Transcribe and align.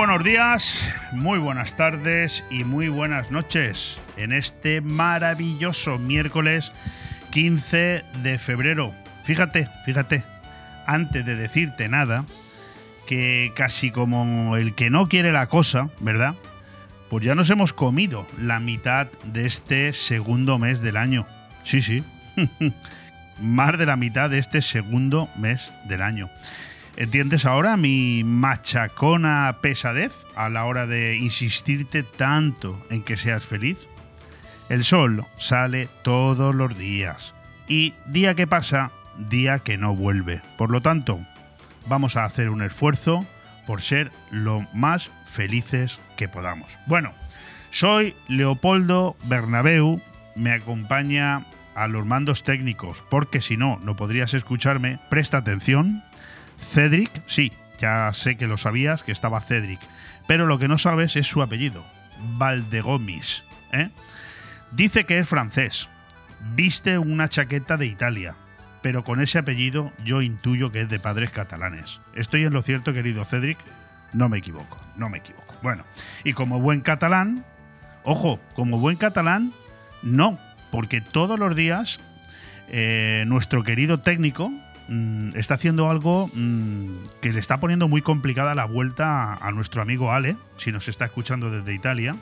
buenos 0.00 0.24
días, 0.24 0.90
muy 1.12 1.38
buenas 1.38 1.76
tardes 1.76 2.42
y 2.50 2.64
muy 2.64 2.88
buenas 2.88 3.30
noches 3.30 4.00
en 4.16 4.32
este 4.32 4.80
maravilloso 4.80 5.98
miércoles 5.98 6.72
15 7.32 8.02
de 8.22 8.38
febrero. 8.38 8.94
Fíjate, 9.24 9.68
fíjate, 9.84 10.24
antes 10.86 11.26
de 11.26 11.36
decirte 11.36 11.90
nada, 11.90 12.24
que 13.06 13.52
casi 13.54 13.90
como 13.90 14.56
el 14.56 14.74
que 14.74 14.88
no 14.88 15.06
quiere 15.06 15.32
la 15.32 15.48
cosa, 15.50 15.90
¿verdad? 16.00 16.34
Pues 17.10 17.22
ya 17.22 17.34
nos 17.34 17.50
hemos 17.50 17.74
comido 17.74 18.26
la 18.40 18.58
mitad 18.58 19.06
de 19.24 19.44
este 19.44 19.92
segundo 19.92 20.58
mes 20.58 20.80
del 20.80 20.96
año. 20.96 21.26
Sí, 21.62 21.82
sí. 21.82 22.02
Más 23.38 23.76
de 23.76 23.84
la 23.84 23.96
mitad 23.96 24.30
de 24.30 24.38
este 24.38 24.62
segundo 24.62 25.28
mes 25.36 25.70
del 25.84 26.00
año. 26.00 26.30
¿Entiendes 27.00 27.46
ahora 27.46 27.78
mi 27.78 28.24
machacona 28.24 29.56
pesadez 29.62 30.12
a 30.36 30.50
la 30.50 30.66
hora 30.66 30.86
de 30.86 31.16
insistirte 31.16 32.02
tanto 32.02 32.78
en 32.90 33.02
que 33.02 33.16
seas 33.16 33.42
feliz? 33.42 33.88
El 34.68 34.84
sol 34.84 35.24
sale 35.38 35.88
todos 36.02 36.54
los 36.54 36.76
días 36.76 37.32
y 37.66 37.94
día 38.04 38.34
que 38.34 38.46
pasa, 38.46 38.92
día 39.16 39.60
que 39.60 39.78
no 39.78 39.96
vuelve. 39.96 40.42
Por 40.58 40.70
lo 40.70 40.82
tanto, 40.82 41.18
vamos 41.86 42.16
a 42.16 42.26
hacer 42.26 42.50
un 42.50 42.60
esfuerzo 42.60 43.24
por 43.66 43.80
ser 43.80 44.12
lo 44.30 44.66
más 44.74 45.10
felices 45.24 45.98
que 46.18 46.28
podamos. 46.28 46.78
Bueno, 46.84 47.14
soy 47.70 48.14
Leopoldo 48.28 49.16
Bernabeu, 49.24 50.02
me 50.36 50.52
acompaña 50.52 51.46
a 51.74 51.88
los 51.88 52.04
mandos 52.04 52.44
técnicos, 52.44 53.02
porque 53.08 53.40
si 53.40 53.56
no, 53.56 53.78
no 53.78 53.96
podrías 53.96 54.34
escucharme. 54.34 54.98
Presta 55.08 55.38
atención. 55.38 56.04
Cedric, 56.60 57.10
sí, 57.26 57.52
ya 57.78 58.12
sé 58.12 58.36
que 58.36 58.46
lo 58.46 58.56
sabías, 58.56 59.02
que 59.02 59.12
estaba 59.12 59.40
Cedric, 59.40 59.80
pero 60.26 60.46
lo 60.46 60.58
que 60.58 60.68
no 60.68 60.78
sabes 60.78 61.16
es 61.16 61.26
su 61.26 61.42
apellido, 61.42 61.84
Valdegomis. 62.36 63.44
¿eh? 63.72 63.90
Dice 64.70 65.04
que 65.04 65.18
es 65.18 65.28
francés, 65.28 65.88
viste 66.54 66.98
una 66.98 67.28
chaqueta 67.28 67.76
de 67.76 67.86
Italia, 67.86 68.36
pero 68.82 69.04
con 69.04 69.20
ese 69.20 69.38
apellido 69.38 69.92
yo 70.04 70.22
intuyo 70.22 70.70
que 70.70 70.82
es 70.82 70.88
de 70.88 71.00
padres 71.00 71.30
catalanes. 71.30 72.00
¿Estoy 72.14 72.44
en 72.44 72.52
lo 72.52 72.62
cierto, 72.62 72.92
querido 72.92 73.24
Cedric? 73.24 73.58
No 74.12 74.28
me 74.28 74.38
equivoco, 74.38 74.78
no 74.96 75.08
me 75.08 75.18
equivoco. 75.18 75.54
Bueno, 75.62 75.84
y 76.24 76.32
como 76.32 76.60
buen 76.60 76.80
catalán, 76.80 77.44
ojo, 78.04 78.40
como 78.54 78.78
buen 78.78 78.96
catalán, 78.96 79.52
no, 80.02 80.38
porque 80.70 81.00
todos 81.00 81.38
los 81.38 81.54
días 81.54 82.00
eh, 82.68 83.24
nuestro 83.26 83.64
querido 83.64 84.00
técnico, 84.00 84.52
Mm, 84.92 85.36
está 85.36 85.54
haciendo 85.54 85.88
algo 85.88 86.28
mm, 86.34 87.20
que 87.20 87.32
le 87.32 87.38
está 87.38 87.60
poniendo 87.60 87.86
muy 87.86 88.02
complicada 88.02 88.56
la 88.56 88.64
vuelta 88.64 89.34
a, 89.34 89.52
nuestro 89.52 89.82
amigo 89.82 90.12
Ale, 90.12 90.36
si 90.56 90.72
nos 90.72 90.88
está 90.88 91.04
escuchando 91.04 91.48
desde 91.48 91.72
Italia, 91.72 92.16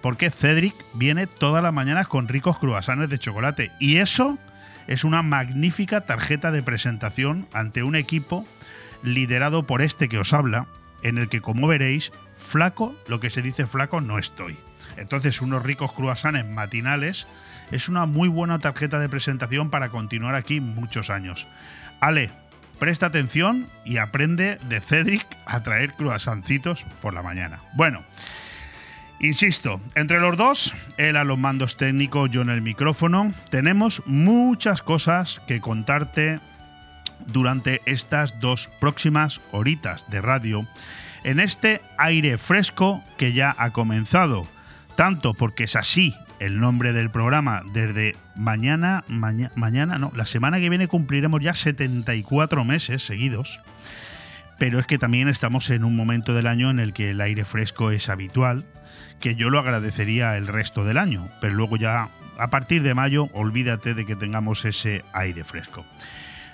porque 0.00 0.30
Cedric 0.30 0.76
viene 0.94 1.26
todas 1.26 1.60
las 1.60 1.74
mañanas 1.74 2.06
con 2.06 2.28
ricos 2.28 2.56
cruasanes 2.60 3.08
de 3.08 3.18
chocolate. 3.18 3.72
Y 3.80 3.96
eso 3.96 4.38
es 4.86 5.02
una 5.02 5.22
magnífica 5.22 6.02
tarjeta 6.02 6.52
de 6.52 6.62
presentación 6.62 7.48
ante 7.52 7.82
un 7.82 7.96
equipo 7.96 8.46
liderado 9.02 9.66
por 9.66 9.82
este 9.82 10.08
que 10.08 10.18
os 10.18 10.32
habla, 10.32 10.68
en 11.02 11.18
el 11.18 11.28
que, 11.28 11.40
como 11.40 11.66
veréis, 11.66 12.12
flaco, 12.36 12.94
lo 13.08 13.18
que 13.18 13.28
se 13.28 13.42
dice 13.42 13.66
flaco, 13.66 14.00
no 14.00 14.20
estoy. 14.20 14.56
Entonces, 14.98 15.42
unos 15.42 15.64
ricos 15.64 15.92
cruasanes 15.92 16.46
matinales 16.46 17.26
es 17.72 17.88
una 17.88 18.06
muy 18.06 18.28
buena 18.28 18.60
tarjeta 18.60 19.00
de 19.00 19.08
presentación 19.08 19.68
para 19.68 19.88
continuar 19.88 20.36
aquí 20.36 20.60
muchos 20.60 21.10
años. 21.10 21.48
Ale, 22.00 22.30
presta 22.78 23.06
atención 23.06 23.68
y 23.84 23.98
aprende 23.98 24.58
de 24.68 24.80
Cedric 24.80 25.26
a 25.46 25.62
traer 25.62 25.94
cruasancitos 25.94 26.84
por 27.02 27.14
la 27.14 27.22
mañana. 27.22 27.60
Bueno, 27.74 28.04
insisto, 29.20 29.80
entre 29.94 30.20
los 30.20 30.36
dos, 30.36 30.74
él 30.96 31.16
a 31.16 31.24
los 31.24 31.38
mandos 31.38 31.76
técnicos, 31.76 32.30
yo 32.30 32.42
en 32.42 32.50
el 32.50 32.62
micrófono, 32.62 33.32
tenemos 33.50 34.02
muchas 34.06 34.82
cosas 34.82 35.40
que 35.46 35.60
contarte 35.60 36.40
durante 37.26 37.82
estas 37.84 38.38
dos 38.40 38.70
próximas 38.80 39.40
horitas 39.50 40.06
de 40.08 40.20
radio 40.20 40.66
en 41.24 41.40
este 41.40 41.82
aire 41.98 42.38
fresco 42.38 43.02
que 43.16 43.32
ya 43.32 43.54
ha 43.58 43.70
comenzado, 43.70 44.46
tanto 44.96 45.34
porque 45.34 45.64
es 45.64 45.74
así 45.74 46.14
el 46.40 46.60
nombre 46.60 46.92
del 46.92 47.10
programa. 47.10 47.62
Desde 47.72 48.16
mañana, 48.34 49.04
mañana, 49.08 49.98
no, 49.98 50.12
la 50.14 50.26
semana 50.26 50.58
que 50.58 50.68
viene 50.68 50.88
cumpliremos 50.88 51.40
ya 51.40 51.54
74 51.54 52.64
meses 52.64 53.04
seguidos, 53.04 53.60
pero 54.58 54.78
es 54.78 54.86
que 54.86 54.98
también 54.98 55.28
estamos 55.28 55.70
en 55.70 55.84
un 55.84 55.96
momento 55.96 56.34
del 56.34 56.46
año 56.46 56.70
en 56.70 56.80
el 56.80 56.92
que 56.92 57.10
el 57.10 57.20
aire 57.20 57.44
fresco 57.44 57.90
es 57.90 58.08
habitual, 58.08 58.64
que 59.20 59.34
yo 59.34 59.50
lo 59.50 59.58
agradecería 59.58 60.36
el 60.36 60.46
resto 60.46 60.84
del 60.84 60.98
año, 60.98 61.28
pero 61.40 61.54
luego 61.54 61.76
ya 61.76 62.10
a 62.38 62.50
partir 62.50 62.82
de 62.82 62.94
mayo 62.94 63.28
olvídate 63.32 63.94
de 63.94 64.06
que 64.06 64.16
tengamos 64.16 64.64
ese 64.64 65.04
aire 65.12 65.44
fresco. 65.44 65.84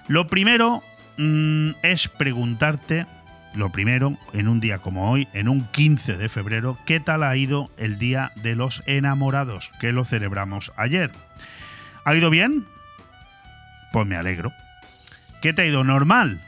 Lo 0.09 0.27
primero 0.27 0.83
mm, 1.19 1.71
es 1.83 2.09
preguntarte 2.09 3.07
lo 3.55 3.71
primero, 3.71 4.19
en 4.33 4.49
un 4.49 4.61
día 4.61 4.79
como 4.79 5.11
hoy, 5.11 5.29
en 5.33 5.49
un 5.49 5.65
15 5.67 6.17
de 6.17 6.29
febrero, 6.29 6.79
¿qué 6.87 7.01
tal 7.01 7.23
ha 7.23 7.37
ido 7.37 7.71
el 7.79 7.99
Día 7.99 8.33
de 8.37 8.57
los 8.57 8.83
Enamorados, 8.87 9.71
que 9.81 9.93
lo 9.93 10.05
celebramos 10.05 10.73
ayer? 10.77 11.13
¿Ha 12.05 12.15
ido 12.15 12.31
bien? 12.31 12.67
Pues 13.93 14.07
me 14.07 14.17
alegro. 14.17 14.53
¿Qué 15.41 15.53
te 15.53 15.63
ha 15.63 15.67
ido 15.67 15.85
normal? 15.85 16.41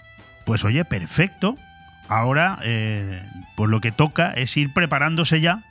Pues 0.45 0.65
oye, 0.65 0.84
perfecto. 0.84 1.56
Ahora, 2.09 2.59
eh, 2.62 3.22
pues 3.56 3.71
lo 3.71 3.81
que 3.81 3.93
toca 3.93 4.33
es 4.33 4.56
ir 4.56 4.72
preparándose 4.72 5.41
ya 5.41 5.62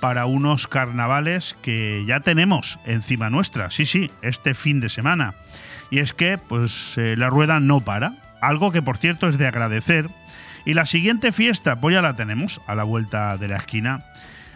para 0.00 0.26
unos 0.26 0.66
carnavales 0.66 1.56
que 1.62 2.04
ya 2.06 2.20
tenemos 2.20 2.78
encima 2.86 3.28
nuestra. 3.28 3.70
Sí, 3.70 3.84
sí, 3.84 4.10
este 4.22 4.54
fin 4.54 4.80
de 4.80 4.88
semana. 4.88 5.34
Y 5.90 5.98
es 5.98 6.12
que, 6.14 6.38
pues, 6.38 6.96
eh, 6.96 7.16
la 7.16 7.28
rueda 7.28 7.60
no 7.60 7.80
para. 7.80 8.14
Algo 8.40 8.72
que, 8.72 8.82
por 8.82 8.96
cierto, 8.96 9.28
es 9.28 9.36
de 9.36 9.46
agradecer 9.46 10.08
y 10.64 10.74
la 10.74 10.86
siguiente 10.86 11.32
fiesta, 11.32 11.80
pues 11.80 11.94
ya 11.94 12.02
la 12.02 12.16
tenemos 12.16 12.60
a 12.66 12.74
la 12.74 12.84
vuelta 12.84 13.36
de 13.36 13.48
la 13.48 13.56
esquina. 13.56 14.04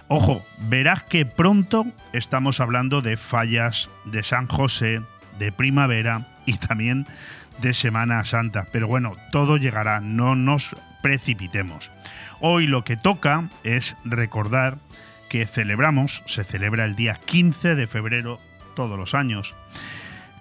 Ojo, 0.09 0.45
verás 0.69 1.03
que 1.03 1.25
pronto 1.25 1.87
estamos 2.13 2.61
hablando 2.61 3.01
de 3.01 3.17
fallas 3.17 3.91
de 4.05 4.23
San 4.23 4.49
José, 4.49 5.01
de 5.39 5.51
primavera 5.51 6.29
y 6.47 6.55
también 6.55 7.07
de 7.61 7.73
Semana 7.73 8.25
Santa. 8.25 8.67
Pero 8.71 8.87
bueno, 8.87 9.17
todo 9.33 9.57
llegará, 9.57 10.01
no 10.01 10.35
nos 10.35 10.77
precipitemos. 11.03 11.91
Hoy 12.41 12.67
lo 12.67 12.85
que 12.85 12.97
toca 12.97 13.49
es 13.63 13.97
recordar 14.05 14.77
que 15.29 15.47
celebramos, 15.47 16.23
se 16.27 16.45
celebra 16.45 16.85
el 16.85 16.97
día 16.97 17.19
15 17.25 17.75
de 17.75 17.87
febrero 17.87 18.41
todos 18.77 18.99
los 18.99 19.15
años, 19.15 19.57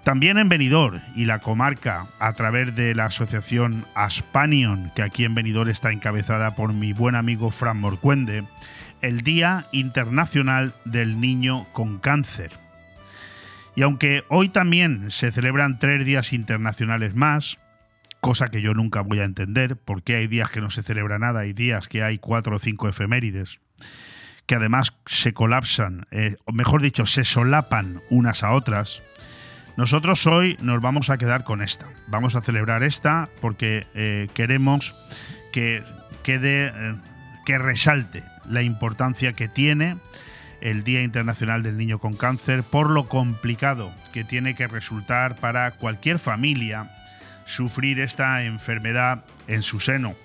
también 0.04 0.38
en 0.38 0.50
Benidorm 0.50 1.02
y 1.16 1.26
la 1.26 1.40
comarca, 1.40 2.08
a 2.20 2.34
través 2.34 2.76
de 2.76 2.94
la 2.94 3.06
asociación 3.06 3.86
Aspanion, 3.96 4.92
que 4.96 5.02
aquí 5.02 5.24
en 5.24 5.34
Benidorm 5.34 5.70
está 5.70 5.92
encabezada 5.92 6.56
por 6.56 6.74
mi 6.74 6.92
buen 6.92 7.16
amigo 7.16 7.52
Fran 7.52 7.80
Morcuende, 7.80 8.44
el 9.02 9.22
Día 9.22 9.66
Internacional 9.72 10.74
del 10.84 11.22
Niño 11.22 11.68
con 11.72 12.00
Cáncer. 12.00 12.52
Y 13.76 13.82
aunque 13.82 14.24
hoy 14.30 14.50
también 14.50 15.10
se 15.10 15.32
celebran 15.32 15.80
tres 15.80 16.06
días 16.06 16.34
internacionales 16.34 17.16
más, 17.16 17.58
cosa 18.20 18.50
que 18.50 18.62
yo 18.62 18.74
nunca 18.74 19.02
voy 19.02 19.20
a 19.20 19.26
entender, 19.26 19.78
porque 19.78 20.18
hay 20.18 20.28
días 20.28 20.52
que 20.52 20.62
no 20.62 20.70
se 20.70 20.84
celebra 20.84 21.18
nada, 21.18 21.46
y 21.46 21.54
días 21.54 21.88
que 21.88 22.04
hay 22.04 22.20
cuatro 22.20 22.58
o 22.58 22.60
cinco 22.60 22.90
efemérides, 22.90 23.62
que 24.46 24.56
además 24.56 24.94
se 25.06 25.34
colapsan, 25.34 26.08
eh, 26.12 26.36
o 26.44 26.52
mejor 26.52 26.82
dicho, 26.82 27.06
se 27.06 27.24
solapan 27.24 28.02
unas 28.10 28.44
a 28.44 28.52
otras, 28.52 29.02
nosotros 29.78 30.26
hoy 30.28 30.58
nos 30.62 30.82
vamos 30.82 31.10
a 31.10 31.18
quedar 31.18 31.44
con 31.44 31.62
esta. 31.62 31.88
Vamos 32.08 32.36
a 32.36 32.42
celebrar 32.42 32.84
esta 32.84 33.30
porque 33.42 33.88
eh, 33.96 34.28
queremos 34.34 34.96
que 35.52 35.84
eh, 36.26 36.96
que 37.46 37.58
resalte 37.58 38.24
la 38.50 38.62
importancia 38.62 39.34
que 39.34 39.48
tiene 39.48 39.98
el 40.62 40.84
Día 40.84 41.04
Internacional 41.04 41.64
del 41.64 41.78
Niño 41.78 42.00
con 42.00 42.16
Cáncer 42.16 42.64
por 42.64 42.90
lo 42.90 43.10
complicado 43.10 43.92
que 44.14 44.24
tiene 44.24 44.56
que 44.56 44.68
resultar 44.68 45.36
para 45.36 45.72
cualquier 45.72 46.20
familia 46.20 46.90
sufrir 47.46 48.00
esta 48.00 48.44
enfermedad 48.44 49.26
en 49.48 49.62
su 49.62 49.80
seno. 49.82 50.16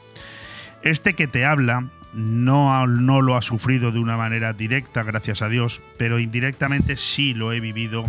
Este 0.82 1.14
que 1.14 1.26
te 1.26 1.44
habla 1.44 1.88
no, 2.12 2.86
no 2.86 3.20
lo 3.20 3.36
ha 3.36 3.42
sufrido 3.42 3.90
de 3.90 3.98
una 3.98 4.16
manera 4.16 4.52
directa, 4.52 5.02
gracias 5.02 5.42
a 5.42 5.48
Dios, 5.48 5.82
pero 5.98 6.20
indirectamente 6.20 6.96
sí 6.96 7.34
lo 7.34 7.52
he 7.52 7.60
vivido 7.60 8.08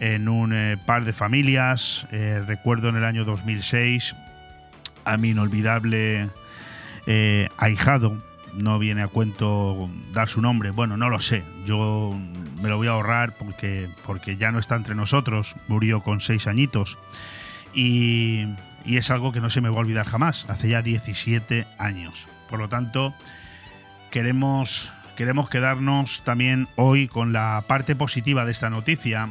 en 0.00 0.28
un 0.28 0.52
eh, 0.52 0.76
par 0.84 1.04
de 1.04 1.12
familias. 1.12 2.06
Eh, 2.10 2.42
recuerdo 2.46 2.88
en 2.88 2.96
el 2.96 3.04
año 3.04 3.24
2006 3.24 4.16
a 5.04 5.16
mi 5.16 5.30
inolvidable 5.30 6.28
eh, 7.06 7.48
ahijado. 7.56 8.22
No 8.54 8.78
viene 8.78 9.02
a 9.02 9.08
cuento 9.08 9.90
dar 10.12 10.28
su 10.28 10.40
nombre. 10.40 10.70
Bueno, 10.70 10.96
no 10.96 11.08
lo 11.08 11.18
sé. 11.18 11.42
Yo 11.66 12.16
me 12.62 12.68
lo 12.68 12.76
voy 12.76 12.86
a 12.86 12.92
ahorrar 12.92 13.34
porque, 13.36 13.88
porque 14.06 14.36
ya 14.36 14.52
no 14.52 14.58
está 14.58 14.76
entre 14.76 14.94
nosotros. 14.94 15.56
Murió 15.66 16.02
con 16.02 16.20
seis 16.20 16.46
añitos. 16.46 16.98
Y, 17.74 18.46
y 18.84 18.96
es 18.98 19.10
algo 19.10 19.32
que 19.32 19.40
no 19.40 19.50
se 19.50 19.60
me 19.60 19.70
va 19.70 19.76
a 19.76 19.80
olvidar 19.80 20.06
jamás. 20.06 20.46
Hace 20.48 20.68
ya 20.68 20.82
17 20.82 21.66
años. 21.78 22.28
Por 22.48 22.60
lo 22.60 22.68
tanto, 22.68 23.12
queremos, 24.12 24.92
queremos 25.16 25.48
quedarnos 25.48 26.22
también 26.22 26.68
hoy 26.76 27.08
con 27.08 27.32
la 27.32 27.64
parte 27.66 27.96
positiva 27.96 28.44
de 28.44 28.52
esta 28.52 28.70
noticia 28.70 29.30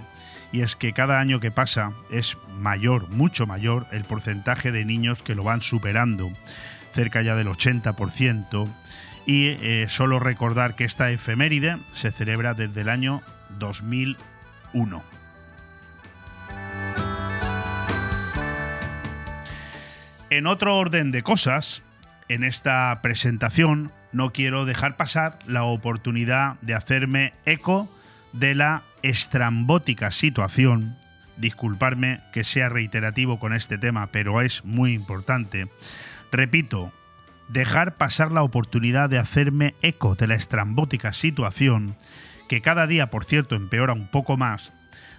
y 0.54 0.62
es 0.62 0.76
que 0.76 0.94
cada 0.94 1.20
año 1.20 1.40
que 1.40 1.50
pasa 1.52 1.94
es 2.12 2.38
mayor, 2.60 3.10
mucho 3.10 3.48
mayor, 3.48 3.88
el 3.92 4.06
porcentaje 4.06 4.72
de 4.72 4.86
niños 4.86 5.24
que 5.24 5.34
lo 5.34 5.44
van 5.44 5.62
superando, 5.62 6.32
cerca 6.94 7.24
ya 7.24 7.36
del 7.36 7.48
80%, 7.48 8.70
y 9.26 9.48
eh, 9.48 9.88
solo 9.90 10.20
recordar 10.20 10.76
que 10.76 10.84
esta 10.84 11.10
efeméride 11.10 11.80
se 11.92 12.12
celebra 12.12 12.54
desde 12.54 12.82
el 12.82 12.90
año 12.90 13.24
2001. 13.58 15.04
En 20.30 20.46
otro 20.46 20.78
orden 20.78 21.12
de 21.12 21.24
cosas, 21.24 21.84
en 22.30 22.44
esta 22.44 23.00
presentación 23.02 23.92
no 24.12 24.32
quiero 24.32 24.66
dejar 24.66 24.98
pasar 24.98 25.40
la 25.48 25.64
oportunidad 25.64 26.60
de 26.62 26.76
hacerme 26.76 27.34
eco 27.46 27.90
de 28.34 28.54
la 28.54 28.84
estrambótica 29.04 30.12
situación, 30.12 30.98
disculparme 31.38 32.22
que 32.32 32.44
sea 32.44 32.70
reiterativo 32.70 33.40
con 33.40 33.54
este 33.54 33.78
tema, 33.78 34.08
pero 34.08 34.42
es 34.42 34.66
muy 34.66 34.94
importante. 34.94 35.70
Repito, 36.32 36.92
dejar 37.50 37.98
pasar 37.98 38.32
la 38.32 38.44
oportunidad 38.44 39.10
de 39.10 39.20
hacerme 39.20 39.76
eco 39.82 40.16
de 40.16 40.28
la 40.28 40.36
estrambótica 40.36 41.14
situación, 41.14 41.96
que 42.50 42.62
cada 42.62 42.88
día, 42.88 43.10
por 43.10 43.26
cierto, 43.26 43.56
empeora 43.56 43.94
un 43.94 44.08
poco 44.08 44.38
más, 44.38 44.74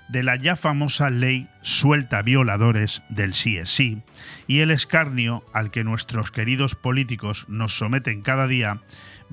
de 0.09 0.23
la 0.23 0.37
ya 0.37 0.57
famosa 0.57 1.11
ley 1.11 1.49
suelta 1.63 2.23
violadores 2.23 3.03
del 3.09 3.33
sí 3.35 4.03
y 4.47 4.59
el 4.59 4.71
escarnio 4.71 5.45
al 5.53 5.71
que 5.71 5.85
nuestros 5.85 6.31
queridos 6.31 6.75
políticos 6.75 7.47
nos 7.49 7.79
someten 7.79 8.21
cada 8.21 8.47
día 8.47 8.83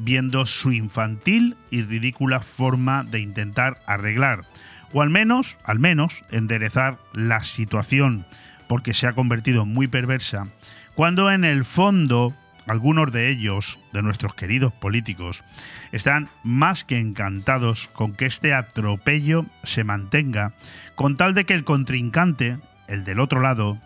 viendo 0.04 0.46
su 0.46 0.72
infantil 0.72 1.58
y 1.70 1.84
ridícula 1.84 2.42
forma 2.42 3.04
de 3.04 3.20
intentar 3.20 3.80
arreglar, 3.86 4.46
o 4.94 5.02
al 5.02 5.10
menos, 5.10 5.58
al 5.64 5.80
menos, 5.80 6.24
enderezar 6.32 6.98
la 7.14 7.44
situación, 7.44 8.26
porque 8.68 8.94
se 8.94 9.08
ha 9.08 9.14
convertido 9.14 9.64
en 9.64 9.74
muy 9.74 9.88
perversa, 9.88 10.48
cuando 10.96 11.32
en 11.32 11.46
el 11.46 11.66
fondo 11.66 12.36
algunos 12.68 13.12
de 13.12 13.30
ellos, 13.30 13.80
de 13.92 14.02
nuestros 14.02 14.36
queridos 14.36 14.72
políticos, 14.72 15.44
están 15.92 16.30
más 16.44 16.84
que 16.86 17.00
encantados 17.00 17.90
con 17.94 18.14
que 18.14 18.26
este 18.26 18.54
atropello 18.54 19.46
se 19.64 19.84
mantenga, 19.84 20.54
con 20.96 21.18
tal 21.18 21.34
de 21.34 21.46
que 21.46 21.54
el 21.54 21.64
contrincante, 21.64 22.60
el 22.88 23.04
del 23.04 23.20
otro 23.20 23.42
lado, 23.42 23.80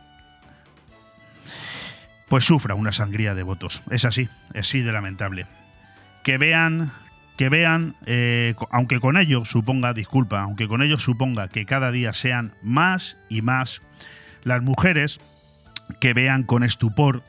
pues 2.28 2.44
sufra 2.44 2.76
una 2.76 2.92
sangría 2.92 3.34
de 3.34 3.44
votos. 3.44 3.84
Es 3.92 4.04
así, 4.04 4.30
es 4.54 4.68
así 4.68 4.82
de 4.82 4.92
lamentable 4.92 5.46
que 6.26 6.38
vean 6.38 6.92
que 7.38 7.50
vean, 7.50 7.96
eh, 8.06 8.56
aunque 8.72 9.00
con 9.00 9.18
ello 9.18 9.44
suponga, 9.46 9.94
disculpa, 9.94 10.42
aunque 10.42 10.68
con 10.68 10.82
ello 10.82 10.98
suponga 10.98 11.50
que 11.50 11.66
cada 11.66 11.92
día 11.92 12.14
sean 12.14 12.54
más 12.62 13.18
y 13.30 13.42
más 13.42 13.82
las 14.44 14.62
mujeres 14.62 15.20
que 16.00 16.14
vean 16.14 16.44
con 16.44 16.64
estupor 16.64 17.24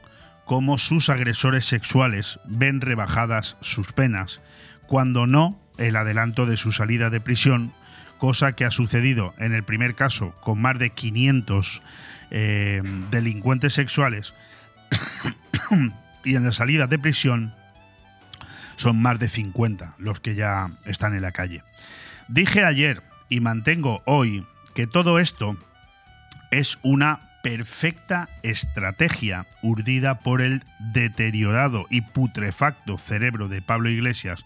cómo 0.45 0.79
sus 0.79 1.09
agresores 1.09 1.65
sexuales 1.65 2.39
ven 2.47 2.81
rebajadas 2.81 3.57
sus 3.61 3.93
penas, 3.93 4.41
cuando 4.87 5.27
no 5.27 5.59
el 5.77 5.97
adelanto 5.97 6.47
de 6.47 6.57
su 6.57 6.71
salida 6.71 7.11
de 7.11 7.21
prisión, 7.21 7.73
cosa 8.19 8.53
que 8.53 8.65
ha 8.65 8.71
sucedido 8.71 9.35
en 9.39 9.53
el 9.53 9.65
primer 9.65 9.97
caso 9.97 10.35
con 10.41 10.63
más 10.63 10.79
de 10.79 10.91
500 10.91 11.83
eh, 12.31 12.81
delincuentes 13.11 13.75
sexuales 13.75 14.35
y 16.25 16.37
en 16.37 16.45
la 16.45 16.53
salida 16.53 16.87
de 16.87 16.99
prisión 16.99 17.53
son 18.77 19.01
más 19.03 19.19
de 19.19 19.29
50 19.29 19.95
los 19.99 20.21
que 20.21 20.35
ya 20.35 20.71
están 20.85 21.15
en 21.15 21.23
la 21.23 21.33
calle. 21.33 21.63
Dije 22.29 22.65
ayer 22.65 23.03
y 23.29 23.41
mantengo 23.41 24.03
hoy 24.07 24.45
que 24.75 24.87
todo 24.87 25.19
esto 25.19 25.57
es 26.51 26.79
una 26.83 27.27
perfecta 27.43 28.29
estrategia 28.43 29.47
urdida 29.63 30.19
por 30.19 30.41
el 30.41 30.65
deteriorado 30.81 31.87
y 31.91 32.01
putrefacto 32.01 32.99
cerebro 32.99 33.49
de 33.49 33.63
Pablo 33.63 33.89
Iglesias 33.89 34.45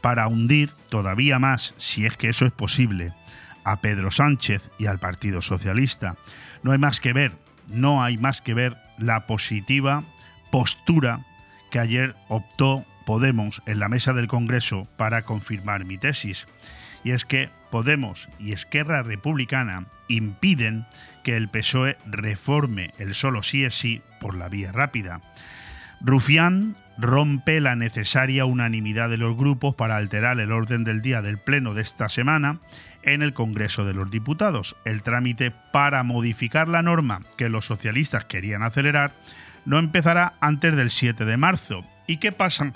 para 0.00 0.26
hundir 0.28 0.72
todavía 0.88 1.38
más, 1.38 1.74
si 1.76 2.06
es 2.06 2.16
que 2.16 2.30
eso 2.30 2.46
es 2.46 2.52
posible, 2.52 3.12
a 3.64 3.80
Pedro 3.82 4.10
Sánchez 4.10 4.70
y 4.78 4.86
al 4.86 4.98
Partido 4.98 5.42
Socialista. 5.42 6.16
No 6.62 6.72
hay 6.72 6.78
más 6.78 7.00
que 7.00 7.12
ver, 7.12 7.32
no 7.66 8.02
hay 8.02 8.16
más 8.16 8.40
que 8.40 8.54
ver 8.54 8.78
la 8.96 9.26
positiva 9.26 10.04
postura 10.50 11.20
que 11.70 11.78
ayer 11.78 12.16
optó 12.28 12.86
Podemos 13.08 13.62
en 13.64 13.78
la 13.78 13.88
mesa 13.88 14.12
del 14.12 14.28
Congreso 14.28 14.86
para 14.98 15.22
confirmar 15.22 15.86
mi 15.86 15.96
tesis. 15.96 16.46
Y 17.04 17.12
es 17.12 17.24
que 17.24 17.48
Podemos 17.70 18.28
y 18.38 18.52
Esquerra 18.52 19.02
Republicana 19.02 19.86
impiden 20.08 20.84
que 21.24 21.34
el 21.34 21.48
PSOE 21.48 21.96
reforme 22.04 22.92
el 22.98 23.14
solo 23.14 23.42
sí 23.42 23.64
es 23.64 23.72
sí 23.72 24.02
por 24.20 24.36
la 24.36 24.50
vía 24.50 24.72
rápida. 24.72 25.22
Rufián 26.02 26.76
rompe 26.98 27.62
la 27.62 27.76
necesaria 27.76 28.44
unanimidad 28.44 29.08
de 29.08 29.16
los 29.16 29.38
grupos 29.38 29.74
para 29.74 29.96
alterar 29.96 30.38
el 30.38 30.52
orden 30.52 30.84
del 30.84 31.00
día 31.00 31.22
del 31.22 31.38
Pleno 31.38 31.72
de 31.72 31.80
esta 31.80 32.10
semana 32.10 32.60
en 33.02 33.22
el 33.22 33.32
Congreso 33.32 33.86
de 33.86 33.94
los 33.94 34.10
Diputados. 34.10 34.76
El 34.84 35.02
trámite 35.02 35.50
para 35.72 36.02
modificar 36.02 36.68
la 36.68 36.82
norma 36.82 37.22
que 37.38 37.48
los 37.48 37.64
socialistas 37.64 38.26
querían 38.26 38.62
acelerar 38.62 39.14
no 39.64 39.78
empezará 39.78 40.34
antes 40.42 40.76
del 40.76 40.90
7 40.90 41.24
de 41.24 41.36
marzo. 41.38 41.86
¿Y 42.06 42.18
qué 42.18 42.32
pasa 42.32 42.72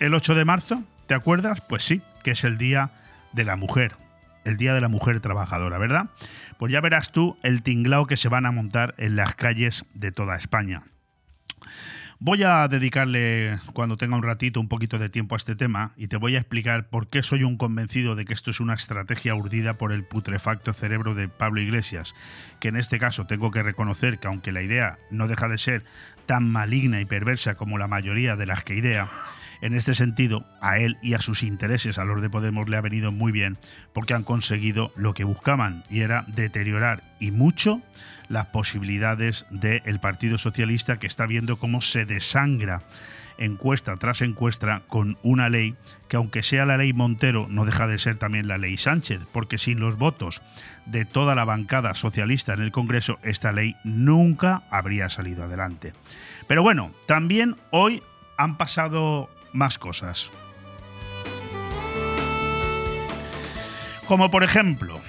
el 0.00 0.14
8 0.14 0.34
de 0.34 0.44
marzo, 0.44 0.82
¿te 1.06 1.14
acuerdas? 1.14 1.60
Pues 1.60 1.82
sí, 1.82 2.02
que 2.22 2.32
es 2.32 2.44
el 2.44 2.58
Día 2.58 2.92
de 3.32 3.44
la 3.44 3.56
Mujer, 3.56 3.96
el 4.44 4.56
Día 4.56 4.74
de 4.74 4.80
la 4.80 4.88
Mujer 4.88 5.20
Trabajadora, 5.20 5.78
¿verdad? 5.78 6.10
Pues 6.58 6.72
ya 6.72 6.80
verás 6.80 7.12
tú 7.12 7.36
el 7.42 7.62
tinglao 7.62 8.06
que 8.06 8.16
se 8.16 8.28
van 8.28 8.46
a 8.46 8.50
montar 8.50 8.94
en 8.98 9.16
las 9.16 9.34
calles 9.34 9.84
de 9.94 10.12
toda 10.12 10.36
España. 10.36 10.84
Voy 12.20 12.42
a 12.42 12.66
dedicarle, 12.66 13.60
cuando 13.74 13.96
tenga 13.96 14.16
un 14.16 14.24
ratito, 14.24 14.60
un 14.60 14.66
poquito 14.66 14.98
de 14.98 15.08
tiempo 15.08 15.36
a 15.36 15.38
este 15.38 15.54
tema 15.54 15.92
y 15.96 16.08
te 16.08 16.16
voy 16.16 16.34
a 16.34 16.40
explicar 16.40 16.88
por 16.88 17.08
qué 17.08 17.22
soy 17.22 17.44
un 17.44 17.56
convencido 17.56 18.16
de 18.16 18.24
que 18.24 18.34
esto 18.34 18.50
es 18.50 18.58
una 18.58 18.74
estrategia 18.74 19.36
urdida 19.36 19.74
por 19.74 19.92
el 19.92 20.02
putrefacto 20.02 20.72
cerebro 20.72 21.14
de 21.14 21.28
Pablo 21.28 21.60
Iglesias, 21.60 22.14
que 22.58 22.68
en 22.68 22.76
este 22.76 22.98
caso 22.98 23.26
tengo 23.26 23.52
que 23.52 23.62
reconocer 23.62 24.18
que 24.18 24.26
aunque 24.26 24.50
la 24.50 24.62
idea 24.62 24.98
no 25.12 25.28
deja 25.28 25.46
de 25.46 25.58
ser 25.58 25.84
tan 26.26 26.50
maligna 26.50 27.00
y 27.00 27.04
perversa 27.04 27.54
como 27.54 27.78
la 27.78 27.86
mayoría 27.86 28.34
de 28.34 28.46
las 28.46 28.64
que 28.64 28.74
idea, 28.74 29.06
en 29.60 29.74
este 29.74 29.94
sentido, 29.94 30.44
a 30.60 30.78
él 30.78 30.98
y 31.02 31.14
a 31.14 31.20
sus 31.20 31.42
intereses, 31.42 31.98
a 31.98 32.04
los 32.04 32.22
de 32.22 32.30
Podemos, 32.30 32.68
le 32.68 32.76
ha 32.76 32.80
venido 32.80 33.12
muy 33.12 33.32
bien 33.32 33.58
porque 33.92 34.14
han 34.14 34.24
conseguido 34.24 34.92
lo 34.96 35.14
que 35.14 35.24
buscaban 35.24 35.82
y 35.90 36.00
era 36.00 36.24
deteriorar 36.28 37.02
y 37.18 37.30
mucho 37.30 37.82
las 38.28 38.46
posibilidades 38.46 39.46
del 39.50 40.00
Partido 40.00 40.38
Socialista 40.38 40.98
que 40.98 41.06
está 41.06 41.26
viendo 41.26 41.58
cómo 41.58 41.80
se 41.80 42.04
desangra 42.04 42.82
encuesta 43.38 43.96
tras 43.96 44.20
encuesta 44.20 44.82
con 44.88 45.16
una 45.22 45.48
ley 45.48 45.76
que 46.08 46.16
aunque 46.16 46.42
sea 46.42 46.66
la 46.66 46.76
ley 46.76 46.92
Montero 46.92 47.46
no 47.48 47.64
deja 47.64 47.86
de 47.86 47.98
ser 47.98 48.18
también 48.18 48.48
la 48.48 48.58
ley 48.58 48.76
Sánchez, 48.76 49.20
porque 49.32 49.58
sin 49.58 49.80
los 49.80 49.96
votos 49.96 50.42
de 50.86 51.04
toda 51.04 51.34
la 51.34 51.44
bancada 51.44 51.94
socialista 51.94 52.52
en 52.52 52.62
el 52.62 52.72
Congreso 52.72 53.18
esta 53.22 53.52
ley 53.52 53.76
nunca 53.84 54.64
habría 54.70 55.08
salido 55.08 55.44
adelante. 55.44 55.92
Pero 56.46 56.62
bueno, 56.62 56.92
también 57.06 57.56
hoy 57.70 58.02
han 58.36 58.56
pasado 58.56 59.30
más 59.52 59.78
cosas. 59.78 60.30
Como 64.06 64.30
por 64.30 64.42
ejemplo, 64.42 65.00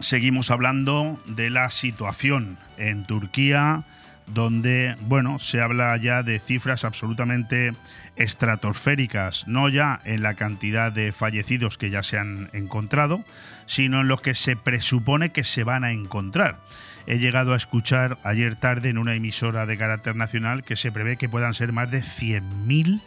seguimos 0.00 0.50
hablando 0.50 1.18
de 1.24 1.48
la 1.48 1.70
situación 1.70 2.58
en 2.76 3.06
Turquía, 3.06 3.84
donde, 4.26 4.96
bueno, 5.00 5.38
se 5.38 5.60
habla 5.60 5.96
ya 5.96 6.22
de 6.22 6.38
cifras 6.38 6.84
absolutamente 6.84 7.72
estratosféricas, 8.16 9.46
no 9.46 9.68
ya 9.68 10.00
en 10.04 10.22
la 10.22 10.34
cantidad 10.34 10.92
de 10.92 11.12
fallecidos 11.12 11.78
que 11.78 11.90
ya 11.90 12.02
se 12.02 12.18
han 12.18 12.50
encontrado, 12.52 13.24
sino 13.66 14.00
en 14.00 14.08
lo 14.08 14.18
que 14.18 14.34
se 14.34 14.56
presupone 14.56 15.32
que 15.32 15.44
se 15.44 15.64
van 15.64 15.84
a 15.84 15.92
encontrar 15.92 16.60
he 17.06 17.18
llegado 17.18 17.52
a 17.52 17.56
escuchar 17.56 18.18
ayer 18.22 18.54
tarde 18.54 18.88
en 18.88 18.98
una 18.98 19.14
emisora 19.14 19.66
de 19.66 19.76
carácter 19.76 20.16
nacional 20.16 20.64
que 20.64 20.76
se 20.76 20.92
prevé 20.92 21.16
que 21.16 21.28
puedan 21.28 21.54
ser 21.54 21.72
más 21.72 21.90
de 21.90 22.00
100.000 22.00 23.00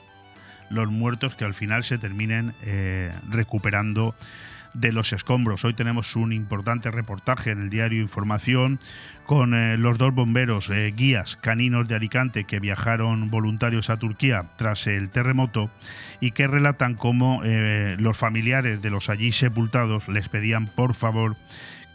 los 0.69 0.91
muertos 0.91 1.35
que 1.35 1.45
al 1.45 1.53
final 1.53 1.83
se 1.83 1.97
terminen 1.97 2.53
eh, 2.61 3.11
recuperando 3.29 4.15
de 4.73 4.91
los 4.91 5.13
escombros. 5.13 5.63
Hoy 5.65 5.73
tenemos 5.73 6.15
un 6.15 6.33
importante 6.33 6.91
reportaje 6.91 7.51
en 7.51 7.61
el 7.61 7.69
diario 7.69 8.01
Información 8.01 8.79
con 9.25 9.55
eh, 9.55 9.77
los 9.77 9.97
dos 9.97 10.13
bomberos 10.13 10.69
eh, 10.69 10.93
guías 10.95 11.35
caninos 11.37 11.87
de 11.87 11.95
Alicante 11.95 12.43
que 12.43 12.59
viajaron 12.59 13.31
voluntarios 13.31 13.89
a 13.89 13.97
Turquía 13.97 14.45
tras 14.57 14.85
el 14.85 15.09
terremoto 15.09 15.71
y 16.19 16.31
que 16.31 16.47
relatan 16.47 16.95
cómo 16.95 17.41
los 17.43 18.17
familiares 18.17 18.81
de 18.81 18.89
los 18.89 19.09
allí 19.09 19.31
sepultados 19.31 20.07
les 20.09 20.29
pedían 20.29 20.67
por 20.67 20.93
favor 20.95 21.37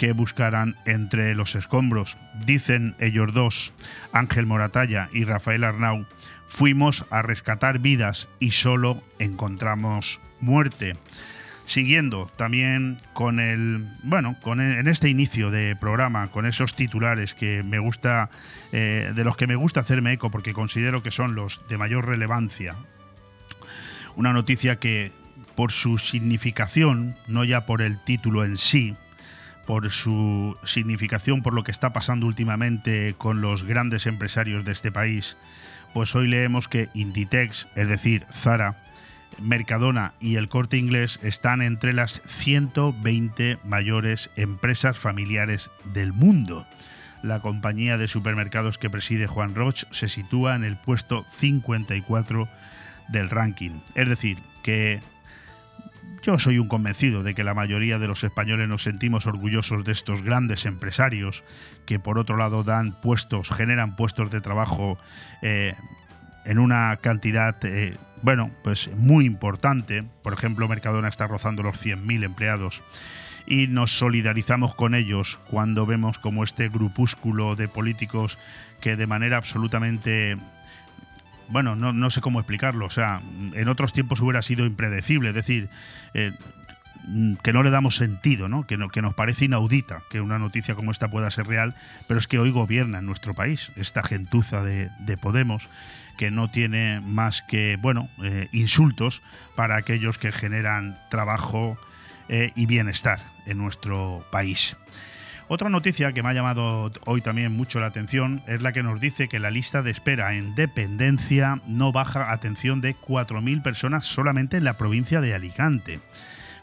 que 0.03 0.11
buscaran 0.11 0.75
entre 0.85 1.33
los 1.37 1.55
escombros. 1.55 2.19
Dicen 2.45 2.97
ellos 2.99 3.33
dos, 3.33 3.73
Ángel 4.13 4.47
Moratalla 4.47 5.09
y 5.13 5.23
Rafael 5.23 5.63
Arnau, 5.63 6.07
fuimos 6.49 7.05
a 7.11 7.23
rescatar 7.23 7.79
vidas 7.79 8.29
y 8.41 8.51
solo 8.51 9.01
encontramos 9.21 10.21
muerte. 10.41 10.97
Siguiendo 11.67 12.29
también 12.35 12.97
con 13.13 13.39
el, 13.39 13.87
bueno, 14.03 14.35
con 14.43 14.61
en 14.61 14.89
este 14.89 15.09
inicio 15.09 15.53
de 15.53 15.77
programa, 15.77 16.33
con 16.33 16.47
esos 16.47 16.75
titulares 16.75 17.33
que 17.33 17.63
me 17.63 17.79
gusta, 17.79 18.29
eh, 18.73 19.13
de 19.15 19.23
los 19.23 19.37
que 19.37 19.47
me 19.47 19.55
gusta 19.55 19.79
hacerme 19.79 20.15
eco 20.15 20.33
porque 20.33 20.53
considero 20.53 21.05
que 21.05 21.13
son 21.13 21.37
los 21.37 21.63
de 21.69 21.79
mayor 21.79 22.09
relevancia. 22.09 22.75
Una 24.17 24.33
noticia 24.33 24.81
que 24.81 25.13
por 25.55 25.71
su 25.71 25.97
significación, 25.99 27.15
no 27.29 27.45
ya 27.45 27.67
por 27.67 27.83
el 27.83 28.03
título 28.03 28.45
en 28.45 28.57
sí, 28.57 28.97
por 29.73 29.91
su 29.91 30.55
significación, 30.65 31.41
por 31.41 31.55
lo 31.55 31.65
que 31.65 31.71
está 31.71 31.95
pasando 31.95 32.27
últimamente 32.27 33.15
con 33.17 33.41
los 33.41 33.65
grandes 33.65 34.05
empresarios 34.05 34.67
de 34.67 34.73
este 34.73 34.93
país, 34.93 35.39
pues 35.95 36.15
hoy 36.15 36.29
leemos 36.29 36.69
que 36.69 36.91
Inditex, 36.93 37.69
es 37.75 37.89
decir, 37.89 38.27
Zara, 38.31 38.77
Mercadona 39.41 40.13
y 40.21 40.37
el 40.37 40.51
Corte 40.51 40.77
Inglés 40.77 41.19
están 41.23 41.63
entre 41.63 41.95
las 41.95 42.21
120 42.27 43.61
mayores 43.65 44.29
empresas 44.37 44.99
familiares 44.99 45.71
del 45.95 46.13
mundo. 46.13 46.67
La 47.23 47.41
compañía 47.41 47.97
de 47.97 48.09
supermercados 48.09 48.77
que 48.77 48.91
preside 48.91 49.27
Juan 49.27 49.55
Roch 49.55 49.85
se 49.91 50.11
sitúa 50.11 50.55
en 50.55 50.65
el 50.65 50.77
puesto 50.77 51.25
54 51.39 52.47
del 53.09 53.31
ranking. 53.31 53.81
Es 53.95 54.07
decir, 54.07 54.37
que 54.63 55.01
yo 56.23 56.39
soy 56.39 56.59
un 56.59 56.69
convencido 56.69 57.23
de 57.23 57.35
que 57.35 57.43
la 57.43 57.53
mayoría 57.53 57.99
de 57.99 58.07
los 58.07 58.23
españoles 58.23 58.69
nos 58.69 58.85
sentimos 58.85 59.27
orgullosos 59.27 59.85
de 59.85 59.93
estos 59.93 60.23
grandes 60.23 60.67
empresarios 60.67 61.43
que 61.85 61.99
por 61.99 62.19
otro 62.19 62.37
lado 62.37 62.63
dan 62.63 62.93
puestos, 63.01 63.51
generan 63.51 63.97
puestos 63.97 64.31
de 64.31 64.41
trabajo 64.41 64.99
eh, 65.43 65.75
en 66.45 66.59
una 66.59 66.97
cantidad, 66.99 67.57
eh, 67.65 67.97
bueno, 68.23 68.51
pues 68.63 68.91
muy 68.95 69.27
importante. 69.27 70.05
Por 70.23 70.33
ejemplo, 70.33 70.69
Mercadona 70.69 71.09
está 71.09 71.27
rozando 71.27 71.65
los 71.65 71.85
100.000 71.85 72.25
empleados 72.25 72.83
y 73.47 73.67
nos 73.67 73.99
solidarizamos 73.99 74.77
con 74.77 74.95
ellos 74.95 75.41
cuando 75.51 75.87
vemos 75.87 76.19
como 76.19 76.45
este 76.45 76.69
grupúsculo 76.69 77.57
de 77.57 77.67
políticos 77.67 78.39
que 78.81 78.95
de 78.95 79.09
manera 79.09 79.37
absolutamente 79.37 80.37
bueno, 81.53 81.77
no, 81.77 82.11
sé 82.11 82.21
cómo 82.21 82.41
explicarlo. 82.41 82.87
O 82.87 82.91
sea, 82.91 83.21
en 83.53 83.69
otros 83.69 83.93
tiempos 83.93 84.21
hubiera 84.21 84.43
sido 84.43 84.65
impredecible. 84.67 85.29
Es 85.29 85.35
decir, 85.35 85.69
eh, 86.15 86.33
que 87.43 87.53
no 87.53 87.63
le 87.63 87.71
damos 87.71 87.97
sentido, 87.97 88.49
¿no? 88.49 88.67
Que, 88.67 88.79
que 88.93 89.03
nos 89.03 89.15
parece 89.15 89.45
inaudita 89.45 90.03
que 90.11 90.21
una 90.21 90.39
noticia 90.39 90.75
como 90.75 90.91
esta 90.91 91.11
pueda 91.11 91.31
ser 91.31 91.47
real, 91.47 91.75
pero 92.09 92.19
es 92.19 92.27
que 92.27 92.39
hoy 92.39 92.51
gobierna 92.51 92.99
en 92.99 93.07
nuestro 93.07 93.35
país 93.35 93.71
esta 93.77 94.03
gentuza 94.03 94.63
de, 94.63 94.91
Podemos 95.21 95.69
que 96.17 96.31
no 96.31 96.51
tiene 96.51 97.01
más 97.01 97.43
que, 97.43 97.79
bueno, 97.81 98.09
eh, 98.23 98.49
insultos 98.53 99.23
para 99.55 99.77
aquellos 99.77 100.19
que 100.19 100.33
generan 100.33 100.99
trabajo 101.11 101.79
eh, 102.29 102.53
y 102.55 102.67
bienestar 102.67 103.21
en 103.47 103.59
nuestro 103.59 104.25
país. 104.31 104.77
Otra 105.55 105.69
noticia 105.69 106.15
que 106.15 106.23
me 106.23 106.31
ha 106.31 106.33
llamado 106.33 106.91
hoy 107.05 107.21
también 107.21 107.55
mucho 107.55 107.79
la 107.79 107.89
atención 107.89 108.43
es 108.47 108.63
la 108.63 108.73
que 108.73 108.83
nos 108.83 109.03
dice 109.03 109.29
que 109.29 109.39
la 109.39 109.51
lista 109.51 109.83
de 109.83 109.91
espera 109.91 110.33
en 110.33 110.55
dependencia 110.55 111.61
no 111.67 111.93
baja 111.93 112.33
atención 112.33 112.81
de 112.81 112.97
4.000 112.97 113.61
personas 113.61 114.07
solamente 114.07 114.57
en 114.57 114.65
la 114.65 114.79
provincia 114.79 115.21
de 115.21 115.35
Alicante. 115.35 116.01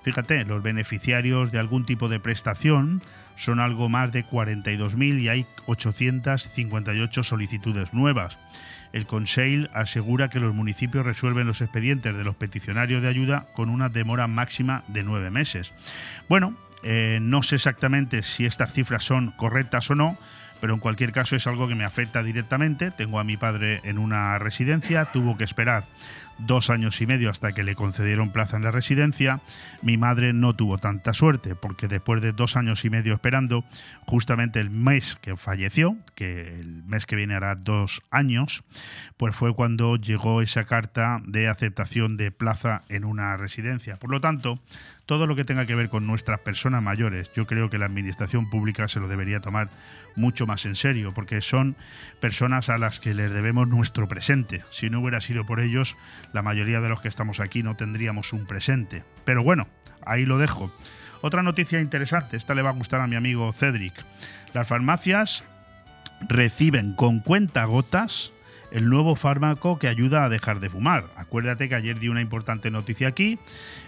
Fíjate, 0.01 0.43
los 0.43 0.63
beneficiarios 0.63 1.51
de 1.51 1.59
algún 1.59 1.85
tipo 1.85 2.09
de 2.09 2.19
prestación 2.19 3.03
son 3.35 3.59
algo 3.59 3.89
más 3.89 4.11
de 4.11 4.25
42.000 4.25 5.21
y 5.21 5.29
hay 5.29 5.45
858 5.67 7.21
solicitudes 7.21 7.93
nuevas. 7.93 8.39
El 8.91 9.05
Conseil 9.05 9.69
asegura 9.75 10.31
que 10.31 10.39
los 10.39 10.55
municipios 10.55 11.05
resuelven 11.05 11.45
los 11.45 11.61
expedientes 11.61 12.17
de 12.17 12.23
los 12.23 12.33
peticionarios 12.33 13.03
de 13.03 13.07
ayuda 13.07 13.45
con 13.53 13.69
una 13.69 13.89
demora 13.89 14.25
máxima 14.25 14.83
de 14.87 15.03
nueve 15.03 15.29
meses. 15.29 15.73
Bueno, 16.27 16.55
eh, 16.83 17.19
no 17.21 17.43
sé 17.43 17.55
exactamente 17.55 18.21
si 18.21 18.45
estas 18.45 18.73
cifras 18.73 19.03
son 19.03 19.31
correctas 19.31 19.89
o 19.91 19.95
no, 19.95 20.17
pero 20.61 20.73
en 20.73 20.79
cualquier 20.79 21.11
caso 21.11 21.35
es 21.35 21.47
algo 21.47 21.67
que 21.67 21.75
me 21.75 21.85
afecta 21.85 22.23
directamente. 22.23 22.91
Tengo 22.91 23.19
a 23.19 23.23
mi 23.23 23.37
padre 23.37 23.81
en 23.83 23.97
una 23.97 24.37
residencia, 24.39 25.05
tuvo 25.05 25.37
que 25.37 25.43
esperar 25.43 25.85
dos 26.39 26.69
años 26.69 27.01
y 27.01 27.05
medio 27.05 27.29
hasta 27.29 27.51
que 27.51 27.63
le 27.63 27.75
concedieron 27.75 28.31
plaza 28.31 28.57
en 28.57 28.63
la 28.63 28.71
residencia. 28.71 29.41
Mi 29.81 29.97
madre 29.97 30.33
no 30.33 30.55
tuvo 30.55 30.77
tanta 30.77 31.13
suerte 31.13 31.55
porque 31.55 31.87
después 31.87 32.21
de 32.21 32.31
dos 32.31 32.55
años 32.55 32.85
y 32.85 32.89
medio 32.89 33.13
esperando, 33.13 33.65
justamente 34.05 34.59
el 34.59 34.69
mes 34.69 35.17
que 35.21 35.35
falleció, 35.35 35.97
que 36.15 36.59
el 36.59 36.83
mes 36.83 37.05
que 37.05 37.15
viene 37.15 37.35
hará 37.35 37.55
dos 37.55 38.01
años, 38.09 38.63
pues 39.17 39.35
fue 39.35 39.53
cuando 39.53 39.97
llegó 39.97 40.41
esa 40.41 40.65
carta 40.65 41.21
de 41.25 41.47
aceptación 41.47 42.17
de 42.17 42.31
plaza 42.31 42.83
en 42.89 43.03
una 43.05 43.35
residencia. 43.37 43.97
Por 43.97 44.11
lo 44.11 44.21
tanto, 44.21 44.59
todo 45.09 45.25
lo 45.25 45.35
que 45.35 45.43
tenga 45.43 45.65
que 45.65 45.73
ver 45.73 45.89
con 45.89 46.05
nuestras 46.05 46.39
personas 46.41 46.83
mayores, 46.83 47.31
yo 47.33 47.47
creo 47.47 47.71
que 47.71 47.79
la 47.79 47.87
administración 47.87 48.47
pública 48.47 48.87
se 48.87 48.99
lo 48.99 49.07
debería 49.07 49.39
tomar 49.39 49.71
mucho 50.15 50.45
más 50.45 50.67
en 50.67 50.75
serio, 50.75 51.15
porque 51.15 51.41
son 51.41 51.75
personas 52.19 52.69
a 52.69 52.77
las 52.77 52.99
que 52.99 53.15
les 53.15 53.33
debemos 53.33 53.67
nuestro 53.67 54.07
presente. 54.07 54.63
Si 54.69 54.91
no 54.91 54.99
hubiera 54.99 55.19
sido 55.19 55.47
por 55.47 55.61
ellos, 55.61 55.97
la 56.31 56.43
mayoría 56.43 56.79
de 56.79 56.89
los 56.89 57.01
que 57.01 57.07
estamos 57.07 57.39
aquí 57.39 57.63
no 57.63 57.75
tendríamos 57.75 58.33
un 58.33 58.45
presente. 58.45 59.03
Pero 59.25 59.41
bueno, 59.41 59.67
ahí 60.05 60.27
lo 60.27 60.37
dejo. 60.37 60.71
Otra 61.21 61.41
noticia 61.41 61.81
interesante, 61.81 62.37
esta 62.37 62.53
le 62.53 62.61
va 62.61 62.69
a 62.69 62.73
gustar 62.73 63.01
a 63.01 63.07
mi 63.07 63.15
amigo 63.15 63.51
Cedric. 63.51 64.05
Las 64.53 64.67
farmacias 64.67 65.43
reciben 66.21 66.93
con 66.93 67.21
cuenta 67.21 67.65
gotas 67.65 68.31
el 68.71 68.89
nuevo 68.89 69.15
fármaco 69.15 69.79
que 69.79 69.87
ayuda 69.87 70.23
a 70.23 70.29
dejar 70.29 70.59
de 70.59 70.69
fumar. 70.69 71.05
Acuérdate 71.15 71.69
que 71.69 71.75
ayer 71.75 71.99
di 71.99 72.07
una 72.07 72.21
importante 72.21 72.71
noticia 72.71 73.07
aquí 73.07 73.39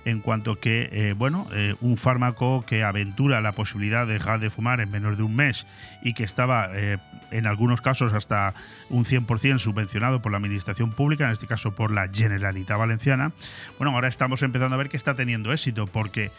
en 0.05 0.19
cuanto 0.19 0.59
que, 0.59 0.89
eh, 0.91 1.13
bueno, 1.13 1.47
eh, 1.53 1.75
un 1.81 1.97
fármaco 1.97 2.65
que 2.65 2.83
aventura 2.83 3.41
la 3.41 3.51
posibilidad 3.51 4.07
de 4.07 4.13
dejar 4.13 4.39
de 4.39 4.49
fumar 4.49 4.81
en 4.81 4.89
menos 4.89 5.17
de 5.17 5.23
un 5.23 5.35
mes 5.35 5.67
y 6.01 6.13
que 6.13 6.23
estaba 6.23 6.69
eh, 6.73 6.97
en 7.31 7.45
algunos 7.45 7.81
casos 7.81 8.13
hasta 8.13 8.53
un 8.89 9.05
100% 9.05 9.59
subvencionado 9.59 10.21
por 10.21 10.31
la 10.31 10.37
administración 10.37 10.91
pública, 10.91 11.25
en 11.25 11.31
este 11.31 11.47
caso 11.47 11.73
por 11.73 11.91
la 11.91 12.09
Generalitat 12.11 12.77
Valenciana. 12.77 13.31
Bueno, 13.77 13.93
ahora 13.93 14.07
estamos 14.07 14.41
empezando 14.43 14.75
a 14.75 14.77
ver 14.77 14.89
que 14.89 14.97
está 14.97 15.15
teniendo 15.15 15.53
éxito 15.53 15.87
porque 15.87 16.31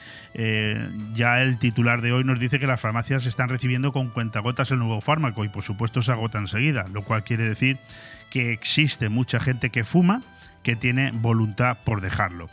ya 1.14 1.42
el 1.42 1.58
titular 1.58 2.00
de 2.00 2.12
hoy 2.12 2.24
nos 2.24 2.40
dice 2.40 2.58
que 2.58 2.66
las 2.66 2.80
farmacias 2.80 3.26
están 3.26 3.48
recibiendo 3.48 3.92
con 3.92 4.08
cuentagotas 4.08 4.70
el 4.70 4.78
nuevo 4.78 5.00
fármaco 5.00 5.44
y 5.44 5.48
por 5.48 5.62
supuesto 5.62 6.02
se 6.02 6.12
agota 6.12 6.38
enseguida, 6.38 6.86
lo 6.92 7.02
cual 7.02 7.22
quiere 7.22 7.44
decir 7.44 7.78
que 8.32 8.50
existe 8.50 9.10
mucha 9.10 9.38
gente 9.40 9.68
que 9.68 9.84
fuma 9.84 10.22
que 10.62 10.74
tiene 10.74 11.10
voluntad 11.12 11.76
por 11.84 12.00
dejarlo. 12.00 12.48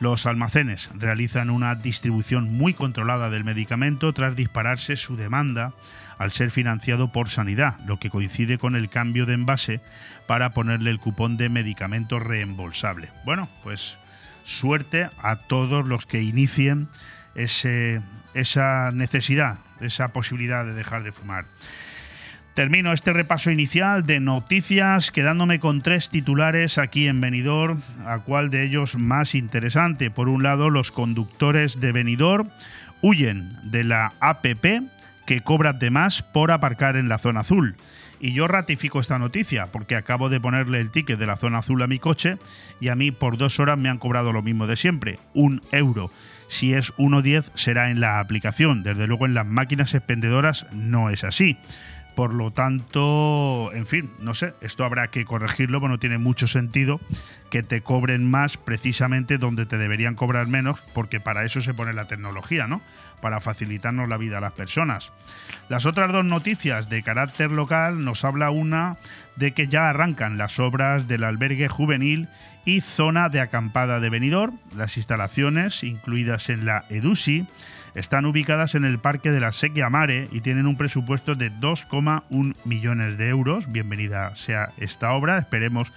Los 0.00 0.24
almacenes 0.24 0.88
realizan 0.94 1.50
una 1.50 1.74
distribución 1.74 2.56
muy 2.56 2.72
controlada 2.72 3.28
del 3.28 3.44
medicamento 3.44 4.14
tras 4.14 4.36
dispararse 4.36 4.96
su 4.96 5.16
demanda 5.16 5.74
al 6.16 6.32
ser 6.32 6.50
financiado 6.50 7.12
por 7.12 7.28
Sanidad, 7.28 7.78
lo 7.84 7.98
que 7.98 8.08
coincide 8.08 8.56
con 8.56 8.74
el 8.74 8.88
cambio 8.88 9.26
de 9.26 9.34
envase 9.34 9.82
para 10.26 10.54
ponerle 10.54 10.88
el 10.88 10.98
cupón 10.98 11.36
de 11.36 11.50
medicamento 11.50 12.18
reembolsable. 12.18 13.10
Bueno, 13.26 13.50
pues 13.62 13.98
suerte 14.44 15.10
a 15.18 15.36
todos 15.36 15.86
los 15.86 16.06
que 16.06 16.22
inicien 16.22 16.88
ese, 17.34 18.00
esa 18.32 18.92
necesidad, 18.92 19.58
esa 19.80 20.08
posibilidad 20.08 20.64
de 20.64 20.72
dejar 20.72 21.02
de 21.02 21.12
fumar. 21.12 21.44
Termino 22.58 22.92
este 22.92 23.12
repaso 23.12 23.52
inicial 23.52 24.04
de 24.04 24.18
noticias 24.18 25.12
quedándome 25.12 25.60
con 25.60 25.80
tres 25.80 26.08
titulares 26.08 26.78
aquí 26.78 27.06
en 27.06 27.20
Benidorm, 27.20 27.80
a 28.04 28.18
cuál 28.18 28.50
de 28.50 28.64
ellos 28.64 28.96
más 28.96 29.36
interesante. 29.36 30.10
Por 30.10 30.28
un 30.28 30.42
lado, 30.42 30.68
los 30.68 30.90
conductores 30.90 31.78
de 31.78 31.92
Benidorm 31.92 32.48
huyen 33.00 33.52
de 33.62 33.84
la 33.84 34.12
APP 34.18 34.82
que 35.24 35.40
cobra 35.42 35.72
de 35.72 35.90
más 35.90 36.24
por 36.24 36.50
aparcar 36.50 36.96
en 36.96 37.08
la 37.08 37.18
zona 37.18 37.40
azul. 37.40 37.76
Y 38.18 38.32
yo 38.32 38.48
ratifico 38.48 38.98
esta 38.98 39.20
noticia 39.20 39.70
porque 39.70 39.94
acabo 39.94 40.28
de 40.28 40.40
ponerle 40.40 40.80
el 40.80 40.90
ticket 40.90 41.16
de 41.16 41.26
la 41.26 41.36
zona 41.36 41.58
azul 41.58 41.80
a 41.80 41.86
mi 41.86 42.00
coche 42.00 42.38
y 42.80 42.88
a 42.88 42.96
mí 42.96 43.12
por 43.12 43.36
dos 43.36 43.60
horas 43.60 43.78
me 43.78 43.88
han 43.88 43.98
cobrado 43.98 44.32
lo 44.32 44.42
mismo 44.42 44.66
de 44.66 44.74
siempre, 44.74 45.20
un 45.32 45.62
euro. 45.70 46.10
Si 46.48 46.74
es 46.74 46.92
1,10 46.96 47.52
será 47.54 47.90
en 47.90 48.00
la 48.00 48.18
aplicación, 48.18 48.82
desde 48.82 49.06
luego 49.06 49.26
en 49.26 49.34
las 49.34 49.46
máquinas 49.46 49.94
expendedoras 49.94 50.66
no 50.72 51.08
es 51.10 51.22
así. 51.22 51.56
Por 52.18 52.34
lo 52.34 52.50
tanto, 52.50 53.70
en 53.72 53.86
fin, 53.86 54.10
no 54.18 54.34
sé, 54.34 54.52
esto 54.60 54.84
habrá 54.84 55.06
que 55.06 55.24
corregirlo, 55.24 55.78
pero 55.80 55.88
no 55.88 56.00
tiene 56.00 56.18
mucho 56.18 56.48
sentido 56.48 57.00
que 57.48 57.62
te 57.62 57.80
cobren 57.82 58.28
más 58.28 58.56
precisamente 58.56 59.38
donde 59.38 59.66
te 59.66 59.78
deberían 59.78 60.16
cobrar 60.16 60.48
menos, 60.48 60.80
porque 60.94 61.20
para 61.20 61.44
eso 61.44 61.62
se 61.62 61.74
pone 61.74 61.92
la 61.92 62.08
tecnología, 62.08 62.66
¿no? 62.66 62.82
Para 63.22 63.40
facilitarnos 63.40 64.08
la 64.08 64.16
vida 64.16 64.38
a 64.38 64.40
las 64.40 64.50
personas. 64.50 65.12
Las 65.68 65.86
otras 65.86 66.12
dos 66.12 66.24
noticias 66.24 66.88
de 66.88 67.04
carácter 67.04 67.52
local 67.52 68.04
nos 68.04 68.24
habla 68.24 68.50
una 68.50 68.96
de 69.36 69.54
que 69.54 69.68
ya 69.68 69.88
arrancan 69.88 70.38
las 70.38 70.58
obras 70.58 71.06
del 71.06 71.22
albergue 71.22 71.68
juvenil 71.68 72.28
y 72.64 72.80
zona 72.80 73.28
de 73.28 73.40
acampada 73.40 74.00
de 74.00 74.10
Benidorm, 74.10 74.58
las 74.76 74.96
instalaciones 74.96 75.84
incluidas 75.84 76.50
en 76.50 76.66
la 76.66 76.84
EDUSI 76.88 77.46
están 77.98 78.26
ubicadas 78.26 78.76
en 78.76 78.84
el 78.84 79.00
Parque 79.00 79.32
de 79.32 79.40
la 79.40 79.50
Sequia 79.50 79.90
Mare 79.90 80.28
y 80.30 80.40
tienen 80.40 80.66
un 80.66 80.76
presupuesto 80.76 81.34
de 81.34 81.50
2,1 81.50 82.54
millones 82.64 83.18
de 83.18 83.28
euros. 83.28 83.70
Bienvenida 83.72 84.34
sea 84.36 84.70
esta 84.76 85.12
obra. 85.12 85.36
Esperemos 85.36 85.92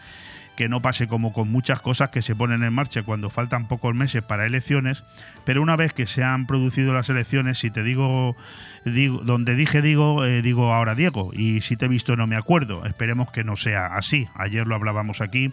que 0.55 0.67
no 0.67 0.81
pase 0.81 1.07
como 1.07 1.31
con 1.31 1.51
muchas 1.51 1.79
cosas 1.79 2.09
que 2.09 2.23
se 2.23 2.35
ponen 2.35 2.63
en 2.63 2.73
marcha 2.73 3.03
cuando 3.03 3.29
faltan 3.29 3.67
pocos 3.67 3.95
meses 3.95 4.23
para 4.23 4.45
elecciones, 4.45 5.03
pero 5.45 5.61
una 5.61 5.75
vez 5.75 5.93
que 5.93 6.05
se 6.05 6.23
han 6.23 6.47
producido 6.47 6.91
las 6.93 7.09
elecciones, 7.09 7.59
si 7.59 7.69
te 7.69 7.83
digo, 7.83 8.35
digo 8.83 9.19
donde 9.19 9.55
dije 9.55 9.81
digo, 9.81 10.25
eh, 10.25 10.41
digo 10.41 10.73
ahora 10.73 10.95
Diego, 10.95 11.31
y 11.33 11.61
si 11.61 11.77
te 11.77 11.85
he 11.85 11.87
visto 11.87 12.15
no 12.15 12.27
me 12.27 12.35
acuerdo, 12.35 12.85
esperemos 12.85 13.31
que 13.31 13.43
no 13.43 13.55
sea 13.55 13.87
así. 13.95 14.27
Ayer 14.35 14.67
lo 14.67 14.75
hablábamos 14.75 15.21
aquí 15.21 15.51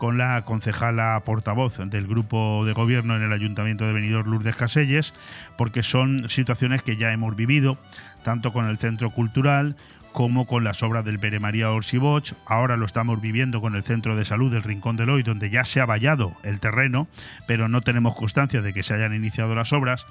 con 0.00 0.16
la 0.16 0.42
concejala 0.46 1.20
portavoz 1.26 1.76
del 1.76 2.06
grupo 2.06 2.64
de 2.64 2.72
gobierno 2.72 3.16
en 3.16 3.22
el 3.22 3.34
Ayuntamiento 3.34 3.86
de 3.86 3.92
Benidorm, 3.92 4.30
Lourdes 4.30 4.56
Caselles, 4.56 5.12
porque 5.58 5.82
son 5.82 6.30
situaciones 6.30 6.80
que 6.80 6.96
ya 6.96 7.12
hemos 7.12 7.36
vivido, 7.36 7.76
tanto 8.22 8.54
con 8.54 8.64
el 8.64 8.78
Centro 8.78 9.10
Cultural 9.10 9.76
como 10.12 10.46
con 10.46 10.64
las 10.64 10.82
obras 10.82 11.04
del 11.04 11.18
Pere 11.18 11.38
María 11.38 11.70
Orsiboch. 11.70 12.32
Ahora 12.46 12.78
lo 12.78 12.86
estamos 12.86 13.20
viviendo 13.20 13.60
con 13.60 13.76
el 13.76 13.82
Centro 13.82 14.16
de 14.16 14.24
Salud 14.24 14.50
del 14.50 14.62
Rincón 14.62 14.96
del 14.96 15.10
Hoy, 15.10 15.22
donde 15.22 15.50
ya 15.50 15.66
se 15.66 15.82
ha 15.82 15.86
vallado 15.86 16.34
el 16.44 16.60
terreno, 16.60 17.06
pero 17.46 17.68
no 17.68 17.82
tenemos 17.82 18.16
constancia 18.16 18.62
de 18.62 18.72
que 18.72 18.82
se 18.82 18.94
hayan 18.94 19.14
iniciado 19.14 19.54
las 19.54 19.74
obras 19.74 20.06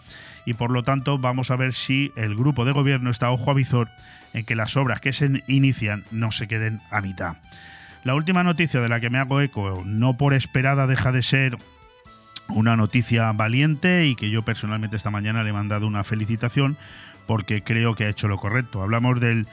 y 0.46 0.54
por 0.54 0.70
lo 0.70 0.84
tanto 0.84 1.18
vamos 1.18 1.50
a 1.50 1.56
ver 1.56 1.74
si 1.74 2.12
el 2.16 2.36
grupo 2.36 2.64
de 2.64 2.74
gobierno 2.74 3.10
está 3.10 3.32
ojo 3.32 3.50
a 3.50 3.56
visor 3.56 3.90
en 4.36 4.46
que 4.46 4.56
las 4.56 4.78
obras 4.78 5.02
que 5.02 5.14
se 5.14 5.44
inician 5.48 6.04
no 6.12 6.30
se 6.30 6.48
queden 6.48 6.80
a 6.92 7.02
mitad. 7.02 7.38
La 8.04 8.16
última 8.16 8.44
noticia 8.44 8.80
de 8.80 8.90
la 8.90 9.00
que 9.00 9.10
me 9.10 9.18
hago 9.18 9.42
eco, 9.42 9.84
no 9.86 10.16
por 10.16 10.34
esperada, 10.34 10.88
deja 10.88 11.12
de 11.12 11.22
ser 11.22 11.58
una 12.48 12.76
noticia 12.76 13.32
valiente 13.34 14.08
y 14.08 14.16
que 14.16 14.30
yo 14.30 14.44
personalmente 14.44 14.96
esta 14.96 15.12
mañana 15.12 15.44
le 15.44 15.50
he 15.50 15.54
mandado 15.54 15.86
una 15.86 16.04
felicitación 16.04 16.78
porque 17.28 17.62
creo 17.64 17.96
que 17.96 18.06
ha 18.06 18.10
hecho 18.10 18.28
lo 18.28 18.38
correcto. 18.38 18.82
Hablamos 18.82 19.20
del 19.20 19.48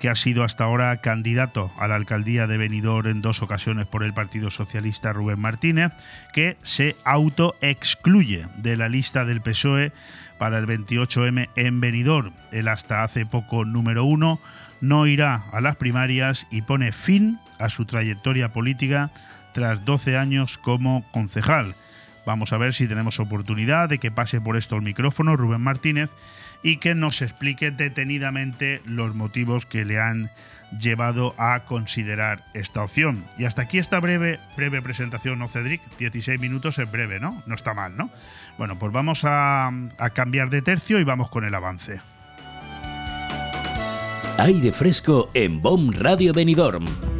que 0.00 0.08
ha 0.08 0.14
sido 0.14 0.44
hasta 0.44 0.64
ahora 0.64 0.96
candidato 1.02 1.70
a 1.78 1.86
la 1.86 1.94
alcaldía 1.94 2.46
de 2.46 2.56
Benidorm 2.56 3.06
en 3.06 3.22
dos 3.22 3.42
ocasiones 3.42 3.86
por 3.86 4.02
el 4.02 4.14
Partido 4.14 4.50
Socialista 4.50 5.12
Rubén 5.12 5.38
Martínez, 5.38 5.92
que 6.32 6.56
se 6.62 6.96
autoexcluye 7.04 8.46
de 8.56 8.76
la 8.78 8.88
lista 8.88 9.26
del 9.26 9.42
PSOE 9.42 9.92
para 10.38 10.58
el 10.58 10.66
28M 10.66 11.50
en 11.54 11.80
Benidorm. 11.80 12.32
El 12.50 12.68
hasta 12.68 13.04
hace 13.04 13.26
poco 13.26 13.66
número 13.66 14.04
uno 14.04 14.40
no 14.80 15.06
irá 15.06 15.44
a 15.52 15.60
las 15.60 15.76
primarias 15.76 16.46
y 16.50 16.62
pone 16.62 16.92
fin 16.92 17.38
a 17.58 17.68
su 17.68 17.84
trayectoria 17.84 18.52
política 18.52 19.10
tras 19.52 19.84
12 19.84 20.16
años 20.16 20.58
como 20.58 21.04
concejal. 21.12 21.74
Vamos 22.26 22.52
a 22.52 22.58
ver 22.58 22.74
si 22.74 22.86
tenemos 22.86 23.18
oportunidad 23.18 23.88
de 23.88 23.98
que 23.98 24.10
pase 24.10 24.40
por 24.40 24.56
esto 24.56 24.76
el 24.76 24.82
micrófono 24.82 25.36
Rubén 25.36 25.62
Martínez 25.62 26.10
y 26.62 26.76
que 26.76 26.94
nos 26.94 27.22
explique 27.22 27.70
detenidamente 27.70 28.82
los 28.84 29.14
motivos 29.14 29.66
que 29.66 29.84
le 29.84 29.98
han 29.98 30.30
llevado 30.78 31.34
a 31.38 31.64
considerar 31.64 32.44
esta 32.54 32.84
opción. 32.84 33.24
Y 33.38 33.44
hasta 33.44 33.62
aquí 33.62 33.78
esta 33.78 33.98
breve, 33.98 34.38
breve 34.56 34.82
presentación, 34.82 35.38
¿no, 35.38 35.48
Cedric? 35.48 35.82
16 35.98 36.38
minutos 36.38 36.78
es 36.78 36.90
breve, 36.90 37.18
¿no? 37.18 37.42
No 37.46 37.54
está 37.54 37.74
mal, 37.74 37.96
¿no? 37.96 38.10
Bueno, 38.58 38.78
pues 38.78 38.92
vamos 38.92 39.24
a, 39.24 39.68
a 39.98 40.10
cambiar 40.10 40.50
de 40.50 40.62
tercio 40.62 41.00
y 41.00 41.04
vamos 41.04 41.30
con 41.30 41.44
el 41.44 41.54
avance. 41.54 42.00
Aire 44.42 44.72
fresco 44.72 45.28
en 45.34 45.60
BOM 45.60 45.90
Radio 45.92 46.32
Benidorm. 46.32 47.19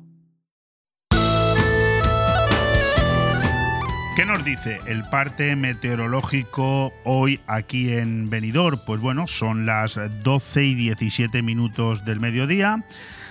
¿Qué 4.13 4.25
nos 4.25 4.43
dice 4.43 4.81
el 4.87 5.03
parte 5.03 5.55
meteorológico 5.55 6.91
hoy 7.05 7.39
aquí 7.47 7.93
en 7.93 8.29
Benidorm? 8.29 8.81
Pues 8.85 8.99
bueno, 8.99 9.25
son 9.25 9.65
las 9.65 9.97
12 10.21 10.65
y 10.65 10.75
17 10.75 11.41
minutos 11.41 12.03
del 12.03 12.19
mediodía. 12.19 12.83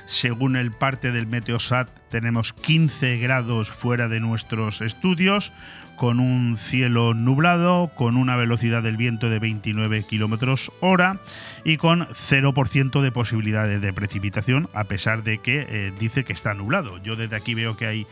Según 0.07 0.57
el 0.57 0.73
parte 0.73 1.13
del 1.13 1.27
Meteosat, 1.27 1.91
tenemos 2.09 2.55
15 2.55 3.19
grados 3.19 3.69
fuera 3.69 4.09
de 4.09 4.21
nuestros 4.21 4.81
estudios, 4.81 5.53
con 5.97 6.19
un 6.19 6.57
cielo 6.57 7.13
nublado, 7.13 7.93
con 7.95 8.17
una 8.17 8.35
velocidad 8.37 8.83
del 8.83 8.97
viento 8.97 9.29
de 9.29 9.39
29 9.39 10.03
kilómetros 10.05 10.73
hora 10.81 11.21
y 11.63 11.77
con 11.77 12.09
0% 12.09 13.03
de 13.03 13.13
posibilidades 13.13 13.83
de 13.83 13.93
precipitación, 13.93 14.71
a 14.73 14.85
pesar 14.85 15.23
de 15.23 15.39
que 15.39 15.67
eh, 15.69 15.93
dice 16.01 16.25
que 16.25 16.33
está 16.33 16.55
nublado. 16.55 16.97
Yo 17.03 17.17
desde 17.17 17.37
aquí 17.37 17.55
veo 17.55 17.77
que 17.77 17.87
hay 17.87 18.07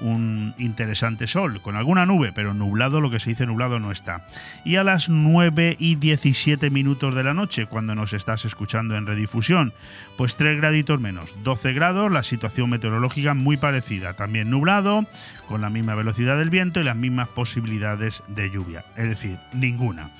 un 0.00 0.54
interesante 0.58 1.26
sol, 1.26 1.60
con 1.62 1.76
alguna 1.76 2.06
nube, 2.06 2.32
pero 2.32 2.54
nublado, 2.54 3.00
lo 3.00 3.10
que 3.10 3.18
se 3.18 3.30
dice 3.30 3.46
nublado 3.46 3.80
no 3.80 3.92
está. 3.92 4.26
Y 4.64 4.76
a 4.76 4.84
las 4.84 5.08
9 5.08 5.76
y 5.78 5.96
17 5.96 6.70
minutos 6.70 7.14
de 7.14 7.24
la 7.24 7.34
noche, 7.34 7.66
cuando 7.66 7.94
nos 7.94 8.12
estás 8.12 8.44
escuchando 8.44 8.96
en 8.96 9.06
redifusión, 9.06 9.72
pues 10.16 10.36
3 10.36 10.58
graditos 10.58 11.00
menos, 11.00 11.34
12 11.42 11.72
grados, 11.72 12.10
la 12.10 12.22
situación 12.22 12.70
meteorológica 12.70 13.34
muy 13.34 13.56
parecida, 13.56 14.14
también 14.14 14.50
nublado, 14.50 15.06
con 15.48 15.60
la 15.60 15.70
misma 15.70 15.94
velocidad 15.94 16.38
del 16.38 16.50
viento 16.50 16.80
y 16.80 16.84
las 16.84 16.96
mismas 16.96 17.28
posibilidades 17.28 18.22
de 18.28 18.50
lluvia, 18.50 18.84
es 18.96 19.08
decir, 19.08 19.38
ninguna. 19.52 20.10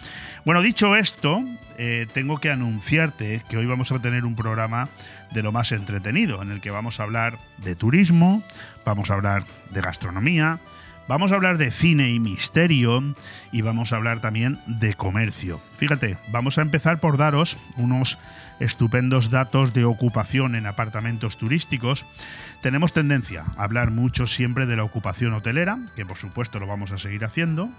Bueno, 0.45 0.63
dicho 0.63 0.97
esto, 0.97 1.45
eh, 1.77 2.07
tengo 2.13 2.41
que 2.41 2.51
anunciarte 2.51 3.43
que 3.49 3.57
hoy 3.57 3.67
vamos 3.67 3.93
a 3.93 4.01
tener 4.01 4.25
un 4.25 4.35
programa 4.35 4.89
de 5.31 5.43
lo 5.43 5.53
más 5.53 5.73
entretenido, 5.73 6.43
en 6.43 6.51
el 6.51 6.61
que 6.61 6.71
vamos 6.71 6.99
a 6.99 7.05
hablar 7.05 7.39
de 7.59 7.75
turismo, 7.75 8.43
vamos 8.85 9.11
a 9.11 9.15
hablar 9.15 9.45
de 9.71 9.81
gastronomía, 9.81 10.61
vamos 11.09 11.33
a 11.33 11.35
hablar 11.35 11.59
de 11.59 11.71
cine 11.71 12.11
y 12.11 12.21
misterio 12.21 13.03
y 13.53 13.63
vamos 13.63 13.93
a 13.93 13.97
hablar 13.97 14.21
también 14.21 14.61
de 14.67 14.95
comercio. 14.95 15.61
Fíjate, 15.77 16.19
vamos 16.29 16.59
a 16.59 16.63
empezar 16.63 17.01
por 17.01 17.17
daros 17.17 17.59
unos 17.77 18.19
estupendos 18.61 19.31
datos 19.31 19.73
de 19.73 19.85
ocupación 19.85 20.55
en 20.55 20.67
apartamentos 20.67 21.37
turísticos. 21.37 22.07
Tenemos 22.63 22.93
tendencia 22.93 23.45
a 23.57 23.65
hablar 23.65 23.91
mucho 23.91 24.27
siempre 24.27 24.67
de 24.67 24.77
la 24.77 24.85
ocupación 24.85 25.33
hotelera, 25.33 25.79
que 25.97 26.07
por 26.07 26.17
supuesto 26.17 26.61
lo 26.61 26.67
vamos 26.67 26.93
a 26.93 26.99
seguir 26.99 27.25
haciendo, 27.25 27.71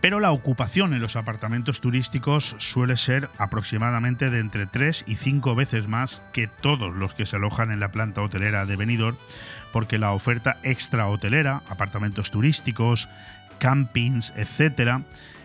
pero 0.00 0.20
la 0.20 0.32
ocupación 0.32 0.94
en 0.94 1.00
los 1.00 1.16
apartamentos 1.16 1.80
turísticos 1.80 2.56
suele 2.58 2.96
ser 2.96 3.28
aproximadamente 3.38 4.30
de 4.30 4.40
entre 4.40 4.66
3 4.66 5.04
y 5.06 5.16
5 5.16 5.54
veces 5.54 5.88
más 5.88 6.22
que 6.32 6.46
todos 6.46 6.94
los 6.94 7.14
que 7.14 7.26
se 7.26 7.36
alojan 7.36 7.70
en 7.70 7.80
la 7.80 7.92
planta 7.92 8.22
hotelera 8.22 8.64
de 8.66 8.76
Benidorm, 8.76 9.16
porque 9.72 9.98
la 9.98 10.12
oferta 10.12 10.56
extra 10.62 11.06
hotelera, 11.08 11.62
apartamentos 11.68 12.30
turísticos, 12.30 13.08
campings, 13.58 14.32
etcétera, 14.36 15.02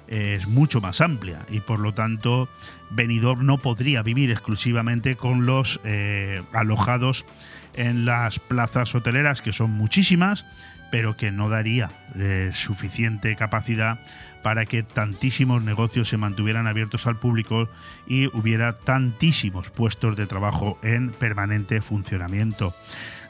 es 0.07 0.47
mucho 0.47 0.81
más 0.81 1.01
amplia 1.01 1.39
y 1.49 1.61
por 1.61 1.79
lo 1.79 1.93
tanto 1.93 2.47
Benidorm 2.91 3.45
no 3.45 3.57
podría 3.57 4.03
vivir 4.03 4.31
exclusivamente 4.31 5.15
con 5.15 5.45
los 5.45 5.79
eh, 5.83 6.43
alojados 6.53 7.25
en 7.73 8.05
las 8.05 8.39
plazas 8.39 8.93
hoteleras 8.93 9.41
que 9.41 9.51
son 9.51 9.71
muchísimas 9.71 10.45
pero 10.91 11.17
que 11.17 11.31
no 11.31 11.49
daría 11.49 11.89
eh, 12.15 12.51
suficiente 12.53 13.35
capacidad 13.35 13.99
para 14.45 14.67
que 14.67 14.83
tantísimos 14.83 15.63
negocios 15.63 16.07
se 16.07 16.17
mantuvieran 16.17 16.67
abiertos 16.67 17.07
al 17.07 17.17
público 17.17 17.67
y 18.05 18.27
hubiera 18.27 18.75
tantísimos 18.75 19.71
puestos 19.71 20.15
de 20.15 20.27
trabajo 20.27 20.77
en 20.83 21.09
permanente 21.09 21.81
funcionamiento. 21.81 22.75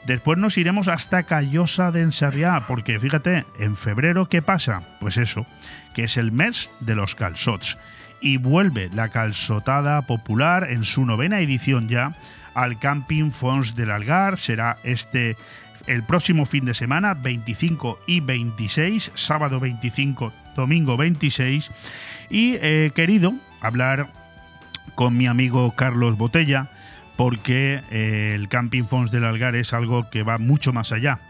Después 0.04 0.36
nos 0.36 0.58
iremos 0.58 0.88
hasta 0.88 1.22
Callosa 1.22 1.90
de 1.90 2.02
Ensarriá, 2.02 2.64
porque 2.68 3.00
fíjate, 3.00 3.46
en 3.58 3.78
febrero, 3.78 4.28
¿qué 4.28 4.42
pasa? 4.42 4.82
Pues 5.00 5.16
eso, 5.16 5.46
que 5.94 6.04
es 6.04 6.18
el 6.18 6.32
mes 6.32 6.70
de 6.80 6.94
los 6.94 7.14
calzots. 7.14 7.78
Y 8.20 8.36
vuelve 8.36 8.90
la 8.92 9.08
calzotada 9.08 10.02
popular 10.02 10.70
en 10.70 10.84
su 10.84 11.06
novena 11.06 11.40
edición 11.40 11.88
ya 11.88 12.14
al 12.52 12.78
Camping 12.78 13.30
Fons 13.30 13.74
del 13.74 13.90
Algar. 13.90 14.38
Será 14.38 14.76
este 14.84 15.38
el 15.86 16.02
próximo 16.02 16.44
fin 16.44 16.66
de 16.66 16.74
semana, 16.74 17.14
25 17.14 18.00
y 18.06 18.20
26, 18.20 19.12
sábado 19.14 19.60
25 19.60 20.34
domingo 20.56 20.96
26, 20.96 21.70
y 22.30 22.54
he 22.56 22.90
querido 22.94 23.34
hablar 23.60 24.10
con 24.94 25.16
mi 25.16 25.26
amigo 25.26 25.74
Carlos 25.76 26.16
Botella, 26.16 26.70
porque 27.16 27.82
eh, 27.90 28.32
el 28.34 28.48
Camping 28.48 28.84
Fons 28.84 29.10
del 29.10 29.24
Algar 29.24 29.54
es 29.54 29.72
algo 29.72 30.10
que 30.10 30.22
va 30.22 30.38
mucho 30.38 30.72
más 30.72 30.92
allá 30.92 31.20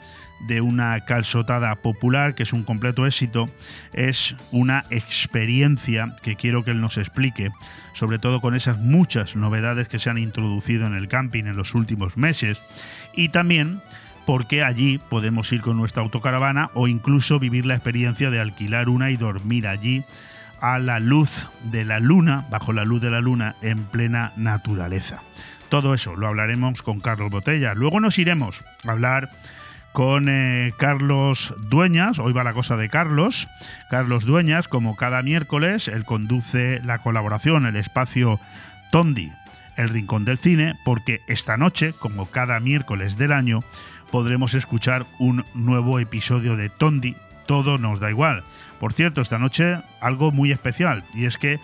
de 0.40 0.60
una 0.60 1.00
calzotada 1.00 1.74
popular, 1.76 2.34
que 2.34 2.42
es 2.42 2.52
un 2.52 2.62
completo 2.62 3.06
éxito, 3.06 3.48
es 3.92 4.36
una 4.50 4.84
experiencia 4.90 6.14
que 6.22 6.36
quiero 6.36 6.64
que 6.64 6.72
él 6.72 6.80
nos 6.80 6.98
explique, 6.98 7.50
sobre 7.94 8.18
todo 8.18 8.40
con 8.40 8.54
esas 8.54 8.78
muchas 8.78 9.36
novedades 9.36 9.88
que 9.88 9.98
se 9.98 10.10
han 10.10 10.18
introducido 10.18 10.86
en 10.86 10.94
el 10.94 11.08
camping 11.08 11.44
en 11.44 11.56
los 11.56 11.74
últimos 11.74 12.16
meses, 12.16 12.60
y 13.14 13.30
también 13.30 13.80
porque 14.26 14.64
allí 14.64 14.98
podemos 14.98 15.50
ir 15.52 15.62
con 15.62 15.76
nuestra 15.76 16.02
autocaravana 16.02 16.70
o 16.74 16.88
incluso 16.88 17.38
vivir 17.38 17.64
la 17.64 17.74
experiencia 17.74 18.30
de 18.30 18.40
alquilar 18.40 18.88
una 18.88 19.10
y 19.10 19.16
dormir 19.16 19.66
allí 19.66 20.04
a 20.60 20.78
la 20.78 21.00
luz 21.00 21.48
de 21.62 21.84
la 21.84 22.00
luna, 22.00 22.44
bajo 22.50 22.72
la 22.72 22.84
luz 22.84 23.00
de 23.00 23.10
la 23.10 23.20
luna, 23.20 23.54
en 23.62 23.84
plena 23.84 24.32
naturaleza. 24.36 25.22
Todo 25.68 25.94
eso 25.94 26.16
lo 26.16 26.26
hablaremos 26.26 26.82
con 26.82 27.00
Carlos 27.00 27.30
Botella. 27.30 27.74
Luego 27.74 28.00
nos 28.00 28.18
iremos 28.18 28.64
a 28.86 28.92
hablar 28.92 29.30
con 29.92 30.28
eh, 30.28 30.72
Carlos 30.76 31.54
Dueñas, 31.58 32.18
hoy 32.18 32.32
va 32.32 32.44
la 32.44 32.52
cosa 32.52 32.76
de 32.76 32.88
Carlos, 32.90 33.48
Carlos 33.88 34.26
Dueñas, 34.26 34.68
como 34.68 34.94
cada 34.94 35.22
miércoles, 35.22 35.88
él 35.88 36.04
conduce 36.04 36.80
la 36.84 36.98
colaboración, 36.98 37.64
el 37.64 37.76
espacio 37.76 38.38
Tondi, 38.92 39.32
el 39.76 39.88
Rincón 39.88 40.26
del 40.26 40.36
Cine, 40.36 40.74
porque 40.84 41.20
esta 41.28 41.56
noche, 41.56 41.94
como 41.98 42.26
cada 42.26 42.60
miércoles 42.60 43.16
del 43.16 43.32
año, 43.32 43.60
podremos 44.10 44.54
escuchar 44.54 45.06
un 45.18 45.44
nuevo 45.54 45.98
episodio 45.98 46.56
de 46.56 46.68
Tondi, 46.68 47.16
todo 47.46 47.78
nos 47.78 48.00
da 48.00 48.10
igual. 48.10 48.44
Por 48.80 48.92
cierto, 48.92 49.20
esta 49.20 49.38
noche 49.38 49.78
algo 50.00 50.32
muy 50.32 50.52
especial, 50.52 51.04
y 51.14 51.24
es 51.24 51.38
que 51.38 51.60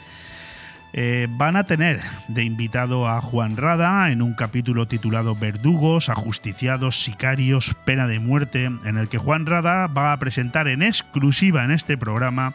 eh, 0.95 1.27
van 1.31 1.57
a 1.57 1.65
tener 1.65 2.03
de 2.29 2.45
invitado 2.45 3.09
a 3.09 3.23
Juan 3.23 3.57
Rada 3.57 4.11
en 4.11 4.21
un 4.21 4.35
capítulo 4.35 4.87
titulado 4.87 5.35
Verdugos, 5.35 6.11
ajusticiados, 6.11 7.03
sicarios, 7.03 7.75
pena 7.87 8.07
de 8.07 8.19
muerte, 8.19 8.65
en 8.65 8.99
el 8.99 9.09
que 9.09 9.17
Juan 9.17 9.47
Rada 9.47 9.87
va 9.87 10.13
a 10.13 10.19
presentar 10.19 10.69
en 10.69 10.83
exclusiva 10.83 11.65
en 11.65 11.71
este 11.71 11.97
programa 11.97 12.53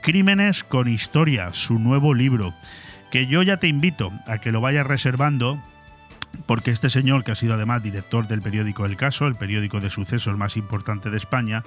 Crímenes 0.00 0.62
con 0.62 0.88
Historia, 0.88 1.52
su 1.52 1.80
nuevo 1.80 2.14
libro, 2.14 2.54
que 3.10 3.26
yo 3.26 3.42
ya 3.42 3.56
te 3.56 3.66
invito 3.66 4.12
a 4.26 4.38
que 4.38 4.52
lo 4.52 4.60
vayas 4.60 4.86
reservando 4.86 5.60
porque 6.46 6.70
este 6.70 6.90
señor, 6.90 7.24
que 7.24 7.32
ha 7.32 7.34
sido 7.36 7.54
además 7.54 7.82
director 7.82 8.26
del 8.26 8.42
periódico 8.42 8.86
El 8.86 8.96
Caso, 8.96 9.26
el 9.26 9.34
periódico 9.34 9.80
de 9.80 9.90
sucesos 9.90 10.36
más 10.36 10.56
importante 10.56 11.10
de 11.10 11.16
España, 11.16 11.62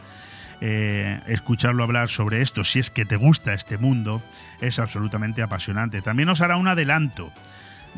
eh, 0.62 1.20
escucharlo 1.28 1.84
hablar 1.84 2.10
sobre 2.10 2.42
esto, 2.42 2.64
si 2.64 2.80
es 2.80 2.90
que 2.90 3.06
te 3.06 3.18
gusta 3.18 3.54
este 3.54 3.78
mundo, 3.78 4.22
es 4.62 4.80
absolutamente 4.80 5.42
apasionante. 5.42 6.02
También 6.02 6.28
nos 6.28 6.42
hará 6.42 6.58
un 6.58 6.68
adelanto 6.68 7.32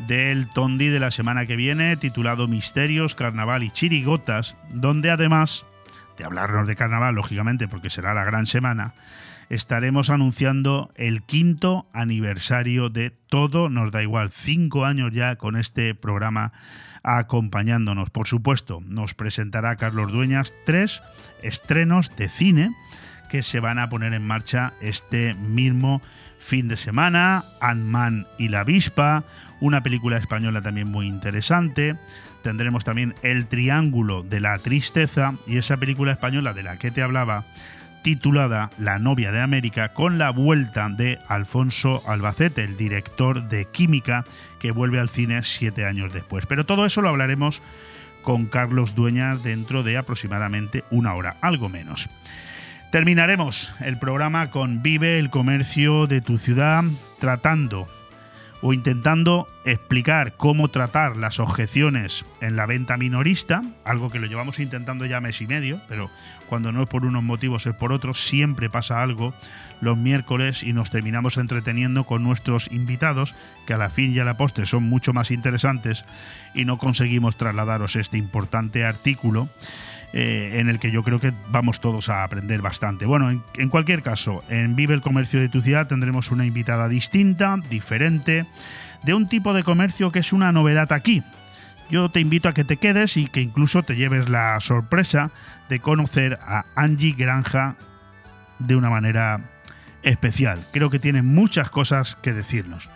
del 0.06 0.48
Tondi 0.48 0.88
de 0.88 1.00
la 1.00 1.10
semana 1.10 1.46
que 1.46 1.56
viene, 1.56 1.96
titulado 1.96 2.48
Misterios, 2.48 3.14
Carnaval 3.14 3.62
y 3.62 3.70
Chirigotas, 3.70 4.56
donde 4.70 5.10
además 5.10 5.66
de 6.16 6.24
hablarnos 6.24 6.66
de 6.66 6.76
carnaval, 6.76 7.14
lógicamente, 7.14 7.68
porque 7.68 7.90
será 7.90 8.12
la 8.12 8.24
gran 8.24 8.46
semana, 8.46 8.92
estaremos 9.48 10.10
anunciando 10.10 10.92
el 10.96 11.22
quinto 11.22 11.88
aniversario 11.92 12.90
de 12.90 13.10
Todo 13.10 13.68
Nos 13.68 13.90
Da 13.92 14.02
Igual. 14.02 14.30
Cinco 14.30 14.84
años 14.84 15.12
ya 15.12 15.36
con 15.36 15.56
este 15.56 15.94
programa 15.94 16.52
acompañándonos. 17.02 18.10
Por 18.10 18.26
supuesto, 18.26 18.80
nos 18.86 19.14
presentará 19.14 19.76
Carlos 19.76 20.12
Dueñas 20.12 20.52
tres 20.66 21.02
estrenos 21.42 22.14
de 22.16 22.28
cine 22.28 22.74
que 23.30 23.42
se 23.42 23.60
van 23.60 23.78
a 23.78 23.88
poner 23.88 24.14
en 24.14 24.26
marcha 24.26 24.72
este 24.80 25.34
mismo 25.34 26.00
fin 26.38 26.68
de 26.68 26.76
semana. 26.76 27.44
Ant-Man 27.60 28.26
y 28.38 28.48
la 28.48 28.60
avispa, 28.60 29.24
una 29.60 29.82
película 29.82 30.16
española 30.16 30.62
también 30.62 30.90
muy 30.90 31.06
interesante. 31.06 31.96
Tendremos 32.42 32.84
también 32.84 33.14
El 33.22 33.46
Triángulo 33.46 34.22
de 34.22 34.40
la 34.40 34.58
Tristeza 34.58 35.34
y 35.46 35.58
esa 35.58 35.76
película 35.76 36.12
española 36.12 36.54
de 36.54 36.62
la 36.62 36.78
que 36.78 36.90
te 36.90 37.02
hablaba, 37.02 37.44
titulada 38.02 38.70
La 38.78 38.98
novia 38.98 39.32
de 39.32 39.40
América, 39.40 39.92
con 39.92 40.18
la 40.18 40.30
vuelta 40.30 40.88
de 40.88 41.18
Alfonso 41.28 42.02
Albacete, 42.06 42.64
el 42.64 42.76
director 42.76 43.48
de 43.48 43.66
Química, 43.66 44.24
que 44.58 44.70
vuelve 44.70 45.00
al 45.00 45.08
cine 45.08 45.42
siete 45.42 45.84
años 45.84 46.12
después. 46.12 46.46
Pero 46.46 46.66
todo 46.66 46.86
eso 46.86 47.02
lo 47.02 47.08
hablaremos 47.08 47.62
con 48.22 48.46
Carlos 48.46 48.94
Dueñas 48.94 49.42
dentro 49.42 49.82
de 49.82 49.96
aproximadamente 49.96 50.84
una 50.90 51.14
hora, 51.14 51.36
algo 51.40 51.68
menos. 51.68 52.08
Terminaremos 52.90 53.72
el 53.80 53.98
programa 53.98 54.50
con 54.50 54.82
Vive 54.82 55.18
el 55.18 55.30
comercio 55.30 56.06
de 56.06 56.20
tu 56.20 56.38
ciudad, 56.38 56.84
tratando 57.18 57.88
o 58.60 58.72
intentando 58.72 59.46
explicar 59.64 60.34
cómo 60.36 60.68
tratar 60.68 61.16
las 61.16 61.40
objeciones 61.40 62.24
en 62.40 62.56
la 62.56 62.66
venta 62.66 62.96
minorista, 62.96 63.62
algo 63.84 64.10
que 64.10 64.18
lo 64.18 64.26
llevamos 64.26 64.58
intentando 64.58 65.06
ya 65.06 65.20
mes 65.20 65.40
y 65.40 65.46
medio, 65.46 65.80
pero 65.88 66.10
cuando 66.48 66.72
no 66.72 66.82
es 66.82 66.88
por 66.88 67.04
unos 67.04 67.22
motivos 67.22 67.66
es 67.66 67.74
por 67.74 67.92
otros, 67.92 68.26
siempre 68.26 68.70
pasa 68.70 69.02
algo 69.02 69.34
los 69.80 69.96
miércoles 69.96 70.62
y 70.62 70.72
nos 70.72 70.90
terminamos 70.90 71.36
entreteniendo 71.36 72.04
con 72.04 72.24
nuestros 72.24 72.70
invitados, 72.72 73.34
que 73.66 73.74
a 73.74 73.78
la 73.78 73.90
fin 73.90 74.14
y 74.14 74.18
a 74.18 74.24
la 74.24 74.36
postre 74.36 74.66
son 74.66 74.84
mucho 74.84 75.12
más 75.12 75.30
interesantes 75.30 76.04
y 76.54 76.64
no 76.64 76.78
conseguimos 76.78 77.36
trasladaros 77.36 77.96
este 77.96 78.18
importante 78.18 78.84
artículo. 78.84 79.48
Eh, 80.14 80.52
en 80.54 80.70
el 80.70 80.78
que 80.78 80.90
yo 80.90 81.02
creo 81.02 81.20
que 81.20 81.34
vamos 81.50 81.80
todos 81.80 82.08
a 82.08 82.24
aprender 82.24 82.62
bastante. 82.62 83.04
Bueno, 83.04 83.28
en, 83.30 83.68
cualquier 83.68 84.02
caso, 84.02 84.42
en 84.48 84.74
Vive 84.74 84.94
el 84.94 85.02
Comercio 85.02 85.38
de 85.38 85.50
tu 85.50 85.60
ciudad 85.60 85.86
tendremos 85.86 86.30
una 86.30 86.46
invitada 86.46 86.88
distinta, 86.88 87.58
diferente, 87.68 88.46
de 89.02 89.12
un 89.12 89.28
tipo 89.28 89.52
de 89.52 89.64
comercio 89.64 90.10
que 90.10 90.20
es 90.20 90.32
una 90.32 90.50
novedad 90.50 90.92
aquí. 90.94 91.22
Yo 91.90 92.10
te 92.10 92.20
invito 92.20 92.48
a 92.48 92.54
que 92.54 92.64
te 92.64 92.78
quedes 92.78 93.18
y 93.18 93.26
que 93.26 93.42
incluso 93.42 93.82
te 93.82 93.96
lleves 93.96 94.30
la 94.30 94.58
sorpresa 94.60 95.30
de 95.68 95.80
conocer 95.80 96.38
a 96.42 96.64
Angie 96.74 97.12
Granja 97.12 97.76
de 98.58 98.76
una 98.76 98.88
manera 98.88 99.40
especial. 100.02 100.64
Creo 100.72 100.88
que 100.88 100.98
tiene 100.98 101.20
muchas 101.20 101.68
cosas 101.68 102.16
que 102.16 102.32
decirnos. 102.32 102.88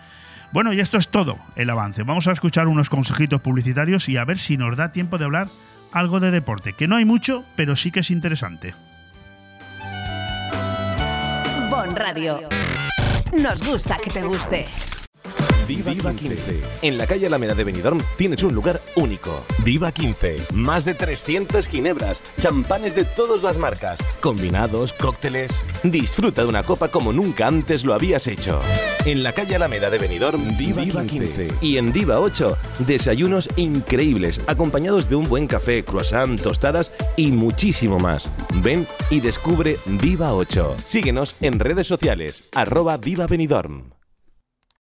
Bueno, 0.51 0.73
y 0.73 0.81
esto 0.81 0.97
es 0.97 1.09
todo 1.09 1.39
el 1.57 1.69
avance. 1.69 2.05
Vamos 2.05 2.27
a 2.27 2.33
escuchar 2.33 2.69
unos 2.69 2.89
consejitos 2.91 3.43
publicitarios 3.43 4.09
y 4.09 4.17
a 4.17 4.25
ver 4.25 4.39
si 4.39 4.57
nos 4.57 4.77
da 4.77 4.93
tiempo 4.93 5.19
de 5.19 5.25
hablar 5.25 5.49
algo 5.93 6.21
de 6.21 6.31
deporte, 6.31 6.73
que 6.73 6.89
no 6.89 6.97
hay 6.97 7.05
mucho, 7.05 7.45
pero 7.57 7.77
sí 7.77 7.91
que 7.91 8.01
es 8.01 8.11
interesante. 8.11 8.75
Bon 11.71 11.95
Radio. 11.95 12.49
Nos 13.39 13.67
gusta 13.67 13.99
que 13.99 14.11
te 14.11 14.23
guste. 14.23 14.67
Viva, 15.67 16.13
15. 16.15 16.61
En 16.83 16.99
la 16.99 17.07
calle 17.07 17.27
Alameda 17.27 17.55
de 17.55 17.65
Benidorm 17.65 18.01
tienes 18.17 18.43
un 18.43 18.55
lugar 18.55 18.81
único. 18.97 19.45
Viva 19.65 19.93
15. 19.93 20.37
Más 20.53 20.85
de 20.85 20.95
300 20.95 21.69
ginebras, 21.69 22.23
champanes 22.39 22.95
de 22.95 23.05
todas 23.05 23.43
las 23.43 23.57
marcas, 23.57 24.01
combinados, 24.21 24.93
cócteles. 24.93 25.65
Disfruta 25.83 26.43
de 26.43 26.49
una 26.49 26.63
copa 26.63 26.89
como 26.89 27.13
nunca 27.13 27.47
antes 27.47 27.85
lo 27.85 27.95
habías 27.95 28.27
hecho. 28.27 28.61
En 29.05 29.23
la 29.23 29.33
calle 29.33 29.57
Alameda 29.57 29.91
de 29.91 29.99
Benidorm, 29.99 30.57
Viva, 30.57 31.05
15. 31.05 31.49
Y 31.61 31.77
en 31.77 31.93
Viva 31.93 32.21
8, 32.21 32.57
desayunos 32.81 33.49
increíbles, 33.57 34.41
acompañados 34.47 35.09
de 35.09 35.17
un 35.17 35.29
buen 35.29 35.47
café, 35.47 35.85
croissant, 35.85 36.41
tostadas 36.41 36.93
y 37.17 37.33
muchísimo 37.33 37.99
más. 37.99 38.31
Ven 38.55 38.87
y 39.11 39.21
descubre 39.21 39.77
Viva 39.87 40.35
8. 40.35 40.75
Síguenos 40.85 41.37
en 41.41 41.59
redes 41.59 41.87
sociales, 41.87 42.49
arroba 42.53 42.97
Viva 42.97 43.27
Benidorm. 43.27 44.02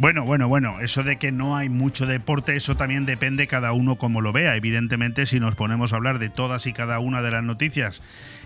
Bueno, 0.00 0.24
bueno, 0.24 0.48
bueno, 0.48 0.80
eso 0.80 1.02
de 1.02 1.18
que 1.18 1.30
no 1.30 1.58
hay 1.58 1.68
mucho 1.68 2.06
deporte, 2.06 2.56
eso 2.56 2.74
también 2.74 3.04
depende 3.04 3.46
cada 3.46 3.72
uno 3.72 3.96
como 3.96 4.22
lo 4.22 4.32
vea. 4.32 4.56
Evidentemente, 4.56 5.26
si 5.26 5.40
nos 5.40 5.56
ponemos 5.56 5.92
a 5.92 5.96
hablar 5.96 6.18
de 6.18 6.30
todas 6.30 6.66
y 6.66 6.72
cada 6.72 7.00
una 7.00 7.20
de 7.20 7.30
las 7.30 7.44
noticias 7.44 8.00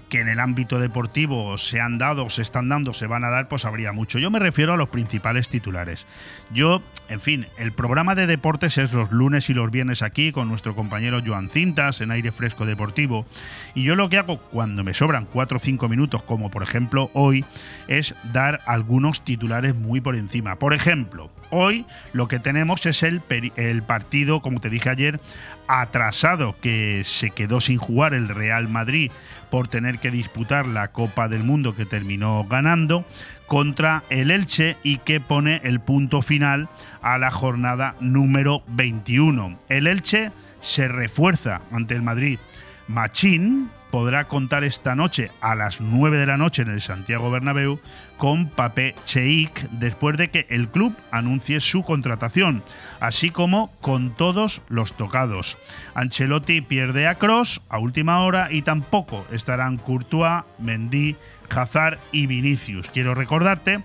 que 0.08 0.20
en 0.20 0.28
el 0.28 0.40
ámbito 0.40 0.78
deportivo 0.78 1.58
se 1.58 1.80
han 1.80 1.98
dado, 1.98 2.30
se 2.30 2.42
están 2.42 2.68
dando, 2.68 2.92
se 2.92 3.06
van 3.06 3.24
a 3.24 3.30
dar, 3.30 3.48
pues 3.48 3.64
habría 3.64 3.92
mucho. 3.92 4.18
Yo 4.18 4.30
me 4.30 4.38
refiero 4.38 4.74
a 4.74 4.76
los 4.76 4.88
principales 4.88 5.48
titulares. 5.48 6.06
Yo, 6.52 6.82
en 7.08 7.20
fin, 7.20 7.46
el 7.58 7.72
programa 7.72 8.14
de 8.14 8.26
deportes 8.26 8.78
es 8.78 8.92
los 8.92 9.12
lunes 9.12 9.50
y 9.50 9.54
los 9.54 9.70
viernes 9.70 10.02
aquí 10.02 10.32
con 10.32 10.48
nuestro 10.48 10.74
compañero 10.74 11.22
Joan 11.24 11.50
Cintas 11.50 12.00
en 12.00 12.10
aire 12.10 12.32
fresco 12.32 12.66
deportivo. 12.66 13.26
Y 13.74 13.84
yo 13.84 13.96
lo 13.96 14.08
que 14.08 14.18
hago 14.18 14.38
cuando 14.38 14.84
me 14.84 14.94
sobran 14.94 15.26
4 15.26 15.56
o 15.56 15.60
5 15.60 15.88
minutos, 15.88 16.22
como 16.22 16.50
por 16.50 16.62
ejemplo 16.62 17.10
hoy, 17.14 17.44
es 17.88 18.14
dar 18.32 18.60
algunos 18.66 19.24
titulares 19.24 19.74
muy 19.74 20.00
por 20.00 20.16
encima. 20.16 20.56
Por 20.58 20.74
ejemplo, 20.74 21.30
hoy 21.50 21.86
lo 22.12 22.28
que 22.28 22.38
tenemos 22.38 22.86
es 22.86 23.02
el, 23.02 23.22
el 23.56 23.82
partido, 23.82 24.40
como 24.40 24.60
te 24.60 24.70
dije 24.70 24.90
ayer, 24.90 25.20
atrasado 25.66 26.56
que 26.60 27.02
se 27.04 27.30
quedó 27.30 27.60
sin 27.60 27.78
jugar 27.78 28.14
el 28.14 28.28
Real 28.28 28.68
Madrid 28.68 29.10
por 29.54 29.68
tener 29.68 30.00
que 30.00 30.10
disputar 30.10 30.66
la 30.66 30.88
Copa 30.88 31.28
del 31.28 31.44
Mundo 31.44 31.76
que 31.76 31.86
terminó 31.86 32.44
ganando 32.44 33.04
contra 33.46 34.02
el 34.10 34.32
Elche 34.32 34.76
y 34.82 34.98
que 34.98 35.20
pone 35.20 35.60
el 35.62 35.78
punto 35.78 36.22
final 36.22 36.68
a 37.02 37.18
la 37.18 37.30
jornada 37.30 37.94
número 38.00 38.64
21. 38.66 39.56
El 39.68 39.86
Elche 39.86 40.32
se 40.58 40.88
refuerza 40.88 41.60
ante 41.70 41.94
el 41.94 42.02
Madrid. 42.02 42.40
Machín 42.88 43.70
podrá 43.94 44.24
contar 44.24 44.64
esta 44.64 44.96
noche 44.96 45.30
a 45.40 45.54
las 45.54 45.80
9 45.80 46.16
de 46.16 46.26
la 46.26 46.37
noche 46.37 46.62
en 46.62 46.68
el 46.68 46.80
Santiago 46.80 47.30
Bernabéu 47.30 47.78
con 48.16 48.48
Pape 48.48 48.96
Cheik 49.04 49.70
después 49.70 50.16
de 50.16 50.30
que 50.30 50.48
el 50.50 50.68
club 50.68 50.96
anuncie 51.12 51.61
su 51.61 51.85
contratación, 51.85 52.64
así 52.98 53.30
como 53.30 53.70
con 53.80 54.16
todos 54.16 54.62
los 54.66 54.94
tocados. 54.94 55.59
Ancelotti 55.94 56.61
pierde 56.61 57.07
a 57.07 57.20
Cross 57.20 57.62
a 57.68 57.78
última 57.78 58.24
hora 58.24 58.48
y 58.50 58.62
tampoco 58.62 59.24
estarán 59.30 59.76
Courtois, 59.76 60.42
Mendy, 60.59 61.14
Hazard 61.50 61.98
y 62.12 62.26
Vinicius. 62.26 62.88
Quiero 62.88 63.14
recordarte 63.14 63.83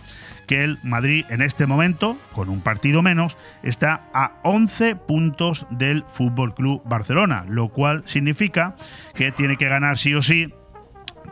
que 0.47 0.63
el 0.63 0.79
Madrid 0.83 1.25
en 1.29 1.43
este 1.43 1.67
momento, 1.67 2.17
con 2.31 2.49
un 2.49 2.61
partido 2.61 3.03
menos, 3.03 3.37
está 3.61 4.09
a 4.13 4.39
11 4.43 4.95
puntos 4.95 5.67
del 5.69 6.03
Fútbol 6.07 6.55
Club 6.55 6.81
Barcelona, 6.85 7.45
lo 7.47 7.69
cual 7.69 8.01
significa 8.07 8.75
que 9.13 9.31
tiene 9.31 9.57
que 9.57 9.67
ganar 9.67 9.97
sí 9.97 10.15
o 10.15 10.23
sí 10.23 10.51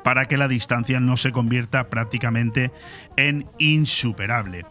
para 0.04 0.26
que 0.26 0.38
la 0.38 0.48
distancia 0.48 1.00
no 1.00 1.18
se 1.18 1.32
convierta 1.32 1.90
prácticamente 1.90 2.72
en 3.16 3.48
insuperable. 3.58 4.66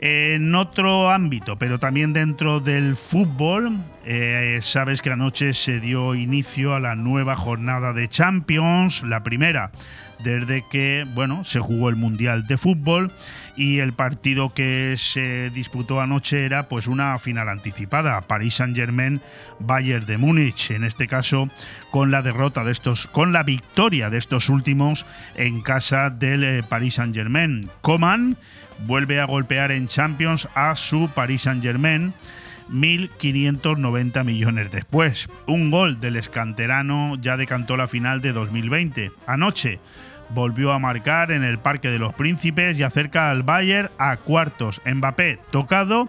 En 0.00 0.54
otro 0.54 1.10
ámbito, 1.10 1.58
pero 1.58 1.80
también 1.80 2.12
dentro 2.12 2.60
del 2.60 2.94
fútbol, 2.94 3.78
eh, 4.04 4.60
sabes 4.62 5.02
que 5.02 5.10
anoche 5.10 5.54
se 5.54 5.80
dio 5.80 6.14
inicio 6.14 6.74
a 6.74 6.80
la 6.80 6.94
nueva 6.94 7.34
jornada 7.34 7.92
de 7.92 8.06
Champions, 8.06 9.02
la 9.02 9.24
primera 9.24 9.72
desde 10.20 10.64
que 10.70 11.04
bueno, 11.14 11.44
se 11.44 11.60
jugó 11.60 11.88
el 11.88 11.96
Mundial 11.96 12.46
de 12.46 12.56
Fútbol 12.56 13.12
y 13.56 13.78
el 13.78 13.92
partido 13.92 14.54
que 14.54 14.94
se 14.96 15.50
disputó 15.50 16.00
anoche 16.00 16.44
era 16.44 16.68
pues 16.68 16.86
una 16.86 17.18
final 17.18 17.48
anticipada, 17.48 18.20
Paris 18.22 18.54
Saint-Germain 18.54 19.20
Bayern 19.58 20.06
de 20.06 20.18
Múnich, 20.18 20.70
en 20.70 20.84
este 20.84 21.08
caso 21.08 21.48
con 21.90 22.10
la 22.10 22.22
derrota 22.22 22.64
de 22.64 22.72
estos 22.72 23.06
con 23.08 23.32
la 23.32 23.42
victoria 23.42 24.10
de 24.10 24.18
estos 24.18 24.48
últimos 24.48 25.06
en 25.34 25.60
casa 25.60 26.10
del 26.10 26.44
eh, 26.44 26.62
Paris 26.68 26.94
Saint-Germain. 26.94 27.68
Coman 27.80 28.36
vuelve 28.86 29.20
a 29.20 29.24
golpear 29.24 29.72
en 29.72 29.88
Champions 29.88 30.48
a 30.54 30.76
su 30.76 31.10
Paris 31.14 31.42
Saint-Germain 31.42 32.14
1.590 32.70 34.24
millones 34.24 34.70
después. 34.70 35.28
Un 35.46 35.70
gol 35.70 36.00
del 36.00 36.16
escanterano 36.16 37.16
ya 37.20 37.36
decantó 37.36 37.76
la 37.76 37.88
final 37.88 38.20
de 38.20 38.32
2020. 38.32 39.10
Anoche 39.26 39.80
volvió 40.30 40.72
a 40.72 40.78
marcar 40.78 41.32
en 41.32 41.44
el 41.44 41.58
Parque 41.58 41.90
de 41.90 41.98
los 41.98 42.14
Príncipes 42.14 42.78
y 42.78 42.82
acerca 42.82 43.30
al 43.30 43.42
Bayern 43.42 43.90
a 43.98 44.16
cuartos. 44.16 44.80
Mbappé 44.84 45.38
tocado, 45.50 46.08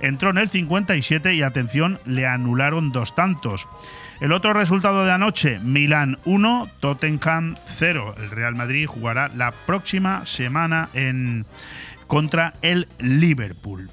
entró 0.00 0.30
en 0.30 0.38
el 0.38 0.48
57 0.48 1.34
y 1.34 1.42
atención, 1.42 1.98
le 2.04 2.26
anularon 2.26 2.92
dos 2.92 3.14
tantos. 3.14 3.68
El 4.20 4.32
otro 4.32 4.52
resultado 4.52 5.04
de 5.04 5.12
anoche, 5.12 5.60
Milán 5.60 6.18
1, 6.24 6.68
Tottenham 6.80 7.54
0. 7.66 8.16
El 8.18 8.30
Real 8.30 8.56
Madrid 8.56 8.86
jugará 8.86 9.28
la 9.28 9.52
próxima 9.52 10.26
semana 10.26 10.88
en 10.92 11.46
contra 12.08 12.54
el 12.62 12.88
Liverpool. 12.98 13.90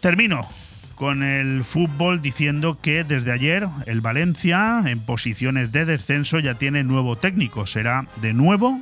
Termino 0.00 0.48
con 0.96 1.22
el 1.22 1.62
fútbol 1.62 2.20
diciendo 2.20 2.78
que 2.80 3.04
desde 3.04 3.30
ayer 3.30 3.68
el 3.84 4.00
Valencia 4.00 4.82
en 4.86 5.00
posiciones 5.00 5.70
de 5.70 5.84
descenso 5.84 6.40
ya 6.40 6.54
tiene 6.54 6.82
nuevo 6.82 7.16
técnico. 7.16 7.66
Será 7.66 8.06
de 8.20 8.32
nuevo 8.32 8.80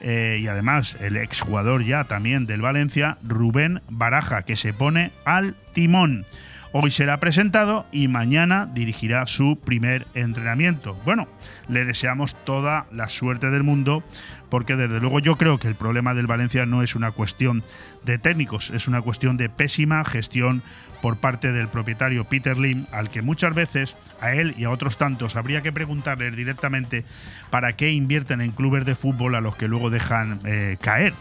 eh, 0.00 0.38
y 0.40 0.46
además 0.46 0.96
el 1.00 1.16
exjugador 1.16 1.82
ya 1.82 2.04
también 2.04 2.46
del 2.46 2.60
Valencia, 2.60 3.18
Rubén 3.24 3.80
Baraja, 3.88 4.42
que 4.42 4.54
se 4.54 4.72
pone 4.72 5.10
al 5.24 5.56
timón. 5.72 6.26
Hoy 6.72 6.90
será 6.90 7.18
presentado 7.20 7.86
y 7.90 8.06
mañana 8.08 8.66
dirigirá 8.66 9.26
su 9.26 9.58
primer 9.58 10.06
entrenamiento. 10.14 10.94
Bueno, 11.06 11.26
le 11.68 11.86
deseamos 11.86 12.36
toda 12.44 12.86
la 12.92 13.08
suerte 13.08 13.50
del 13.50 13.62
mundo 13.62 14.04
porque 14.50 14.76
desde 14.76 15.00
luego 15.00 15.20
yo 15.20 15.38
creo 15.38 15.58
que 15.58 15.68
el 15.68 15.74
problema 15.74 16.12
del 16.12 16.26
Valencia 16.26 16.66
no 16.66 16.82
es 16.82 16.94
una 16.94 17.12
cuestión 17.12 17.64
de 18.04 18.18
técnicos, 18.18 18.70
es 18.70 18.88
una 18.88 19.00
cuestión 19.00 19.38
de 19.38 19.48
pésima 19.48 20.04
gestión 20.04 20.62
por 21.02 21.18
parte 21.18 21.52
del 21.52 21.68
propietario 21.68 22.24
Peter 22.24 22.58
Lim, 22.58 22.86
al 22.92 23.10
que 23.10 23.22
muchas 23.22 23.54
veces 23.54 23.96
a 24.20 24.32
él 24.32 24.54
y 24.56 24.64
a 24.64 24.70
otros 24.70 24.96
tantos 24.96 25.36
habría 25.36 25.62
que 25.62 25.72
preguntarles 25.72 26.36
directamente 26.36 27.04
para 27.50 27.74
qué 27.74 27.90
invierten 27.90 28.40
en 28.40 28.52
clubes 28.52 28.84
de 28.84 28.94
fútbol 28.94 29.34
a 29.34 29.40
los 29.40 29.56
que 29.56 29.68
luego 29.68 29.90
dejan 29.90 30.40
eh, 30.44 30.76
caer. 30.80 31.12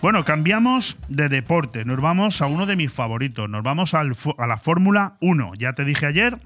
Bueno, 0.00 0.24
cambiamos 0.24 0.98
de 1.08 1.28
deporte, 1.28 1.84
nos 1.84 2.00
vamos 2.00 2.42
a 2.42 2.46
uno 2.46 2.66
de 2.66 2.76
mis 2.76 2.92
favoritos, 2.92 3.48
nos 3.48 3.62
vamos 3.62 3.94
a 3.94 4.02
la 4.04 4.58
Fórmula 4.58 5.14
1. 5.20 5.54
Ya 5.54 5.74
te 5.74 5.84
dije 5.84 6.06
ayer 6.06 6.38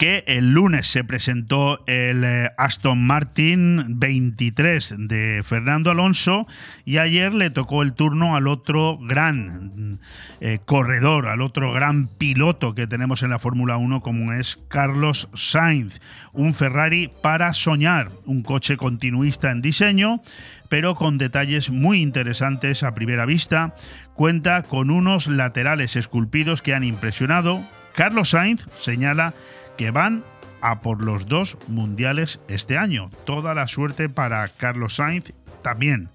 que 0.00 0.24
el 0.26 0.54
lunes 0.54 0.86
se 0.86 1.04
presentó 1.04 1.84
el 1.86 2.24
eh, 2.24 2.50
Aston 2.56 3.06
Martin 3.06 3.98
23 3.98 4.94
de 4.96 5.42
Fernando 5.44 5.90
Alonso 5.90 6.46
y 6.86 6.96
ayer 6.96 7.34
le 7.34 7.50
tocó 7.50 7.82
el 7.82 7.92
turno 7.92 8.34
al 8.34 8.48
otro 8.48 8.96
gran 8.96 10.00
eh, 10.40 10.58
corredor, 10.64 11.28
al 11.28 11.42
otro 11.42 11.70
gran 11.74 12.06
piloto 12.06 12.74
que 12.74 12.86
tenemos 12.86 13.22
en 13.22 13.28
la 13.28 13.38
Fórmula 13.38 13.76
1 13.76 14.00
como 14.00 14.32
es 14.32 14.58
Carlos 14.68 15.28
Sainz, 15.34 16.00
un 16.32 16.54
Ferrari 16.54 17.10
para 17.22 17.52
soñar, 17.52 18.08
un 18.24 18.42
coche 18.42 18.78
continuista 18.78 19.50
en 19.50 19.60
diseño, 19.60 20.22
pero 20.70 20.94
con 20.94 21.18
detalles 21.18 21.68
muy 21.68 22.00
interesantes 22.00 22.84
a 22.84 22.94
primera 22.94 23.26
vista, 23.26 23.74
cuenta 24.14 24.62
con 24.62 24.88
unos 24.88 25.26
laterales 25.26 25.94
esculpidos 25.94 26.62
que 26.62 26.72
han 26.72 26.84
impresionado. 26.84 27.62
Carlos 27.94 28.30
Sainz 28.30 28.66
señala 28.80 29.34
que 29.80 29.90
van 29.90 30.24
a 30.60 30.82
por 30.82 31.02
los 31.02 31.26
dos 31.26 31.56
mundiales 31.66 32.38
este 32.48 32.76
año. 32.76 33.10
Toda 33.24 33.54
la 33.54 33.66
suerte 33.66 34.10
para 34.10 34.46
Carlos 34.48 34.96
Sainz, 34.96 35.32
también 35.62 36.10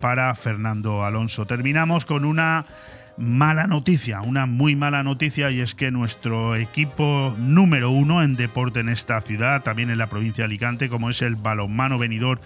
para 0.00 0.34
Fernando 0.34 1.02
Alonso. 1.02 1.46
Terminamos 1.46 2.04
con 2.04 2.26
una 2.26 2.66
mala 3.16 3.66
noticia, 3.66 4.20
una 4.20 4.44
muy 4.44 4.76
mala 4.76 5.02
noticia, 5.02 5.50
y 5.50 5.60
es 5.60 5.74
que 5.74 5.90
nuestro 5.90 6.56
equipo 6.56 7.34
número 7.38 7.90
uno 7.90 8.22
en 8.22 8.36
deporte 8.36 8.80
en 8.80 8.90
esta 8.90 9.20
ciudad, 9.22 9.62
también 9.62 9.88
en 9.88 9.96
la 9.96 10.08
provincia 10.08 10.42
de 10.42 10.46
Alicante, 10.46 10.88
como 10.90 11.08
es 11.08 11.22
el 11.22 11.36
balonmano 11.36 11.98
venidor 11.98 12.40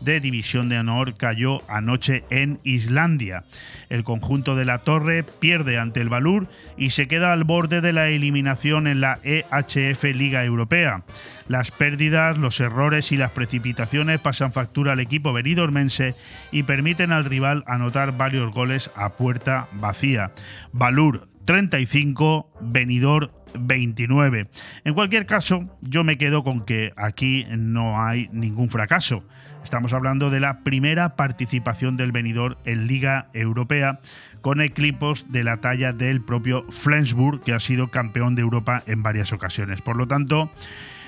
de 0.00 0.20
División 0.20 0.68
de 0.68 0.80
Honor, 0.80 1.16
cayó 1.16 1.62
anoche 1.70 2.24
en 2.30 2.58
Islandia. 2.64 3.44
El 3.90 4.02
conjunto 4.02 4.56
de 4.56 4.64
la 4.64 4.78
Torre 4.78 5.22
pierde 5.22 5.78
ante 5.78 6.00
el 6.00 6.08
Valur 6.08 6.48
y 6.76 6.90
se 6.90 7.08
queda 7.08 7.32
al 7.32 7.44
borde 7.44 7.80
de 7.80 7.92
la 7.92 8.08
eliminación 8.08 8.86
en 8.86 9.00
la 9.00 9.18
EHF 9.22 10.04
Liga 10.14 10.44
Europea. 10.44 11.02
Las 11.48 11.70
pérdidas, 11.70 12.38
los 12.38 12.60
errores 12.60 13.12
y 13.12 13.16
las 13.16 13.30
precipitaciones 13.30 14.20
pasan 14.20 14.52
factura 14.52 14.92
al 14.92 15.00
equipo 15.00 15.32
venidormense 15.32 16.14
y 16.52 16.64
permiten 16.64 17.12
al 17.12 17.24
rival 17.24 17.64
anotar 17.66 18.16
varios 18.16 18.52
goles 18.52 18.90
a 18.94 19.10
puerta 19.10 19.68
vacía. 19.72 20.32
Valur 20.72 21.28
35, 21.44 22.50
Venidor 22.60 23.32
29. 23.58 24.48
En 24.84 24.94
cualquier 24.94 25.26
caso, 25.26 25.68
yo 25.80 26.04
me 26.04 26.18
quedo 26.18 26.44
con 26.44 26.64
que 26.64 26.92
aquí 26.96 27.46
no 27.56 28.02
hay 28.02 28.28
ningún 28.32 28.68
fracaso. 28.68 29.24
Estamos 29.66 29.92
hablando 29.94 30.30
de 30.30 30.38
la 30.38 30.60
primera 30.60 31.16
participación 31.16 31.96
del 31.96 32.12
venidor 32.12 32.56
en 32.66 32.86
Liga 32.86 33.26
Europea 33.32 33.98
con 34.40 34.60
equipos 34.60 35.32
de 35.32 35.42
la 35.42 35.56
talla 35.56 35.92
del 35.92 36.20
propio 36.20 36.62
Flensburg, 36.70 37.42
que 37.42 37.52
ha 37.52 37.58
sido 37.58 37.90
campeón 37.90 38.36
de 38.36 38.42
Europa 38.42 38.84
en 38.86 39.02
varias 39.02 39.32
ocasiones. 39.32 39.82
Por 39.82 39.96
lo 39.96 40.06
tanto, 40.06 40.52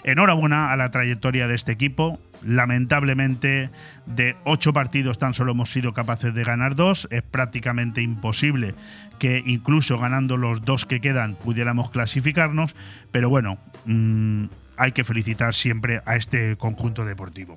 enhorabuena 0.02 0.72
a 0.72 0.76
la 0.76 0.90
trayectoria 0.90 1.46
de 1.46 1.54
este 1.54 1.70
equipo. 1.70 2.18
Lamentablemente, 2.42 3.70
de 4.06 4.34
ocho 4.42 4.72
partidos 4.72 5.20
tan 5.20 5.34
solo 5.34 5.52
hemos 5.52 5.70
sido 5.70 5.94
capaces 5.94 6.34
de 6.34 6.42
ganar 6.42 6.74
dos. 6.74 7.06
Es 7.12 7.22
prácticamente 7.22 8.02
imposible 8.02 8.74
que 9.20 9.40
incluso 9.46 10.00
ganando 10.00 10.36
los 10.36 10.62
dos 10.62 10.84
que 10.84 11.00
quedan 11.00 11.36
pudiéramos 11.36 11.92
clasificarnos. 11.92 12.74
Pero 13.12 13.28
bueno, 13.28 13.56
mm, 13.84 14.46
hay 14.76 14.90
que 14.90 15.04
felicitar 15.04 15.54
siempre 15.54 16.02
a 16.06 16.16
este 16.16 16.56
conjunto 16.56 17.04
deportivo. 17.04 17.56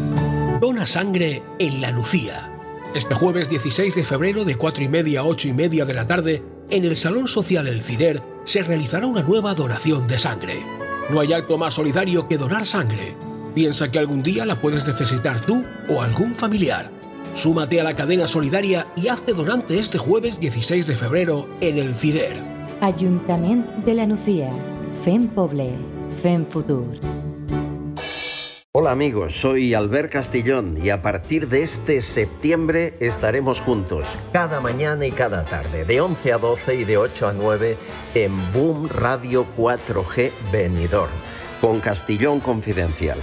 Dona 0.61 0.85
sangre 0.85 1.41
en 1.57 1.81
La 1.81 1.89
Lucía. 1.89 2.55
Este 2.93 3.15
jueves 3.15 3.49
16 3.49 3.95
de 3.95 4.03
febrero 4.03 4.45
de 4.45 4.57
4 4.57 4.83
y 4.83 4.89
media 4.89 5.21
a 5.21 5.23
8 5.23 5.47
y 5.47 5.53
media 5.53 5.85
de 5.85 5.95
la 5.95 6.05
tarde, 6.05 6.43
en 6.69 6.85
el 6.85 6.95
Salón 6.95 7.27
Social 7.27 7.67
El 7.67 7.81
Cider, 7.81 8.21
se 8.43 8.61
realizará 8.61 9.07
una 9.07 9.23
nueva 9.23 9.55
donación 9.55 10.07
de 10.07 10.19
sangre. 10.19 10.63
No 11.09 11.19
hay 11.19 11.33
acto 11.33 11.57
más 11.57 11.73
solidario 11.73 12.27
que 12.27 12.37
donar 12.37 12.67
sangre. 12.67 13.15
Piensa 13.55 13.89
que 13.89 13.97
algún 13.97 14.21
día 14.21 14.45
la 14.45 14.61
puedes 14.61 14.85
necesitar 14.85 15.43
tú 15.47 15.65
o 15.89 16.03
algún 16.03 16.35
familiar. 16.35 16.91
Súmate 17.33 17.81
a 17.81 17.83
la 17.83 17.95
cadena 17.95 18.27
solidaria 18.27 18.85
y 18.95 19.07
hazte 19.07 19.33
donante 19.33 19.79
este 19.79 19.97
jueves 19.97 20.39
16 20.39 20.85
de 20.85 20.95
febrero 20.95 21.49
en 21.59 21.79
El 21.79 21.95
Cider. 21.95 22.39
Ayuntamiento 22.81 23.71
de 23.83 23.95
la 23.95 24.05
Lucía. 24.05 24.51
Fem 25.03 25.27
Poble. 25.27 25.71
Fem 26.21 26.45
Futur. 26.45 26.99
Hola 28.73 28.91
amigos, 28.91 29.35
soy 29.35 29.73
Albert 29.73 30.13
Castillón 30.13 30.77
y 30.81 30.91
a 30.91 31.01
partir 31.01 31.49
de 31.49 31.61
este 31.61 32.01
septiembre 32.01 32.95
estaremos 33.01 33.59
juntos 33.59 34.07
cada 34.31 34.61
mañana 34.61 35.05
y 35.05 35.11
cada 35.11 35.43
tarde, 35.43 35.83
de 35.83 35.99
11 35.99 36.31
a 36.31 36.37
12 36.37 36.75
y 36.75 36.83
de 36.85 36.95
8 36.95 37.27
a 37.27 37.33
9 37.33 37.77
en 38.15 38.53
Boom 38.53 38.87
Radio 38.87 39.45
4G 39.57 40.31
Benidorm, 40.53 41.11
con 41.59 41.81
Castillón 41.81 42.39
Confidencial. 42.39 43.17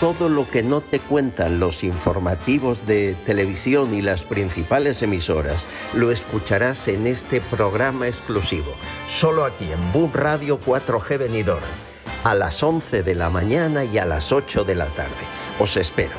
Todo 0.00 0.28
lo 0.28 0.46
que 0.50 0.62
no 0.62 0.82
te 0.82 1.00
cuentan 1.00 1.60
los 1.60 1.82
informativos 1.82 2.86
de 2.86 3.16
televisión 3.24 3.94
y 3.94 4.02
las 4.02 4.24
principales 4.24 5.00
emisoras 5.00 5.64
lo 5.94 6.10
escucharás 6.10 6.88
en 6.88 7.06
este 7.06 7.40
programa 7.40 8.06
exclusivo, 8.06 8.74
solo 9.08 9.46
aquí 9.46 9.64
en 9.64 9.92
Boom 9.94 10.12
Radio 10.12 10.60
4G 10.60 11.16
Benidorm 11.16 11.89
a 12.24 12.34
las 12.34 12.62
11 12.62 13.02
de 13.02 13.14
la 13.14 13.30
mañana 13.30 13.84
y 13.84 13.98
a 13.98 14.04
las 14.04 14.32
8 14.32 14.64
de 14.64 14.74
la 14.74 14.86
tarde. 14.86 15.10
Os 15.58 15.76
espero. 15.76 16.12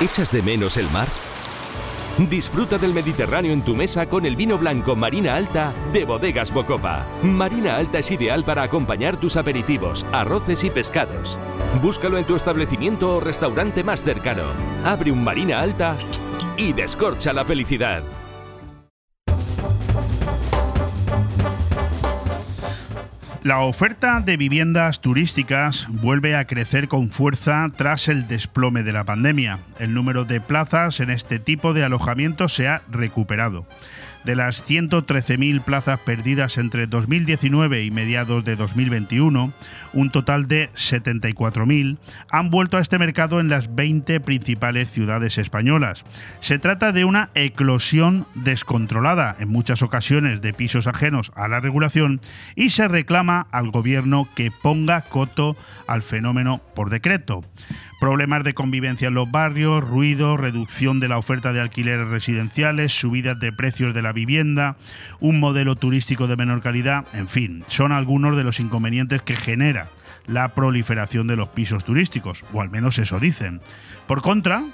¿Echas 0.00 0.32
de 0.32 0.42
menos 0.42 0.76
el 0.76 0.88
mar? 0.90 1.06
Disfruta 2.18 2.76
del 2.76 2.92
Mediterráneo 2.92 3.52
en 3.52 3.62
tu 3.62 3.74
mesa 3.74 4.06
con 4.06 4.26
el 4.26 4.36
vino 4.36 4.58
blanco 4.58 4.94
Marina 4.94 5.34
Alta 5.34 5.72
de 5.92 6.04
Bodegas 6.04 6.52
Bocopa. 6.52 7.06
Marina 7.22 7.76
Alta 7.76 8.00
es 8.00 8.10
ideal 8.10 8.44
para 8.44 8.62
acompañar 8.62 9.16
tus 9.16 9.36
aperitivos, 9.36 10.04
arroces 10.12 10.62
y 10.64 10.70
pescados. 10.70 11.38
Búscalo 11.80 12.18
en 12.18 12.26
tu 12.26 12.36
establecimiento 12.36 13.16
o 13.16 13.20
restaurante 13.20 13.82
más 13.82 14.02
cercano. 14.02 14.44
Abre 14.84 15.10
un 15.10 15.24
Marina 15.24 15.60
Alta 15.60 15.96
y 16.56 16.74
descorcha 16.74 17.32
la 17.32 17.46
felicidad. 17.46 18.02
La 23.44 23.58
oferta 23.58 24.20
de 24.20 24.36
viviendas 24.36 25.00
turísticas 25.00 25.88
vuelve 25.88 26.36
a 26.36 26.44
crecer 26.44 26.86
con 26.86 27.10
fuerza 27.10 27.68
tras 27.74 28.06
el 28.06 28.28
desplome 28.28 28.84
de 28.84 28.92
la 28.92 29.02
pandemia. 29.02 29.58
El 29.80 29.94
número 29.94 30.24
de 30.24 30.40
plazas 30.40 31.00
en 31.00 31.10
este 31.10 31.40
tipo 31.40 31.74
de 31.74 31.82
alojamiento 31.82 32.48
se 32.48 32.68
ha 32.68 32.82
recuperado. 32.88 33.66
De 34.24 34.36
las 34.36 34.64
113.000 34.68 35.62
plazas 35.62 35.98
perdidas 35.98 36.56
entre 36.56 36.86
2019 36.86 37.84
y 37.84 37.90
mediados 37.90 38.44
de 38.44 38.54
2021, 38.54 39.52
un 39.92 40.10
total 40.10 40.46
de 40.46 40.70
74.000 40.72 41.98
han 42.30 42.50
vuelto 42.50 42.76
a 42.76 42.80
este 42.80 42.98
mercado 42.98 43.40
en 43.40 43.48
las 43.48 43.74
20 43.74 44.20
principales 44.20 44.90
ciudades 44.90 45.38
españolas. 45.38 46.04
Se 46.40 46.58
trata 46.58 46.92
de 46.92 47.04
una 47.04 47.30
eclosión 47.34 48.26
descontrolada, 48.34 49.34
en 49.40 49.48
muchas 49.48 49.82
ocasiones 49.82 50.40
de 50.40 50.52
pisos 50.52 50.86
ajenos 50.86 51.32
a 51.34 51.48
la 51.48 51.60
regulación, 51.60 52.20
y 52.54 52.70
se 52.70 52.86
reclama 52.86 53.48
al 53.50 53.70
gobierno 53.70 54.28
que 54.36 54.50
ponga 54.50 55.00
coto 55.02 55.56
al 55.86 56.02
fenómeno 56.02 56.62
por 56.74 56.90
decreto 56.90 57.42
problemas 58.02 58.42
de 58.42 58.52
convivencia 58.52 59.06
en 59.06 59.14
los 59.14 59.30
barrios, 59.30 59.84
ruido, 59.84 60.36
reducción 60.36 60.98
de 60.98 61.06
la 61.06 61.18
oferta 61.18 61.52
de 61.52 61.60
alquileres 61.60 62.08
residenciales, 62.08 62.90
subidas 62.92 63.38
de 63.38 63.52
precios 63.52 63.94
de 63.94 64.02
la 64.02 64.12
vivienda, 64.12 64.74
un 65.20 65.38
modelo 65.38 65.76
turístico 65.76 66.26
de 66.26 66.34
menor 66.34 66.62
calidad, 66.62 67.04
en 67.12 67.28
fin, 67.28 67.62
son 67.68 67.92
algunos 67.92 68.36
de 68.36 68.42
los 68.42 68.58
inconvenientes 68.58 69.22
que 69.22 69.36
genera 69.36 69.86
la 70.26 70.48
proliferación 70.48 71.28
de 71.28 71.36
los 71.36 71.50
pisos 71.50 71.84
turísticos, 71.84 72.44
o 72.52 72.60
al 72.60 72.70
menos 72.70 72.98
eso 72.98 73.20
dicen. 73.20 73.60
Por 74.08 74.20
contra, 74.20 74.64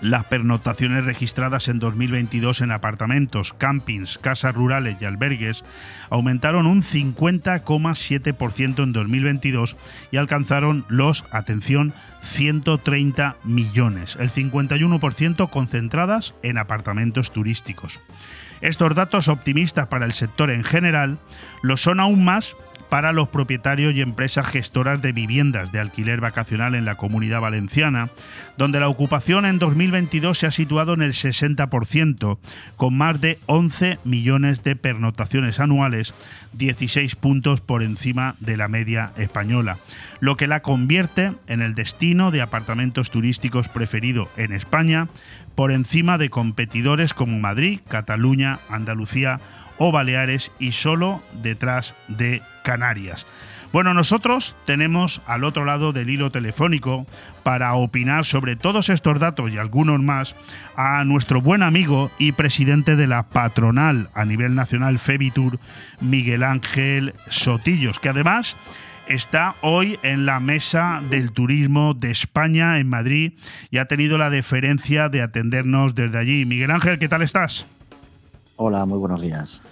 las 0.00 0.24
pernoctaciones 0.24 1.04
registradas 1.04 1.68
en 1.68 1.78
2022 1.78 2.60
en 2.60 2.72
apartamentos, 2.72 3.52
campings, 3.52 4.18
casas 4.18 4.54
rurales 4.54 4.96
y 5.00 5.04
albergues 5.04 5.64
aumentaron 6.10 6.66
un 6.66 6.82
50,7% 6.82 8.82
en 8.82 8.92
2022 8.92 9.76
y 10.10 10.16
alcanzaron 10.16 10.84
los, 10.88 11.24
atención, 11.30 11.92
130 12.22 13.36
millones, 13.44 14.16
el 14.20 14.30
51% 14.30 15.50
concentradas 15.50 16.34
en 16.42 16.58
apartamentos 16.58 17.32
turísticos. 17.32 18.00
Estos 18.60 18.94
datos 18.94 19.28
optimistas 19.28 19.86
para 19.86 20.06
el 20.06 20.12
sector 20.12 20.50
en 20.50 20.64
general 20.64 21.18
lo 21.62 21.76
son 21.76 22.00
aún 22.00 22.24
más 22.24 22.56
para 22.88 23.12
los 23.12 23.28
propietarios 23.28 23.94
y 23.94 24.00
empresas 24.00 24.46
gestoras 24.46 25.02
de 25.02 25.12
viviendas 25.12 25.72
de 25.72 25.80
alquiler 25.80 26.20
vacacional 26.20 26.74
en 26.74 26.84
la 26.84 26.94
comunidad 26.96 27.40
valenciana, 27.40 28.08
donde 28.56 28.80
la 28.80 28.88
ocupación 28.88 29.44
en 29.44 29.58
2022 29.58 30.38
se 30.38 30.46
ha 30.46 30.50
situado 30.50 30.94
en 30.94 31.02
el 31.02 31.12
60%, 31.12 32.38
con 32.76 32.96
más 32.96 33.20
de 33.20 33.38
11 33.46 33.98
millones 34.04 34.62
de 34.62 34.76
pernotaciones 34.76 35.60
anuales, 35.60 36.14
16 36.54 37.16
puntos 37.16 37.60
por 37.60 37.82
encima 37.82 38.36
de 38.40 38.56
la 38.56 38.68
media 38.68 39.12
española, 39.16 39.78
lo 40.20 40.36
que 40.36 40.48
la 40.48 40.60
convierte 40.60 41.34
en 41.46 41.60
el 41.60 41.74
destino 41.74 42.30
de 42.30 42.42
apartamentos 42.42 43.10
turísticos 43.10 43.68
preferido 43.68 44.28
en 44.36 44.52
España, 44.52 45.08
por 45.58 45.72
encima 45.72 46.18
de 46.18 46.30
competidores 46.30 47.14
como 47.14 47.36
Madrid, 47.40 47.80
Cataluña, 47.88 48.60
Andalucía 48.70 49.40
o 49.76 49.90
Baleares 49.90 50.52
y 50.60 50.70
solo 50.70 51.20
detrás 51.32 51.96
de 52.06 52.42
Canarias. 52.62 53.26
Bueno, 53.72 53.92
nosotros 53.92 54.54
tenemos 54.66 55.20
al 55.26 55.42
otro 55.42 55.64
lado 55.64 55.92
del 55.92 56.10
hilo 56.10 56.30
telefónico 56.30 57.08
para 57.42 57.74
opinar 57.74 58.24
sobre 58.24 58.54
todos 58.54 58.88
estos 58.88 59.18
datos 59.18 59.52
y 59.52 59.58
algunos 59.58 60.00
más 60.00 60.36
a 60.76 61.02
nuestro 61.02 61.42
buen 61.42 61.64
amigo 61.64 62.12
y 62.20 62.30
presidente 62.30 62.94
de 62.94 63.08
la 63.08 63.24
patronal 63.24 64.10
a 64.14 64.24
nivel 64.24 64.54
nacional 64.54 65.00
Febitur, 65.00 65.58
Miguel 66.00 66.44
Ángel 66.44 67.14
Sotillos, 67.30 67.98
que 67.98 68.10
además 68.10 68.56
está 69.08 69.54
hoy 69.62 69.98
en 70.02 70.26
la 70.26 70.40
mesa 70.40 71.02
del 71.10 71.32
turismo 71.32 71.94
de 71.94 72.10
España 72.10 72.78
en 72.78 72.88
Madrid 72.88 73.32
y 73.70 73.78
ha 73.78 73.86
tenido 73.86 74.18
la 74.18 74.30
deferencia 74.30 75.08
de 75.08 75.22
atendernos 75.22 75.94
desde 75.94 76.18
allí. 76.18 76.44
Miguel 76.44 76.70
Ángel, 76.70 76.98
¿qué 76.98 77.08
tal 77.08 77.22
estás? 77.22 77.66
Hola, 78.56 78.84
muy 78.86 78.98
buenos 78.98 79.20
días. 79.20 79.62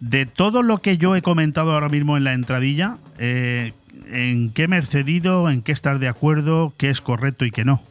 De 0.00 0.26
todo 0.26 0.62
lo 0.62 0.78
que 0.78 0.98
yo 0.98 1.16
he 1.16 1.22
comentado 1.22 1.72
ahora 1.72 1.88
mismo 1.88 2.16
en 2.16 2.24
la 2.24 2.34
entradilla, 2.34 2.98
eh, 3.18 3.72
¿en 4.10 4.50
qué 4.50 4.68
me 4.68 4.78
he 4.78 4.82
cedido? 4.82 5.48
¿En 5.48 5.62
qué 5.62 5.72
estás 5.72 5.98
de 6.00 6.08
acuerdo? 6.08 6.72
¿Qué 6.76 6.90
es 6.90 7.00
correcto 7.00 7.44
y 7.44 7.50
qué 7.50 7.64
no? 7.64 7.82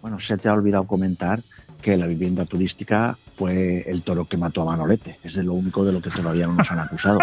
Bueno, 0.00 0.20
se 0.20 0.36
te 0.36 0.48
ha 0.48 0.52
olvidado 0.52 0.86
comentar 0.86 1.40
que 1.82 1.96
la 1.96 2.06
vivienda 2.06 2.44
turística 2.44 3.16
fue 3.36 3.84
el 3.86 4.02
toro 4.02 4.24
que 4.26 4.36
mató 4.36 4.62
a 4.62 4.64
Manolete. 4.64 5.18
Es 5.22 5.34
de 5.34 5.44
lo 5.44 5.52
único 5.54 5.84
de 5.84 5.92
lo 5.92 6.02
que 6.02 6.10
todavía 6.10 6.46
no 6.46 6.54
nos 6.54 6.70
han 6.70 6.80
acusado. 6.80 7.18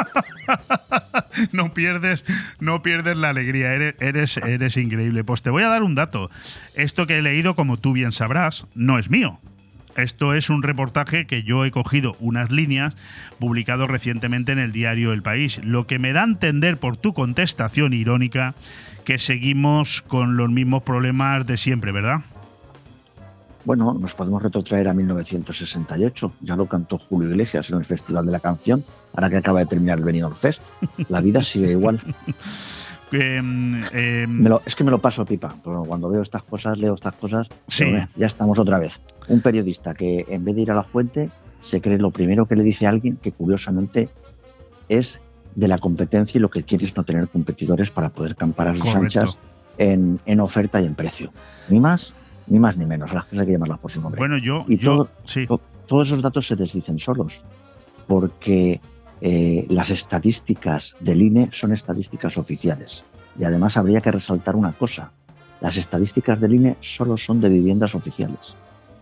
no 1.52 1.74
pierdes, 1.74 2.24
no 2.60 2.82
pierdes 2.82 3.18
la 3.18 3.30
alegría, 3.30 3.74
eres, 3.74 3.96
eres, 4.00 4.38
eres 4.38 4.78
increíble. 4.78 5.24
Pues 5.24 5.42
te 5.42 5.50
voy 5.50 5.64
a 5.64 5.68
dar 5.68 5.84
un 5.84 5.96
dato. 5.96 6.30
Esto 6.76 7.06
que 7.08 7.18
he 7.18 7.22
leído, 7.22 7.56
como 7.56 7.78
tú 7.78 7.94
bien 7.94 8.12
sabrás, 8.12 8.66
no 8.76 8.98
es 8.98 9.10
mío. 9.10 9.40
Esto 9.96 10.34
es 10.34 10.50
un 10.50 10.62
reportaje 10.62 11.26
que 11.26 11.44
yo 11.44 11.64
he 11.64 11.72
cogido 11.72 12.18
unas 12.20 12.52
líneas 12.52 12.96
publicado 13.40 13.88
recientemente 13.88 14.52
en 14.52 14.60
el 14.60 14.74
diario 14.74 15.14
El 15.14 15.22
País, 15.22 15.62
lo 15.64 15.88
que 15.88 16.00
me 16.00 16.12
da 16.12 16.22
a 16.22 16.26
entender 16.26 16.78
por 16.78 16.98
tu 16.98 17.14
contestación 17.14 17.94
irónica 17.94 18.56
que 19.06 19.20
seguimos 19.20 20.02
con 20.02 20.36
los 20.36 20.50
mismos 20.50 20.84
problemas 20.84 21.46
de 21.48 21.58
siempre, 21.58 21.94
¿verdad? 21.94 22.22
Bueno, 23.66 23.96
nos 24.00 24.14
podemos 24.14 24.44
retrotraer 24.44 24.88
a 24.88 24.94
1968, 24.94 26.34
ya 26.42 26.56
lo 26.56 26.68
cantó 26.68 27.00
Julio 27.00 27.30
Iglesias 27.30 27.72
en 27.72 27.78
el 27.78 27.86
Festival 27.86 28.26
de 28.26 28.32
la 28.32 28.40
Canción, 28.40 28.84
ahora 29.14 29.30
que 29.32 29.38
acaba 29.38 29.60
de 29.60 29.66
terminar 29.66 29.98
el 29.98 30.04
Benidorm 30.04 30.36
Fest. 30.36 30.64
La 31.10 31.20
vida 31.20 31.44
sigue 31.44 31.72
igual. 31.72 32.00
Em, 33.12 33.84
em, 33.94 34.48
es 34.66 34.76
que 34.76 34.84
me 34.84 34.90
lo 34.90 34.98
paso 34.98 35.24
pipa, 35.26 35.56
cuando 35.64 36.10
veo 36.10 36.24
estas 36.24 36.42
cosas, 36.44 36.78
leo 36.78 36.96
estas 36.96 37.14
cosas, 37.14 37.48
ya 37.70 38.26
estamos 38.26 38.58
otra 38.60 38.80
vez. 38.80 39.00
Un 39.30 39.42
periodista 39.42 39.94
que 39.94 40.26
en 40.28 40.44
vez 40.44 40.56
de 40.56 40.64
ir 40.64 40.72
a 40.72 40.76
la 40.76 40.84
fuente 40.84 41.30
se 41.62 41.80
cree 41.82 42.00
lo 42.00 42.12
primero 42.12 42.48
que 42.48 42.56
le 42.56 42.64
dice 42.64 42.88
a 42.88 42.90
alguien 42.90 43.18
que 43.18 43.32
curiosamente 43.32 44.10
es 44.90 45.20
de 45.54 45.68
la 45.68 45.78
competencia 45.78 46.40
y 46.40 46.42
lo 46.42 46.50
que 46.50 46.64
quiere 46.64 46.84
es 46.84 46.98
no 46.98 47.06
tener 47.06 47.30
competidores 47.30 47.92
para 47.92 48.10
poder 48.10 48.36
campar 48.36 48.70
a 48.70 48.76
sus 48.76 48.94
anchas 48.96 49.38
en, 49.78 50.20
en 50.26 50.40
oferta 50.42 50.82
y 50.82 50.86
en 50.86 50.96
precio. 50.96 51.32
Ni 51.70 51.80
más 51.80 52.16
ni 52.48 52.60
más 52.60 52.78
ni 52.78 52.86
menos, 52.86 53.14
las 53.14 53.26
cosas 53.26 53.40
hay 53.40 53.46
que 53.48 53.52
llamarlas 53.54 53.80
por 53.80 53.92
su 53.92 54.02
nombre. 54.02 54.20
Bueno, 54.20 54.38
yo, 54.38 54.66
y 54.68 54.78
yo 54.78 55.10
sí. 55.26 55.46
todos 55.88 56.08
esos 56.08 56.22
datos 56.22 56.48
se 56.48 56.56
desdicen 56.56 57.00
solos, 57.00 57.42
porque 58.08 58.82
eh, 59.22 59.66
las 59.70 59.90
estadísticas 59.90 60.96
del 61.00 61.22
INE 61.22 61.50
son 61.52 61.74
estadísticas 61.74 62.38
oficiales. 62.38 63.06
Y 63.38 63.44
además 63.44 63.78
habría 63.78 64.02
que 64.02 64.12
resaltar 64.12 64.56
una 64.56 64.74
cosa, 64.74 65.12
las 65.62 65.78
estadísticas 65.78 66.40
del 66.40 66.54
INE 66.54 66.78
solo 66.80 67.18
son 67.18 67.42
de 67.42 67.50
viviendas 67.50 67.96
oficiales. 67.96 68.56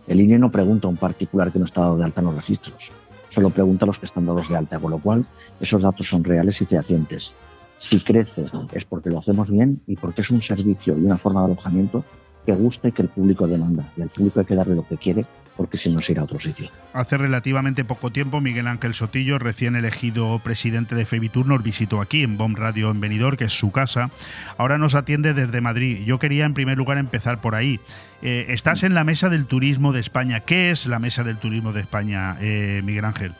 El 0.06 0.20
INE 0.20 0.38
no 0.38 0.50
pregunta 0.50 0.86
a 0.86 0.90
un 0.90 0.96
particular 0.96 1.52
que 1.52 1.58
no 1.58 1.64
está 1.64 1.82
dado 1.82 1.98
de 1.98 2.04
alta 2.04 2.20
en 2.20 2.26
los 2.26 2.36
registros, 2.36 2.92
solo 3.28 3.50
pregunta 3.50 3.84
a 3.84 3.88
los 3.88 3.98
que 3.98 4.06
están 4.06 4.26
dados 4.26 4.48
de 4.48 4.56
alta, 4.56 4.78
con 4.78 4.90
lo 4.90 4.98
cual 4.98 5.26
esos 5.60 5.82
datos 5.82 6.08
son 6.08 6.24
reales 6.24 6.60
y 6.60 6.66
fehacientes. 6.66 7.34
Si 7.76 8.00
crece 8.00 8.44
es 8.72 8.84
porque 8.84 9.10
lo 9.10 9.18
hacemos 9.18 9.50
bien 9.50 9.82
y 9.86 9.96
porque 9.96 10.22
es 10.22 10.30
un 10.30 10.40
servicio 10.40 10.96
y 10.96 11.04
una 11.04 11.18
forma 11.18 11.40
de 11.40 11.46
alojamiento 11.46 12.04
que 12.44 12.52
guste 12.52 12.92
que 12.92 13.02
el 13.02 13.08
público 13.08 13.46
demanda. 13.46 13.90
Y 13.96 14.02
al 14.02 14.08
público 14.08 14.40
hay 14.40 14.46
que 14.46 14.54
darle 14.54 14.74
lo 14.74 14.86
que 14.86 14.96
quiere 14.96 15.26
porque 15.56 15.76
si 15.76 15.90
no 15.90 16.00
se 16.00 16.12
irá 16.12 16.22
a 16.22 16.24
otro 16.24 16.40
sitio. 16.40 16.68
Hace 16.92 17.16
relativamente 17.16 17.84
poco 17.84 18.10
tiempo, 18.10 18.40
Miguel 18.40 18.66
Ángel 18.66 18.94
Sotillo, 18.94 19.38
recién 19.38 19.76
elegido 19.76 20.38
presidente 20.40 20.94
de 20.94 21.06
Febitur, 21.06 21.46
nos 21.46 21.62
visitó 21.62 22.00
aquí 22.00 22.22
en 22.22 22.36
BOM 22.36 22.54
Radio 22.54 22.90
en 22.90 23.00
Benidorm, 23.00 23.36
que 23.36 23.44
es 23.44 23.52
su 23.52 23.70
casa. 23.70 24.10
Ahora 24.58 24.78
nos 24.78 24.94
atiende 24.94 25.32
desde 25.32 25.60
Madrid. 25.60 26.04
Yo 26.04 26.18
quería 26.18 26.44
en 26.44 26.54
primer 26.54 26.76
lugar 26.76 26.98
empezar 26.98 27.40
por 27.40 27.54
ahí. 27.54 27.80
Eh, 28.22 28.46
estás 28.48 28.82
en 28.82 28.94
la 28.94 29.04
Mesa 29.04 29.28
del 29.28 29.46
Turismo 29.46 29.92
de 29.92 30.00
España. 30.00 30.40
¿Qué 30.40 30.70
es 30.70 30.86
la 30.86 30.98
Mesa 30.98 31.22
del 31.22 31.38
Turismo 31.38 31.72
de 31.72 31.80
España, 31.80 32.36
eh, 32.40 32.82
Miguel 32.84 33.04
Ángel? 33.04 33.32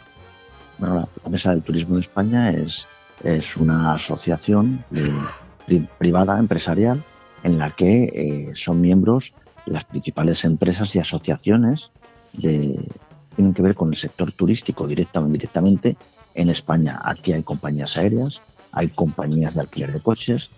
Bueno, 0.78 1.08
la, 1.24 1.30
Mesa 1.30 1.50
del 1.50 1.62
Turismo 1.62 1.96
de 1.96 2.02
España 2.02 2.50
es, 2.50 2.86
es 3.22 3.56
una 3.56 3.94
asociación 3.94 4.84
privada, 5.98 6.38
empresarial, 6.38 7.02
en 7.44 7.58
la 7.58 7.70
que 7.70 8.04
eh, 8.04 8.50
son 8.54 8.80
miembros 8.80 9.34
las 9.66 9.84
principales 9.84 10.44
empresas 10.44 10.96
y 10.96 10.98
asociaciones 10.98 11.92
que 12.40 12.80
tienen 13.36 13.54
que 13.54 13.62
ver 13.62 13.74
con 13.74 13.90
el 13.90 13.96
sector 13.96 14.32
turístico 14.32 14.86
directa 14.86 15.20
o 15.20 15.26
indirectamente 15.26 15.96
en 16.34 16.48
España. 16.48 17.00
Aquí 17.04 17.32
hay 17.32 17.42
compañías 17.42 17.96
aéreas, 17.96 18.42
hay 18.72 18.88
compañías 18.88 19.54
de 19.54 19.60
alquiler 19.60 19.92
de 19.92 20.00
coches, 20.00 20.50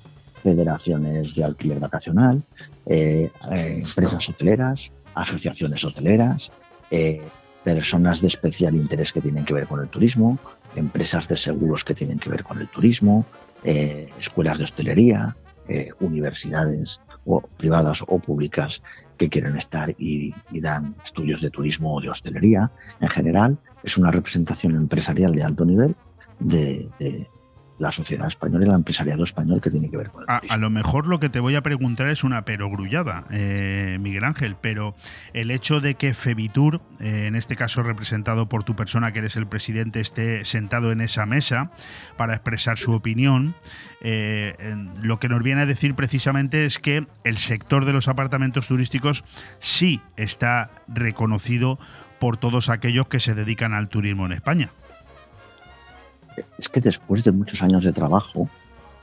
federaciones 0.43 1.34
de 1.34 1.45
alquiler 1.45 1.80
vacacional, 1.80 2.43
eh, 2.87 3.30
eh, 3.51 3.80
empresas 3.82 4.28
hoteleras, 4.28 4.93
asociaciones 5.14 5.84
hoteleras, 5.84 6.53
personas 7.64 8.20
de 8.20 8.28
especial 8.28 8.76
interés 8.76 9.12
que 9.12 9.20
tienen 9.20 9.45
que 9.45 9.55
ver 9.55 9.66
con 9.66 9.80
el 9.80 9.89
turismo, 9.89 10.39
empresas 10.76 11.26
de 11.26 11.37
seguros 11.37 11.82
que 11.82 11.95
tienen 11.95 12.18
que 12.20 12.30
ver 12.30 12.45
con 12.45 12.61
el 12.61 12.68
turismo, 12.68 13.24
escuelas 13.64 14.59
de 14.59 14.64
hostelería, 14.64 15.34
eh, 15.68 15.90
universidades 16.00 17.00
o 17.24 17.40
privadas 17.40 18.02
o 18.06 18.18
públicas 18.18 18.82
que 19.16 19.28
quieren 19.28 19.56
estar 19.56 19.94
y, 19.98 20.34
dan 20.52 20.94
estudios 21.04 21.40
de 21.40 21.50
turismo 21.50 21.96
o 21.96 22.00
de 22.00 22.10
hostelería. 22.10 22.70
En 23.00 23.08
general, 23.08 23.58
es 23.82 23.98
una 23.98 24.10
representación 24.10 24.76
empresarial 24.76 25.34
de 25.34 25.42
alto 25.42 25.64
nivel 25.64 25.94
de, 26.38 26.88
la 27.79 27.93
sociedad 27.93 28.27
española 28.27 28.64
y 28.64 28.68
el 28.68 28.74
empresariado 28.74 29.24
español 29.24 29.61
que 29.61 29.70
tiene 29.70 29.91
que 29.91 29.97
ver 29.97 30.09
con 30.09 30.22
el 30.22 30.31
a, 30.31 30.41
a, 30.49 30.57
lo 30.57 30.70
mejor 30.70 31.07
lo 31.07 31.20
que 31.20 31.29
te 31.29 31.41
voy 31.41 31.55
a 31.57 31.62
preguntar 31.62 32.09
es 32.09 32.24
una 32.24 32.43
perogrullada, 32.43 33.24
eh, 33.31 33.99
Miguel 34.01 34.24
Ángel, 34.24 34.57
pero 34.61 34.95
el 35.35 35.51
hecho 35.51 35.81
de 35.81 35.95
que 35.95 36.14
Febitur, 36.14 36.81
eh, 37.01 37.27
en 37.27 37.37
este 37.37 37.57
caso 37.57 37.83
representado 37.83 38.49
por 38.49 38.64
tu 38.64 38.74
persona 38.74 39.12
que 39.12 39.18
eres 39.18 39.37
el 39.37 39.47
presidente, 39.47 40.01
esté 40.01 40.45
sentado 40.45 40.93
en 40.93 41.01
esa 41.01 41.27
mesa 41.27 41.70
para 42.16 42.35
expresar 42.35 42.79
su 42.79 42.93
opinión, 42.93 43.55
eh, 44.01 44.55
lo 45.03 45.18
que 45.18 45.29
nos 45.29 45.43
viene 45.43 45.62
a 45.62 45.66
decir 45.66 45.95
precisamente 45.95 46.64
es 46.64 46.79
que 46.79 47.07
el 47.24 47.39
sector 47.39 47.85
de 47.85 47.93
los 47.93 48.09
apartamentos 48.09 48.68
turísticos 48.68 49.24
sí 49.59 50.01
está 50.16 50.70
reconocido 50.89 51.79
por 52.18 52.37
todos 52.37 52.70
aquellos 52.70 53.09
que 53.09 53.20
se 53.20 53.35
dedican 53.35 53.74
al 53.74 53.89
turismo 53.89 54.27
en 54.27 54.33
España 54.33 54.70
es 56.59 56.68
que 56.68 56.80
después 56.80 57.24
de 57.24 57.32
muchos 57.32 57.62
años 57.62 57.84
de 57.84 57.93
trabajo 57.93 58.49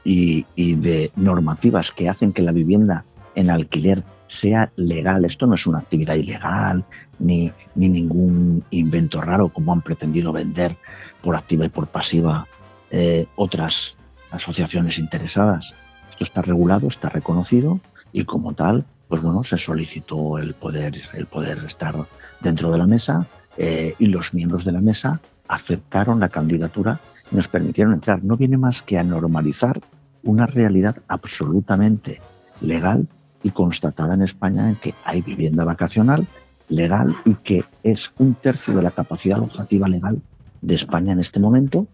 y, 0.04 0.46
de 0.56 1.12
normativas 1.16 1.92
que 1.92 2.10
hacen 2.10 2.34
que 2.34 2.42
la 2.42 2.52
vivienda 2.52 3.06
en 3.36 3.50
alquiler 3.50 4.04
sea 4.28 4.72
legal, 4.76 5.26
esto 5.26 5.48
no 5.48 5.56
es 5.56 5.66
una 5.68 5.80
actividad 5.80 6.16
ilegal 6.16 6.86
ni, 7.20 7.52
ni 7.76 7.90
ningún 7.90 8.64
invento 8.72 9.22
raro 9.22 9.50
como 9.50 9.74
han 9.74 9.82
pretendido 9.82 10.34
vender 10.34 10.78
por 11.22 11.36
activa 11.36 11.66
y 11.66 11.70
por 11.70 11.88
pasiva 11.88 12.48
eh, 12.92 13.28
otras 13.36 13.98
asociaciones 14.32 15.00
interesadas. 15.00 15.74
Esto 16.10 16.24
está 16.24 16.42
regulado, 16.42 16.88
está 16.88 17.10
reconocido 17.10 17.80
y 18.12 18.26
como 18.26 18.54
tal, 18.54 18.86
pues 19.08 19.22
bueno, 19.22 19.44
se 19.44 19.58
solicitó 19.58 20.38
el 20.38 20.54
poder, 20.54 20.96
el 21.14 21.26
poder 21.26 21.60
estar 21.66 21.96
dentro 22.42 22.72
de 22.72 22.78
la 22.78 22.86
mesa 22.86 23.28
eh, 23.58 23.96
y 24.00 24.08
los 24.08 24.34
miembros 24.34 24.66
de 24.66 24.74
la 24.74 24.82
mesa 24.82 25.22
aceptaron 25.48 26.20
la 26.20 26.30
candidatura 26.30 27.00
nos 27.34 27.48
permitieron 27.48 27.94
entrar. 27.94 28.24
No 28.24 28.38
viene 28.38 28.58
más 28.58 28.84
que 28.84 28.98
a 28.98 29.04
normalizar 29.04 29.82
una 30.24 30.46
realidad 30.46 30.98
absolutamente 31.08 32.22
legal 32.62 33.08
y 33.42 33.50
constatada 33.52 34.14
en 34.14 34.22
España 34.22 34.70
en 34.70 34.76
que 34.76 34.94
hay 35.04 35.22
vivienda 35.22 35.66
vacacional 35.66 36.28
legal 36.70 37.16
y 37.26 37.36
que 37.36 37.66
es 37.84 38.14
un 38.18 38.36
tercio 38.36 38.74
de 38.74 38.84
la 38.84 38.92
capacidad 38.92 39.38
alojativa 39.38 39.88
legal 39.88 40.22
de 40.62 40.76
España 40.76 41.12
en 41.12 41.20
este 41.20 41.40
momento 41.40 41.88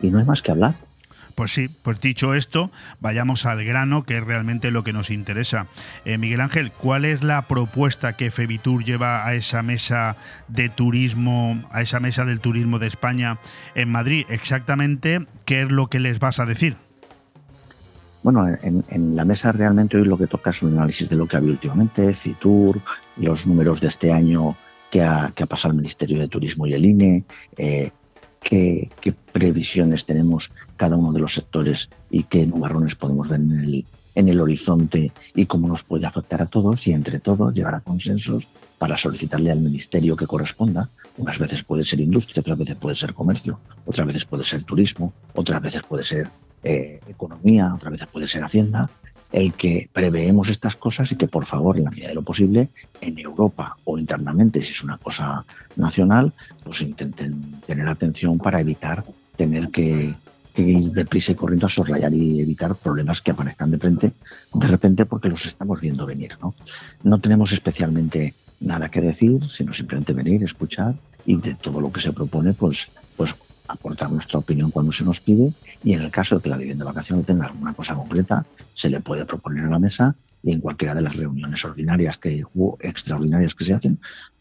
y 0.00 0.10
no 0.10 0.18
hay 0.18 0.26
más 0.26 0.42
que 0.42 0.50
hablar. 0.50 0.74
Pues 1.34 1.52
sí, 1.52 1.68
pues 1.68 2.00
dicho 2.00 2.34
esto, 2.34 2.70
vayamos 3.00 3.46
al 3.46 3.64
grano, 3.64 4.04
que 4.04 4.18
es 4.18 4.24
realmente 4.24 4.70
lo 4.70 4.84
que 4.84 4.92
nos 4.92 5.10
interesa. 5.10 5.66
Eh, 6.04 6.18
Miguel 6.18 6.40
Ángel, 6.40 6.72
¿cuál 6.72 7.04
es 7.04 7.22
la 7.22 7.42
propuesta 7.42 8.16
que 8.16 8.30
Febitur 8.30 8.84
lleva 8.84 9.26
a 9.26 9.34
esa 9.34 9.62
mesa 9.62 10.16
de 10.48 10.68
turismo, 10.68 11.60
a 11.70 11.82
esa 11.82 12.00
mesa 12.00 12.24
del 12.24 12.40
turismo 12.40 12.78
de 12.78 12.86
España 12.86 13.38
en 13.74 13.90
Madrid? 13.90 14.26
Exactamente, 14.28 15.20
¿qué 15.44 15.62
es 15.62 15.70
lo 15.70 15.88
que 15.88 16.00
les 16.00 16.18
vas 16.18 16.40
a 16.40 16.46
decir? 16.46 16.76
Bueno, 18.22 18.46
en, 18.46 19.16
la 19.16 19.24
mesa 19.24 19.50
realmente 19.50 19.96
hoy 19.96 20.04
lo 20.04 20.18
que 20.18 20.26
toca 20.26 20.50
es 20.50 20.62
un 20.62 20.74
análisis 20.74 21.08
de 21.08 21.16
lo 21.16 21.26
que 21.26 21.36
ha 21.36 21.38
habido 21.38 21.54
últimamente, 21.54 22.12
Fitur, 22.12 22.78
los 23.16 23.46
números 23.46 23.80
de 23.80 23.88
este 23.88 24.12
año 24.12 24.56
que 24.90 25.02
ha, 25.02 25.32
pasado 25.48 25.72
el 25.72 25.78
Ministerio 25.78 26.18
de 26.18 26.28
Turismo 26.28 26.66
y 26.66 26.74
el 26.74 26.84
INE, 26.84 27.24
eh, 27.56 27.92
qué, 28.40 28.90
previsiones 29.32 30.04
tenemos 30.04 30.50
cada 30.76 30.96
uno 30.96 31.12
de 31.12 31.20
los 31.20 31.34
sectores 31.34 31.90
y 32.10 32.24
qué 32.24 32.46
nubarrones 32.46 32.94
podemos 32.94 33.28
ver 33.28 33.40
en 33.40 33.60
el, 33.60 33.86
en 34.14 34.28
el 34.28 34.40
horizonte 34.40 35.12
y 35.34 35.46
cómo 35.46 35.68
nos 35.68 35.84
puede 35.84 36.06
afectar 36.06 36.42
a 36.42 36.46
todos 36.46 36.86
y 36.86 36.92
entre 36.92 37.20
todos 37.20 37.54
llegar 37.54 37.74
a 37.74 37.80
consensos 37.80 38.48
para 38.78 38.96
solicitarle 38.96 39.50
al 39.50 39.60
ministerio 39.60 40.16
que 40.16 40.26
corresponda. 40.26 40.90
Unas 41.16 41.38
veces 41.38 41.62
puede 41.62 41.84
ser 41.84 42.00
industria, 42.00 42.40
otras 42.40 42.58
veces 42.58 42.76
puede 42.76 42.94
ser 42.94 43.14
comercio, 43.14 43.60
otras 43.84 44.06
veces 44.06 44.24
puede 44.24 44.44
ser 44.44 44.64
turismo, 44.64 45.12
otras 45.34 45.60
veces 45.60 45.82
puede 45.82 46.04
ser 46.04 46.30
eh, 46.62 47.00
economía, 47.08 47.74
otras 47.74 47.92
veces 47.92 48.08
puede 48.08 48.26
ser 48.26 48.42
hacienda, 48.42 48.90
el 49.32 49.52
que 49.52 49.88
preveemos 49.92 50.48
estas 50.48 50.76
cosas 50.76 51.12
y 51.12 51.16
que 51.16 51.28
por 51.28 51.46
favor, 51.46 51.76
en 51.76 51.84
la 51.84 51.90
medida 51.90 52.08
de 52.08 52.14
lo 52.14 52.22
posible, 52.22 52.68
en 53.00 53.18
Europa 53.18 53.76
o 53.84 53.98
internamente, 53.98 54.62
si 54.62 54.72
es 54.72 54.82
una 54.82 54.98
cosa 54.98 55.44
nacional, 55.76 56.32
pues 56.64 56.80
intenten 56.82 57.60
tener 57.66 57.88
atención 57.88 58.38
para 58.38 58.60
evitar 58.60 59.04
tener 59.36 59.70
que, 59.70 60.14
que 60.54 60.62
ir 60.62 60.92
deprisa 60.92 61.32
y 61.32 61.34
corriendo 61.36 61.66
a 61.66 61.70
soslayar 61.70 62.12
y 62.12 62.40
evitar 62.40 62.74
problemas 62.74 63.20
que 63.20 63.30
aparezcan 63.30 63.70
de 63.70 63.78
frente, 63.78 64.12
de 64.52 64.66
repente 64.66 65.06
porque 65.06 65.28
los 65.28 65.46
estamos 65.46 65.80
viendo 65.80 66.06
venir. 66.06 66.36
¿no? 66.42 66.54
no 67.02 67.20
tenemos 67.20 67.52
especialmente 67.52 68.34
nada 68.60 68.90
que 68.90 69.00
decir, 69.00 69.48
sino 69.48 69.72
simplemente 69.72 70.12
venir, 70.12 70.42
escuchar 70.42 70.94
y 71.24 71.36
de 71.36 71.54
todo 71.54 71.80
lo 71.80 71.92
que 71.92 72.00
se 72.00 72.12
propone, 72.12 72.52
pues, 72.52 72.88
pues 73.16 73.34
aportar 73.72 74.10
nuestra 74.10 74.38
opinión 74.38 74.70
cuando 74.70 74.92
se 74.92 75.04
nos 75.04 75.20
pide 75.20 75.52
y 75.82 75.92
en 75.92 76.00
el 76.00 76.10
caso 76.10 76.36
de 76.36 76.42
que 76.42 76.48
la 76.48 76.56
vivienda 76.56 76.84
de 76.84 76.90
vacaciones 76.90 77.26
tenga 77.26 77.46
alguna 77.46 77.74
cosa 77.74 77.94
concreta, 77.94 78.46
se 78.74 78.90
le 78.90 79.00
puede 79.00 79.24
proponer 79.24 79.64
a 79.64 79.70
la 79.70 79.78
mesa 79.78 80.14
y 80.42 80.52
en 80.52 80.60
cualquiera 80.60 80.94
de 80.94 81.02
las 81.02 81.16
reuniones 81.16 81.64
ordinarias 81.64 82.18
que, 82.18 82.44
o 82.56 82.78
extraordinarias 82.80 83.54
que 83.54 83.64
se 83.64 83.74
hacen, 83.74 84.00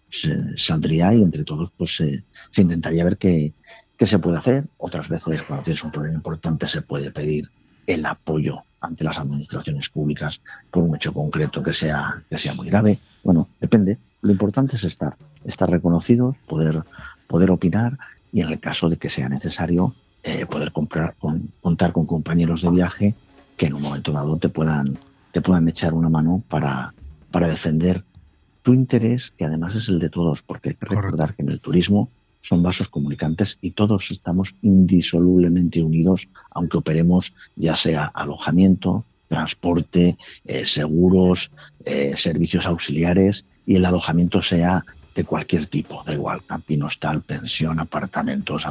se 0.10 0.58
saldría 0.58 1.14
y 1.14 1.22
entre 1.22 1.44
todos 1.44 1.72
pues 1.72 1.96
se, 1.96 2.24
intentaría 2.62 3.04
ver 3.04 3.18
qué, 3.18 3.54
qué 3.98 4.08
se 4.08 4.20
puede 4.20 4.38
hacer. 4.38 4.66
Otras 4.78 5.10
veces, 5.10 5.44
cuando 5.44 5.64
tienes 5.64 5.84
un 5.84 5.92
problema 5.92 6.16
importante, 6.16 6.68
se 6.68 6.82
puede 6.82 7.12
pedir 7.12 7.50
el 7.86 8.06
apoyo 8.06 8.64
ante 8.82 9.04
las 9.04 9.20
administraciones 9.20 9.90
públicas 9.90 10.42
por 10.72 10.84
un 10.84 10.96
hecho 10.96 11.14
concreto 11.14 11.62
que 11.62 11.74
sea, 11.74 12.24
que 12.30 12.38
sea 12.38 12.54
muy 12.54 12.68
grave. 12.68 13.00
Bueno, 13.24 13.50
depende. 13.60 13.98
Lo 14.22 14.32
importante 14.32 14.76
es 14.76 14.84
estar, 14.84 15.18
estar 15.44 15.70
reconocidos, 15.70 16.38
poder, 16.48 16.84
poder 17.28 17.52
opinar 17.52 17.98
y 18.32 18.42
en 18.42 18.50
el 18.50 18.60
caso 18.60 18.90
de 18.90 18.98
que 18.98 19.10
sea 19.10 19.30
necesario, 19.30 19.96
eh, 20.24 20.46
poder 20.46 20.72
comprar, 20.72 21.16
con, 21.18 21.52
contar 21.62 21.94
con 21.94 22.06
compañeros 22.06 22.62
de 22.62 22.70
viaje 22.70 23.16
que 23.56 23.68
en 23.68 23.74
un 23.74 23.82
momento 23.82 24.12
dado 24.12 24.38
te 24.38 24.50
puedan, 24.50 24.98
te 25.32 25.42
puedan 25.42 25.68
echar 25.68 25.94
una 25.94 26.10
mano 26.10 26.44
para, 26.50 26.94
para 27.32 27.48
defender 27.48 28.04
tu 28.62 28.74
interés, 28.74 29.32
que 29.32 29.46
además 29.46 29.76
es 29.76 29.90
el 29.90 30.00
de 30.00 30.10
todos, 30.10 30.42
porque 30.42 30.70
hay 30.70 30.76
que 30.76 30.86
recordar 30.86 31.36
que 31.36 31.42
en 31.42 31.50
el 31.50 31.60
turismo 31.60 32.10
son 32.42 32.64
vasos 32.64 32.90
comunicantes 32.90 33.58
y 33.62 33.72
todos 33.72 34.12
estamos 34.12 34.56
indisolublemente 34.62 35.82
unidos, 35.82 36.30
aunque 36.52 36.78
operemos 36.78 37.34
ya 37.56 37.76
sea 37.76 38.06
alojamiento, 38.06 39.06
transporte, 39.28 40.18
eh, 40.46 40.66
seguros, 40.66 41.52
eh, 41.86 42.14
servicios 42.16 42.66
auxiliares 42.66 43.46
y 43.66 43.76
el 43.76 43.86
alojamiento 43.86 44.42
sea 44.42 44.86
de 45.20 45.26
cualquier 45.26 45.66
tipo, 45.66 46.02
da 46.06 46.14
igual, 46.14 46.42
camping, 46.46 46.82
hostal, 46.82 47.22
pensión, 47.22 47.78
apartamentos, 47.78 48.66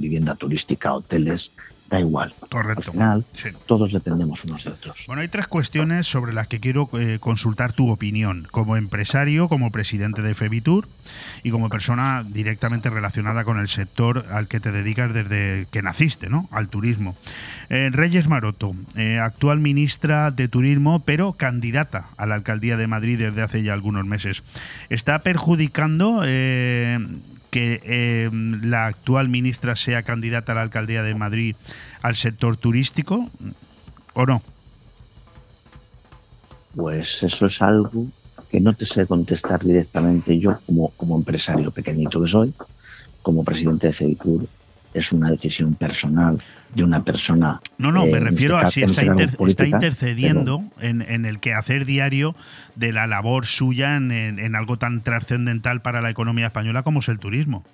vivienda 0.00 0.34
turística, 0.34 0.92
hoteles, 0.92 1.52
da 1.88 2.00
igual. 2.00 2.34
Correcto. 2.50 2.90
Al 2.90 2.92
final, 2.92 3.24
todos 3.66 3.92
dependemos 3.92 4.44
unos 4.44 4.64
de 4.64 4.70
otros. 4.70 5.04
Bueno, 5.06 5.22
hay 5.22 5.28
tres 5.28 5.46
cuestiones 5.46 6.06
sobre 6.06 6.32
las 6.32 6.48
que 6.48 6.60
quiero 6.60 6.88
eh, 6.98 7.18
consultar 7.20 7.72
tu 7.72 7.90
opinión, 7.90 8.46
como 8.50 8.76
empresario, 8.76 9.48
como 9.48 9.70
presidente 9.70 10.22
de 10.22 10.34
Febitur 10.34 10.88
y 11.42 11.50
como 11.50 11.68
persona 11.68 12.24
directamente 12.26 12.90
relacionada 12.90 13.44
con 13.44 13.58
el 13.58 13.68
sector 13.68 14.26
al 14.30 14.48
que 14.48 14.60
te 14.60 14.72
dedicas 14.72 15.14
desde 15.14 15.66
que 15.70 15.82
naciste, 15.82 16.28
¿no? 16.28 16.48
Al 16.50 16.68
turismo. 16.68 17.16
Eh, 17.68 17.90
Reyes 17.92 18.28
Maroto, 18.28 18.74
eh, 18.96 19.18
actual 19.18 19.60
ministra 19.60 20.30
de 20.30 20.48
Turismo, 20.48 21.00
pero 21.00 21.32
candidata 21.32 22.10
a 22.16 22.26
la 22.26 22.34
alcaldía 22.34 22.76
de 22.76 22.86
Madrid 22.86 23.18
desde 23.18 23.42
hace 23.42 23.62
ya 23.62 23.72
algunos 23.72 24.06
meses. 24.06 24.42
¿Está 24.88 25.20
perjudicando 25.20 26.22
que 27.56 27.80
eh, 27.84 28.28
la 28.64 28.84
actual 28.84 29.30
ministra 29.30 29.76
sea 29.76 30.02
candidata 30.02 30.52
a 30.52 30.56
la 30.56 30.60
alcaldía 30.60 31.02
de 31.02 31.14
Madrid 31.14 31.56
al 32.02 32.14
sector 32.14 32.58
turístico 32.58 33.30
o 34.12 34.26
no? 34.26 34.42
Pues 36.74 37.22
eso 37.22 37.46
es 37.46 37.62
algo 37.62 38.08
que 38.50 38.60
no 38.60 38.74
te 38.74 38.84
sé 38.84 39.06
contestar 39.06 39.64
directamente 39.64 40.38
yo 40.38 40.58
como, 40.66 40.90
como 40.98 41.16
empresario 41.16 41.70
pequeñito 41.70 42.20
que 42.20 42.28
soy, 42.28 42.52
como 43.22 43.42
presidente 43.42 43.86
de 43.86 43.94
FEDICUR 43.94 44.46
es 44.92 45.12
una 45.12 45.30
decisión 45.30 45.74
personal 45.76 46.38
de 46.74 46.84
una 46.84 47.04
persona. 47.04 47.60
No, 47.78 47.92
no, 47.92 48.04
me 48.04 48.12
eh, 48.12 48.20
refiero 48.20 48.58
a 48.58 48.70
si 48.70 48.82
está, 48.82 49.66
intercediendo 49.66 50.62
en, 50.80 51.02
en, 51.02 51.24
el 51.24 51.40
quehacer 51.40 51.84
diario 51.84 52.34
de 52.74 52.92
la 52.92 53.06
labor 53.06 53.46
suya 53.46 53.96
en, 53.96 54.56
algo 54.56 54.76
tan 54.76 55.02
trascendental 55.02 55.80
para 55.82 56.00
la 56.00 56.10
economía 56.10 56.46
española 56.46 56.82
como 56.82 57.00
es 57.00 57.08
el 57.08 57.18
turismo. 57.18 57.64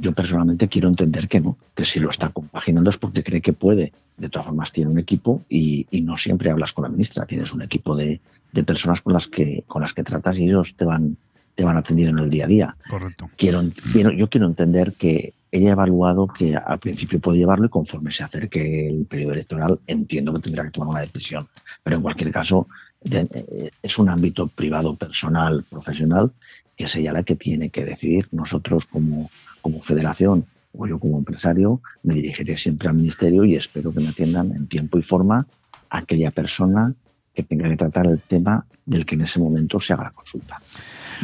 Yo 0.00 0.12
personalmente 0.12 0.68
quiero 0.68 0.88
entender 0.88 1.28
que 1.28 1.40
no, 1.40 1.56
que 1.74 1.84
si 1.84 2.00
lo 2.00 2.10
está 2.10 2.30
compaginando 2.30 2.90
es 2.90 2.98
porque 2.98 3.22
cree 3.22 3.40
que 3.40 3.52
puede. 3.52 3.92
De 4.16 4.28
todas 4.28 4.46
formas, 4.46 4.72
tiene 4.72 4.90
un 4.90 4.98
equipo 4.98 5.42
y, 5.48 5.86
no 6.02 6.16
siempre 6.16 6.50
hablas 6.50 6.72
con 6.72 6.84
la 6.84 6.88
ministra. 6.88 7.26
Tienes 7.26 7.52
un 7.52 7.62
equipo 7.62 7.96
de, 7.96 8.20
de 8.52 8.64
personas 8.64 9.00
con 9.00 9.12
las 9.12 9.26
que 9.26 9.64
con 9.66 9.82
las 9.82 9.92
que 9.92 10.04
tratas 10.04 10.38
y 10.38 10.44
ellos 10.44 10.74
te 10.76 10.84
van 10.84 11.16
te 11.54 11.64
van 11.64 11.76
a 11.76 11.80
atender 11.80 12.08
en 12.08 12.18
el 12.18 12.30
día 12.30 12.44
a 12.44 12.48
día. 12.48 12.76
Correcto. 12.88 13.30
Quiero, 13.36 13.62
yo 13.62 14.28
quiero 14.28 14.46
entender 14.46 14.92
que 14.94 15.34
ella 15.54 15.68
ha 15.68 15.72
evaluado 15.72 16.26
que 16.26 16.56
al 16.56 16.80
principio 16.80 17.20
puede 17.20 17.38
llevarlo 17.38 17.66
y 17.66 17.68
conforme 17.68 18.10
se 18.10 18.24
acerque 18.24 18.88
el 18.88 19.06
periodo 19.06 19.34
electoral 19.34 19.78
entiendo 19.86 20.34
que 20.34 20.40
tendrá 20.40 20.64
que 20.64 20.72
tomar 20.72 20.88
una 20.88 21.00
decisión. 21.02 21.48
Pero 21.84 21.96
en 21.96 22.02
cualquier 22.02 22.32
caso 22.32 22.66
eh, 23.08 23.70
es 23.80 23.98
un 24.00 24.08
ámbito 24.08 24.48
privado, 24.48 24.96
personal, 24.96 25.64
profesional, 25.70 26.32
que 26.76 26.84
es 26.84 26.96
ella 26.96 27.12
la 27.12 27.22
que 27.22 27.36
tiene 27.36 27.70
que 27.70 27.84
decidir. 27.84 28.26
Nosotros 28.32 28.86
como, 28.86 29.30
como 29.62 29.80
federación 29.80 30.44
o 30.76 30.88
yo 30.88 30.98
como 30.98 31.18
empresario 31.18 31.80
me 32.02 32.14
dirigiré 32.14 32.56
siempre 32.56 32.88
al 32.88 32.96
ministerio 32.96 33.44
y 33.44 33.54
espero 33.54 33.94
que 33.94 34.00
me 34.00 34.08
atiendan 34.08 34.50
en 34.56 34.66
tiempo 34.66 34.98
y 34.98 35.02
forma 35.02 35.46
aquella 35.88 36.32
persona 36.32 36.92
que 37.32 37.44
tenga 37.44 37.68
que 37.68 37.76
tratar 37.76 38.06
el 38.06 38.20
tema 38.20 38.66
del 38.84 39.06
que 39.06 39.14
en 39.14 39.20
ese 39.20 39.38
momento 39.38 39.78
se 39.78 39.92
haga 39.92 40.04
la 40.04 40.10
consulta. 40.10 40.60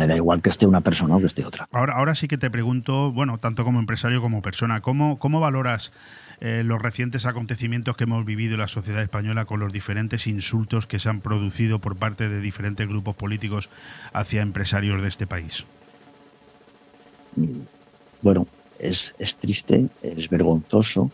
Me 0.01 0.07
da 0.07 0.17
igual 0.17 0.41
que 0.41 0.49
esté 0.49 0.65
una 0.65 0.81
persona 0.81 1.17
o 1.17 1.21
que 1.21 1.27
esté 1.27 1.45
otra. 1.45 1.69
Ahora, 1.73 1.93
ahora 1.93 2.15
sí 2.15 2.27
que 2.27 2.39
te 2.39 2.49
pregunto, 2.49 3.13
bueno, 3.13 3.37
tanto 3.37 3.65
como 3.65 3.81
empresario 3.81 4.23
como 4.23 4.41
persona, 4.41 4.81
¿cómo, 4.81 5.19
cómo 5.19 5.41
valoras 5.41 5.93
eh, 6.41 6.63
los 6.65 6.81
recientes 6.81 7.27
acontecimientos 7.27 7.99
que 7.99 8.05
hemos 8.05 8.25
vivido 8.25 8.55
en 8.55 8.61
la 8.61 8.69
sociedad 8.69 9.03
española 9.03 9.45
con 9.45 9.61
los 9.61 9.75
diferentes 9.75 10.27
insultos 10.27 10.87
que 10.87 10.99
se 10.99 11.11
han 11.11 11.21
producido 11.21 11.81
por 11.81 11.97
parte 11.97 12.31
de 12.31 12.41
diferentes 12.41 12.89
grupos 12.89 13.15
políticos 13.15 13.69
hacia 14.15 14.41
empresarios 14.41 15.03
de 15.03 15.09
este 15.09 15.27
país? 15.27 15.67
Bueno, 18.23 18.47
es, 18.79 19.15
es 19.19 19.37
triste, 19.37 19.87
es 20.03 20.31
vergonzoso, 20.31 21.11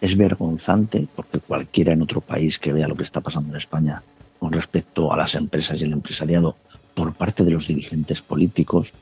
es 0.00 0.16
vergonzante, 0.16 1.06
porque 1.14 1.38
cualquiera 1.38 1.92
en 1.92 2.02
otro 2.02 2.20
país 2.20 2.58
que 2.58 2.72
vea 2.72 2.88
lo 2.88 2.96
que 2.96 3.04
está 3.04 3.20
pasando 3.20 3.50
en 3.50 3.58
España 3.58 4.02
con 4.40 4.52
respecto 4.52 5.12
a 5.12 5.16
las 5.16 5.36
empresas 5.36 5.80
y 5.80 5.84
el 5.84 5.92
empresariado 5.92 6.56
por 6.94 7.14
parte 7.14 7.44
de 7.44 7.50
los 7.50 7.66
dirigentes 7.66 8.22
políticos, 8.22 8.92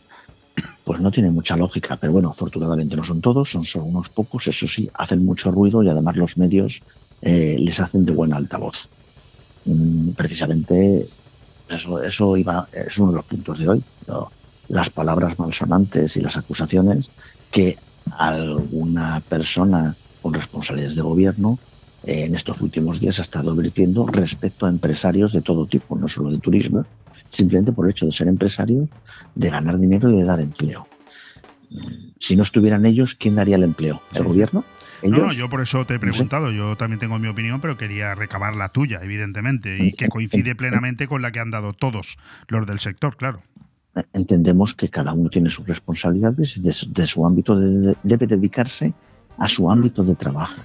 pues 0.85 1.01
no 1.01 1.11
tiene 1.11 1.31
mucha 1.31 1.57
lógica. 1.57 1.97
Pero 1.97 2.13
bueno, 2.13 2.31
afortunadamente 2.31 2.97
no 2.97 3.05
son 3.05 3.21
todos, 3.21 3.51
son 3.51 3.65
solo 3.65 3.87
unos 3.87 4.09
pocos, 4.09 4.47
eso 4.49 4.67
sí, 4.67 4.91
hacen 4.95 5.25
mucho 5.25 5.51
ruido 5.51 5.83
y 5.83 5.89
además 5.89 6.17
los 6.17 6.37
medios 6.37 6.83
eh, 7.21 7.57
les 7.59 7.81
hacen 7.81 8.05
de 8.05 8.13
buena 8.13 8.37
altavoz. 8.37 8.89
Mm, 9.65 10.11
precisamente 10.11 11.07
eso, 11.69 12.03
eso 12.03 12.37
iba, 12.37 12.69
es 12.73 12.99
uno 12.99 13.13
de 13.13 13.17
los 13.17 13.25
puntos 13.27 13.59
de 13.59 13.69
hoy. 13.69 13.85
Las 14.69 14.91
palabras 14.91 15.39
malsonantes 15.39 16.17
y 16.17 16.21
las 16.21 16.37
acusaciones 16.37 17.11
que 17.51 17.79
alguna 18.11 19.23
persona 19.29 19.95
con 20.21 20.35
responsabilidades 20.35 20.97
de 20.97 21.03
gobierno 21.03 21.59
eh, 22.05 22.25
en 22.25 22.35
estos 22.35 22.61
últimos 22.61 23.01
días 23.01 23.19
ha 23.19 23.23
estado 23.23 23.53
advirtiendo 23.53 24.07
respecto 24.07 24.67
a 24.67 24.71
empresarios 24.71 25.33
de 25.33 25.43
todo 25.43 25.67
tipo, 25.67 25.97
no 25.97 26.09
solo 26.09 26.31
de 26.31 26.39
turismo, 26.39 26.85
simplemente 27.33 27.73
por 27.73 27.87
el 27.87 27.93
hecho 27.93 28.07
de 28.07 28.13
ser 28.13 28.29
empresarios, 28.29 28.89
de 29.35 29.51
ganar 29.51 29.79
dinero 29.79 30.11
y 30.11 30.19
de 30.19 30.25
dar 30.25 30.41
empleo. 30.41 30.87
Si 32.19 32.37
no 32.37 32.43
estuvieran 32.43 32.85
ellos, 32.85 33.15
¿quién 33.15 33.35
daría 33.35 33.57
el 33.57 33.63
empleo? 33.63 34.03
¿El 34.15 34.25
gobierno? 34.25 34.65
No, 35.03 35.19
no, 35.19 35.33
yo 35.33 35.49
por 35.49 35.61
eso 35.61 35.85
te 35.85 35.95
he 35.95 35.99
preguntado, 35.99 36.53
yo 36.53 36.77
también 36.77 37.01
tengo 37.01 37.19
mi 37.19 37.27
opinión, 37.27 37.61
pero 37.61 37.77
quería 37.77 38.15
recabar 38.15 38.55
la 38.55 38.69
tuya, 38.69 39.01
evidentemente, 39.03 39.85
y 39.85 39.93
que 39.93 40.09
coincide 40.09 40.55
plenamente 40.55 41.09
con 41.09 41.23
la 41.23 41.33
que 41.33 41.41
han 41.41 41.51
dado 41.51 41.73
todos 41.73 42.19
los 42.47 42.67
del 42.67 42.79
sector, 42.79 43.17
claro. 43.17 43.43
Entendemos 44.13 44.75
que 44.75 44.89
cada 44.89 45.13
uno 45.13 45.29
tiene 45.29 45.51
sus 45.51 45.67
responsabilidades 45.67 46.57
y 46.57 46.61
de, 46.63 47.07
su 47.07 47.27
ámbito 47.27 47.59
debe 47.59 48.27
dedicarse 48.27 48.95
a 49.39 49.49
su 49.49 49.71
ámbito 49.71 50.05
de 50.05 50.15
trabajo. 50.15 50.63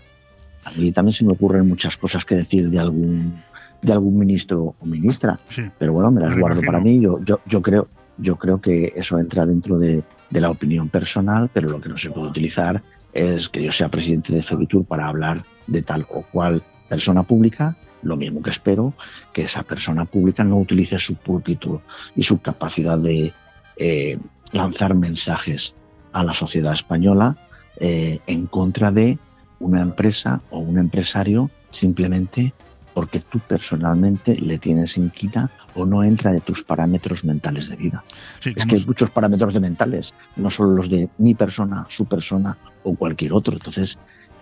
A 0.65 0.72
mí 0.72 0.91
también 0.91 1.13
se 1.13 1.26
me 1.26 1.32
ocurren 1.32 1.68
muchas 1.68 1.97
cosas 1.97 2.24
que 2.26 2.36
decir 2.36 2.70
de 2.70 2.80
algún 2.80 3.41
de 3.82 3.94
algún 3.94 4.18
ministro 4.18 4.76
o 4.80 4.86
ministra. 4.86 5.40
Pero 5.78 5.94
bueno, 5.94 6.12
me 6.12 6.22
las 6.22 6.38
guardo 6.38 6.62
para 6.62 6.80
mí. 6.80 7.00
Yo, 7.00 7.24
yo, 7.24 7.40
yo, 7.46 7.62
creo, 7.62 7.88
yo 8.18 8.38
creo 8.38 8.60
que 8.60 8.94
eso 8.96 9.20
entra 9.20 9.46
dentro 9.46 9.78
de, 9.78 10.04
la 10.32 10.50
opinión 10.50 10.90
personal, 10.90 11.50
pero 11.54 11.70
lo 11.70 11.80
que 11.80 11.90
no 11.90 11.98
se 11.98 12.10
puede 12.10 12.28
utilizar 12.28 12.84
es 13.14 13.50
que 13.50 13.64
yo 13.64 13.72
sea 13.72 13.90
presidente 13.90 14.34
de 14.34 14.44
Febitur 14.44 14.86
para 14.86 15.08
hablar 15.08 15.44
de 15.68 15.82
tal 15.82 16.06
o 16.10 16.22
cual 16.22 16.64
persona 16.90 17.24
pública. 17.24 17.78
Lo 18.04 18.16
mismo 18.18 18.42
que 18.42 18.52
espero 18.52 18.94
que 19.34 19.44
esa 19.44 19.64
persona 19.64 20.06
pública 20.06 20.44
no 20.44 20.58
utilice 20.58 21.00
su 21.00 21.16
púlpito 21.16 21.82
y 22.16 22.24
su 22.24 22.40
capacidad 22.42 22.98
de 23.00 23.34
eh, 23.78 24.20
lanzar 24.52 24.94
mensajes 24.96 25.74
a 26.12 26.24
la 26.24 26.34
sociedad 26.34 26.74
española 26.74 27.38
eh, 27.80 28.20
en 28.28 28.48
contra 28.48 28.92
de 28.92 29.18
una 29.60 29.82
empresa 29.82 30.42
o 30.50 30.60
un 30.60 30.78
empresario 30.78 31.50
simplemente 31.72 32.54
porque 32.98 33.20
tú 33.20 33.38
personalmente 33.38 34.36
le 34.38 34.58
tienes 34.58 34.98
inquina 34.98 35.52
o 35.76 35.86
no 35.86 36.04
entra 36.04 36.32
de 36.32 36.41
tus 36.41 36.64
parámetros 36.64 37.24
mentales 37.24 37.70
de 37.70 37.76
vida. 37.76 38.04
es 38.43 38.66
que 38.66 38.76
hay 38.78 38.86
muchos 38.88 39.12
parámetros 39.12 39.54
de 39.54 39.60
mentales, 39.60 40.16
no 40.36 40.50
solo 40.50 40.72
los 40.72 40.89
de 40.89 41.08
mi 41.20 41.36
persona, 41.36 41.86
su 41.89 42.06
persona 42.06 42.58
o 42.82 42.95
cualquier 42.95 43.34
otro. 43.34 43.54
Entonces, 43.54 44.00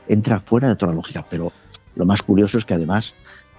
entra 0.08 0.40
fuera 0.40 0.70
de 0.70 0.78
toda 0.78 0.94
la 0.94 0.96
lógica, 0.96 1.26
pero 1.30 1.52
lo 1.98 2.06
más 2.06 2.24
curioso 2.24 2.58
es 2.58 2.64
que 2.64 2.76
además 2.76 3.14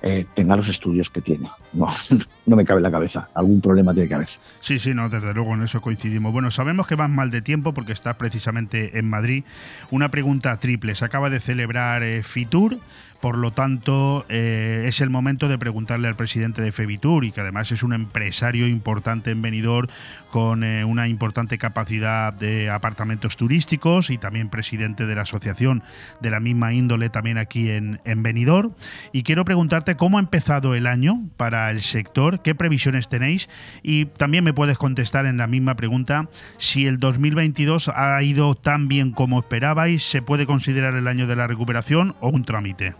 eh, 0.06 0.24
tenga 0.34 0.54
los 0.54 0.68
estudios 0.68 1.10
que 1.10 1.20
tiene. 1.20 1.50
No, 1.72 1.88
no 2.46 2.54
me 2.54 2.64
cabe 2.64 2.80
la 2.80 2.92
cabeza. 2.92 3.28
Algún 3.34 3.60
problema 3.60 3.92
tiene 3.92 4.08
que 4.08 4.14
haber. 4.14 4.28
Sí, 4.60 4.78
sí, 4.78 4.94
no, 4.94 5.08
desde 5.08 5.34
luego 5.34 5.54
en 5.54 5.64
eso 5.64 5.80
coincidimos. 5.80 6.32
Bueno, 6.32 6.52
sabemos 6.52 6.86
que 6.86 6.94
vas 6.94 7.10
mal 7.10 7.32
de 7.32 7.42
tiempo 7.42 7.74
porque 7.74 7.92
estás 7.92 8.14
precisamente 8.14 8.98
en 8.98 9.10
Madrid. 9.10 9.42
Una 9.90 10.08
pregunta 10.08 10.56
triple. 10.60 10.94
Se 10.94 11.04
acaba 11.04 11.28
de 11.28 11.40
celebrar 11.40 12.04
eh, 12.04 12.22
Fitur. 12.22 12.78
Por 13.20 13.38
lo 13.38 13.50
tanto, 13.50 14.26
eh, 14.28 14.84
es 14.86 15.00
el 15.00 15.08
momento 15.08 15.48
de 15.48 15.58
preguntarle 15.58 16.06
al 16.06 16.16
presidente 16.16 16.60
de 16.60 16.70
Febitur 16.70 17.24
y 17.24 17.32
que 17.32 17.40
además 17.40 17.72
es 17.72 17.82
un 17.82 17.94
empresario 17.94 18.68
importante 18.68 19.30
en 19.30 19.40
Benidorm 19.40 19.88
con 20.30 20.62
una 20.62 21.08
importante 21.08 21.56
capacidad 21.56 22.34
de 22.34 22.68
apartamentos 22.68 23.38
turísticos 23.38 24.10
y 24.10 24.18
también 24.18 24.50
presidente 24.50 25.06
de 25.06 25.14
la 25.14 25.22
asociación 25.22 25.82
de 26.20 26.30
la 26.30 26.40
misma 26.40 26.74
índole 26.74 27.08
también 27.08 27.38
aquí 27.38 27.70
en, 27.70 28.00
en 28.04 28.22
Benidorm. 28.22 28.74
Y 29.12 29.22
quiero 29.22 29.46
preguntarte 29.46 29.95
cómo 29.96 30.18
ha 30.18 30.20
empezado 30.20 30.74
el 30.74 30.86
año 30.86 31.28
para 31.36 31.70
el 31.70 31.82
sector, 31.82 32.40
qué 32.40 32.54
previsiones 32.54 33.08
tenéis 33.08 33.48
y 33.82 34.06
también 34.06 34.44
me 34.44 34.54
puedes 34.54 34.78
contestar 34.78 35.26
en 35.26 35.36
la 35.36 35.46
misma 35.46 35.76
pregunta 35.76 36.28
si 36.58 36.86
el 36.86 36.98
2022 36.98 37.90
ha 37.94 38.22
ido 38.22 38.54
tan 38.54 38.88
bien 38.88 39.12
como 39.12 39.40
esperabais, 39.40 40.02
se 40.02 40.22
puede 40.22 40.46
considerar 40.46 40.94
el 40.94 41.08
año 41.08 41.26
de 41.26 41.36
la 41.36 41.46
recuperación 41.46 42.14
o 42.20 42.28
un 42.28 42.44
trámite. 42.44 42.94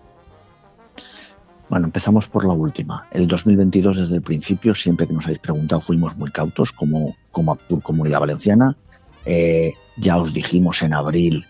Bueno, 1.68 1.86
empezamos 1.86 2.28
por 2.28 2.44
la 2.44 2.52
última. 2.52 3.06
El 3.10 3.26
2022 3.26 3.96
desde 3.96 4.16
el 4.16 4.22
principio, 4.22 4.74
siempre 4.74 5.06
que 5.06 5.12
nos 5.12 5.24
habéis 5.24 5.40
preguntado, 5.40 5.80
fuimos 5.80 6.16
muy 6.16 6.30
cautos 6.30 6.72
como, 6.72 7.16
como 7.32 7.52
Actur 7.52 7.82
Comunidad 7.82 8.20
Valenciana. 8.20 8.76
Eh, 9.24 9.74
ya 9.96 10.16
os 10.18 10.32
dijimos 10.32 10.82
en 10.82 10.94
abril 10.94 11.44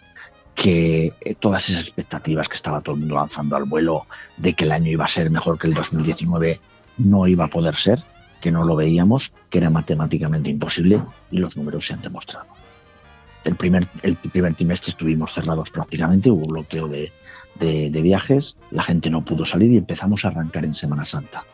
que 0.56 1.12
eh, 1.20 1.34
todas 1.38 1.68
esas 1.68 1.82
expectativas 1.82 2.48
que 2.48 2.56
estaba 2.56 2.80
todo 2.80 2.94
el 2.94 3.02
mundo 3.02 3.14
lanzando 3.14 3.54
al 3.56 3.64
vuelo 3.64 4.06
de 4.38 4.54
que 4.54 4.64
el 4.64 4.72
año 4.72 4.90
iba 4.90 5.04
a 5.04 5.08
ser 5.08 5.30
mejor 5.30 5.58
que 5.58 5.68
el 5.68 5.74
2019 5.74 6.58
no 6.98 7.28
iba 7.28 7.44
a 7.44 7.48
poder 7.48 7.74
ser, 7.76 8.02
que 8.40 8.50
no 8.50 8.64
lo 8.64 8.74
veíamos, 8.74 9.32
que 9.50 9.58
era 9.58 9.68
matemáticamente 9.68 10.48
imposible 10.48 11.02
y 11.30 11.38
los 11.38 11.56
números 11.58 11.86
se 11.86 11.92
han 11.92 12.00
demostrado. 12.00 12.46
El 13.44 13.54
primer, 13.54 13.86
el 14.02 14.16
primer 14.16 14.54
trimestre 14.54 14.90
estuvimos 14.90 15.34
cerrados 15.34 15.70
prácticamente, 15.70 16.30
hubo 16.30 16.46
bloqueo 16.46 16.88
de, 16.88 17.12
de, 17.60 18.02
viajes, 18.02 18.56
la 18.70 18.82
gente 18.82 19.10
no 19.10 19.24
pudo 19.24 19.44
salir 19.44 19.70
y 19.72 19.76
empezamos 19.76 20.24
a 20.24 20.28
arrancar 20.28 20.64
en 20.64 20.74
Semana 20.74 21.04
Santa. 21.04 21.44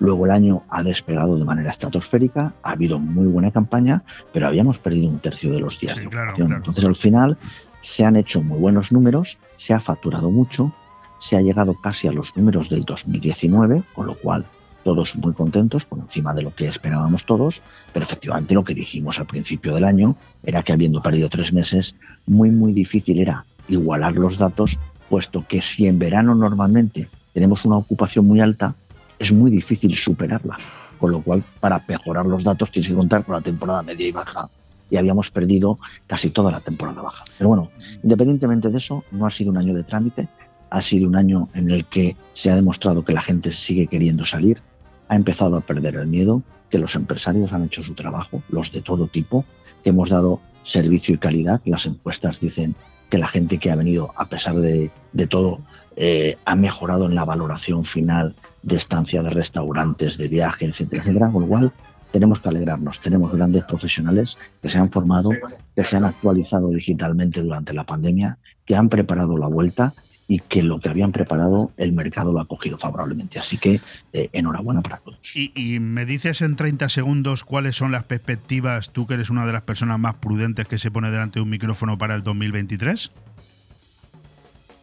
Luego 0.00 0.24
el 0.24 0.32
año 0.32 0.64
ha 0.70 0.82
despegado 0.82 1.38
de 1.38 1.44
manera 1.44 1.70
estratosférica, 1.70 2.52
ha 2.62 2.70
habido 2.72 2.98
muy 2.98 3.28
buena 3.28 3.52
campaña, 3.52 4.02
pero 4.32 4.48
habíamos 4.48 4.78
perdido 4.78 5.08
un 5.08 5.20
tercio 5.20 5.52
de 5.52 5.60
los 5.60 5.78
días 5.78 5.98
de 5.98 6.06
ocupación. 6.06 6.52
Entonces 6.52 6.84
al 6.84 6.96
final 6.96 7.38
se 7.80 8.04
han 8.04 8.16
hecho 8.16 8.42
muy 8.42 8.58
buenos 8.58 8.92
números, 8.92 9.38
se 9.56 9.74
ha 9.74 9.80
facturado 9.80 10.30
mucho, 10.30 10.72
se 11.18 11.36
ha 11.36 11.40
llegado 11.40 11.74
casi 11.74 12.08
a 12.08 12.12
los 12.12 12.36
números 12.36 12.68
del 12.68 12.84
2019, 12.84 13.82
con 13.94 14.06
lo 14.06 14.14
cual 14.14 14.46
todos 14.84 15.16
muy 15.16 15.34
contentos, 15.34 15.84
por 15.84 15.98
encima 15.98 16.32
de 16.32 16.42
lo 16.42 16.54
que 16.54 16.66
esperábamos 16.66 17.26
todos, 17.26 17.62
pero 17.92 18.04
efectivamente 18.04 18.54
lo 18.54 18.64
que 18.64 18.74
dijimos 18.74 19.18
al 19.18 19.26
principio 19.26 19.74
del 19.74 19.84
año 19.84 20.16
era 20.42 20.62
que 20.62 20.72
habiendo 20.72 21.02
perdido 21.02 21.28
tres 21.28 21.52
meses, 21.52 21.96
muy 22.26 22.50
muy 22.50 22.72
difícil 22.72 23.20
era 23.20 23.44
igualar 23.68 24.14
los 24.14 24.38
datos 24.38 24.78
puesto 25.10 25.44
que 25.46 25.60
si 25.60 25.88
en 25.88 25.98
verano 25.98 26.34
normalmente 26.34 27.08
tenemos 27.34 27.64
una 27.64 27.76
ocupación 27.76 28.26
muy 28.26 28.40
alta, 28.40 28.74
es 29.18 29.32
muy 29.32 29.50
difícil 29.50 29.94
superarla. 29.96 30.56
Con 30.98 31.10
lo 31.10 31.20
cual, 31.20 31.42
para 31.58 31.82
mejorar 31.86 32.26
los 32.26 32.44
datos, 32.44 32.70
tienes 32.70 32.88
que 32.88 32.94
contar 32.94 33.24
con 33.24 33.34
la 33.34 33.40
temporada 33.40 33.82
media 33.82 34.06
y 34.06 34.12
baja. 34.12 34.48
Y 34.90 34.96
habíamos 34.96 35.30
perdido 35.30 35.78
casi 36.06 36.30
toda 36.30 36.50
la 36.50 36.60
temporada 36.60 37.02
baja. 37.02 37.24
Pero 37.38 37.48
bueno, 37.48 37.70
independientemente 38.02 38.68
de 38.68 38.78
eso, 38.78 39.04
no 39.12 39.26
ha 39.26 39.30
sido 39.30 39.50
un 39.50 39.58
año 39.58 39.74
de 39.74 39.84
trámite, 39.84 40.28
ha 40.70 40.82
sido 40.82 41.08
un 41.08 41.16
año 41.16 41.48
en 41.54 41.70
el 41.70 41.84
que 41.84 42.16
se 42.32 42.50
ha 42.50 42.56
demostrado 42.56 43.04
que 43.04 43.12
la 43.12 43.20
gente 43.20 43.50
sigue 43.50 43.86
queriendo 43.86 44.24
salir, 44.24 44.62
ha 45.08 45.16
empezado 45.16 45.56
a 45.56 45.60
perder 45.60 45.96
el 45.96 46.06
miedo, 46.06 46.42
que 46.70 46.78
los 46.78 46.94
empresarios 46.94 47.52
han 47.52 47.64
hecho 47.64 47.82
su 47.82 47.94
trabajo, 47.94 48.42
los 48.48 48.72
de 48.72 48.80
todo 48.80 49.08
tipo, 49.08 49.44
que 49.82 49.90
hemos 49.90 50.08
dado 50.08 50.40
servicio 50.62 51.14
y 51.14 51.18
calidad, 51.18 51.60
las 51.64 51.86
encuestas 51.86 52.40
dicen 52.40 52.76
que 53.10 53.18
la 53.18 53.26
gente 53.26 53.58
que 53.58 53.70
ha 53.70 53.76
venido, 53.76 54.12
a 54.16 54.28
pesar 54.28 54.56
de, 54.56 54.90
todo, 55.28 55.60
eh, 55.96 56.38
ha 56.44 56.54
mejorado 56.54 57.06
en 57.06 57.16
la 57.16 57.24
valoración 57.24 57.84
final 57.84 58.34
de 58.62 58.76
estancia 58.76 59.22
de 59.22 59.30
restaurantes, 59.30 60.16
de 60.16 60.28
viajes, 60.28 60.70
etcétera, 60.70 61.02
etcétera. 61.02 61.32
Con 61.32 61.42
lo 61.42 61.48
cual, 61.48 61.72
tenemos 62.12 62.40
que 62.40 62.48
alegrarnos. 62.48 63.00
Tenemos 63.00 63.32
grandes 63.32 63.64
profesionales 63.64 64.38
que 64.62 64.68
se 64.68 64.78
han 64.78 64.90
formado, 64.90 65.30
que 65.74 65.84
se 65.84 65.96
han 65.96 66.04
actualizado 66.04 66.68
digitalmente 66.68 67.42
durante 67.42 67.72
la 67.72 67.84
pandemia, 67.84 68.38
que 68.64 68.76
han 68.76 68.88
preparado 68.88 69.36
la 69.36 69.46
vuelta 69.46 69.94
y 70.30 70.38
que 70.38 70.62
lo 70.62 70.78
que 70.78 70.88
habían 70.88 71.10
preparado 71.10 71.72
el 71.76 71.92
mercado 71.92 72.30
lo 72.30 72.38
ha 72.38 72.46
cogido 72.46 72.78
favorablemente. 72.78 73.40
Así 73.40 73.58
que 73.58 73.80
eh, 74.12 74.28
enhorabuena 74.32 74.80
para 74.80 74.98
todos. 74.98 75.18
Y, 75.34 75.80
me 75.80 76.06
dices 76.06 76.40
en 76.42 76.54
30 76.54 76.88
segundos 76.88 77.42
cuáles 77.42 77.74
son 77.74 77.90
las 77.90 78.04
perspectivas, 78.04 78.90
tú 78.90 79.08
que 79.08 79.14
eres 79.14 79.28
una 79.30 79.44
de 79.44 79.52
las 79.52 79.62
personas 79.62 79.98
más 79.98 80.14
prudentes 80.14 80.68
que 80.68 80.78
se 80.78 80.92
pone 80.92 81.10
delante 81.10 81.40
de 81.40 81.42
un 81.42 81.50
micrófono 81.50 81.98
para 81.98 82.14
el 82.14 82.22
2023. 82.22 83.10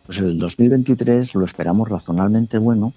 Pues 0.05 0.19
el 0.19 0.37
2023 0.37 1.33
lo 1.35 1.45
esperamos 1.45 1.87
razonablemente 1.87 2.57
bueno. 2.57 2.91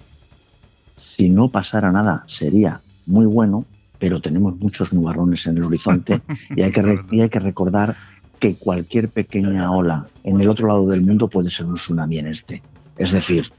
Si 0.97 1.29
no 1.29 1.47
pasara 1.47 1.93
nada, 1.93 2.25
sería 2.27 2.81
muy 3.05 3.27
bueno, 3.27 3.65
pero 4.01 4.19
tenemos 4.19 4.57
muchos 4.57 4.91
nubarrones 4.93 5.45
en 5.45 5.57
el 5.57 5.63
horizonte 5.63 6.21
y 6.55 6.63
hay 6.63 6.71
que, 6.71 6.99
y 7.11 7.21
hay 7.21 7.29
que 7.29 7.39
recordar 7.39 7.95
que 8.39 8.55
cualquier 8.55 9.09
pequeña 9.09 9.71
ola 9.71 10.07
en 10.23 10.41
el 10.41 10.49
otro 10.49 10.67
lado 10.67 10.87
del 10.87 11.03
mundo 11.03 11.27
puede 11.27 11.51
ser 11.51 11.67
un 11.67 11.75
tsunami 11.75 12.17
en 12.17 12.25
este. 12.25 12.63
Es 12.97 13.11
decir, 13.11 13.51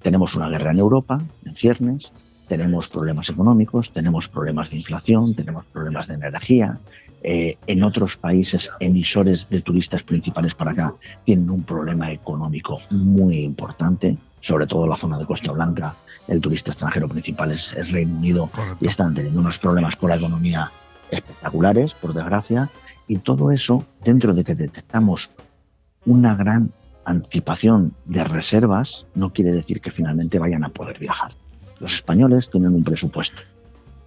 tenemos 0.00 0.34
una 0.34 0.48
guerra 0.48 0.70
en 0.70 0.78
Europa, 0.78 1.20
en 1.44 1.54
ciernes, 1.54 2.12
tenemos 2.48 2.88
problemas 2.88 3.28
económicos, 3.28 3.92
tenemos 3.92 4.26
problemas 4.26 4.70
de 4.70 4.78
inflación, 4.78 5.34
tenemos 5.34 5.66
problemas 5.66 6.08
de 6.08 6.14
energía. 6.14 6.80
Eh, 7.22 7.58
en 7.66 7.82
otros 7.82 8.16
países 8.16 8.70
emisores 8.80 9.50
de 9.50 9.60
turistas 9.60 10.02
principales 10.02 10.54
para 10.54 10.70
acá 10.70 10.94
tienen 11.26 11.50
un 11.50 11.62
problema 11.62 12.10
económico 12.10 12.80
muy 12.90 13.40
importante, 13.40 14.16
sobre 14.40 14.66
todo 14.66 14.86
la 14.86 14.96
zona 14.96 15.18
de 15.18 15.26
Costa 15.26 15.52
Blanca. 15.52 15.94
El 16.28 16.40
turista 16.40 16.70
extranjero 16.70 17.08
principal 17.08 17.52
es, 17.52 17.74
Reino 17.90 18.16
Unido 18.16 18.50
y 18.80 18.86
están 18.86 19.14
teniendo 19.14 19.40
unos 19.40 19.58
problemas 19.58 19.96
con 19.96 20.10
la 20.10 20.16
economía 20.16 20.70
espectaculares, 21.10 21.94
por 21.94 22.14
desgracia. 22.14 22.70
Y 23.06 23.18
todo 23.18 23.50
eso, 23.50 23.84
dentro 24.04 24.34
de 24.34 24.44
que 24.44 24.54
detectamos 24.54 25.30
una 26.06 26.34
gran 26.34 26.72
anticipación 27.04 27.94
de 28.04 28.24
reservas, 28.24 29.06
no 29.14 29.32
quiere 29.32 29.52
decir 29.52 29.80
que 29.80 29.90
finalmente 29.90 30.38
vayan 30.38 30.64
a 30.64 30.68
poder 30.68 30.98
viajar. 30.98 31.32
Los 31.80 31.94
españoles 31.94 32.50
tienen 32.50 32.74
un 32.74 32.84
presupuesto. 32.84 33.40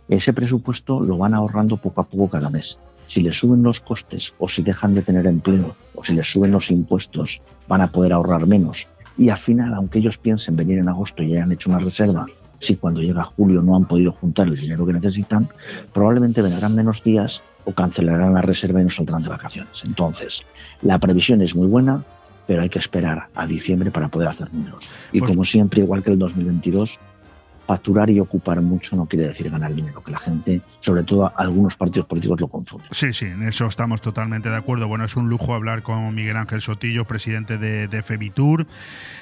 Ese 0.07 0.31
presupuesto 0.31 0.99
lo 0.99 1.17
van 1.17 1.33
ahorrando 1.33 1.77
poco 1.77 2.01
a 2.01 2.03
poco 2.05 2.29
cada 2.29 2.49
mes. 2.49 2.79
Si 3.07 3.21
les 3.21 3.35
suben 3.35 3.63
los 3.63 3.79
costes 3.79 4.33
o 4.39 4.47
si 4.47 4.61
dejan 4.61 4.95
de 4.95 5.01
tener 5.01 5.27
empleo 5.27 5.75
o 5.95 6.03
si 6.03 6.13
les 6.13 6.31
suben 6.31 6.51
los 6.51 6.71
impuestos, 6.71 7.41
van 7.67 7.81
a 7.81 7.91
poder 7.91 8.13
ahorrar 8.13 8.47
menos. 8.47 8.87
Y 9.17 9.29
al 9.29 9.37
final, 9.37 9.73
aunque 9.73 9.99
ellos 9.99 10.17
piensen 10.17 10.55
venir 10.55 10.79
en 10.79 10.89
agosto 10.89 11.23
y 11.23 11.33
hayan 11.33 11.51
hecho 11.51 11.69
una 11.69 11.79
reserva, 11.79 12.25
si 12.59 12.77
cuando 12.77 13.01
llega 13.01 13.23
julio 13.23 13.61
no 13.61 13.75
han 13.75 13.85
podido 13.85 14.13
juntar 14.13 14.47
el 14.47 14.55
dinero 14.55 14.85
que 14.85 14.93
necesitan, 14.93 15.49
probablemente 15.93 16.41
vendrán 16.41 16.75
menos 16.75 17.03
días 17.03 17.43
o 17.65 17.73
cancelarán 17.73 18.33
la 18.33 18.41
reserva 18.41 18.81
y 18.81 18.85
no 18.85 18.89
saldrán 18.89 19.23
de 19.23 19.29
vacaciones. 19.29 19.83
Entonces, 19.85 20.43
la 20.81 20.99
previsión 20.99 21.41
es 21.41 21.55
muy 21.55 21.67
buena, 21.67 22.03
pero 22.47 22.61
hay 22.61 22.69
que 22.69 22.79
esperar 22.79 23.27
a 23.35 23.47
diciembre 23.47 23.91
para 23.91 24.09
poder 24.09 24.29
hacer 24.29 24.53
números. 24.53 24.89
Y 25.11 25.19
pues 25.19 25.31
como 25.31 25.45
siempre, 25.45 25.81
igual 25.81 26.03
que 26.03 26.11
el 26.11 26.19
2022, 26.19 26.99
facturar 27.65 28.09
y 28.09 28.19
ocupar 28.19 28.61
mucho 28.61 28.95
no 28.95 29.05
quiere 29.05 29.27
decir 29.27 29.49
ganar 29.49 29.73
dinero, 29.73 30.03
que 30.03 30.11
la 30.11 30.19
gente, 30.19 30.61
sobre 30.79 31.03
todo 31.03 31.31
algunos 31.35 31.75
partidos 31.75 32.07
políticos, 32.07 32.39
lo 32.41 32.47
confunden. 32.47 32.87
Sí, 32.91 33.13
sí, 33.13 33.25
en 33.25 33.43
eso 33.43 33.65
estamos 33.65 34.01
totalmente 34.01 34.49
de 34.49 34.55
acuerdo. 34.55 34.87
Bueno, 34.87 35.05
es 35.05 35.15
un 35.15 35.29
lujo 35.29 35.53
hablar 35.53 35.83
con 35.83 36.13
Miguel 36.13 36.37
Ángel 36.37 36.61
Sotillo, 36.61 37.05
presidente 37.05 37.57
de, 37.57 37.87
de 37.87 38.03
Febitur, 38.03 38.67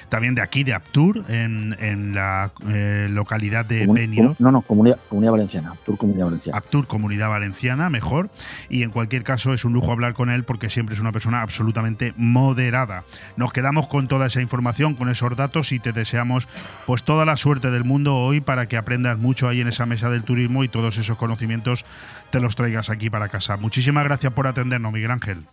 también 0.08 0.34
de 0.34 0.42
aquí, 0.42 0.64
de 0.64 0.74
Aptur, 0.74 1.24
en, 1.28 2.14
la 2.14 2.52
eh, 2.68 3.08
localidad 3.10 3.64
de 3.64 3.86
Benidorm. 3.86 4.36
No, 4.38 4.50
no, 4.50 4.62
comunidad, 4.62 4.98
comunidad 5.08 5.32
Valenciana, 5.32 5.70
Aptur 5.70 5.96
Comunidad 5.96 6.26
Valenciana. 6.26 6.58
Aptur 6.58 6.86
Comunidad 6.86 7.30
Valenciana, 7.30 7.88
mejor. 7.90 8.30
Y 8.68 8.82
en 8.82 8.90
cualquier 8.90 9.24
caso, 9.24 9.54
es 9.54 9.64
un 9.64 9.72
lujo 9.72 9.92
hablar 9.92 10.14
con 10.14 10.30
él 10.30 10.44
porque 10.44 10.68
siempre 10.68 10.94
es 10.94 11.00
una 11.00 11.12
persona 11.12 11.42
absolutamente 11.42 12.12
moderada. 12.16 13.04
Nos 13.36 13.52
quedamos 13.52 13.86
con 13.88 14.08
toda 14.08 14.26
esa 14.26 14.42
información, 14.42 14.94
con 14.94 15.08
esos 15.08 15.34
datos 15.36 15.72
y 15.72 15.78
te 15.78 15.92
deseamos 15.92 16.48
pues 16.86 17.04
toda 17.04 17.24
la 17.24 17.36
suerte 17.36 17.70
del 17.70 17.84
mundo 17.84 18.16
hoy 18.16 18.31
para 18.40 18.66
que 18.66 18.76
aprendas 18.76 19.18
mucho 19.18 19.48
ahí 19.48 19.60
en 19.60 19.68
esa 19.68 19.86
mesa 19.86 20.10
del 20.10 20.22
turismo 20.22 20.64
y 20.64 20.68
todos 20.68 20.98
esos 20.98 21.16
conocimientos 21.16 21.84
te 22.30 22.40
los 22.40 22.56
traigas 22.56 22.90
aquí 22.90 23.10
para 23.10 23.28
casa. 23.28 23.56
Muchísimas 23.56 24.04
gracias 24.04 24.32
por 24.32 24.46
atendernos, 24.46 24.92
Miguel 24.92 25.10
Ángel. 25.10 25.46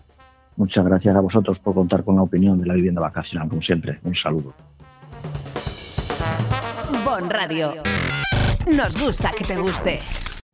Muchas 0.56 0.86
gracias 0.86 1.16
a 1.16 1.22
vosotros 1.22 1.60
por 1.60 1.74
contar 1.74 2.04
con 2.04 2.16
la 2.16 2.24
opinión 2.24 2.60
de 2.60 2.68
la 2.68 2.74
vivienda 2.74 3.02
vacacional, 3.02 3.48
como 3.48 3.62
siempre. 3.62 4.00
Un 4.04 4.16
saludo. 4.16 4.54
Bon 7.06 7.30
Radio. 7.30 7.76
Nos 8.76 9.02
gusta 9.02 9.32
que 9.32 9.44
te 9.44 9.56
guste. 9.56 10.00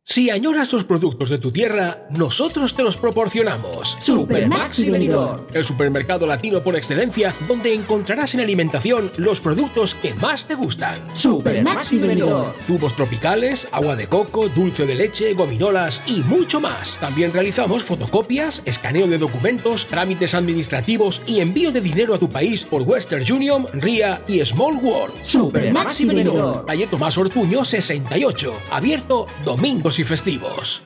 Si 0.08 0.30
añoras 0.30 0.72
los 0.72 0.84
productos 0.84 1.30
de 1.30 1.38
tu 1.38 1.50
tierra, 1.50 2.06
nosotros 2.10 2.74
te 2.74 2.84
los 2.84 2.96
proporcionamos. 2.96 3.96
Supermaxi 3.98 4.88
Benidorm. 4.88 5.46
El 5.52 5.64
supermercado 5.64 6.28
latino 6.28 6.62
por 6.62 6.76
excelencia 6.76 7.34
donde 7.48 7.74
encontrarás 7.74 8.32
en 8.36 8.40
alimentación 8.40 9.10
los 9.16 9.40
productos 9.40 9.96
que 9.96 10.14
más 10.14 10.46
te 10.46 10.54
gustan. 10.54 10.96
Supermaxi 11.12 11.98
Benidorm. 11.98 12.52
Zumos 12.64 12.94
tropicales, 12.94 13.66
agua 13.72 13.96
de 13.96 14.06
coco, 14.06 14.48
dulce 14.48 14.86
de 14.86 14.94
leche, 14.94 15.34
gominolas 15.34 16.00
y 16.06 16.22
mucho 16.22 16.60
más. 16.60 16.96
También 17.00 17.32
realizamos 17.32 17.82
fotocopias, 17.82 18.62
escaneo 18.64 19.08
de 19.08 19.18
documentos, 19.18 19.86
trámites 19.86 20.34
administrativos 20.34 21.20
y 21.26 21.40
envío 21.40 21.72
de 21.72 21.80
dinero 21.80 22.14
a 22.14 22.18
tu 22.18 22.30
país 22.30 22.62
por 22.62 22.82
Western 22.82 23.24
Union, 23.28 23.66
RIA 23.72 24.22
y 24.28 24.40
Small 24.44 24.76
World. 24.76 25.16
Supermaxi 25.24 26.04
Benidorm. 26.04 26.64
Calle 26.64 26.86
Tomás 26.86 27.18
Ortuño 27.18 27.64
68. 27.64 28.54
Abierto 28.70 29.26
domingos 29.44 29.95
y 29.98 30.04
festivos. 30.04 30.85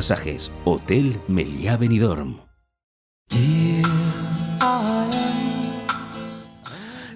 masajes. 0.00 0.50
Hotel 0.64 1.20
Meliá 1.28 1.76
Benidorm. 1.76 2.40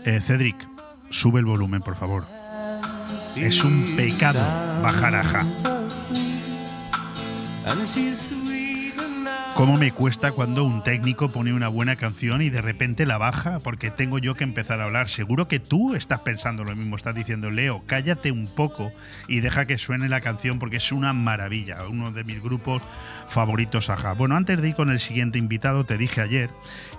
Eh, 0.05 0.21
Cedric, 0.21 0.69
sube 1.09 1.41
el 1.41 1.47
volumen, 1.47 1.81
por 1.81 1.97
favor. 1.97 2.27
Es 3.37 3.65
un 3.65 3.97
pecado 3.97 4.43
bajar 4.83 5.15
a 5.15 5.25
ja. 5.25 5.47
¿Cómo 9.57 9.77
me 9.77 9.93
cuesta 9.93 10.33
cuando 10.33 10.65
un 10.65 10.83
técnico 10.83 11.29
pone 11.29 11.53
una 11.53 11.69
buena 11.69 11.95
canción 11.95 12.43
y 12.43 12.51
de 12.51 12.61
repente 12.61 13.07
la 13.07 13.19
baja 13.19 13.61
porque 13.61 13.93
tengo 13.93 14.19
yo 14.19 14.35
que 14.35 14.43
empezar 14.43 14.81
a 14.81 14.85
hablar? 14.85 15.07
Seguro 15.07 15.47
que 15.47 15.61
tú 15.61 15.95
estás 15.95 16.21
pensando 16.23 16.65
lo 16.65 16.75
mismo, 16.75 16.97
estás 16.97 17.15
diciendo, 17.15 17.51
Leo, 17.51 17.85
cállate 17.87 18.33
un 18.33 18.49
poco 18.49 18.93
y 19.29 19.41
deja 19.41 19.65
que 19.65 19.79
suene 19.79 20.09
la 20.09 20.21
canción 20.21 20.59
porque 20.59 20.79
es 20.79 20.91
una 20.91 21.13
maravilla, 21.13 21.87
uno 21.89 22.11
de 22.11 22.25
mis 22.25 22.43
grupos 22.43 22.83
favoritos, 23.29 23.91
ajá. 23.91 24.15
Bueno, 24.15 24.37
antes 24.37 24.61
de 24.61 24.71
ir 24.71 24.75
con 24.75 24.91
el 24.91 24.99
siguiente 24.99 25.39
invitado, 25.39 25.85
te 25.85 25.99
dije 25.99 26.21
ayer 26.21 26.51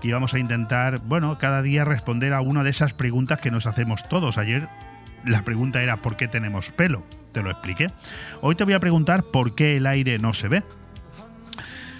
que 0.01 0.07
íbamos 0.07 0.33
a 0.33 0.39
intentar, 0.39 0.99
bueno, 0.99 1.37
cada 1.37 1.61
día 1.61 1.83
responder 1.83 2.31
a 2.31 2.39
una 2.39 2.63
de 2.63 2.69
esas 2.69 2.93
preguntas 2.93 3.41
que 3.41 3.51
nos 3.51 3.67
hacemos 3.67 4.07
todos. 4.07 4.37
Ayer 4.37 4.69
la 5.25 5.43
pregunta 5.43 5.83
era 5.83 5.97
¿por 5.97 6.15
qué 6.15 6.29
tenemos 6.29 6.71
pelo? 6.71 7.03
Te 7.33 7.43
lo 7.43 7.51
expliqué. 7.51 7.91
Hoy 8.39 8.55
te 8.55 8.63
voy 8.63 8.73
a 8.73 8.79
preguntar 8.79 9.23
por 9.23 9.55
qué 9.55 9.75
el 9.75 9.87
aire 9.87 10.19
no 10.19 10.33
se 10.33 10.47
ve. 10.47 10.63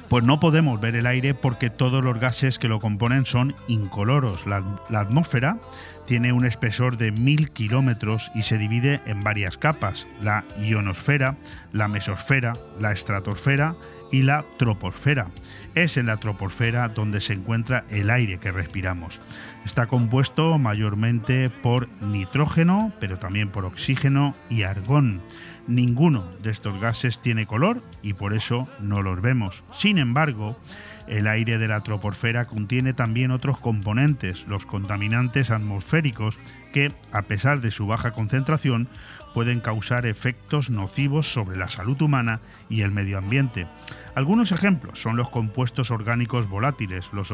Pues 0.10 0.24
no 0.24 0.40
podemos 0.40 0.80
ver 0.80 0.96
el 0.96 1.08
aire 1.08 1.34
porque 1.34 1.70
todos 1.70 2.04
los 2.04 2.20
gases 2.20 2.60
que 2.60 2.68
lo 2.68 2.80
componen 2.80 3.26
son 3.26 3.56
incoloros. 3.68 4.46
La, 4.46 4.64
la 4.90 5.00
atmósfera 5.00 5.58
tiene 6.06 6.32
un 6.32 6.46
espesor 6.46 6.98
de 6.98 7.12
mil 7.12 7.52
kilómetros 7.52 8.32
y 8.36 8.44
se 8.44 8.58
divide 8.58 9.02
en 9.08 9.24
varias 9.24 9.58
capas, 9.58 10.08
la 10.22 10.46
ionosfera, 10.62 11.38
la 11.74 11.88
mesosfera, 11.88 12.54
la 12.80 12.92
estratosfera 12.92 13.76
y 14.12 14.22
la 14.22 14.46
troposfera. 14.58 15.32
Es 15.74 15.98
en 15.98 16.06
la 16.06 16.18
troposfera 16.18 16.90
donde 16.90 17.22
se 17.22 17.34
encuentra 17.34 17.86
el 17.90 18.10
aire 18.10 18.38
que 18.38 18.52
respiramos. 18.52 19.20
Está 19.66 19.88
compuesto 19.88 20.60
mayormente 20.60 21.50
por 21.50 21.90
nitrógeno, 22.02 22.94
pero 23.00 23.18
también 23.18 23.50
por 23.50 23.66
oxígeno 23.66 24.36
y 24.50 24.62
argón. 24.62 25.22
Ninguno 25.68 26.24
de 26.44 26.52
estos 26.52 26.80
gases 26.80 27.20
tiene 27.20 27.48
color 27.48 27.82
y 28.04 28.14
por 28.14 28.34
eso 28.34 28.70
no 28.80 29.02
los 29.02 29.22
vemos. 29.22 29.64
Sin 29.72 29.98
embargo, 29.98 30.60
el 31.08 31.28
aire 31.28 31.58
de 31.58 31.68
la 31.68 31.82
troposfera 31.82 32.46
contiene 32.46 32.94
también 32.94 33.32
otros 33.32 33.60
componentes, 33.60 34.48
los 34.48 34.66
contaminantes 34.66 35.50
atmosféricos, 35.50 36.38
que, 36.72 36.92
a 37.12 37.24
pesar 37.24 37.62
de 37.62 37.72
su 37.72 37.88
baja 37.88 38.12
concentración, 38.12 38.88
pueden 39.36 39.60
causar 39.60 40.06
efectos 40.06 40.70
nocivos 40.70 41.34
sobre 41.34 41.58
la 41.58 41.68
salud 41.68 42.02
humana 42.02 42.40
y 42.70 42.84
el 42.84 42.92
medio 42.92 43.18
ambiente. 43.18 43.68
Algunos 44.16 44.54
ejemplos 44.54 45.02
son 45.02 45.18
los 45.18 45.30
compuestos 45.30 45.92
orgánicos 45.92 46.48
volátiles, 46.48 47.10
los, 47.12 47.34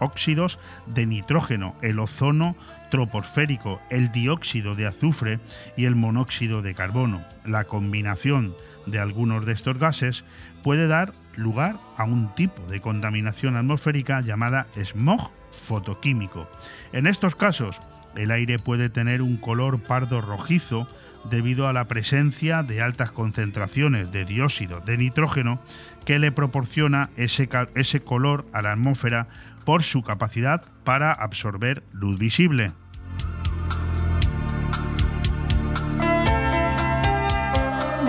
óxidos 0.00 0.58
de 0.86 1.06
nitrógeno, 1.06 1.76
el 1.82 2.00
ozono 2.00 2.56
troposférico, 2.90 3.80
el 3.90 4.10
dióxido 4.10 4.74
de 4.74 4.88
azufre 4.88 5.38
y 5.76 5.84
el 5.84 5.94
monóxido 5.94 6.62
de 6.62 6.74
carbono. 6.74 7.24
La 7.44 7.62
combinación 7.62 8.56
de 8.86 8.98
algunos 8.98 9.46
de 9.46 9.52
estos 9.52 9.78
gases 9.78 10.24
puede 10.64 10.88
dar 10.88 11.12
lugar 11.36 11.78
a 11.96 12.02
un 12.02 12.34
tipo 12.34 12.60
de 12.66 12.80
contaminación 12.80 13.56
atmosférica 13.56 14.20
llamada 14.20 14.66
smog 14.74 15.30
fotoquímico. 15.52 16.50
En 16.92 17.06
estos 17.06 17.36
casos, 17.36 17.80
el 18.16 18.32
aire 18.32 18.58
puede 18.58 18.88
tener 18.88 19.22
un 19.22 19.36
color 19.36 19.80
pardo 19.80 20.20
rojizo 20.20 20.88
debido 21.24 21.68
a 21.68 21.72
la 21.72 21.86
presencia 21.86 22.62
de 22.62 22.82
altas 22.82 23.10
concentraciones 23.10 24.10
de 24.10 24.24
dióxido 24.24 24.80
de 24.80 24.96
nitrógeno 24.96 25.60
que 26.04 26.18
le 26.18 26.32
proporciona 26.32 27.10
ese, 27.16 27.48
ese 27.74 28.00
color 28.00 28.46
a 28.52 28.62
la 28.62 28.72
atmósfera 28.72 29.28
por 29.64 29.82
su 29.82 30.02
capacidad 30.02 30.62
para 30.84 31.12
absorber 31.12 31.82
luz 31.92 32.18
visible. 32.18 32.72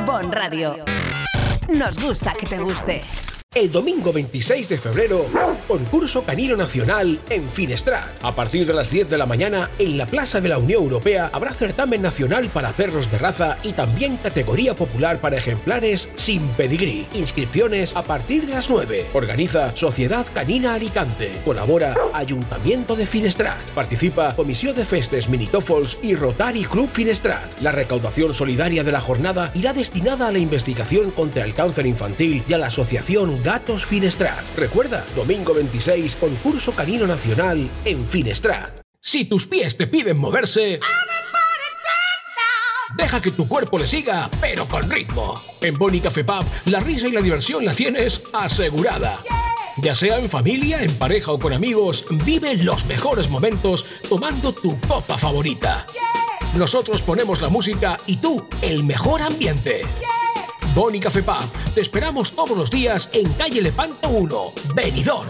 Bon 0.05 0.31
Radio. 0.31 0.85
Nos 1.77 1.99
gusta 1.99 2.33
que 2.33 2.45
te 2.45 2.59
guste. 2.59 3.01
El 3.53 3.69
domingo 3.69 4.13
26 4.13 4.69
de 4.69 4.77
febrero, 4.77 5.25
concurso 5.67 6.23
canino 6.23 6.55
nacional 6.55 7.19
en 7.29 7.49
Finestrat. 7.49 8.07
A 8.23 8.33
partir 8.33 8.65
de 8.65 8.73
las 8.73 8.89
10 8.89 9.09
de 9.09 9.17
la 9.17 9.25
mañana, 9.25 9.71
en 9.77 9.97
la 9.97 10.05
Plaza 10.05 10.39
de 10.39 10.47
la 10.47 10.57
Unión 10.57 10.83
Europea 10.83 11.29
habrá 11.33 11.53
certamen 11.53 12.01
nacional 12.01 12.47
para 12.53 12.71
perros 12.71 13.11
de 13.11 13.17
raza 13.17 13.57
y 13.63 13.73
también 13.73 14.15
categoría 14.15 14.73
popular 14.73 15.19
para 15.19 15.35
ejemplares 15.35 16.07
sin 16.15 16.47
pedigrí. 16.51 17.05
Inscripciones 17.13 17.93
a 17.93 18.03
partir 18.03 18.45
de 18.45 18.53
las 18.53 18.69
9. 18.69 19.07
Organiza 19.11 19.75
Sociedad 19.75 20.25
Canina 20.33 20.75
Alicante. 20.75 21.33
Colabora 21.43 21.93
Ayuntamiento 22.13 22.95
de 22.95 23.05
Finestrat. 23.05 23.59
Participa 23.75 24.33
Comisión 24.33 24.77
de 24.77 24.85
Festes 24.85 25.27
Minitofols 25.27 25.97
y 26.01 26.15
Rotary 26.15 26.63
Club 26.63 26.87
Finestrat. 26.87 27.59
La 27.59 27.73
recaudación 27.73 28.33
solidaria 28.33 28.85
de 28.85 28.93
la 28.93 29.01
jornada 29.01 29.51
irá 29.55 29.73
destinada 29.73 30.29
a 30.29 30.31
la 30.31 30.39
investigación 30.39 31.11
contra 31.11 31.43
el 31.43 31.53
cáncer 31.53 31.85
infantil 31.85 32.45
y 32.47 32.53
a 32.53 32.57
la 32.57 32.67
asociación 32.67 33.40
Gatos 33.43 33.85
Finestrat. 33.85 34.39
Recuerda, 34.55 35.03
domingo 35.15 35.53
26, 35.53 36.15
concurso 36.17 36.73
canino 36.73 37.07
nacional 37.07 37.67
en 37.85 38.05
Finestrat. 38.05 38.81
Si 38.99 39.25
tus 39.25 39.47
pies 39.47 39.77
te 39.77 39.87
piden 39.87 40.17
moverse... 40.17 40.79
Deja 42.95 43.21
que 43.21 43.31
tu 43.31 43.47
cuerpo 43.47 43.79
le 43.79 43.87
siga, 43.87 44.29
pero 44.41 44.67
con 44.67 44.87
ritmo. 44.89 45.33
En 45.61 45.75
Boni 45.75 46.01
Café 46.01 46.23
Pub, 46.23 46.45
la 46.65 46.81
risa 46.81 47.07
y 47.07 47.11
la 47.13 47.21
diversión 47.21 47.65
la 47.65 47.73
tienes 47.73 48.21
asegurada. 48.33 49.17
Ya 49.77 49.95
sea 49.95 50.19
en 50.19 50.29
familia, 50.29 50.83
en 50.83 50.93
pareja 50.95 51.31
o 51.31 51.39
con 51.39 51.53
amigos, 51.53 52.05
vive 52.25 52.55
los 52.55 52.85
mejores 52.85 53.29
momentos 53.29 53.85
tomando 54.09 54.53
tu 54.53 54.79
copa 54.81 55.17
favorita. 55.17 55.85
Nosotros 56.57 57.01
ponemos 57.01 57.41
la 57.41 57.49
música 57.49 57.97
y 58.05 58.17
tú 58.17 58.45
el 58.61 58.83
mejor 58.83 59.21
ambiente. 59.21 59.83
Boni 60.73 60.99
Café 60.99 61.21
Pub. 61.21 61.73
Te 61.73 61.81
esperamos 61.81 62.31
todos 62.31 62.57
los 62.57 62.69
días 62.69 63.09
en 63.13 63.31
calle 63.33 63.61
Lepanto 63.61 64.09
1, 64.09 64.53
Benidorm. 64.73 65.29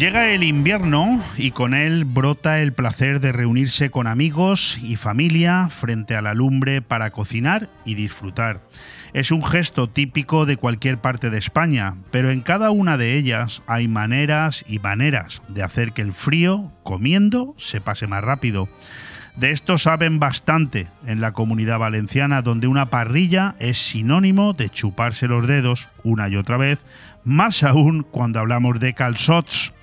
Llega 0.00 0.30
el 0.30 0.44
invierno 0.44 1.22
y 1.36 1.50
con 1.50 1.74
él 1.74 2.06
brota 2.06 2.60
el 2.60 2.72
placer 2.72 3.20
de 3.20 3.32
reunirse 3.32 3.90
con 3.90 4.06
amigos 4.06 4.78
y 4.82 4.96
familia 4.96 5.68
frente 5.68 6.16
a 6.16 6.22
la 6.22 6.32
lumbre 6.32 6.80
para 6.80 7.10
cocinar 7.10 7.68
y 7.84 7.96
disfrutar. 7.96 8.62
Es 9.12 9.30
un 9.30 9.44
gesto 9.44 9.90
típico 9.90 10.46
de 10.46 10.56
cualquier 10.56 10.96
parte 11.02 11.28
de 11.28 11.36
España, 11.36 11.96
pero 12.10 12.30
en 12.30 12.40
cada 12.40 12.70
una 12.70 12.96
de 12.96 13.18
ellas 13.18 13.60
hay 13.66 13.88
maneras 13.88 14.64
y 14.66 14.78
maneras 14.78 15.42
de 15.48 15.62
hacer 15.62 15.92
que 15.92 16.00
el 16.00 16.14
frío, 16.14 16.72
comiendo, 16.82 17.54
se 17.58 17.82
pase 17.82 18.06
más 18.06 18.24
rápido. 18.24 18.70
De 19.36 19.50
esto 19.50 19.76
saben 19.76 20.18
bastante 20.18 20.88
en 21.06 21.20
la 21.20 21.32
comunidad 21.32 21.78
valenciana, 21.78 22.40
donde 22.40 22.68
una 22.68 22.86
parrilla 22.86 23.54
es 23.58 23.76
sinónimo 23.76 24.54
de 24.54 24.70
chuparse 24.70 25.28
los 25.28 25.46
dedos 25.46 25.90
una 26.04 26.30
y 26.30 26.36
otra 26.36 26.56
vez, 26.56 26.78
más 27.22 27.62
aún 27.64 28.02
cuando 28.02 28.40
hablamos 28.40 28.80
de 28.80 28.94
calzots. 28.94 29.74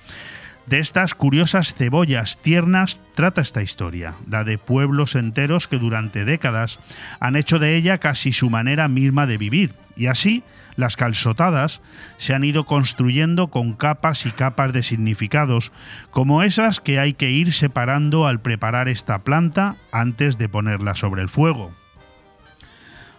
De 0.68 0.80
estas 0.80 1.14
curiosas 1.14 1.72
cebollas 1.72 2.36
tiernas 2.42 3.00
trata 3.14 3.40
esta 3.40 3.62
historia, 3.62 4.16
la 4.28 4.44
de 4.44 4.58
pueblos 4.58 5.14
enteros 5.14 5.66
que 5.66 5.78
durante 5.78 6.26
décadas 6.26 6.78
han 7.20 7.36
hecho 7.36 7.58
de 7.58 7.74
ella 7.74 7.96
casi 7.96 8.34
su 8.34 8.50
manera 8.50 8.86
misma 8.86 9.26
de 9.26 9.38
vivir, 9.38 9.72
y 9.96 10.08
así 10.08 10.42
las 10.76 10.96
calzotadas 10.96 11.80
se 12.18 12.34
han 12.34 12.44
ido 12.44 12.66
construyendo 12.66 13.48
con 13.48 13.72
capas 13.72 14.26
y 14.26 14.30
capas 14.30 14.74
de 14.74 14.82
significados, 14.82 15.72
como 16.10 16.42
esas 16.42 16.80
que 16.80 17.00
hay 17.00 17.14
que 17.14 17.30
ir 17.30 17.54
separando 17.54 18.26
al 18.26 18.42
preparar 18.42 18.88
esta 18.88 19.24
planta 19.24 19.76
antes 19.90 20.36
de 20.36 20.50
ponerla 20.50 20.94
sobre 20.94 21.22
el 21.22 21.30
fuego. 21.30 21.72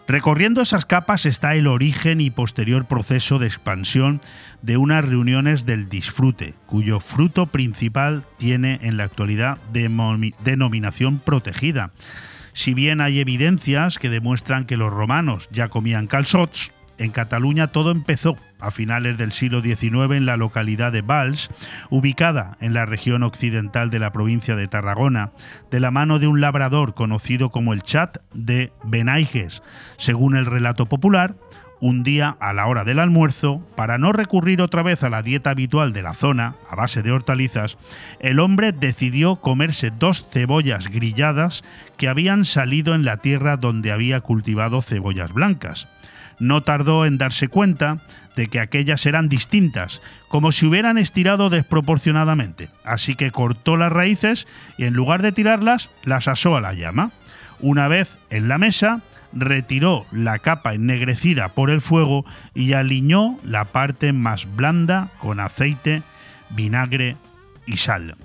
Recorriendo 0.10 0.64
esas 0.64 0.88
capas 0.88 1.28
está 1.28 1.53
el 1.53 1.68
origen 1.68 2.20
y 2.20 2.32
posterior 2.32 2.88
proceso 2.88 3.38
de 3.38 3.45
expansión 3.45 4.22
de 4.64 4.76
unas 4.76 5.05
reuniones 5.05 5.68
del 5.68 5.88
disfrute, 5.88 6.55
cuyo 6.66 6.99
fruto 6.99 7.45
principal 7.45 8.26
tiene 8.39 8.80
en 8.82 8.97
la 8.97 9.03
actualidad 9.03 9.60
denominación 9.72 11.20
protegida. 11.20 11.91
Si 12.53 12.74
bien 12.74 13.01
hay 13.01 13.20
evidencias 13.20 13.99
que 13.99 14.10
demuestran 14.10 14.66
que 14.66 14.78
los 14.78 14.91
romanos 14.91 15.47
ya 15.51 15.68
comían 15.68 16.07
calzots, 16.07 16.72
en 16.97 17.12
Cataluña 17.12 17.68
todo 17.68 17.91
empezó 17.91 18.36
a 18.60 18.72
finales 18.72 19.18
del 19.18 19.32
siglo 19.32 19.62
XIX 19.62 20.16
en 20.16 20.26
la 20.26 20.38
localidad 20.38 20.91
de 20.91 21.01
Valls, 21.01 21.49
ubicada 21.89 22.53
en 22.60 22.74
la 22.74 22.86
región 22.86 23.24
occidental 23.24 23.89
de 23.89 23.99
la 23.99 24.12
provincia 24.12 24.55
de 24.55 24.68
Tarragona, 24.68 25.32
de 25.72 25.80
la 25.80 25.91
mano 25.91 26.20
de 26.20 26.28
un 26.28 26.41
labrador 26.41 26.93
conocido 26.93 27.49
como 27.49 27.74
el 27.74 27.82
Chat 27.82 28.18
de 28.34 28.72
Benaiges. 28.84 29.62
Según 29.97 30.36
el 30.36 30.45
relato 30.45 30.88
popular, 30.88 31.36
un 31.82 32.04
día 32.04 32.36
a 32.40 32.54
la 32.54 32.68
hora 32.68 32.84
del 32.84 33.00
almuerzo, 33.00 33.62
para 33.76 33.98
no 33.98 34.12
recurrir 34.12 34.62
otra 34.62 34.84
vez 34.84 35.04
a 35.04 35.10
la 35.10 35.22
dieta 35.22 35.52
habitual 35.52 35.94
de 35.94 36.04
la 36.04 36.14
zona, 36.14 36.56
a 36.70 36.76
base 36.76 37.02
de 37.02 37.12
hortalizas, 37.12 37.78
el 38.20 38.40
hombre 38.40 38.72
decidió 38.72 39.38
comerse 39.38 39.92
dos 39.92 40.26
cebollas 40.30 40.90
grilladas 40.90 41.64
que 41.98 42.08
habían 42.08 42.46
salido 42.46 42.96
en 42.96 43.06
la 43.06 43.18
tierra 43.18 43.58
donde 43.58 43.92
había 43.92 44.22
cultivado 44.22 44.82
cebollas 44.82 45.34
blancas 45.34 45.88
no 46.40 46.62
tardó 46.62 47.06
en 47.06 47.18
darse 47.18 47.48
cuenta 47.48 48.00
de 48.36 48.48
que 48.48 48.60
aquellas 48.60 49.06
eran 49.06 49.28
distintas, 49.28 50.02
como 50.30 50.52
si 50.52 50.66
hubieran 50.66 50.98
estirado 50.98 51.50
desproporcionadamente. 51.50 52.70
Así 52.84 53.16
que 53.16 53.32
cortó 53.32 53.76
las 53.76 53.92
raíces 53.92 54.48
y 54.78 54.86
en 54.86 54.94
lugar 54.94 55.22
de 55.22 55.34
tirarlas, 55.34 55.90
las 56.04 56.28
asó 56.28 56.56
a 56.56 56.62
la 56.62 56.74
llama. 56.74 57.12
Una 57.60 57.90
vez 57.90 58.18
en 58.30 58.48
la 58.48 58.58
mesa, 58.58 59.02
retiró 59.34 60.06
la 60.12 60.40
capa 60.40 60.74
ennegrecida 60.74 61.50
por 61.50 61.70
el 61.70 61.82
fuego 61.82 62.26
y 62.54 62.74
aliñó 62.74 63.38
la 63.44 63.66
parte 63.66 64.14
más 64.14 64.48
blanda 64.56 65.10
con 65.20 65.40
aceite, 65.40 66.04
vinagre 66.50 67.18
y 67.66 67.78
sal. 67.78 68.16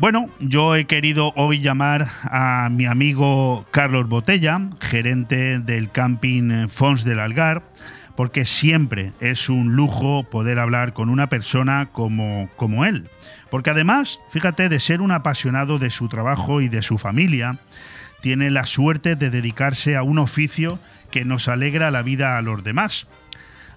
Bueno, 0.00 0.30
yo 0.40 0.76
he 0.76 0.86
querido 0.86 1.34
hoy 1.36 1.60
llamar 1.60 2.06
a 2.22 2.68
mi 2.70 2.86
amigo 2.86 3.66
Carlos 3.70 4.08
Botella, 4.08 4.58
gerente 4.80 5.58
del 5.58 5.90
camping 5.90 6.68
Fons 6.68 7.04
del 7.04 7.20
Algar, 7.20 7.62
porque 8.16 8.46
siempre 8.46 9.12
es 9.20 9.50
un 9.50 9.76
lujo 9.76 10.24
poder 10.24 10.58
hablar 10.58 10.94
con 10.94 11.10
una 11.10 11.28
persona 11.28 11.90
como, 11.92 12.48
como 12.56 12.86
él. 12.86 13.10
Porque 13.50 13.70
además, 13.70 14.20
fíjate, 14.30 14.70
de 14.70 14.80
ser 14.80 15.02
un 15.02 15.12
apasionado 15.12 15.78
de 15.78 15.90
su 15.90 16.08
trabajo 16.08 16.62
y 16.62 16.68
de 16.68 16.80
su 16.80 16.96
familia, 16.96 17.58
tiene 18.20 18.50
la 18.50 18.66
suerte 18.66 19.16
de 19.16 19.30
dedicarse 19.30 19.96
a 19.96 20.02
un 20.02 20.18
oficio 20.18 20.78
que 21.10 21.24
nos 21.24 21.48
alegra 21.48 21.90
la 21.90 22.02
vida 22.02 22.38
a 22.38 22.42
los 22.42 22.62
demás. 22.62 23.06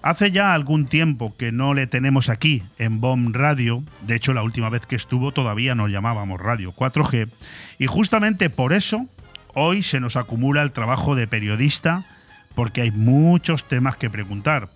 Hace 0.02 0.30
ya 0.30 0.52
algún 0.52 0.86
tiempo 0.86 1.34
que 1.36 1.50
no 1.50 1.72
le 1.72 1.86
tenemos 1.86 2.28
aquí 2.28 2.62
en 2.78 3.00
BOM 3.00 3.32
Radio, 3.32 3.82
de 4.02 4.16
hecho 4.16 4.34
la 4.34 4.42
última 4.42 4.68
vez 4.68 4.84
que 4.84 4.96
estuvo 4.96 5.32
todavía 5.32 5.74
nos 5.74 5.90
llamábamos 5.90 6.40
Radio 6.40 6.74
4G, 6.74 7.30
y 7.78 7.86
justamente 7.86 8.50
por 8.50 8.74
eso 8.74 9.06
hoy 9.54 9.82
se 9.82 10.00
nos 10.00 10.16
acumula 10.16 10.62
el 10.62 10.72
trabajo 10.72 11.14
de 11.14 11.26
periodista 11.26 12.04
porque 12.54 12.82
hay 12.82 12.90
muchos 12.90 13.66
temas 13.66 13.96
que 13.96 14.10
preguntar. 14.10 14.68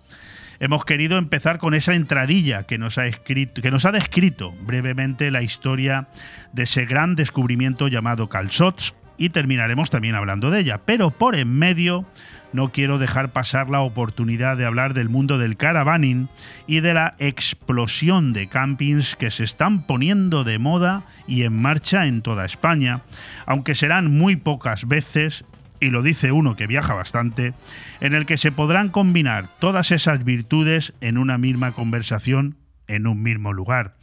Hemos 0.59 0.83
querido 0.83 1.17
empezar 1.17 1.59
con 1.59 1.73
esa 1.73 1.93
entradilla 1.93 2.63
que 2.63 2.77
nos 2.77 2.97
ha 2.97 3.05
escrito, 3.05 3.61
que 3.61 3.71
nos 3.71 3.85
ha 3.85 3.91
descrito 3.91 4.51
brevemente 4.63 5.31
la 5.31 5.41
historia 5.41 6.09
de 6.51 6.63
ese 6.63 6.85
gran 6.85 7.15
descubrimiento 7.15 7.87
llamado 7.87 8.29
Calzots 8.29 8.93
y 9.19 9.29
terminaremos 9.29 9.91
también 9.91 10.15
hablando 10.15 10.49
de 10.49 10.61
ella, 10.61 10.81
pero 10.85 11.11
por 11.11 11.35
en 11.35 11.53
medio 11.53 12.05
no 12.53 12.71
quiero 12.71 12.97
dejar 12.97 13.31
pasar 13.31 13.69
la 13.69 13.81
oportunidad 13.81 14.57
de 14.57 14.65
hablar 14.65 14.95
del 14.95 15.09
mundo 15.09 15.37
del 15.37 15.57
caravaning 15.57 16.29
y 16.65 16.79
de 16.79 16.95
la 16.95 17.15
explosión 17.19 18.33
de 18.33 18.47
campings 18.47 19.15
que 19.15 19.29
se 19.29 19.43
están 19.43 19.83
poniendo 19.83 20.43
de 20.43 20.57
moda 20.57 21.03
y 21.27 21.43
en 21.43 21.61
marcha 21.61 22.07
en 22.07 22.21
toda 22.21 22.45
España, 22.45 23.01
aunque 23.45 23.75
serán 23.75 24.17
muy 24.17 24.37
pocas 24.37 24.87
veces 24.87 25.45
y 25.81 25.89
lo 25.89 26.01
dice 26.01 26.31
uno 26.31 26.55
que 26.55 26.67
viaja 26.67 26.93
bastante, 26.93 27.53
en 28.01 28.13
el 28.13 28.25
que 28.25 28.37
se 28.37 28.51
podrán 28.51 28.89
combinar 28.89 29.47
todas 29.59 29.91
esas 29.91 30.23
virtudes 30.23 30.93
en 31.01 31.17
una 31.17 31.37
misma 31.37 31.73
conversación 31.73 32.57
en 32.87 33.05
un 33.05 33.21
mismo 33.21 33.53
lugar. 33.53 33.95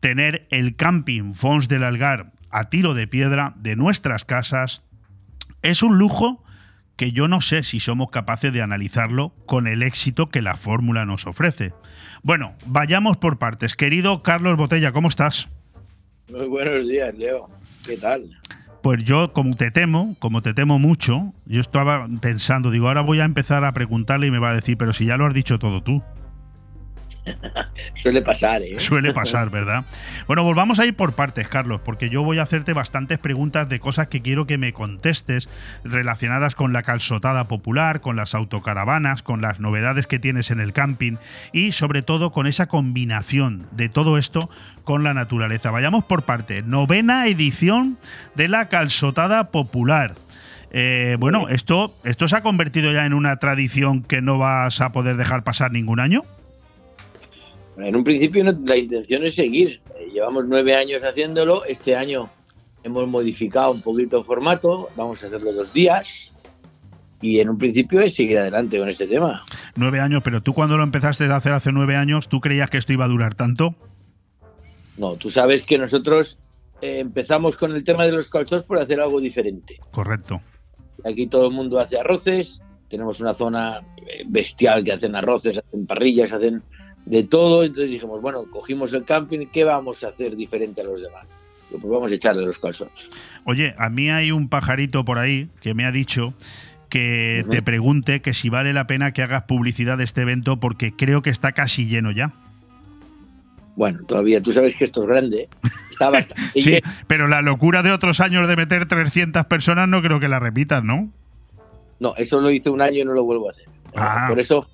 Tener 0.00 0.46
el 0.50 0.76
camping 0.76 1.34
Fons 1.34 1.68
del 1.68 1.84
Algar 1.84 2.26
a 2.56 2.70
tiro 2.70 2.94
de 2.94 3.06
piedra 3.06 3.52
de 3.58 3.76
nuestras 3.76 4.24
casas 4.24 4.82
es 5.60 5.82
un 5.82 5.98
lujo 5.98 6.42
que 6.96 7.12
yo 7.12 7.28
no 7.28 7.42
sé 7.42 7.62
si 7.62 7.80
somos 7.80 8.08
capaces 8.08 8.50
de 8.50 8.62
analizarlo 8.62 9.34
con 9.44 9.66
el 9.66 9.82
éxito 9.82 10.30
que 10.30 10.40
la 10.40 10.56
fórmula 10.56 11.04
nos 11.04 11.26
ofrece. 11.26 11.74
Bueno, 12.22 12.54
vayamos 12.64 13.18
por 13.18 13.36
partes. 13.36 13.76
Querido 13.76 14.22
Carlos 14.22 14.56
Botella, 14.56 14.92
¿cómo 14.92 15.08
estás? 15.08 15.50
Muy 16.32 16.46
buenos 16.46 16.88
días, 16.88 17.14
Leo. 17.14 17.50
¿Qué 17.84 17.98
tal? 17.98 18.40
Pues 18.82 19.04
yo, 19.04 19.34
como 19.34 19.54
te 19.54 19.70
temo, 19.70 20.16
como 20.18 20.40
te 20.40 20.54
temo 20.54 20.78
mucho, 20.78 21.34
yo 21.44 21.60
estaba 21.60 22.08
pensando, 22.22 22.70
digo, 22.70 22.88
ahora 22.88 23.02
voy 23.02 23.20
a 23.20 23.24
empezar 23.24 23.66
a 23.66 23.72
preguntarle 23.72 24.28
y 24.28 24.30
me 24.30 24.38
va 24.38 24.48
a 24.48 24.54
decir, 24.54 24.78
pero 24.78 24.94
si 24.94 25.04
ya 25.04 25.18
lo 25.18 25.26
has 25.26 25.34
dicho 25.34 25.58
todo 25.58 25.82
tú. 25.82 26.02
Suele 27.94 28.22
pasar, 28.22 28.62
¿eh? 28.62 28.78
Suele 28.78 29.12
pasar, 29.12 29.50
¿verdad? 29.50 29.84
Bueno, 30.26 30.44
volvamos 30.44 30.78
a 30.78 30.86
ir 30.86 30.94
por 30.94 31.14
partes, 31.14 31.48
Carlos, 31.48 31.80
porque 31.84 32.08
yo 32.08 32.22
voy 32.22 32.38
a 32.38 32.42
hacerte 32.42 32.72
bastantes 32.72 33.18
preguntas 33.18 33.68
de 33.68 33.80
cosas 33.80 34.08
que 34.08 34.22
quiero 34.22 34.46
que 34.46 34.58
me 34.58 34.72
contestes 34.72 35.48
relacionadas 35.84 36.54
con 36.54 36.72
la 36.72 36.82
calzotada 36.82 37.48
popular, 37.48 38.00
con 38.00 38.16
las 38.16 38.34
autocaravanas, 38.34 39.22
con 39.22 39.40
las 39.40 39.60
novedades 39.60 40.06
que 40.06 40.18
tienes 40.18 40.50
en 40.50 40.60
el 40.60 40.72
camping 40.72 41.16
y 41.52 41.72
sobre 41.72 42.02
todo 42.02 42.32
con 42.32 42.46
esa 42.46 42.66
combinación 42.66 43.66
de 43.72 43.88
todo 43.88 44.18
esto 44.18 44.50
con 44.84 45.02
la 45.02 45.14
naturaleza. 45.14 45.70
Vayamos 45.70 46.04
por 46.04 46.22
partes. 46.22 46.64
Novena 46.64 47.26
edición 47.26 47.98
de 48.34 48.48
la 48.48 48.68
calzotada 48.68 49.50
popular. 49.50 50.14
Eh, 50.70 51.16
bueno, 51.18 51.48
esto, 51.48 51.94
esto 52.04 52.28
se 52.28 52.36
ha 52.36 52.42
convertido 52.42 52.92
ya 52.92 53.06
en 53.06 53.14
una 53.14 53.36
tradición 53.36 54.02
que 54.02 54.20
no 54.20 54.38
vas 54.38 54.80
a 54.80 54.92
poder 54.92 55.16
dejar 55.16 55.42
pasar 55.42 55.72
ningún 55.72 56.00
año. 56.00 56.22
En 57.78 57.94
un 57.94 58.04
principio 58.04 58.44
la 58.44 58.76
intención 58.76 59.24
es 59.24 59.34
seguir. 59.34 59.80
Eh, 59.98 60.10
llevamos 60.12 60.44
nueve 60.46 60.74
años 60.74 61.04
haciéndolo. 61.04 61.64
Este 61.64 61.94
año 61.94 62.30
hemos 62.82 63.06
modificado 63.06 63.72
un 63.72 63.82
poquito 63.82 64.18
el 64.18 64.24
formato. 64.24 64.88
Vamos 64.96 65.22
a 65.22 65.26
hacerlo 65.26 65.52
dos 65.52 65.72
días. 65.72 66.32
Y 67.20 67.40
en 67.40 67.48
un 67.48 67.58
principio 67.58 68.00
es 68.00 68.14
seguir 68.14 68.38
adelante 68.38 68.78
con 68.78 68.88
este 68.88 69.06
tema. 69.06 69.42
Nueve 69.74 70.00
años, 70.00 70.22
pero 70.22 70.42
tú 70.42 70.52
cuando 70.52 70.76
lo 70.76 70.82
empezaste 70.82 71.24
a 71.24 71.36
hacer 71.36 71.52
hace 71.52 71.72
nueve 71.72 71.96
años, 71.96 72.28
¿tú 72.28 72.40
creías 72.40 72.70
que 72.70 72.78
esto 72.78 72.92
iba 72.92 73.06
a 73.06 73.08
durar 73.08 73.34
tanto? 73.34 73.74
No, 74.96 75.16
tú 75.16 75.28
sabes 75.28 75.64
que 75.66 75.78
nosotros 75.78 76.38
eh, 76.82 76.98
empezamos 77.00 77.56
con 77.56 77.72
el 77.72 77.84
tema 77.84 78.04
de 78.04 78.12
los 78.12 78.28
calzos 78.28 78.62
por 78.62 78.78
hacer 78.78 79.00
algo 79.00 79.20
diferente. 79.20 79.78
Correcto. 79.90 80.40
Aquí 81.04 81.26
todo 81.26 81.46
el 81.46 81.52
mundo 81.52 81.78
hace 81.78 81.98
arroces, 81.98 82.62
tenemos 82.88 83.20
una 83.20 83.34
zona 83.34 83.80
eh, 84.06 84.24
bestial 84.26 84.84
que 84.84 84.92
hacen 84.92 85.14
arroces, 85.14 85.58
hacen 85.58 85.86
parrillas, 85.86 86.32
hacen 86.32 86.62
de 87.06 87.22
todo. 87.24 87.64
Entonces 87.64 87.90
dijimos, 87.90 88.20
bueno, 88.20 88.44
cogimos 88.50 88.92
el 88.92 89.04
camping, 89.04 89.46
¿qué 89.46 89.64
vamos 89.64 90.04
a 90.04 90.08
hacer 90.08 90.36
diferente 90.36 90.82
a 90.82 90.84
los 90.84 91.00
demás? 91.00 91.26
Pues 91.70 91.82
vamos 91.82 92.12
a 92.12 92.14
echarle 92.14 92.44
los 92.46 92.58
calzones. 92.58 93.10
Oye, 93.44 93.74
a 93.78 93.88
mí 93.90 94.10
hay 94.10 94.30
un 94.30 94.48
pajarito 94.48 95.04
por 95.04 95.18
ahí 95.18 95.48
que 95.62 95.74
me 95.74 95.84
ha 95.84 95.90
dicho 95.92 96.32
que 96.88 97.44
te 97.50 97.62
pregunte 97.62 98.22
que 98.22 98.32
si 98.32 98.48
vale 98.48 98.72
la 98.72 98.86
pena 98.86 99.12
que 99.12 99.22
hagas 99.22 99.42
publicidad 99.42 99.98
de 99.98 100.04
este 100.04 100.20
evento 100.22 100.60
porque 100.60 100.92
creo 100.94 101.20
que 101.22 101.30
está 101.30 101.50
casi 101.52 101.86
lleno 101.86 102.12
ya. 102.12 102.32
bueno, 103.74 104.04
todavía 104.06 104.40
tú 104.40 104.52
sabes 104.52 104.76
que 104.76 104.84
esto 104.84 105.02
es 105.02 105.08
grande. 105.08 105.48
Está 105.90 106.10
bastante 106.10 106.42
Sí, 106.60 106.70
lleno. 106.70 106.88
pero 107.08 107.26
la 107.26 107.42
locura 107.42 107.82
de 107.82 107.90
otros 107.90 108.20
años 108.20 108.46
de 108.48 108.56
meter 108.56 108.86
300 108.86 109.46
personas 109.46 109.88
no 109.88 110.00
creo 110.00 110.20
que 110.20 110.28
la 110.28 110.38
repitan, 110.38 110.86
¿no? 110.86 111.10
No, 111.98 112.14
eso 112.16 112.40
lo 112.40 112.50
hice 112.50 112.70
un 112.70 112.80
año 112.80 113.02
y 113.02 113.04
no 113.04 113.12
lo 113.12 113.24
vuelvo 113.24 113.48
a 113.48 113.50
hacer. 113.50 113.64
Ah. 113.96 114.26
Por 114.28 114.38
eso, 114.38 114.66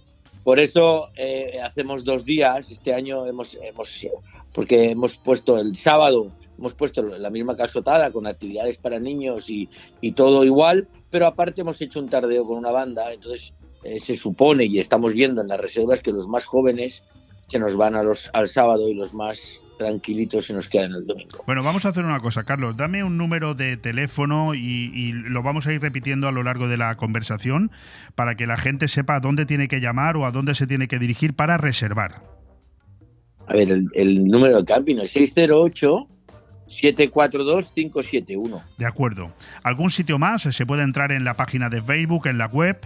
por 0.45 0.59
eso 0.59 1.09
eh, 1.17 1.61
hacemos 1.63 2.05
dos 2.05 2.25
días. 2.25 2.71
Este 2.71 2.93
año 2.93 3.27
hemos, 3.27 3.55
hemos, 3.55 4.07
porque 4.55 4.91
hemos 4.91 5.17
puesto 5.17 5.59
el 5.59 5.77
sábado, 5.77 6.31
hemos 6.59 6.75
puesto 6.75 7.03
la 7.03 7.31
misma 7.31 7.57
calzotada 7.57 8.11
con 8.11 8.27
actividades 8.27 8.79
para 8.79 8.99
niños 8.99 9.49
y, 9.49 9.69
y 10.01 10.13
todo 10.13 10.45
igual, 10.45 10.89
pero 11.11 11.27
aparte 11.27 11.61
hemos 11.61 11.81
hecho 11.81 12.01
un 12.01 12.09
tardeo 12.09 12.45
con 12.45 12.59
una 12.59 12.71
banda. 12.71 13.13
Entonces 13.13 13.55
eh, 13.85 14.01
se 14.01 14.17
supone 14.17 14.67
y 14.67 14.79
estamos 14.79 15.15
viendo 15.15 15.41
en 15.41 15.49
las 15.49 15.61
reservas 15.61 16.01
que 16.01 16.13
los 16.13 16.29
más 16.29 16.47
jóvenes 16.47 17.03
se 17.49 17.59
nos 17.59 17.77
van 17.77 17.95
a 17.95 18.03
los, 18.03 18.31
al 18.33 18.49
sábado 18.49 18.89
y 18.89 18.95
los 18.95 19.13
más 19.13 19.61
tranquilitos 19.83 20.47
se 20.47 20.53
nos 20.53 20.69
quedan 20.69 20.93
el 20.93 21.07
domingo. 21.07 21.43
Bueno, 21.47 21.63
vamos 21.63 21.85
a 21.85 21.91
hacer 21.91 22.05
una 22.05 22.21
cosa, 22.21 22.45
Carlos. 22.45 22.77
Dame 22.77 23.05
un 23.05 23.19
número 23.19 23.55
de 23.55 23.77
teléfono 23.77 24.55
y, 24.55 24.91
y 24.95 25.13
lo 25.13 25.43
vamos 25.43 25.67
a 25.67 25.73
ir 25.73 25.81
repitiendo 25.81 26.29
a 26.29 26.33
lo 26.33 26.43
largo 26.43 26.69
de 26.69 26.77
la 26.77 26.97
conversación 26.97 27.71
para 28.15 28.35
que 28.35 28.47
la 28.47 28.57
gente 28.57 28.89
sepa 28.89 29.17
a 29.17 29.21
dónde 29.21 29.47
tiene 29.47 29.69
que 29.69 29.81
llamar 29.81 30.17
o 30.17 30.27
a 30.27 30.31
dónde 30.31 30.55
se 30.55 30.67
tiene 30.67 30.89
que 30.89 30.99
dirigir 30.99 31.35
para 31.35 31.59
reservar. 31.59 32.23
A 33.47 33.55
ver, 33.55 33.71
el, 33.71 33.89
el 33.95 34.25
número 34.25 34.59
de 34.59 34.65
camping 34.65 34.97
es 34.99 35.11
608 35.11 36.09
742 36.73 37.71
571. 37.75 38.63
De 38.79 38.87
acuerdo. 38.87 39.33
¿Algún 39.63 39.91
sitio 39.91 40.19
más? 40.19 40.43
¿Se 40.43 40.67
puede 40.67 40.83
entrar 40.83 41.13
en 41.13 41.25
la 41.25 41.35
página 41.35 41.69
de 41.69 41.83
Facebook, 41.83 42.27
en 42.27 42.39
la 42.39 42.47
web? 42.47 42.79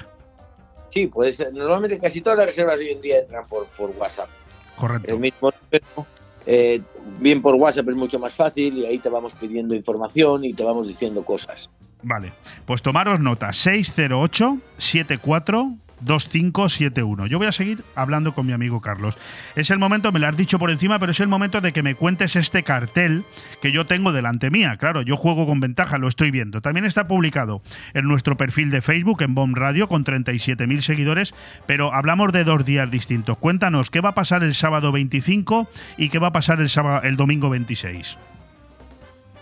Sí, 0.90 1.07
puede 1.07 1.32
ser. 1.32 1.53
Normalmente 1.53 1.99
casi 2.01 2.20
todas 2.20 2.38
las 2.38 2.47
reservas 2.47 2.78
hoy 2.78 2.90
en 2.90 3.01
día 3.01 3.20
entran 3.20 3.47
por, 3.47 3.66
por 3.68 3.90
WhatsApp. 3.90 4.28
Correcto. 4.76 5.12
El 5.12 5.20
mismo 5.20 5.53
número, 5.62 6.07
eh, 6.47 6.80
bien 7.20 7.42
por 7.42 7.55
WhatsApp 7.57 7.88
es 7.88 7.97
mucho 7.97 8.18
más 8.18 8.34
fácil 8.34 8.78
y 8.78 8.86
ahí 8.86 8.99
te 8.99 9.09
vamos 9.09 9.34
pidiendo 9.34 9.74
información 9.74 10.44
y 10.44 10.55
te 10.55 10.62
vamos 10.62 10.86
diciendo 10.86 11.24
cosas. 11.24 11.68
Vale. 12.03 12.32
Pues 12.64 12.82
tomaros 12.82 13.20
nota. 13.20 13.53
608 13.53 14.59
74 14.78 15.74
2571. 16.01 17.26
Yo 17.26 17.38
voy 17.38 17.47
a 17.47 17.53
seguir 17.53 17.84
hablando 17.94 18.34
con 18.34 18.47
mi 18.47 18.53
amigo 18.53 18.80
Carlos. 18.80 19.16
Es 19.55 19.70
el 19.70 19.78
momento, 19.78 20.12
me 20.12 20.18
lo 20.18 20.28
has 20.28 20.36
dicho 20.36 20.59
por 20.59 20.70
encima, 20.70 20.99
pero 20.99 21.12
es 21.12 21.20
el 21.20 21.28
momento 21.28 21.61
de 21.61 21.72
que 21.72 21.82
me 21.82 21.94
cuentes 21.94 22.36
este 22.36 22.62
cartel 22.62 23.24
que 23.62 23.72
yo 23.72 23.86
tengo 23.86 24.12
delante 24.12 24.51
mía. 24.51 24.76
Claro, 24.78 25.03
yo 25.03 25.16
juego 25.16 25.47
con 25.47 25.61
ventaja, 25.61 25.99
lo 25.99 26.09
estoy 26.09 26.30
viendo. 26.30 26.61
También 26.61 26.84
está 26.84 27.09
publicado 27.09 27.62
en 27.94 28.07
nuestro 28.07 28.36
perfil 28.36 28.70
de 28.70 28.82
Facebook, 28.82 29.22
en 29.22 29.34
Bomb 29.34 29.57
Radio, 29.57 29.88
con 29.88 30.05
37.000 30.05 30.80
seguidores, 30.80 31.34
pero 31.66 31.92
hablamos 31.92 32.32
de 32.32 32.44
dos 32.44 32.64
días 32.64 32.90
distintos. 32.90 33.38
Cuéntanos, 33.38 33.90
¿qué 33.90 34.01
va 34.01 34.11
a 34.11 34.14
pasar 34.14 34.42
el 34.42 34.55
sábado 34.55 34.92
25 34.92 35.68
y 35.97 36.09
qué 36.09 36.18
va 36.18 36.28
a 36.28 36.32
pasar 36.32 36.61
el, 36.61 36.68
sábado, 36.68 37.03
el 37.03 37.16
domingo 37.16 37.51
26? 37.51 38.18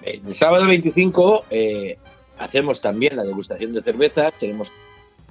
El 0.02 0.34
sábado 0.34 0.66
25 0.66 1.46
eh, 1.50 1.98
hacemos 2.38 2.80
también 2.80 3.16
la 3.16 3.24
degustación 3.24 3.72
de 3.72 3.82
cervezas, 3.82 4.34
tenemos 4.38 4.72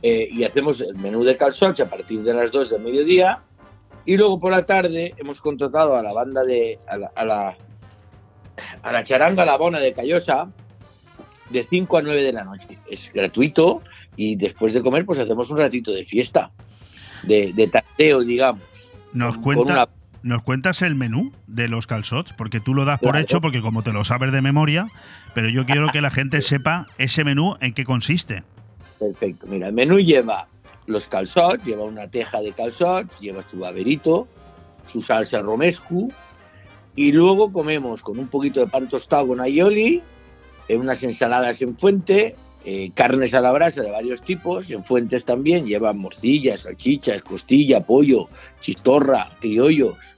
eh, 0.03 0.27
y 0.31 0.43
hacemos 0.43 0.79
el 0.81 0.93
menú 0.95 1.23
de 1.23 1.35
calzots 1.37 1.79
a 1.79 1.89
partir 1.89 2.21
de 2.21 2.33
las 2.35 2.51
2 2.51 2.69
del 2.69 2.81
mediodía. 2.83 3.39
Y 4.05 4.17
luego 4.17 4.39
por 4.39 4.51
la 4.51 4.65
tarde 4.65 5.13
hemos 5.17 5.39
contratado 5.41 5.95
a 5.95 6.03
la 6.03 6.13
banda 6.13 6.43
de. 6.43 6.77
a 6.87 6.97
la, 6.97 7.11
a 7.15 7.25
la, 7.25 7.57
a 8.83 8.91
la 8.91 9.03
charanga 9.03 9.45
La 9.45 9.57
Bona 9.57 9.79
de 9.79 9.93
Callosa 9.93 10.51
de 11.49 11.63
5 11.63 11.97
a 11.97 12.01
9 12.01 12.21
de 12.21 12.33
la 12.33 12.43
noche. 12.43 12.77
Es 12.89 13.11
gratuito 13.13 13.81
y 14.15 14.35
después 14.35 14.73
de 14.73 14.81
comer, 14.81 15.05
pues 15.05 15.19
hacemos 15.19 15.49
un 15.51 15.57
ratito 15.57 15.91
de 15.91 16.03
fiesta, 16.03 16.51
de, 17.23 17.53
de 17.53 17.67
tardeo, 17.67 18.21
digamos. 18.21 18.61
Nos, 19.13 19.35
con 19.37 19.43
cuenta, 19.55 19.73
una- 19.73 19.89
¿Nos 20.23 20.41
cuentas 20.43 20.81
el 20.81 20.95
menú 20.95 21.31
de 21.47 21.67
los 21.67 21.85
calzots? 21.87 22.33
Porque 22.33 22.59
tú 22.59 22.73
lo 22.73 22.85
das 22.85 22.99
por 22.99 23.11
Claro. 23.11 23.23
hecho, 23.23 23.41
porque 23.41 23.61
como 23.61 23.83
te 23.83 23.91
lo 23.93 24.03
sabes 24.05 24.31
de 24.31 24.41
memoria, 24.41 24.87
pero 25.33 25.49
yo 25.49 25.65
quiero 25.65 25.89
que 25.89 26.01
la 26.01 26.11
gente 26.11 26.41
sepa 26.41 26.87
ese 26.97 27.23
menú 27.23 27.55
en 27.61 27.73
qué 27.73 27.83
consiste. 27.85 28.43
Perfecto. 29.03 29.47
Mira, 29.47 29.67
el 29.67 29.73
menú 29.73 29.99
lleva 29.99 30.47
los 30.85 31.07
calzots, 31.07 31.65
lleva 31.65 31.83
una 31.83 32.07
teja 32.07 32.39
de 32.39 32.53
calzots, 32.53 33.19
lleva 33.19 33.45
su 33.47 33.59
baberito, 33.59 34.29
su 34.85 35.01
salsa 35.01 35.41
romescu 35.41 36.09
y 36.95 37.11
luego 37.11 37.51
comemos 37.51 38.01
con 38.01 38.17
un 38.17 38.27
poquito 38.27 38.61
de 38.61 38.67
pan 38.67 38.87
tostado 38.87 39.27
con 39.27 39.41
aioli, 39.41 40.01
unas 40.69 41.03
ensaladas 41.03 41.61
en 41.61 41.77
fuente, 41.77 42.35
eh, 42.63 42.91
carnes 42.93 43.33
a 43.33 43.41
la 43.41 43.51
brasa 43.51 43.81
de 43.81 43.91
varios 43.91 44.21
tipos, 44.21 44.71
en 44.71 44.85
fuentes 44.85 45.25
también 45.25 45.65
lleva 45.65 45.91
morcillas, 45.91 46.61
salchichas, 46.61 47.23
costilla, 47.23 47.85
pollo, 47.85 48.29
chistorra, 48.61 49.29
criollos, 49.41 50.15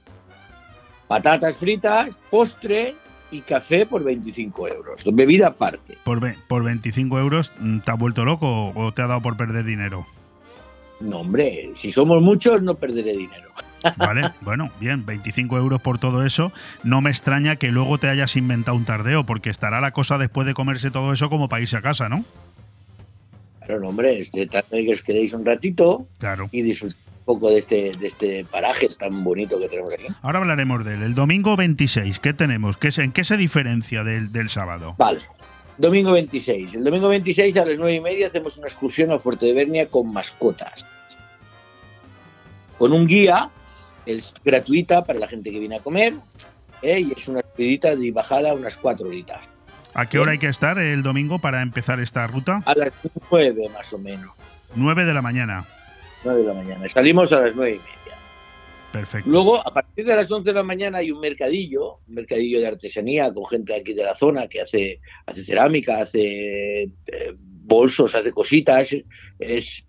patatas 1.08 1.56
fritas, 1.56 2.20
postre 2.30 2.94
y 3.30 3.40
café 3.40 3.86
por 3.86 4.04
25 4.04 4.68
euros. 4.68 5.02
Bebida 5.12 5.48
aparte. 5.48 5.96
Por, 6.04 6.20
ve- 6.20 6.36
por 6.48 6.62
25 6.64 7.18
euros, 7.18 7.52
mm, 7.60 7.78
¿te 7.80 7.90
has 7.90 7.98
vuelto 7.98 8.24
loco 8.24 8.72
o 8.74 8.92
te 8.92 9.02
ha 9.02 9.06
dado 9.06 9.20
por 9.20 9.36
perder 9.36 9.64
dinero? 9.64 10.06
No, 11.00 11.20
hombre, 11.20 11.70
si 11.74 11.90
somos 11.90 12.22
muchos 12.22 12.62
no 12.62 12.74
perderé 12.74 13.16
dinero. 13.16 13.50
Vale, 13.96 14.30
bueno, 14.40 14.70
bien, 14.80 15.04
25 15.04 15.58
euros 15.58 15.80
por 15.82 15.98
todo 15.98 16.24
eso. 16.24 16.52
No 16.84 17.00
me 17.00 17.10
extraña 17.10 17.56
que 17.56 17.70
luego 17.70 17.98
te 17.98 18.08
hayas 18.08 18.36
inventado 18.36 18.76
un 18.76 18.84
tardeo, 18.84 19.24
porque 19.26 19.50
estará 19.50 19.80
la 19.80 19.90
cosa 19.90 20.16
después 20.18 20.46
de 20.46 20.54
comerse 20.54 20.90
todo 20.90 21.12
eso 21.12 21.28
como 21.28 21.48
para 21.48 21.62
irse 21.62 21.76
a 21.76 21.82
casa, 21.82 22.08
¿no? 22.08 22.24
Claro, 23.64 23.80
no, 23.80 23.88
hombre, 23.88 24.22
se 24.24 24.46
trata 24.46 24.76
de 24.76 24.84
que 24.86 24.92
os 24.92 25.02
quedéis 25.02 25.32
un 25.32 25.44
ratito 25.44 26.06
Claro. 26.18 26.48
y 26.52 26.62
disfrutéis 26.62 27.04
un 27.05 27.05
poco 27.26 27.50
de 27.50 27.58
este, 27.58 27.92
de 27.92 28.06
este 28.06 28.44
paraje 28.44 28.88
tan 28.88 29.22
bonito 29.22 29.58
que 29.58 29.68
tenemos 29.68 29.92
aquí. 29.92 30.06
Ahora 30.22 30.38
hablaremos 30.38 30.84
de 30.84 30.94
él. 30.94 31.02
El 31.02 31.14
domingo 31.14 31.56
26, 31.56 32.20
¿qué 32.20 32.32
tenemos? 32.32 32.78
¿Qué 32.78 32.88
¿En 32.96 33.12
qué 33.12 33.24
se 33.24 33.36
diferencia 33.36 34.04
del, 34.04 34.32
del 34.32 34.48
sábado? 34.48 34.94
Vale. 34.96 35.20
Domingo 35.76 36.12
26. 36.12 36.76
El 36.76 36.84
domingo 36.84 37.08
26 37.08 37.56
a 37.58 37.64
las 37.66 37.76
9 37.76 37.94
y 37.94 38.00
media 38.00 38.28
hacemos 38.28 38.56
una 38.56 38.68
excursión 38.68 39.10
a 39.12 39.18
Fuerte 39.18 39.46
de 39.46 39.52
Bernia 39.52 39.88
con 39.88 40.10
mascotas. 40.10 40.86
Con 42.78 42.92
un 42.92 43.06
guía, 43.06 43.50
es 44.06 44.32
gratuita 44.44 45.04
para 45.04 45.18
la 45.18 45.26
gente 45.26 45.50
que 45.50 45.58
viene 45.58 45.76
a 45.76 45.80
comer, 45.80 46.14
¿eh? 46.80 47.00
y 47.00 47.12
es 47.12 47.28
una 47.28 47.40
expedita 47.40 47.94
de 47.94 48.12
bajada 48.12 48.54
unas 48.54 48.76
4 48.76 49.06
horitas. 49.06 49.40
¿A 49.92 50.06
qué 50.06 50.18
hora 50.18 50.32
hay 50.32 50.38
que 50.38 50.48
estar 50.48 50.78
el 50.78 51.02
domingo 51.02 51.38
para 51.38 51.62
empezar 51.62 52.00
esta 52.00 52.26
ruta? 52.26 52.62
A 52.66 52.74
las 52.74 52.92
9 53.30 53.68
más 53.72 53.92
o 53.92 53.98
menos, 53.98 54.30
9 54.74 55.04
de 55.04 55.14
la 55.14 55.22
mañana. 55.22 55.64
9 56.26 56.40
de 56.42 56.46
la 56.46 56.54
mañana. 56.54 56.88
Salimos 56.88 57.32
a 57.32 57.40
las 57.40 57.54
9 57.54 57.70
y 57.70 57.78
media. 57.78 58.18
Perfecto. 58.92 59.30
Luego, 59.30 59.66
a 59.66 59.72
partir 59.72 60.06
de 60.06 60.16
las 60.16 60.30
11 60.30 60.50
de 60.50 60.54
la 60.54 60.62
mañana 60.62 60.98
hay 60.98 61.10
un 61.10 61.20
mercadillo, 61.20 62.00
un 62.08 62.14
mercadillo 62.14 62.60
de 62.60 62.66
artesanía 62.66 63.32
con 63.32 63.46
gente 63.46 63.74
aquí 63.74 63.94
de 63.94 64.04
la 64.04 64.14
zona 64.14 64.48
que 64.48 64.60
hace, 64.60 65.00
hace 65.26 65.42
cerámica, 65.42 66.00
hace 66.00 66.82
eh, 66.82 67.34
bolsos, 67.38 68.14
hace 68.14 68.32
cositas. 68.32 68.96
Es, 69.38 69.84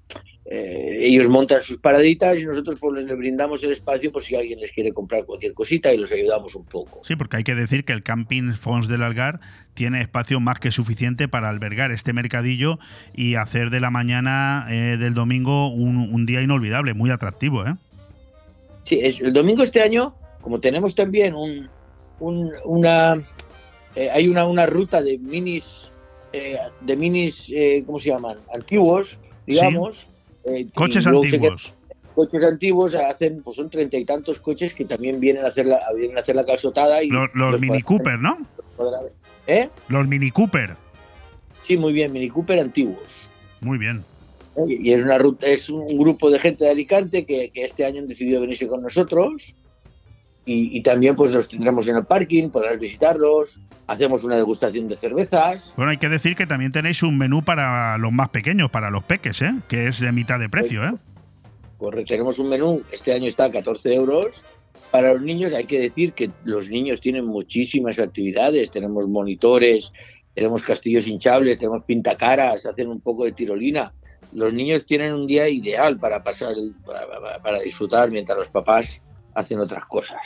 eh, 0.49 0.99
ellos 1.01 1.27
montan 1.27 1.61
sus 1.61 1.77
paraditas 1.77 2.39
y 2.39 2.45
nosotros 2.45 2.79
pues 2.79 3.03
les 3.03 3.17
brindamos 3.17 3.63
el 3.65 3.71
espacio 3.71 4.11
por 4.11 4.23
si 4.23 4.35
alguien 4.35 4.59
les 4.61 4.71
quiere 4.71 4.93
comprar 4.93 5.25
cualquier 5.25 5.53
cosita 5.53 5.93
y 5.93 5.97
los 5.97 6.09
ayudamos 6.11 6.55
un 6.55 6.63
poco. 6.65 7.01
Sí, 7.03 7.15
porque 7.17 7.37
hay 7.37 7.43
que 7.43 7.53
decir 7.55 7.83
que 7.83 7.91
el 7.93 8.01
Camping 8.01 8.53
Fons 8.53 8.87
del 8.87 9.03
Algar 9.03 9.41
tiene 9.73 9.99
espacio 9.99 10.39
más 10.39 10.59
que 10.59 10.71
suficiente 10.71 11.27
para 11.27 11.49
albergar 11.49 11.91
este 11.91 12.13
mercadillo 12.13 12.79
y 13.13 13.35
hacer 13.35 13.69
de 13.69 13.81
la 13.81 13.89
mañana 13.91 14.65
eh, 14.69 14.95
del 14.97 15.13
domingo 15.13 15.67
un, 15.67 15.97
un 15.97 16.25
día 16.25 16.41
inolvidable, 16.41 16.93
muy 16.93 17.09
atractivo, 17.11 17.65
¿eh? 17.65 17.73
Sí, 18.85 18.99
es, 19.01 19.19
el 19.19 19.33
domingo 19.33 19.63
este 19.63 19.81
año, 19.81 20.15
como 20.41 20.61
tenemos 20.61 20.95
también 20.95 21.35
un, 21.35 21.67
un- 22.21 22.53
una 22.63 23.17
eh, 23.95 24.09
hay 24.11 24.29
una, 24.29 24.45
una 24.45 24.65
ruta 24.65 25.01
de 25.01 25.17
minis 25.17 25.91
eh, 26.31 26.57
de 26.81 26.95
minis 26.95 27.51
eh, 27.53 27.83
¿cómo 27.85 27.99
se 27.99 28.09
llaman? 28.11 28.37
antiguos, 28.53 29.19
digamos. 29.45 30.07
Eh, 30.47 30.65
Coches 30.73 31.05
antiguos. 31.07 31.73
coches 32.15 32.43
antiguos 32.43 32.95
hacen, 32.95 33.41
pues 33.43 33.57
son 33.57 33.69
treinta 33.69 33.97
y 33.97 34.05
tantos 34.05 34.39
coches 34.39 34.73
que 34.73 34.85
también 34.85 35.19
vienen 35.19 35.45
a 35.45 35.49
hacer 35.49 35.67
la, 35.67 35.79
vienen 35.95 36.17
a 36.17 36.21
hacer 36.21 36.35
la 36.35 36.45
calzotada 36.45 37.03
y 37.03 37.09
Los, 37.09 37.29
los 37.33 37.51
los 37.51 37.61
Mini 37.61 37.81
Cooper, 37.81 38.19
¿no? 38.19 38.37
ver. 38.77 39.13
¿Eh? 39.47 39.69
Los 39.87 40.07
Mini 40.07 40.31
Cooper. 40.31 40.75
Sí, 41.63 41.77
muy 41.77 41.93
bien, 41.93 42.11
Mini 42.11 42.29
Cooper 42.29 42.59
antiguos. 42.59 42.99
Muy 43.61 43.77
bien. 43.77 44.03
¿eh? 44.55 44.61
Y 44.67 44.93
es 44.93 45.03
una 45.03 45.17
ruta, 45.17 45.45
es 45.47 45.69
un 45.69 45.87
grupo 45.87 46.29
de 46.31 46.39
gente 46.39 46.63
de 46.65 46.71
Alicante 46.71 47.25
que, 47.25 47.49
que 47.51 47.63
este 47.63 47.85
año 47.85 48.01
han 48.01 48.07
decidido 48.07 48.41
venirse 48.41 48.67
con 48.67 48.81
nosotros. 48.81 49.53
Y, 50.47 50.77
y 50.77 50.81
también 50.81 51.15
pues 51.15 51.33
los 51.33 51.49
tendremos 51.49 51.87
en 51.89 51.97
el 51.97 52.05
parking, 52.05 52.49
podrás 52.49 52.79
visitarlos, 52.79 53.59
hacemos 53.85 54.23
una 54.23 54.37
degustación 54.37 54.87
de 54.87 54.95
cervezas. 54.95 55.73
Bueno, 55.75 55.91
hay 55.91 55.97
que 55.97 56.07
decir 56.07 56.37
que 56.37 56.47
también 56.47 56.71
tenéis 56.71 57.03
un 57.03 57.17
menú 57.17 57.43
para 57.43 57.97
los 57.97 58.13
más 58.13 58.29
pequeños, 58.29 58.71
para 58.71 58.89
los 58.89 59.03
peques, 59.03 59.41
¿eh? 59.41 59.53
Que 59.67 59.89
es 59.89 59.99
de 59.99 60.11
mitad 60.13 60.39
de 60.39 60.47
precio, 60.47 60.85
¿eh? 60.85 60.93
Correcto, 61.77 62.13
tenemos 62.13 62.39
un 62.39 62.49
menú, 62.49 62.81
este 62.91 63.13
año 63.13 63.27
está 63.27 63.45
a 63.45 63.51
14 63.51 63.93
euros. 63.93 64.45
Para 64.89 65.13
los 65.13 65.21
niños 65.21 65.53
hay 65.53 65.65
que 65.65 65.79
decir 65.79 66.13
que 66.13 66.31
los 66.45 66.69
niños 66.69 67.01
tienen 67.01 67.25
muchísimas 67.25 67.99
actividades, 67.99 68.71
tenemos 68.71 69.07
monitores, 69.07 69.91
tenemos 70.33 70.63
castillos 70.63 71.07
hinchables, 71.07 71.57
tenemos 71.57 71.83
pintacaras, 71.83 72.65
hacen 72.65 72.87
un 72.87 73.01
poco 73.01 73.25
de 73.25 73.33
tirolina. 73.33 73.93
Los 74.31 74.53
niños 74.53 74.85
tienen 74.85 75.13
un 75.13 75.27
día 75.27 75.49
ideal 75.49 75.97
para 75.99 76.23
pasar, 76.23 76.55
para 77.43 77.59
disfrutar 77.59 78.11
mientras 78.11 78.37
los 78.37 78.47
papás 78.47 79.01
hacen 79.37 79.59
otras 79.59 79.85
cosas. 79.85 80.19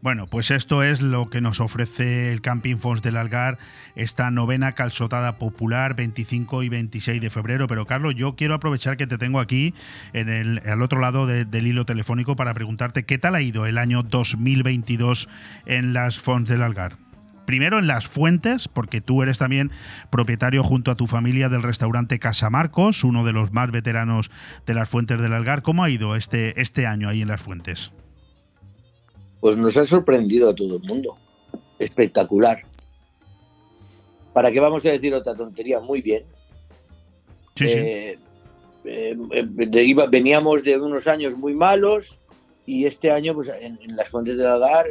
Bueno, 0.00 0.26
pues 0.26 0.52
esto 0.52 0.84
es 0.84 1.00
lo 1.00 1.28
que 1.28 1.40
nos 1.40 1.58
ofrece 1.60 2.30
el 2.30 2.40
Camping 2.40 2.76
Fons 2.76 3.02
del 3.02 3.16
Algar, 3.16 3.58
esta 3.96 4.30
novena 4.30 4.72
calzotada 4.72 5.38
popular 5.38 5.96
25 5.96 6.62
y 6.62 6.68
26 6.68 7.20
de 7.20 7.30
febrero. 7.30 7.66
Pero 7.66 7.84
Carlos, 7.84 8.14
yo 8.14 8.36
quiero 8.36 8.54
aprovechar 8.54 8.96
que 8.96 9.08
te 9.08 9.18
tengo 9.18 9.40
aquí 9.40 9.74
en 10.12 10.28
el, 10.28 10.60
al 10.68 10.82
otro 10.82 11.00
lado 11.00 11.26
del 11.26 11.66
hilo 11.66 11.84
telefónico 11.84 12.36
para 12.36 12.54
preguntarte 12.54 13.04
qué 13.04 13.18
tal 13.18 13.34
ha 13.34 13.40
ido 13.40 13.66
el 13.66 13.76
año 13.76 14.04
2022 14.04 15.28
en 15.66 15.92
las 15.94 16.18
Fons 16.18 16.48
del 16.48 16.62
Algar 16.62 16.96
primero 17.44 17.78
en 17.78 17.86
las 17.86 18.06
fuentes, 18.06 18.68
porque 18.68 19.00
tú 19.00 19.22
eres 19.22 19.38
también 19.38 19.70
propietario 20.10 20.62
junto 20.62 20.90
a 20.90 20.96
tu 20.96 21.06
familia 21.06 21.48
del 21.48 21.62
restaurante 21.62 22.18
Casa 22.18 22.50
Marcos, 22.50 23.04
uno 23.04 23.24
de 23.24 23.32
los 23.32 23.54
más 23.54 23.70
veteranos 23.70 24.30
de 24.66 24.74
las 24.74 24.90
fuentes 24.90 25.18
del 25.18 25.32
Algar. 25.32 25.62
¿Cómo 25.62 25.82
ha 25.82 25.88
ido 25.88 26.14
este, 26.14 26.60
este 26.60 26.86
año 26.86 27.08
ahí 27.08 27.22
en 27.22 27.28
las 27.28 27.40
fuentes? 27.40 27.90
Pues 29.40 29.56
nos 29.56 29.76
ha 29.76 29.84
sorprendido 29.84 30.50
a 30.50 30.54
todo 30.54 30.76
el 30.76 30.82
mundo. 30.82 31.16
Espectacular. 31.78 32.62
¿Para 34.32 34.50
qué 34.50 34.60
vamos 34.60 34.84
a 34.86 34.90
decir 34.90 35.14
otra 35.14 35.34
tontería? 35.34 35.80
Muy 35.80 36.00
bien. 36.02 36.24
Sí, 37.56 37.66
eh, 37.66 38.18
eh, 38.84 39.16
veníamos 40.10 40.62
de 40.62 40.78
unos 40.78 41.06
años 41.06 41.36
muy 41.36 41.54
malos 41.54 42.20
y 42.66 42.86
este 42.86 43.10
año 43.10 43.34
pues 43.34 43.48
en, 43.48 43.78
en 43.82 43.96
las 43.96 44.08
fuentes 44.08 44.36
del 44.36 44.46
Algar 44.46 44.86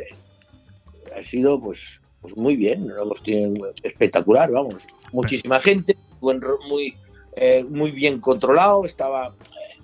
ha 1.16 1.24
sido 1.24 1.60
pues 1.62 2.02
pues 2.22 2.36
muy 2.36 2.56
bien, 2.56 2.88
hemos 3.00 3.22
tenido 3.22 3.72
espectacular, 3.84 4.52
vamos. 4.52 4.86
Muchísima 5.14 5.60
gente, 5.60 5.95
muy, 6.22 6.93
eh, 7.36 7.64
muy 7.64 7.91
bien 7.91 8.20
controlado, 8.20 8.86
estaba 8.86 9.28
eh, 9.28 9.76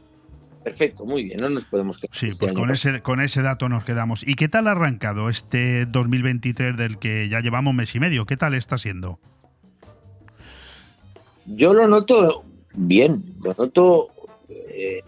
perfecto, 0.63 1.05
muy 1.05 1.23
bien, 1.23 1.39
no 1.39 1.49
nos 1.49 1.65
podemos 1.65 1.97
quedar. 1.97 2.15
Sí, 2.15 2.27
este 2.27 2.39
pues 2.39 2.53
con 2.53 2.71
ese, 2.71 3.01
con 3.01 3.21
ese 3.21 3.41
dato 3.41 3.69
nos 3.69 3.83
quedamos. 3.83 4.27
¿Y 4.27 4.35
qué 4.35 4.47
tal 4.47 4.67
ha 4.67 4.71
arrancado 4.71 5.29
este 5.29 5.85
2023 5.85 6.77
del 6.77 6.97
que 6.97 7.29
ya 7.29 7.39
llevamos 7.39 7.73
mes 7.73 7.93
y 7.95 7.99
medio? 7.99 8.25
¿Qué 8.25 8.37
tal 8.37 8.53
está 8.53 8.77
siendo? 8.77 9.19
Yo 11.45 11.73
lo 11.73 11.87
noto 11.87 12.43
bien, 12.73 13.23
lo 13.41 13.53
noto... 13.53 14.07
Eh, 14.49 15.01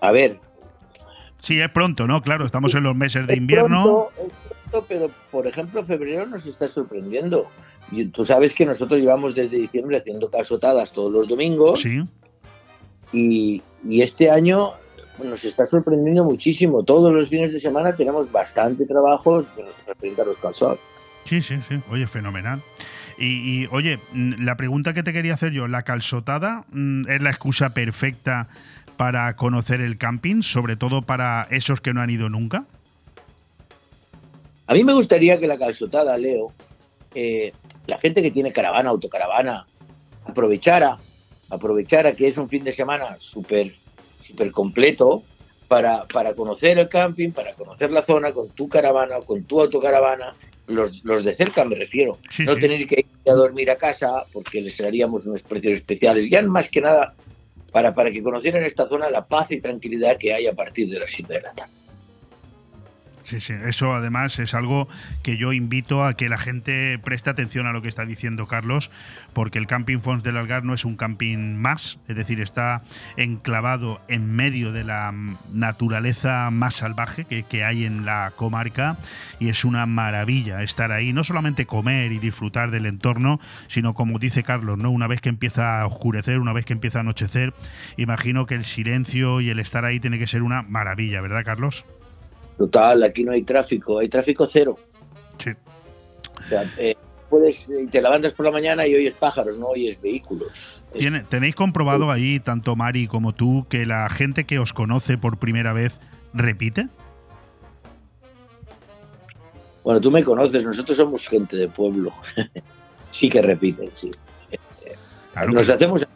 a 0.00 0.12
ver. 0.12 0.38
Sí, 1.40 1.60
es 1.60 1.70
pronto, 1.70 2.06
¿no? 2.06 2.22
Claro, 2.22 2.44
estamos 2.44 2.74
en 2.74 2.84
los 2.84 2.94
meses 2.94 3.26
de 3.26 3.36
invierno 3.36 4.10
pero 4.82 5.10
por 5.30 5.46
ejemplo, 5.46 5.84
febrero 5.84 6.26
nos 6.26 6.46
está 6.46 6.68
sorprendiendo. 6.68 7.48
Y 7.90 8.06
tú 8.06 8.24
sabes 8.24 8.54
que 8.54 8.66
nosotros 8.66 9.00
llevamos 9.00 9.34
desde 9.34 9.56
diciembre 9.56 9.98
haciendo 9.98 10.28
casotadas 10.30 10.92
todos 10.92 11.12
los 11.12 11.28
domingos. 11.28 11.80
Sí. 11.80 12.02
Y, 13.12 13.62
este 13.88 14.30
año 14.30 14.72
nos 15.22 15.44
está 15.44 15.64
sorprendiendo 15.64 16.24
muchísimo. 16.24 16.82
Todos 16.82 17.14
los 17.14 17.28
fines 17.28 17.52
de 17.52 17.60
semana 17.60 17.94
tenemos 17.94 18.30
bastante 18.32 18.84
trabajo 18.84 19.44
referente 19.86 20.22
a 20.22 20.24
los 20.24 20.38
calzots. 20.38 20.80
Sí, 21.24 21.40
sí, 21.40 21.58
sí. 21.68 21.80
Oye, 21.90 22.06
fenomenal. 22.08 22.60
Y, 23.16 23.62
y, 23.62 23.68
oye, 23.70 23.98
la 24.12 24.56
pregunta 24.56 24.92
que 24.92 25.02
te 25.02 25.12
quería 25.12 25.34
hacer 25.34 25.52
yo, 25.52 25.68
¿la 25.68 25.82
calzotada 25.82 26.64
es 27.08 27.22
la 27.22 27.30
excusa 27.30 27.70
perfecta 27.70 28.48
para 28.96 29.36
conocer 29.36 29.80
el 29.80 29.98
camping, 29.98 30.42
sobre 30.42 30.76
todo 30.76 31.02
para 31.02 31.46
esos 31.50 31.80
que 31.80 31.94
no 31.94 32.00
han 32.00 32.10
ido 32.10 32.28
nunca? 32.28 32.64
A 34.66 34.74
mí 34.74 34.82
me 34.82 34.94
gustaría 34.94 35.38
que 35.38 35.46
la 35.46 35.58
calzotada, 35.58 36.18
Leo, 36.18 36.52
eh, 37.14 37.52
la 37.86 37.98
gente 37.98 38.20
que 38.20 38.30
tiene 38.30 38.52
caravana, 38.52 38.90
autocaravana, 38.90 39.66
aprovechara, 40.24 40.98
aprovechara 41.50 42.14
que 42.14 42.28
es 42.28 42.38
un 42.38 42.48
fin 42.48 42.64
de 42.64 42.72
semana 42.72 43.16
súper 43.18 43.74
super 44.20 44.50
completo 44.50 45.22
para, 45.68 46.04
para 46.04 46.34
conocer 46.34 46.78
el 46.78 46.88
camping, 46.88 47.30
para 47.30 47.54
conocer 47.54 47.90
la 47.92 48.02
zona 48.02 48.32
con 48.32 48.48
tu 48.50 48.68
caravana, 48.68 49.16
con 49.20 49.44
tu 49.44 49.60
autocaravana, 49.60 50.34
los, 50.66 51.04
los 51.04 51.24
de 51.24 51.34
cerca 51.34 51.64
me 51.64 51.76
refiero. 51.76 52.18
no 52.40 52.56
tener 52.56 52.86
que 52.86 53.00
ir 53.00 53.30
a 53.30 53.34
dormir 53.34 53.70
a 53.70 53.76
casa 53.76 54.24
porque 54.32 54.60
les 54.60 54.80
haríamos 54.80 55.26
unos 55.26 55.42
precios 55.42 55.74
especiales. 55.74 56.28
Ya 56.28 56.42
más 56.42 56.68
que 56.68 56.80
nada 56.80 57.14
para, 57.72 57.94
para 57.94 58.10
que 58.10 58.22
conocieran 58.22 58.64
esta 58.64 58.88
zona 58.88 59.10
la 59.10 59.26
paz 59.26 59.50
y 59.52 59.60
tranquilidad 59.60 60.18
que 60.18 60.32
hay 60.32 60.46
a 60.46 60.54
partir 60.54 60.88
de 60.88 61.00
las 61.00 61.10
7 61.10 61.32
de 61.32 61.40
la 61.40 61.52
tarde. 61.52 61.72
Sí, 63.26 63.40
sí, 63.40 63.54
eso 63.54 63.92
además 63.92 64.38
es 64.38 64.54
algo 64.54 64.86
que 65.24 65.36
yo 65.36 65.52
invito 65.52 66.04
a 66.04 66.14
que 66.14 66.28
la 66.28 66.38
gente 66.38 66.96
preste 67.00 67.28
atención 67.28 67.66
a 67.66 67.72
lo 67.72 67.82
que 67.82 67.88
está 67.88 68.06
diciendo 68.06 68.46
Carlos, 68.46 68.92
porque 69.32 69.58
el 69.58 69.66
Camping 69.66 69.98
Fons 69.98 70.22
del 70.22 70.36
Algar 70.36 70.62
no 70.64 70.74
es 70.74 70.84
un 70.84 70.96
camping 70.96 71.56
más, 71.56 71.98
es 72.06 72.14
decir, 72.14 72.40
está 72.40 72.84
enclavado 73.16 74.00
en 74.06 74.36
medio 74.36 74.70
de 74.70 74.84
la 74.84 75.12
naturaleza 75.52 76.50
más 76.52 76.76
salvaje 76.76 77.24
que, 77.24 77.42
que 77.42 77.64
hay 77.64 77.84
en 77.84 78.04
la 78.04 78.32
comarca 78.36 78.96
y 79.40 79.48
es 79.48 79.64
una 79.64 79.86
maravilla 79.86 80.62
estar 80.62 80.92
ahí, 80.92 81.12
no 81.12 81.24
solamente 81.24 81.66
comer 81.66 82.12
y 82.12 82.20
disfrutar 82.20 82.70
del 82.70 82.86
entorno, 82.86 83.40
sino 83.66 83.94
como 83.94 84.20
dice 84.20 84.44
Carlos, 84.44 84.78
¿no? 84.78 84.92
una 84.92 85.08
vez 85.08 85.20
que 85.20 85.30
empieza 85.30 85.80
a 85.80 85.86
oscurecer, 85.86 86.38
una 86.38 86.52
vez 86.52 86.64
que 86.64 86.74
empieza 86.74 86.98
a 86.98 87.00
anochecer, 87.00 87.54
imagino 87.96 88.46
que 88.46 88.54
el 88.54 88.64
silencio 88.64 89.40
y 89.40 89.50
el 89.50 89.58
estar 89.58 89.84
ahí 89.84 89.98
tiene 89.98 90.20
que 90.20 90.28
ser 90.28 90.44
una 90.44 90.62
maravilla, 90.62 91.20
¿verdad 91.20 91.44
Carlos? 91.44 91.86
Total, 92.56 93.02
aquí 93.02 93.24
no 93.24 93.32
hay 93.32 93.42
tráfico, 93.42 93.98
hay 93.98 94.08
tráfico 94.08 94.46
cero. 94.46 94.78
Sí. 95.38 95.50
Eh, 96.78 96.94
puedes, 97.28 97.68
eh, 97.68 97.86
te 97.90 98.00
levantas 98.00 98.32
por 98.32 98.46
la 98.46 98.52
mañana 98.52 98.86
y 98.86 98.94
oyes 98.94 99.14
pájaros, 99.14 99.58
no 99.58 99.68
oyes 99.68 100.00
vehículos. 100.00 100.84
¿Tenéis 101.28 101.54
comprobado 101.54 102.10
ahí, 102.10 102.40
tanto 102.40 102.76
Mari 102.76 103.06
como 103.06 103.34
tú, 103.34 103.66
que 103.68 103.84
la 103.84 104.08
gente 104.08 104.44
que 104.44 104.58
os 104.58 104.72
conoce 104.72 105.18
por 105.18 105.38
primera 105.38 105.72
vez 105.72 105.98
repite? 106.32 106.88
Bueno, 109.84 110.00
tú 110.00 110.10
me 110.10 110.24
conoces, 110.24 110.64
nosotros 110.64 110.96
somos 110.96 111.28
gente 111.28 111.56
de 111.56 111.68
pueblo. 111.68 112.12
sí 113.10 113.28
que 113.28 113.42
repiten, 113.42 113.90
sí. 113.92 114.10
nos, 115.48 115.68
hacemos, 115.68 116.06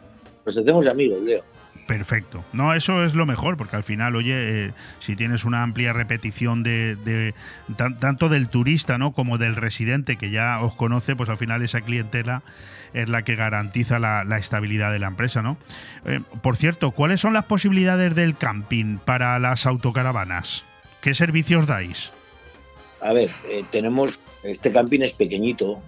nos 0.45 0.57
hacemos 0.57 0.87
amigos, 0.87 1.21
Leo. 1.21 1.43
Perfecto. 1.91 2.45
No, 2.53 2.73
eso 2.73 3.03
es 3.03 3.15
lo 3.15 3.25
mejor, 3.25 3.57
porque 3.57 3.75
al 3.75 3.83
final, 3.83 4.15
oye, 4.15 4.67
eh, 4.67 4.71
si 4.99 5.17
tienes 5.17 5.43
una 5.43 5.61
amplia 5.61 5.91
repetición 5.91 6.63
de, 6.63 7.33
tanto 7.99 8.29
del 8.29 8.47
turista, 8.47 8.97
¿no? 8.97 9.11
Como 9.11 9.37
del 9.37 9.57
residente 9.57 10.15
que 10.15 10.29
ya 10.29 10.61
os 10.61 10.73
conoce, 10.73 11.17
pues 11.17 11.27
al 11.27 11.37
final 11.37 11.61
esa 11.61 11.81
clientela 11.81 12.43
es 12.93 13.09
la 13.09 13.23
que 13.23 13.35
garantiza 13.35 13.99
la, 13.99 14.37
estabilidad 14.37 14.93
de 14.93 14.99
la 14.99 15.07
empresa, 15.07 15.41
¿no? 15.41 15.57
Eh, 16.05 16.21
por 16.41 16.55
cierto, 16.55 16.91
¿cuáles 16.91 17.19
son 17.19 17.33
las 17.33 17.43
posibilidades 17.43 18.15
del 18.15 18.37
camping 18.37 18.97
para 18.97 19.37
las 19.39 19.65
autocaravanas? 19.65 20.63
¿Qué 21.01 21.13
servicios 21.13 21.67
dais? 21.67 22.13
A 23.01 23.11
ver, 23.11 23.31
eh, 23.49 23.65
tenemos 23.69 24.21
este 24.43 24.71
camping 24.71 25.01
es 25.01 25.11
pequeñito, 25.11 25.81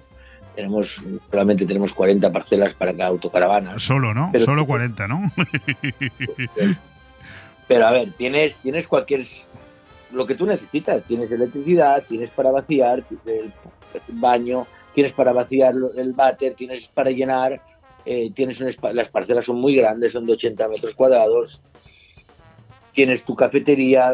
tenemos 0.55 1.01
solamente 1.29 1.65
tenemos 1.65 1.93
40 1.93 2.31
parcelas 2.31 2.73
para 2.73 2.93
cada 2.93 3.09
autocaravana. 3.09 3.79
Solo, 3.79 4.13
¿no? 4.13 4.31
Solo 4.37 4.65
40, 4.65 5.07
¿no? 5.07 5.31
Pero 7.67 7.87
a 7.87 7.91
ver, 7.91 8.13
tienes, 8.13 8.57
tienes 8.57 8.87
cualquier 8.87 9.25
lo 10.13 10.25
que 10.25 10.35
tú 10.35 10.45
necesitas. 10.45 11.03
Tienes 11.03 11.31
electricidad, 11.31 12.03
tienes 12.07 12.29
para 12.29 12.51
vaciar 12.51 13.03
el 13.25 13.51
baño, 14.09 14.67
tienes 14.93 15.11
para 15.11 15.33
vaciar 15.33 15.75
el 15.95 16.13
váter, 16.13 16.53
tienes 16.53 16.87
para 16.87 17.09
llenar, 17.11 17.61
eh, 18.05 18.31
tienes 18.33 18.63
las 18.93 19.09
parcelas 19.09 19.45
son 19.45 19.59
muy 19.59 19.75
grandes, 19.75 20.13
son 20.13 20.25
de 20.25 20.33
80 20.33 20.67
metros 20.69 20.95
cuadrados. 20.95 21.61
Tienes 22.91 23.23
tu 23.23 23.35
cafetería. 23.35 24.13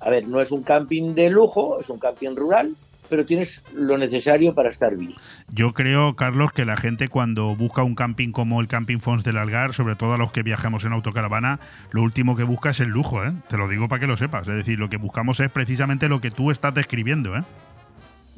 A 0.00 0.10
ver, 0.10 0.28
no 0.28 0.40
es 0.40 0.52
un 0.52 0.62
camping 0.62 1.14
de 1.14 1.28
lujo, 1.28 1.80
es 1.80 1.90
un 1.90 1.98
camping 1.98 2.36
rural, 2.36 2.76
pero 3.08 3.24
tienes 3.24 3.62
lo 3.74 3.98
necesario 3.98 4.54
para 4.54 4.68
estar 4.68 4.96
bien. 4.96 5.14
Yo 5.50 5.72
creo, 5.72 6.16
Carlos, 6.16 6.52
que 6.52 6.64
la 6.64 6.76
gente 6.76 7.08
cuando 7.08 7.56
busca 7.56 7.82
un 7.82 7.94
camping 7.94 8.32
como 8.32 8.60
el 8.60 8.68
Camping 8.68 8.98
Fons 8.98 9.24
del 9.24 9.38
Algar, 9.38 9.72
sobre 9.72 9.96
todo 9.96 10.14
a 10.14 10.18
los 10.18 10.32
que 10.32 10.42
viajamos 10.42 10.84
en 10.84 10.92
autocaravana, 10.92 11.60
lo 11.90 12.02
último 12.02 12.36
que 12.36 12.44
busca 12.44 12.70
es 12.70 12.80
el 12.80 12.88
lujo, 12.88 13.24
¿eh? 13.24 13.32
Te 13.48 13.56
lo 13.56 13.68
digo 13.68 13.88
para 13.88 14.00
que 14.00 14.06
lo 14.06 14.16
sepas. 14.16 14.46
Es 14.48 14.54
decir, 14.54 14.78
lo 14.78 14.88
que 14.88 14.96
buscamos 14.96 15.40
es 15.40 15.50
precisamente 15.50 16.08
lo 16.08 16.20
que 16.20 16.30
tú 16.30 16.50
estás 16.50 16.74
describiendo, 16.74 17.36
¿eh? 17.36 17.44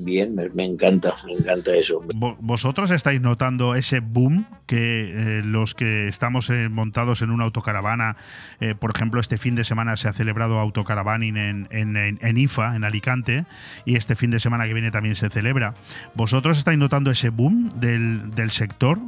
Bien, 0.05 0.35
me, 0.35 0.65
encanta, 0.65 1.15
me 1.25 1.33
encanta 1.33 1.75
eso. 1.75 2.03
¿Vosotros 2.41 2.91
estáis 2.91 3.21
notando 3.21 3.75
ese 3.75 4.01
boom 4.01 4.47
que 4.67 5.05
eh, 5.05 5.43
los 5.45 5.75
que 5.75 6.09
estamos 6.09 6.51
eh, 6.51 6.69
montados 6.69 7.23
en 7.23 7.31
una 7.31 7.45
autocaravana, 7.45 8.17
eh, 8.61 8.75
por 8.75 8.93
ejemplo, 8.95 9.21
este 9.21 9.39
fin 9.39 9.55
de 9.55 9.65
semana 9.65 9.97
se 9.97 10.09
ha 10.09 10.13
celebrado 10.13 10.59
autocaravaning 10.59 11.37
en, 11.37 11.69
en, 11.71 12.39
IFA, 12.39 12.77
en 12.77 12.85
Alicante, 12.85 13.45
y 13.85 13.97
este 13.97 14.17
fin 14.17 14.31
de 14.31 14.41
semana 14.41 14.67
que 14.67 14.75
viene 14.75 14.91
también 14.91 15.15
se 15.15 15.29
celebra. 15.29 15.75
¿Vosotros 16.15 16.59
estáis 16.59 16.79
notando 16.79 17.11
ese 17.11 17.31
boom 17.31 17.73
del, 17.81 18.35
del 18.35 18.51
sector? 18.51 18.99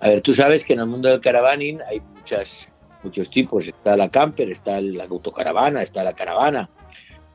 A 0.00 0.08
ver, 0.08 0.20
tú 0.22 0.32
sabes 0.32 0.64
que 0.64 0.72
en 0.72 0.80
el 0.80 0.86
mundo 0.86 1.08
del 1.08 1.20
caravaning 1.20 1.80
hay 1.90 2.00
muchas, 2.14 2.68
muchos 3.02 3.30
tipos. 3.30 3.68
Está 3.68 3.96
la 3.96 4.08
camper, 4.08 4.50
está 4.50 4.80
la 4.80 5.04
autocaravana, 5.04 5.82
está 5.82 6.02
la 6.02 6.14
caravana 6.14 6.68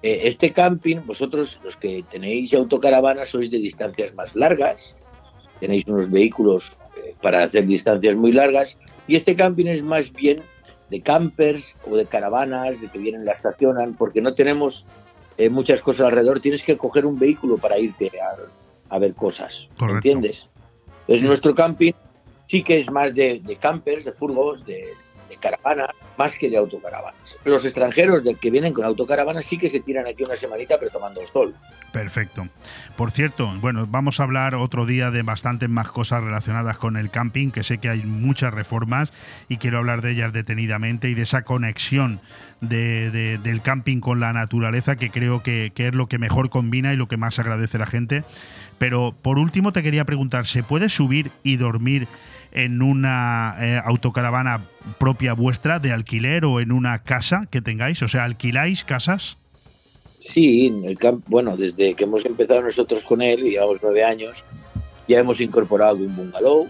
eh, 0.06 0.28
este 0.28 0.52
camping, 0.52 0.98
vosotros 1.04 1.60
los 1.64 1.76
que 1.78 2.04
tenéis 2.12 2.54
autocaravana 2.54 3.26
sois 3.26 3.50
de 3.50 3.58
distancias 3.58 4.14
más 4.14 4.36
largas, 4.36 4.96
tenéis 5.60 5.88
unos 5.88 6.12
vehículos 6.12 6.78
eh, 6.96 7.16
para 7.24 7.42
hacer 7.42 7.66
distancias 7.66 8.16
muy 8.16 8.32
largas, 8.32 8.78
y 9.08 9.16
este 9.16 9.36
camping 9.36 9.66
es 9.66 9.82
más 9.82 10.14
bien 10.14 10.42
de 10.92 11.02
campers 11.02 11.76
o 11.90 11.96
de 11.96 12.06
caravanas, 12.06 12.82
de 12.82 12.88
que 12.88 13.00
vienen, 13.00 13.26
la 13.26 13.32
estacionan, 13.32 13.96
porque 13.96 14.22
no 14.22 14.36
tenemos 14.36 14.86
eh, 15.40 15.50
muchas 15.50 15.82
cosas 15.82 16.06
alrededor, 16.06 16.40
tienes 16.40 16.62
que 16.62 16.78
coger 16.78 17.08
un 17.08 17.18
vehículo 17.18 17.58
para 17.58 17.80
irte 17.80 18.12
a, 18.90 19.00
ver 19.00 19.16
cosas. 19.16 19.70
¿Entiendes? 19.82 20.48
Entonces, 21.02 21.26
nuestro 21.26 21.56
camping 21.56 21.94
sí 22.46 22.62
que 22.62 22.78
es 22.78 22.92
más 22.92 23.16
de, 23.16 23.42
campers, 23.60 24.06
de 24.06 24.12
furgos, 24.12 24.68
de, 24.68 24.86
de 25.30 25.38
caravanas, 25.38 25.90
más 26.18 26.36
que 26.36 26.50
de 26.50 26.58
autocaravanas. 26.58 27.38
Los 27.44 27.66
extranjeros 27.66 28.22
que 28.40 28.52
vienen 28.52 28.74
con 28.74 28.86
autocaravanas 28.86 29.46
sí 29.46 29.58
que 29.58 29.70
se 29.70 29.80
tiran 29.80 30.08
aquí 30.08 30.24
una 30.24 30.36
semanita 30.36 30.78
pero 30.80 30.92
tomando 30.92 31.26
sol. 31.28 31.56
Perfecto. 31.92 32.50
Por 32.98 33.12
cierto, 33.12 33.50
bueno, 33.62 33.88
vamos 33.90 34.20
a 34.20 34.24
hablar 34.24 34.54
otro 34.56 34.86
día 34.86 35.12
de 35.12 35.24
bastantes 35.24 35.70
más 35.70 35.90
cosas 35.90 36.22
relacionadas 36.24 36.78
con 36.78 36.98
el 36.98 37.10
camping, 37.10 37.52
que 37.52 37.64
sé 37.64 37.78
que 37.78 37.88
hay 37.90 38.04
muchas 38.04 38.54
reformas 38.54 39.14
y 39.48 39.58
quiero 39.58 39.78
hablar 39.78 40.02
de 40.02 40.12
ellas 40.12 40.34
detenidamente 40.34 41.10
y 41.10 41.14
de 41.14 41.22
esa 41.22 41.44
conexión 41.44 42.20
de, 42.60 43.38
del 43.38 43.62
camping 43.62 44.02
con 44.02 44.20
la 44.20 44.34
naturaleza 44.34 44.98
que 44.98 45.10
creo 45.10 45.42
que, 45.42 45.72
que 45.74 45.88
es 45.88 45.96
lo 45.96 46.08
que 46.08 46.18
mejor 46.18 46.50
combina 46.50 46.92
y 46.92 46.98
lo 46.98 47.08
que 47.08 47.16
más 47.16 47.40
agradece 47.40 47.78
la 47.78 47.86
gente. 47.86 48.26
Pero 48.78 49.16
por 49.22 49.40
último 49.40 49.72
te 49.72 49.82
quería 49.82 50.04
preguntar, 50.04 50.46
¿se 50.46 50.64
puede 50.64 50.90
subir 50.90 51.32
y 51.44 51.56
dormir 51.56 52.08
en 52.56 52.82
una 52.82 53.56
eh, 53.60 53.82
autocaravana 53.84 54.66
propia 54.98 55.34
vuestra 55.34 55.80
de 55.80 55.92
alquiler 55.92 56.46
o 56.46 56.62
en 56.62 56.72
una 56.72 57.04
casa 57.04 57.48
que 57.52 57.62
tengáis? 57.62 58.02
O 58.02 58.08
sea, 58.08 58.24
¿alquiláis 58.24 58.84
casas? 58.84 59.38
Sí, 60.18 60.68
el 60.86 60.98
bueno, 61.28 61.58
desde 61.58 61.94
que 61.94 62.06
hemos 62.06 62.26
empezado 62.26 62.62
nosotros 62.62 63.04
con 63.04 63.22
él, 63.22 63.44
llevamos 63.44 63.80
nueve 63.84 64.04
años, 64.04 64.44
ya 65.08 65.20
hemos 65.20 65.42
incorporado 65.42 65.98
un 65.98 66.16
bungalow. 66.16 66.68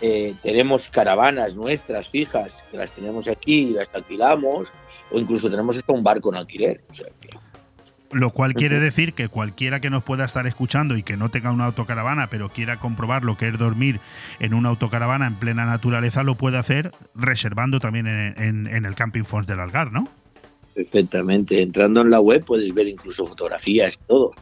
Eh, 0.00 0.34
tenemos 0.42 0.88
caravanas 0.88 1.54
nuestras 1.54 2.08
fijas, 2.08 2.64
que 2.70 2.78
las 2.78 2.90
tenemos 2.90 3.28
aquí 3.28 3.68
y 3.68 3.70
las 3.72 3.88
alquilamos, 3.92 4.72
o 5.12 5.18
incluso 5.18 5.50
tenemos 5.50 5.76
hasta 5.76 5.92
un 5.92 6.02
barco 6.02 6.30
en 6.30 6.36
alquiler. 6.36 6.80
O 6.88 6.94
sea, 6.94 7.06
lo 8.12 8.30
cual 8.30 8.54
quiere 8.54 8.80
decir 8.80 9.12
que 9.12 9.28
cualquiera 9.28 9.80
que 9.80 9.90
nos 9.90 10.02
pueda 10.02 10.24
estar 10.24 10.46
escuchando 10.46 10.96
y 10.96 11.02
que 11.02 11.16
no 11.16 11.30
tenga 11.30 11.52
una 11.52 11.66
autocaravana, 11.66 12.26
pero 12.28 12.48
quiera 12.48 12.78
comprobar 12.78 13.24
lo 13.24 13.36
que 13.36 13.48
es 13.48 13.58
dormir 13.58 14.00
en 14.40 14.54
una 14.54 14.68
autocaravana 14.68 15.26
en 15.26 15.34
plena 15.34 15.64
naturaleza, 15.64 16.22
lo 16.22 16.34
puede 16.34 16.58
hacer 16.58 16.92
reservando 17.14 17.78
también 17.78 18.06
en, 18.06 18.84
el 18.84 18.94
Camping 18.94 19.24
Fons 19.24 19.46
del 19.46 19.60
Algar, 19.60 19.92
¿no? 19.92 20.08
Perfectamente. 20.74 21.62
Entrando 21.62 22.00
en 22.00 22.10
la 22.10 22.20
web 22.20 22.44
puedes 22.44 22.72
ver 22.74 22.88
incluso 22.88 23.26
fotografías 23.26 23.94
y 23.94 24.06
todo. 24.06 24.32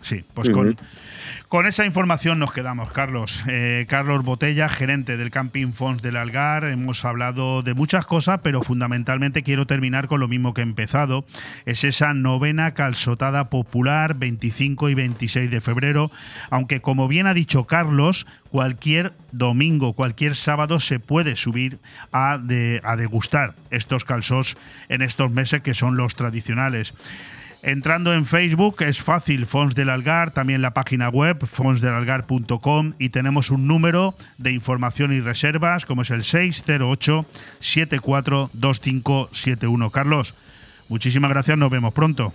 Sí, 0.00 0.22
pues 0.34 0.50
con, 0.50 0.76
con 1.54 1.66
esa 1.66 1.86
información 1.86 2.40
nos 2.40 2.52
quedamos, 2.52 2.90
Carlos. 2.90 3.44
Eh, 3.46 3.86
Carlos 3.88 4.24
Botella, 4.24 4.68
gerente 4.68 5.16
del 5.16 5.30
Camping 5.30 5.72
Fons 5.72 6.02
del 6.02 6.16
Algar. 6.16 6.64
Hemos 6.64 7.04
hablado 7.04 7.62
de 7.62 7.74
muchas 7.74 8.06
cosas, 8.06 8.40
pero 8.42 8.60
fundamentalmente 8.60 9.44
quiero 9.44 9.64
terminar 9.64 10.08
con 10.08 10.18
lo 10.18 10.26
mismo 10.26 10.52
que 10.52 10.62
he 10.62 10.64
empezado. 10.64 11.24
Es 11.64 11.84
esa 11.84 12.12
novena 12.12 12.74
calzotada 12.74 13.50
popular 13.50 14.14
25 14.14 14.88
y 14.88 14.94
26 14.94 15.48
de 15.48 15.60
febrero. 15.60 16.10
Aunque, 16.50 16.80
como 16.80 17.06
bien 17.06 17.28
ha 17.28 17.34
dicho 17.34 17.68
Carlos, 17.68 18.26
cualquier 18.50 19.12
domingo, 19.30 19.92
cualquier 19.92 20.34
sábado 20.34 20.80
se 20.80 20.98
puede 20.98 21.36
subir 21.36 21.78
a, 22.10 22.32
a 22.32 22.96
degustar 22.96 23.54
estos 23.70 24.04
calzos 24.04 24.56
en 24.88 25.02
estos 25.02 25.30
meses 25.30 25.62
que 25.62 25.74
son 25.74 25.96
los 25.96 26.16
tradicionales. 26.16 26.94
Entrando 27.66 28.12
en 28.12 28.26
Facebook 28.26 28.82
es 28.82 29.00
fácil, 29.00 29.46
Fons 29.46 29.74
del 29.74 29.88
Algar, 29.88 30.32
también 30.32 30.60
la 30.60 30.74
página 30.74 31.08
web 31.08 31.46
fonsdelalgar.com 31.46 32.92
y 32.98 33.08
tenemos 33.08 33.50
un 33.50 33.66
número 33.66 34.14
de 34.36 34.52
información 34.52 35.14
y 35.14 35.20
reservas 35.20 35.86
como 35.86 36.02
es 36.02 36.10
el 36.10 36.24
608 36.24 37.24
742571. 37.60 39.90
Carlos, 39.90 40.34
muchísimas 40.90 41.30
gracias, 41.30 41.56
nos 41.56 41.70
vemos 41.70 41.94
pronto. 41.94 42.34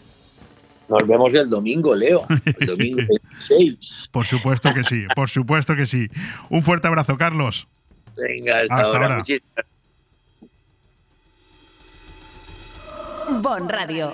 Nos 0.87 1.07
vemos 1.07 1.31
el 1.35 1.47
domingo, 1.47 1.93
Leo. 1.93 2.25
El 2.59 2.65
domingo 2.65 2.97
26. 2.97 4.09
Por 4.11 4.25
supuesto 4.25 4.73
que 4.73 4.83
sí, 4.83 5.05
por 5.15 5.29
supuesto 5.29 5.75
que 5.75 5.85
sí. 5.85 6.09
Un 6.49 6.63
fuerte 6.63 6.87
abrazo, 6.87 7.17
Carlos. 7.17 7.67
Venga, 8.17 8.61
hasta, 8.61 8.81
ahora. 8.81 9.23
Bon 13.43 13.69
Radio. 13.69 14.13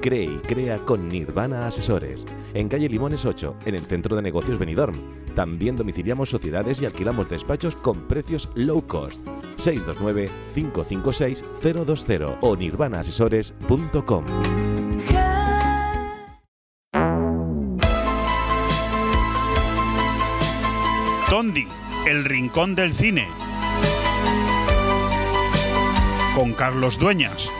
Cree 0.00 0.24
y 0.24 0.38
crea 0.38 0.78
con 0.78 1.08
Nirvana 1.08 1.66
Asesores. 1.66 2.24
En 2.54 2.68
calle 2.68 2.88
Limones 2.88 3.26
8, 3.26 3.56
en 3.66 3.74
el 3.74 3.84
centro 3.86 4.14
de 4.16 4.22
negocios 4.22 4.58
Benidorm. 4.58 4.96
También 5.34 5.76
domiciliamos 5.76 6.30
sociedades 6.30 6.80
y 6.80 6.86
alquilamos 6.86 7.28
despachos 7.28 7.76
con 7.76 8.08
precios 8.08 8.48
low 8.54 8.80
cost. 8.86 9.20
629-556-020 9.58 12.38
o 12.40 12.56
nirvanaasesores.com. 12.56 14.24
Tondi, 21.28 21.66
el 22.08 22.24
rincón 22.24 22.74
del 22.74 22.92
cine. 22.92 23.28
Con 26.34 26.54
Carlos 26.54 26.98
Dueñas. 26.98 27.50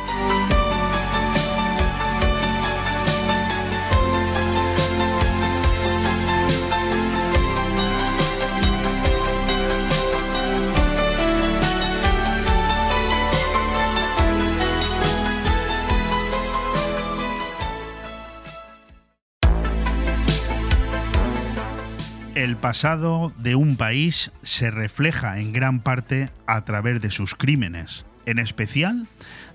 El 22.42 22.56
pasado 22.56 23.34
de 23.36 23.54
un 23.54 23.76
país 23.76 24.32
se 24.42 24.70
refleja 24.70 25.40
en 25.40 25.52
gran 25.52 25.80
parte 25.80 26.30
a 26.46 26.64
través 26.64 27.02
de 27.02 27.10
sus 27.10 27.34
crímenes. 27.34 28.06
en 28.26 28.38
especial 28.38 29.08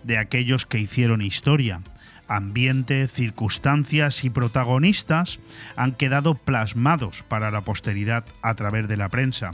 de 0.04 0.18
aquellos 0.18 0.66
que 0.66 0.80
hicieron 0.80 1.22
historia. 1.22 1.82
Ambiente, 2.28 3.08
circunstancias 3.08 4.24
y 4.24 4.30
protagonistas 4.30 5.40
han 5.76 5.94
quedado 5.94 6.36
plasmados 6.36 7.24
para 7.24 7.52
la 7.52 7.62
posteridad 7.62 8.26
a 8.42 8.56
través 8.56 8.88
de 8.88 8.98
la 8.98 9.10
prensa. 9.10 9.52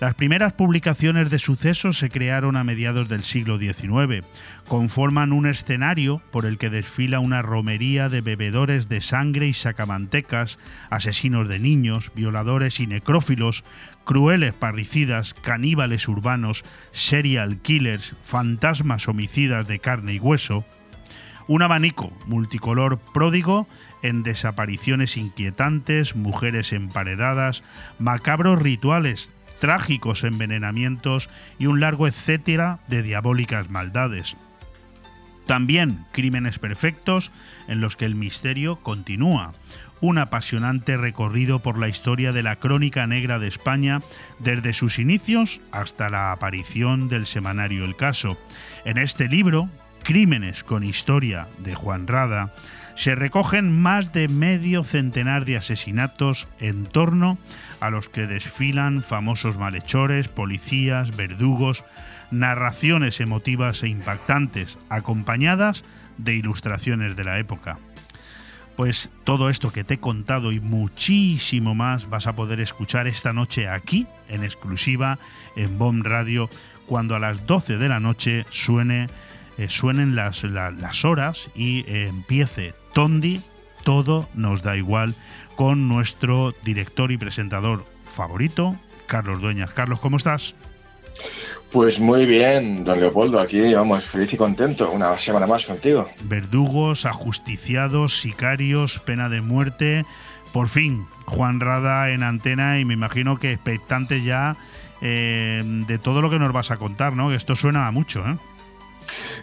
Las 0.00 0.16
primeras 0.16 0.52
publicaciones 0.52 1.30
de 1.30 1.38
sucesos 1.38 1.98
se 1.98 2.10
crearon 2.10 2.56
a 2.56 2.64
mediados 2.64 3.08
del 3.08 3.22
siglo 3.22 3.58
XIX. 3.58 4.26
Conforman 4.66 5.32
un 5.32 5.46
escenario 5.46 6.20
por 6.32 6.46
el 6.46 6.58
que 6.58 6.68
desfila 6.68 7.20
una 7.20 7.42
romería 7.42 8.08
de 8.08 8.20
bebedores 8.20 8.88
de 8.88 9.00
sangre 9.00 9.46
y 9.46 9.52
sacamantecas, 9.52 10.58
asesinos 10.90 11.48
de 11.48 11.60
niños, 11.60 12.10
violadores 12.14 12.80
y 12.80 12.88
necrófilos, 12.88 13.62
crueles 14.04 14.52
parricidas, 14.52 15.32
caníbales 15.32 16.08
urbanos, 16.08 16.64
serial 16.90 17.58
killers, 17.58 18.16
fantasmas 18.24 19.06
homicidas 19.06 19.68
de 19.68 19.78
carne 19.78 20.14
y 20.14 20.18
hueso, 20.18 20.64
un 21.46 21.62
abanico 21.62 22.10
multicolor 22.26 22.98
pródigo 22.98 23.68
en 24.02 24.22
desapariciones 24.22 25.16
inquietantes, 25.16 26.16
mujeres 26.16 26.72
emparedadas, 26.72 27.62
macabros 27.98 28.60
rituales, 28.60 29.30
trágicos 29.60 30.24
envenenamientos 30.24 31.28
y 31.58 31.66
un 31.66 31.80
largo 31.80 32.06
etcétera 32.06 32.80
de 32.88 33.02
diabólicas 33.02 33.70
maldades. 33.70 34.36
También 35.46 36.06
crímenes 36.12 36.58
perfectos 36.58 37.30
en 37.68 37.80
los 37.80 37.96
que 37.96 38.06
el 38.06 38.14
misterio 38.14 38.76
continúa. 38.76 39.52
Un 40.00 40.18
apasionante 40.18 40.96
recorrido 40.96 41.60
por 41.60 41.78
la 41.78 41.88
historia 41.88 42.32
de 42.32 42.42
la 42.42 42.56
crónica 42.56 43.06
negra 43.06 43.38
de 43.38 43.48
España 43.48 44.00
desde 44.38 44.72
sus 44.72 44.98
inicios 44.98 45.60
hasta 45.72 46.10
la 46.10 46.32
aparición 46.32 47.08
del 47.08 47.26
semanario 47.26 47.84
El 47.84 47.96
Caso. 47.96 48.38
En 48.84 48.98
este 48.98 49.28
libro, 49.28 49.68
Crímenes 50.02 50.64
con 50.64 50.84
Historia 50.84 51.48
de 51.58 51.74
Juan 51.74 52.06
Rada, 52.06 52.52
se 52.96 53.14
recogen 53.14 53.80
más 53.80 54.12
de 54.12 54.28
medio 54.28 54.84
centenar 54.84 55.44
de 55.44 55.56
asesinatos 55.56 56.46
en 56.60 56.84
torno 56.86 57.32
a 57.32 57.38
los 57.90 58.08
que 58.08 58.26
desfilan 58.26 59.02
famosos 59.02 59.58
malhechores, 59.58 60.28
policías, 60.28 61.16
verdugos, 61.16 61.84
narraciones 62.30 63.20
emotivas 63.20 63.82
e 63.82 63.88
impactantes, 63.88 64.78
acompañadas 64.88 65.84
de 66.18 66.34
ilustraciones 66.34 67.16
de 67.16 67.24
la 67.24 67.38
época. 67.38 67.78
Pues 68.76 69.10
todo 69.22 69.50
esto 69.50 69.70
que 69.70 69.84
te 69.84 69.94
he 69.94 70.00
contado 70.00 70.50
y 70.50 70.58
muchísimo 70.58 71.74
más 71.74 72.10
vas 72.10 72.26
a 72.26 72.34
poder 72.34 72.60
escuchar 72.60 73.06
esta 73.06 73.32
noche 73.32 73.68
aquí, 73.68 74.06
en 74.28 74.42
exclusiva, 74.42 75.18
en 75.54 75.78
BOM 75.78 76.02
Radio, 76.02 76.50
cuando 76.86 77.14
a 77.14 77.20
las 77.20 77.46
12 77.46 77.78
de 77.78 77.88
la 77.88 78.00
noche 78.00 78.46
suene, 78.50 79.08
eh, 79.58 79.68
suenen 79.68 80.16
las, 80.16 80.42
las, 80.42 81.04
horas 81.04 81.50
y 81.54 81.84
eh, 81.86 82.08
empiece 82.08 82.74
Tondi, 82.92 83.40
todo 83.84 84.28
nos 84.34 84.62
da 84.62 84.76
igual, 84.76 85.14
con 85.56 85.88
nuestro 85.88 86.54
director 86.64 87.12
y 87.12 87.16
presentador 87.16 87.84
favorito, 88.04 88.76
Carlos 89.06 89.40
Dueñas. 89.40 89.70
Carlos, 89.70 90.00
¿cómo 90.00 90.16
estás? 90.16 90.54
Pues 91.70 91.98
muy 91.98 92.24
bien, 92.24 92.84
don 92.84 93.00
Leopoldo, 93.00 93.40
aquí 93.40 93.74
vamos, 93.74 94.04
feliz 94.04 94.32
y 94.32 94.36
contento, 94.36 94.90
una 94.92 95.18
semana 95.18 95.46
más 95.46 95.66
contigo. 95.66 96.08
Verdugos, 96.22 97.04
ajusticiados, 97.04 98.20
sicarios, 98.20 99.00
pena 99.00 99.28
de 99.28 99.40
muerte. 99.40 100.04
Por 100.52 100.68
fin, 100.68 101.06
Juan 101.26 101.58
Rada 101.58 102.10
en 102.10 102.22
antena 102.22 102.78
y 102.78 102.84
me 102.84 102.94
imagino 102.94 103.40
que 103.40 103.52
expectantes 103.52 104.22
ya 104.22 104.56
eh, 105.00 105.62
de 105.64 105.98
todo 105.98 106.22
lo 106.22 106.30
que 106.30 106.38
nos 106.38 106.52
vas 106.52 106.70
a 106.70 106.76
contar, 106.76 107.14
¿no? 107.14 107.32
Esto 107.32 107.56
suena 107.56 107.88
a 107.88 107.90
mucho, 107.90 108.24
¿eh? 108.24 108.36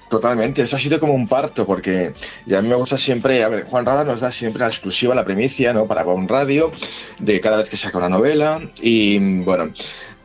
Totalmente, 0.09 0.61
eso 0.61 0.75
ha 0.75 0.79
sido 0.79 0.99
como 0.99 1.13
un 1.13 1.27
parto, 1.27 1.65
porque 1.65 2.13
ya 2.45 2.59
a 2.59 2.61
mí 2.61 2.67
me 2.67 2.75
gusta 2.75 2.97
siempre, 2.97 3.43
a 3.43 3.49
ver, 3.49 3.65
Juan 3.65 3.85
Rada 3.85 4.03
nos 4.03 4.19
da 4.19 4.31
siempre 4.31 4.59
la 4.59 4.67
exclusiva, 4.67 5.15
la 5.15 5.23
primicia, 5.23 5.73
¿no? 5.73 5.87
Para 5.87 6.05
un 6.05 6.27
radio, 6.27 6.71
de 7.19 7.39
cada 7.39 7.57
vez 7.57 7.69
que 7.69 7.77
saca 7.77 7.97
una 7.97 8.09
novela, 8.09 8.59
y 8.81 9.41
bueno, 9.43 9.71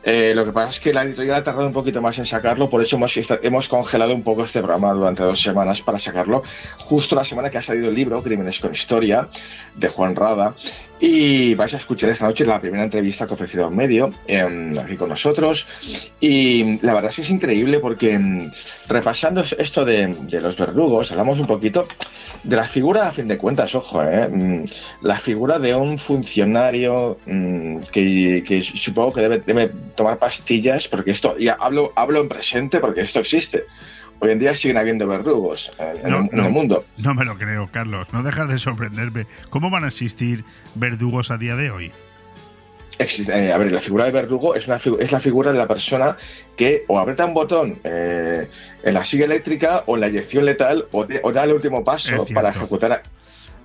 eh, 0.09 0.31
lo 0.33 0.45
que 0.45 0.53
pasa 0.53 0.69
es 0.69 0.79
que 0.79 0.93
la 0.93 1.03
editorial 1.03 1.35
ha 1.35 1.43
tardado 1.43 1.67
un 1.67 1.73
poquito 1.73 2.01
más 2.01 2.17
en 2.17 2.25
sacarlo, 2.25 2.69
por 2.69 2.81
eso 2.81 2.95
hemos, 2.95 3.17
hemos 3.43 3.67
congelado 3.67 4.13
un 4.13 4.23
poco 4.23 4.43
este 4.43 4.59
programa 4.59 4.93
durante 4.93 5.21
dos 5.21 5.41
semanas 5.41 5.81
para 5.81 5.99
sacarlo 5.99 6.43
justo 6.77 7.13
la 7.13 7.25
semana 7.25 7.49
que 7.49 7.57
ha 7.57 7.61
salido 7.61 7.89
el 7.89 7.95
libro 7.95 8.23
Crímenes 8.23 8.61
con 8.61 8.71
Historia 8.71 9.27
de 9.75 9.89
Juan 9.89 10.15
Rada. 10.15 10.55
Y 10.99 11.53
vais 11.53 11.73
a 11.73 11.77
escuchar 11.77 12.09
esta 12.09 12.25
noche 12.25 12.45
la 12.45 12.59
primera 12.59 12.83
entrevista 12.83 13.27
que 13.27 13.33
ha 13.33 13.35
ofrecido 13.35 13.67
en 13.67 13.75
medio, 13.75 14.11
em, 14.27 14.77
aquí 14.79 14.97
con 14.97 15.09
nosotros. 15.09 15.67
Y 16.19 16.79
la 16.81 16.95
verdad 16.95 17.09
es 17.09 17.17
que 17.17 17.21
es 17.21 17.29
increíble 17.29 17.79
porque 17.79 18.13
em, 18.13 18.51
repasando 18.87 19.41
esto 19.41 19.85
de, 19.85 20.15
los 20.41 20.57
verdugos, 20.57 21.11
hablamos 21.11 21.39
un 21.39 21.45
poquito 21.45 21.87
de 22.43 22.55
la 22.55 22.63
figura, 22.63 23.07
a 23.07 23.11
fin 23.11 23.27
de 23.27 23.37
cuentas, 23.37 23.75
ojo, 23.75 24.01
eh, 24.03 24.27
mm, 24.27 24.65
la 25.01 25.19
figura 25.19 25.59
de 25.59 25.75
un 25.75 25.99
funcionario 25.99 27.19
mm, 27.27 27.77
que, 27.91 28.61
supongo 28.63 29.13
que 29.13 29.21
debe, 29.21 29.43
debe, 29.45 29.71
tomar 29.95 30.17
pastillas, 30.17 30.87
porque 30.87 31.11
esto, 31.11 31.37
ya 31.37 31.53
hablo, 31.59 31.93
hablo 31.95 32.21
en 32.21 32.29
presente 32.29 32.79
porque 32.79 33.01
esto 33.01 33.19
existe 33.19 33.65
Hoy 34.19 34.31
en 34.31 34.39
día 34.39 34.55
siguen 34.55 34.77
habiendo 34.77 35.07
verdugos 35.07 35.71
en, 35.77 36.13
el, 36.13 36.49
mundo. 36.49 36.85
No 36.97 37.13
me 37.13 37.23
lo 37.23 37.37
creo, 37.37 37.69
Carlos. 37.71 38.07
No 38.11 38.23
dejas 38.23 38.49
de 38.49 38.57
sorprenderme. 38.57 39.27
¿Cómo 39.49 39.69
van 39.69 39.83
a 39.83 39.87
existir 39.87 40.43
verdugos 40.75 41.29
a 41.29 41.37
día 41.37 41.55
de 41.55 41.69
hoy? 41.69 41.91
Eh, 42.99 43.51
a 43.51 43.57
ver, 43.59 43.71
la 43.71 43.79
figura 43.79 44.05
de 44.05 44.11
verdugo 44.11 44.55
es, 44.55 44.67
una, 44.67 44.77
es 44.77 45.11
la 45.11 45.19
figura 45.19 45.51
de 45.51 45.59
la 45.59 45.67
persona 45.67 46.17
que 46.55 46.83
o 46.87 46.97
aprieta 46.97 47.25
un 47.25 47.35
botón 47.35 47.79
eh, 47.83 48.47
en 48.81 48.93
la 48.93 49.03
silla 49.03 49.25
eléctrica 49.25 49.83
o 49.85 49.95
en 49.95 50.01
la 50.01 50.07
inyección 50.07 50.45
letal 50.45 50.87
o, 50.91 51.05
da 51.05 51.43
el 51.43 51.53
último 51.53 51.83
paso 51.83 52.25
para 52.33 52.49
ejecutar 52.49 53.03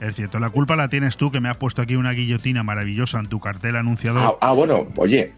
es 0.08 0.16
cierto, 0.16 0.40
la 0.40 0.50
culpa 0.50 0.74
la 0.74 0.88
tienes 0.88 1.16
tú, 1.16 1.30
que 1.30 1.40
me 1.40 1.48
has 1.48 1.56
puesto 1.56 1.80
aquí 1.80 1.94
una 1.94 2.10
guillotina 2.10 2.64
maravillosa 2.64 3.20
en 3.20 3.28
tu 3.28 3.38
cartel 3.38 3.76
anunciador. 3.76 4.22
Ah, 4.22 4.48
ah 4.48 4.52
bueno, 4.52 4.88
oye, 4.96 5.32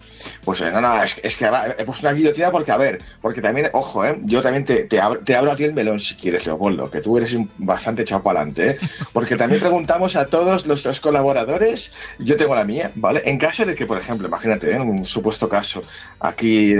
pues 0.44 0.62
eh, 0.62 0.70
no, 0.72 0.80
no, 0.80 1.02
es, 1.02 1.14
que 1.14 1.50
he 1.78 1.84
puesto 1.84 2.06
una 2.06 2.16
guillotina 2.16 2.50
porque, 2.50 2.72
a 2.72 2.78
ver, 2.78 3.02
porque 3.20 3.42
también, 3.42 3.68
ojo, 3.74 4.04
¿eh? 4.06 4.18
yo 4.22 4.40
también 4.40 4.64
te, 4.64 4.84
te, 4.84 5.00
abro, 5.00 5.20
te 5.20 5.36
abro 5.36 5.52
a 5.52 5.54
el 5.54 5.74
melón 5.74 6.00
si 6.00 6.14
quieres, 6.14 6.46
Leopoldo, 6.46 6.90
que 6.90 7.00
tú 7.00 7.18
eres 7.18 7.36
bastante 7.58 8.02
echado 8.02 8.22
para 8.22 8.40
adelante, 8.40 8.70
¿eh? 8.70 8.88
Porque 9.12 9.36
también 9.36 9.60
preguntamos 9.60 10.16
a 10.16 10.26
todos 10.26 10.66
nuestros 10.66 11.00
colaboradores, 11.00 11.92
yo 12.18 12.36
tengo 12.36 12.54
la 12.54 12.64
mía, 12.64 12.90
¿vale? 12.94 13.22
En 13.24 13.38
caso 13.38 13.64
de 13.64 13.74
que, 13.74 13.86
por 13.86 13.98
ejemplo, 13.98 14.26
imagínate, 14.28 14.70
¿eh? 14.70 14.76
en 14.76 14.82
un 14.82 15.04
supuesto 15.04 15.48
caso, 15.48 15.82
aquí 16.20 16.74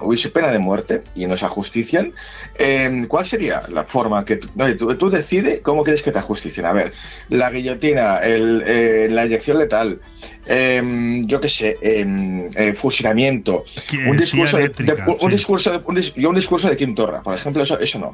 hubiese 0.00 0.30
pena 0.30 0.50
de 0.50 0.58
muerte 0.58 1.02
y 1.14 1.26
nos 1.26 1.42
ajustician, 1.42 2.12
eh, 2.58 3.04
¿cuál 3.08 3.24
sería 3.24 3.60
la 3.68 3.84
forma 3.84 4.24
que 4.24 4.40
no, 4.56 4.74
tú, 4.76 4.94
tú 4.96 5.10
decides 5.10 5.60
cómo 5.60 5.84
quieres 5.84 6.02
que 6.02 6.12
te 6.12 6.18
ajusticien? 6.18 6.66
A 6.66 6.72
ver, 6.72 6.92
la 7.28 7.50
guillotina, 7.50 8.20
eh, 8.22 9.08
la 9.10 9.26
inyección 9.26 9.58
letal, 9.58 10.00
em, 10.46 11.24
yo 11.26 11.40
qué 11.40 11.48
sé, 11.48 11.76
em, 11.82 12.48
eh, 12.56 12.74
fusilamiento, 12.74 13.64
un 14.06 14.16
discurso 14.16 14.56
de, 14.56 14.72
un, 15.20 15.30
discurso 15.30 15.70
de, 15.70 16.26
un, 16.26 16.34
discurso 16.34 16.68
de 16.68 16.76
Quintorra, 16.76 17.22
por 17.22 17.34
ejemplo, 17.34 17.62
eso, 17.62 17.78
eso 17.78 17.98
no. 17.98 18.12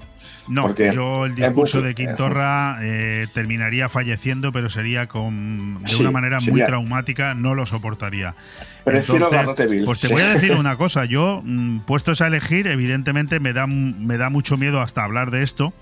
No, 0.49 0.75
yo 0.77 1.27
el 1.27 1.35
discurso 1.35 1.83
de 1.83 1.95
Quintorra 1.95 2.79
eh, 2.83 3.27
terminaría 3.35 3.89
falleciendo, 3.89 4.53
pero 4.53 4.69
sería 4.69 5.09
con, 5.09 5.83
de 5.83 5.97
una 5.97 6.13
manera 6.13 6.39
muy 6.41 6.65
traumática, 6.65 7.35
no 7.35 7.55
lo 7.55 7.67
soportaría. 7.67 8.35
Prefiero 8.85 9.29
Entonces, 9.33 9.83
Pues 9.85 9.99
te 9.99 10.07
voy 10.07 10.23
a 10.23 10.35
decir 10.35 10.53
una 10.57 10.77
cosa, 10.77 11.05
yo 11.05 11.43
mm, 11.45 11.81
puestos 11.81 12.21
a 12.21 12.29
elegir, 12.29 12.69
evidentemente 12.69 13.41
me 13.41 13.53
da, 13.53 13.67
me 13.67 14.17
da 14.17 14.31
mucho 14.31 14.57
miedo 14.57 14.81
hasta 14.81 15.03
hablar 15.03 15.33
de 15.33 15.43
esto, 15.43 15.73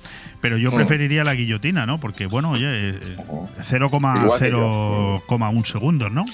pero 0.41 0.57
yo 0.57 0.73
preferiría 0.73 1.23
la 1.25 1.35
guillotina, 1.35 1.85
¿no? 1.85 2.01
Porque, 2.01 2.25
bueno, 2.25 2.53
oye, 2.53 2.95
0,01 3.71 5.65
segundos, 5.67 6.11
¿no? 6.11 6.25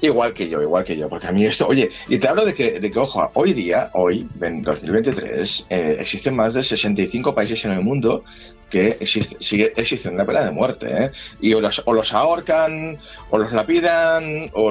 Igual 0.00 0.32
que 0.32 0.48
yo, 0.48 0.62
igual 0.62 0.84
que 0.84 0.96
yo, 0.96 1.08
porque 1.08 1.26
a 1.26 1.32
mí 1.32 1.44
esto, 1.44 1.66
oye, 1.66 1.90
y 2.08 2.18
te 2.18 2.28
hablo 2.28 2.44
de 2.44 2.54
que, 2.54 2.80
de 2.80 2.90
que 2.90 2.98
ojo, 2.98 3.30
hoy 3.34 3.52
día, 3.52 3.90
hoy, 3.92 4.26
en 4.40 4.62
2023, 4.62 5.66
eh, 5.68 5.96
existen 6.00 6.36
más 6.36 6.54
de 6.54 6.62
65 6.62 7.34
países 7.34 7.64
en 7.64 7.72
el 7.72 7.82
mundo 7.82 8.24
que 8.70 8.96
existe, 9.00 9.36
sigue 9.40 9.72
existiendo 9.76 10.18
la 10.18 10.26
pena 10.26 10.44
de 10.44 10.52
muerte, 10.52 10.86
¿eh? 10.90 11.10
Y 11.40 11.52
o 11.54 11.60
los, 11.60 11.82
o 11.84 11.92
los 11.92 12.14
ahorcan, 12.14 12.98
o 13.30 13.38
los 13.38 13.52
lapidan, 13.52 14.50
o, 14.54 14.70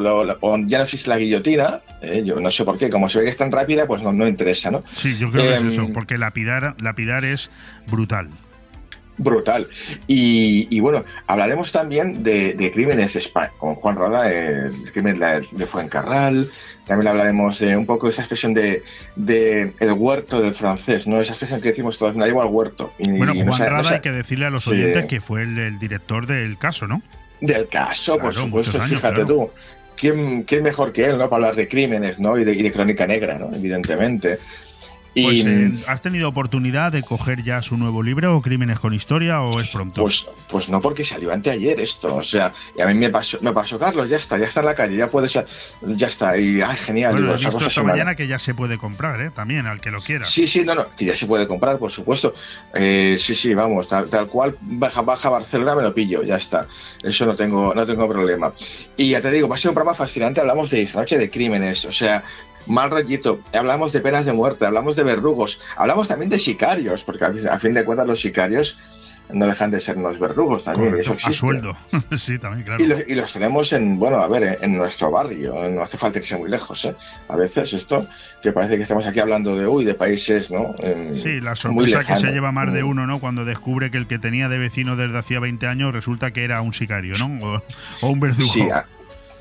ya 0.65 0.77
no 0.77 0.83
existe 0.85 1.09
la 1.09 1.17
guillotina, 1.17 1.81
¿eh? 2.01 2.23
yo 2.25 2.39
no 2.39 2.49
sé 2.49 2.63
por 2.63 2.77
qué, 2.77 2.89
como 2.89 3.09
se 3.09 3.19
ve 3.19 3.25
que 3.25 3.31
es 3.31 3.37
tan 3.37 3.51
rápida, 3.51 3.85
pues 3.85 4.01
no, 4.01 4.13
no 4.13 4.25
interesa, 4.25 4.71
¿no? 4.71 4.81
Sí, 4.95 5.17
yo 5.17 5.29
creo 5.29 5.43
que 5.43 5.55
es 5.55 5.73
eso, 5.73 5.81
em, 5.81 5.93
porque 5.93 6.17
lapidar, 6.17 6.75
lapidar 6.79 7.25
es 7.25 7.51
brutal 7.87 8.29
brutal. 9.19 9.67
Y, 10.07 10.79
bueno, 10.79 11.05
hablaremos 11.27 11.71
también 11.71 12.23
de, 12.23 12.71
crímenes 12.73 13.13
de 13.13 13.19
España, 13.19 13.51
con 13.57 13.75
Juan 13.75 13.95
Roda, 13.95 14.31
el 14.31 14.73
crimen 14.91 15.19
de 15.19 15.65
Fuencarral. 15.65 16.49
También 16.87 17.07
hablaremos 17.07 17.59
de 17.59 17.77
un 17.77 17.85
poco 17.85 18.07
de 18.07 18.13
esa 18.13 18.23
expresión 18.23 18.55
de, 18.55 18.83
el 19.79 19.93
huerto 19.93 20.41
del 20.41 20.55
francés, 20.55 21.05
¿no? 21.05 21.21
Esa 21.21 21.33
expresión 21.33 21.61
que 21.61 21.69
decimos 21.69 21.99
todos, 21.99 22.15
me 22.15 22.21
la 22.21 22.27
llevo 22.27 22.41
al 22.41 22.47
huerto. 22.47 22.91
bueno, 22.97 23.33
Juan 23.35 23.69
Rada 23.69 23.91
hay 23.91 23.99
que 23.99 24.11
decirle 24.11 24.47
a 24.47 24.49
los 24.49 24.67
oyentes 24.67 25.05
que 25.05 25.21
fue 25.21 25.43
el, 25.43 25.77
director 25.77 26.25
del 26.25 26.57
caso, 26.57 26.87
¿no? 26.87 27.03
Del 27.41 27.67
caso, 27.67 28.17
por 28.17 28.33
supuesto, 28.33 28.81
fíjate 28.81 29.23
tú. 29.25 29.51
¿Quién, 29.95 30.43
¿Quién, 30.43 30.63
mejor 30.63 30.93
que 30.93 31.05
él, 31.05 31.17
¿no? 31.17 31.29
Para 31.29 31.47
hablar 31.47 31.55
de 31.57 31.67
crímenes, 31.67 32.19
¿no? 32.19 32.37
Y 32.37 32.45
de, 32.45 32.53
y 32.53 32.63
de 32.63 32.71
crónica 32.71 33.05
negra, 33.05 33.37
¿no? 33.37 33.53
Evidentemente. 33.53 34.39
Pues, 35.23 35.45
eh, 35.45 35.71
¿Has 35.87 36.01
tenido 36.01 36.29
oportunidad 36.29 36.91
de 36.91 37.03
coger 37.03 37.43
ya 37.43 37.61
su 37.61 37.77
nuevo 37.77 38.03
libro, 38.03 38.41
Crímenes 38.41 38.79
con 38.79 38.93
Historia, 38.93 39.41
o 39.41 39.59
es 39.59 39.69
pronto? 39.69 40.01
Pues, 40.01 40.27
pues 40.49 40.69
no, 40.69 40.81
porque 40.81 41.03
salió 41.05 41.31
anteayer 41.31 41.79
esto. 41.79 42.15
O 42.15 42.23
sea, 42.23 42.53
y 42.77 42.81
a 42.81 42.87
mí 42.87 42.93
me 42.93 43.09
pasó, 43.09 43.37
me 43.41 43.53
pasó 43.53 43.79
Carlos, 43.79 44.09
ya 44.09 44.17
está, 44.17 44.37
ya 44.37 44.45
está 44.45 44.59
en 44.61 44.65
la 44.67 44.75
calle, 44.75 44.97
ya 44.97 45.09
puede 45.09 45.27
ser, 45.27 45.45
ya 45.81 46.07
está. 46.07 46.37
Y 46.37 46.61
ay, 46.61 46.77
genial. 46.77 47.13
bueno, 47.13 47.27
digo, 47.27 47.33
he 47.33 47.35
esa 47.37 47.49
visto 47.49 47.57
cosa 47.57 47.67
esta 47.67 47.81
semana. 47.81 47.93
mañana 47.93 48.15
que 48.15 48.27
ya 48.27 48.39
se 48.39 48.53
puede 48.53 48.77
comprar, 48.77 49.21
¿eh? 49.21 49.31
También, 49.31 49.65
al 49.67 49.81
que 49.81 49.91
lo 49.91 50.01
quiera. 50.01 50.25
Sí, 50.25 50.47
sí, 50.47 50.61
no, 50.63 50.75
no, 50.75 50.95
que 50.95 51.05
ya 51.05 51.15
se 51.15 51.25
puede 51.25 51.47
comprar, 51.47 51.77
por 51.77 51.91
supuesto. 51.91 52.33
Eh, 52.73 53.15
sí, 53.19 53.35
sí, 53.35 53.53
vamos, 53.53 53.87
tal, 53.87 54.09
tal 54.09 54.27
cual 54.27 54.55
baja, 54.61 55.01
baja 55.01 55.29
Barcelona, 55.29 55.75
me 55.75 55.83
lo 55.83 55.93
pillo, 55.93 56.23
ya 56.23 56.35
está. 56.35 56.67
Eso 57.03 57.25
no 57.25 57.35
tengo, 57.35 57.73
no 57.73 57.85
tengo 57.85 58.07
problema. 58.07 58.51
Y 58.97 59.09
ya 59.09 59.21
te 59.21 59.31
digo, 59.31 59.47
va 59.47 59.55
a 59.55 59.57
ser 59.57 59.69
un 59.69 59.75
programa 59.75 59.95
fascinante. 59.95 60.41
Hablamos 60.41 60.69
de 60.69 60.81
esta 60.81 60.99
noche 60.99 61.17
de 61.17 61.29
crímenes, 61.29 61.85
o 61.85 61.91
sea, 61.91 62.23
mal 62.67 62.89
rollito. 62.91 63.39
Hablamos 63.53 63.91
de 63.93 63.99
penas 64.01 64.25
de 64.25 64.33
muerte, 64.33 64.65
hablamos 64.65 64.95
de 64.95 65.03
verdugos, 65.03 65.59
hablamos 65.75 66.07
también 66.07 66.29
de 66.29 66.37
sicarios, 66.37 67.03
porque 67.03 67.25
a, 67.25 67.59
fin 67.59 67.73
de 67.73 67.83
cuentas 67.85 68.07
los 68.07 68.19
sicarios 68.21 68.79
no 69.31 69.45
dejan 69.45 69.69
de 69.69 69.79
ser 69.79 69.95
unos 69.95 70.17
verdugos 70.17 70.63
también. 70.63 70.97
eso 70.99 71.15
a 71.23 71.31
sueldo. 71.31 71.77
sí, 72.17 72.39
también, 72.39 72.65
claro. 72.65 72.83
Y 72.83 72.87
los, 72.87 72.99
y 73.07 73.13
los 73.13 73.31
tenemos 73.31 73.71
en, 73.73 73.99
bueno, 73.99 74.17
a 74.17 74.27
ver, 74.27 74.57
en 74.61 74.75
nuestro 74.75 75.11
barrio, 75.11 75.53
no 75.69 75.83
hace 75.83 75.99
falta 75.99 76.17
irse 76.17 76.35
muy 76.35 76.49
lejos, 76.49 76.83
¿eh? 76.85 76.95
A 77.27 77.35
veces 77.35 77.73
esto, 77.73 78.07
que 78.41 78.51
parece 78.51 78.77
que 78.77 78.81
estamos 78.83 79.05
aquí 79.05 79.19
hablando 79.19 79.55
de, 79.55 79.67
uy, 79.67 79.85
de 79.85 79.93
países, 79.93 80.49
¿no? 80.49 80.73
Sí, 81.13 81.41
la 81.41 81.55
sorpresa 81.55 82.03
que 82.03 82.15
se 82.15 82.31
lleva 82.31 82.51
más 82.51 82.73
de 82.73 82.83
Mm. 82.83 82.87
uno, 82.89 83.05
¿no? 83.05 83.19
Cuando 83.19 83.45
descubre 83.45 83.91
que 83.91 83.97
el 83.97 84.07
que 84.07 84.17
tenía 84.17 84.49
de 84.49 84.57
vecino 84.57 84.95
desde 84.95 85.19
hacía 85.19 85.39
20 85.39 85.67
años 85.67 85.93
resulta 85.93 86.31
que 86.31 86.43
era 86.43 86.61
un 86.61 86.73
sicario, 86.73 87.13
¿no? 87.19 87.27
O, 87.47 87.63
o 88.01 88.07
un 88.09 88.19
verdugo. 88.19 88.51
Sí, 88.51 88.61
a- 88.61 88.87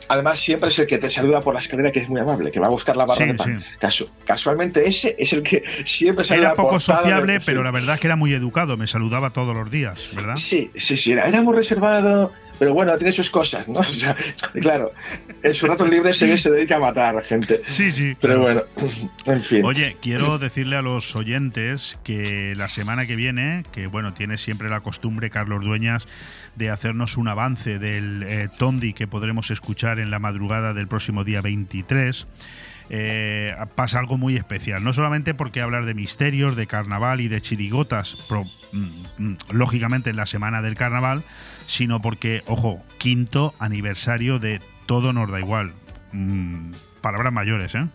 además 0.08 0.38
siempre 0.40 0.68
es 0.68 0.78
el 0.78 0.86
que 0.86 0.98
te 0.98 1.10
saluda 1.10 1.40
por 1.40 1.54
la 1.54 1.60
escalera, 1.60 1.92
que 1.92 2.00
es 2.00 2.08
muy 2.08 2.20
amable, 2.20 2.50
que 2.50 2.60
va 2.60 2.66
a 2.66 2.70
buscar 2.70 2.96
la 2.96 3.06
barra 3.06 3.24
Sí, 3.24 3.26
de 3.32 3.34
pan. 3.34 3.62
sí. 3.62 3.68
Casu- 3.80 4.08
casualmente 4.24 4.88
ese 4.88 5.16
es 5.18 5.32
el 5.32 5.42
que 5.42 5.62
siempre 5.84 6.24
sale 6.24 6.42
a 6.42 6.48
Era 6.48 6.56
poco 6.56 6.74
de- 6.74 6.80
sociable, 6.80 7.38
pero 7.44 7.62
la 7.62 7.70
verdad 7.70 7.94
es 7.96 8.00
que 8.00 8.06
era 8.06 8.16
muy 8.16 8.32
educado, 8.34 8.76
me 8.76 8.86
saludaba 8.86 9.30
todos 9.30 9.54
los 9.54 9.70
días, 9.70 10.10
¿verdad? 10.14 10.36
Sí, 10.36 10.70
sí, 10.76 10.96
sí, 10.96 11.12
era, 11.12 11.24
era 11.28 11.42
muy 11.42 11.54
reservado, 11.54 12.32
pero 12.58 12.74
bueno, 12.74 12.96
tiene 12.98 13.12
sus 13.12 13.30
cosas, 13.30 13.68
¿no? 13.68 13.78
O 13.80 13.84
sea, 13.84 14.16
claro, 14.60 14.92
en 15.42 15.54
sus 15.54 15.68
ratos 15.68 15.88
libres 15.90 16.16
se, 16.18 16.36
se 16.38 16.50
dedica 16.50 16.76
a 16.76 16.80
matar 16.80 17.22
gente. 17.22 17.62
Sí, 17.68 17.90
sí. 17.92 18.16
Pero 18.20 18.40
bueno, 18.40 18.62
en 19.26 19.42
fin. 19.42 19.64
Oye, 19.64 19.96
quiero 20.02 20.38
decirle 20.38 20.76
a 20.76 20.82
los 20.82 21.14
oyentes 21.14 21.98
que 22.02 22.54
la 22.56 22.68
semana 22.68 23.06
que 23.06 23.14
viene, 23.14 23.64
que 23.72 23.86
bueno, 23.86 24.12
tiene 24.14 24.38
siempre 24.38 24.68
la 24.68 24.80
costumbre 24.80 25.30
Carlos 25.30 25.64
Dueñas 25.64 26.06
de 26.58 26.70
hacernos 26.70 27.16
un 27.16 27.28
avance 27.28 27.78
del 27.78 28.24
eh, 28.24 28.48
Tondi 28.58 28.92
que 28.92 29.06
podremos 29.06 29.50
escuchar 29.52 30.00
en 30.00 30.10
la 30.10 30.18
madrugada 30.18 30.74
del 30.74 30.88
próximo 30.88 31.22
día 31.24 31.40
23. 31.40 32.26
eh, 32.90 33.54
pasa 33.74 33.98
algo 33.98 34.16
muy 34.16 34.34
especial, 34.34 34.82
no 34.82 34.92
solamente 34.92 35.34
porque 35.34 35.60
hablar 35.60 35.84
de 35.84 35.94
misterios, 35.94 36.56
de 36.56 36.66
carnaval 36.66 37.20
y 37.20 37.28
de 37.28 37.40
chirigotas, 37.40 38.16
mm, 38.72 38.78
mm, 39.18 39.36
lógicamente 39.52 40.10
en 40.10 40.16
la 40.16 40.26
semana 40.26 40.62
del 40.62 40.74
carnaval, 40.74 41.22
sino 41.66 42.00
porque, 42.00 42.42
ojo, 42.46 42.82
quinto 42.98 43.54
aniversario 43.58 44.38
de 44.38 44.60
Todo 44.86 45.12
nos 45.12 45.30
da 45.30 45.38
igual. 45.38 45.74
Mm, 46.12 46.72
palabras 47.02 47.30
mayores, 47.30 47.74
¿eh? 47.74 47.86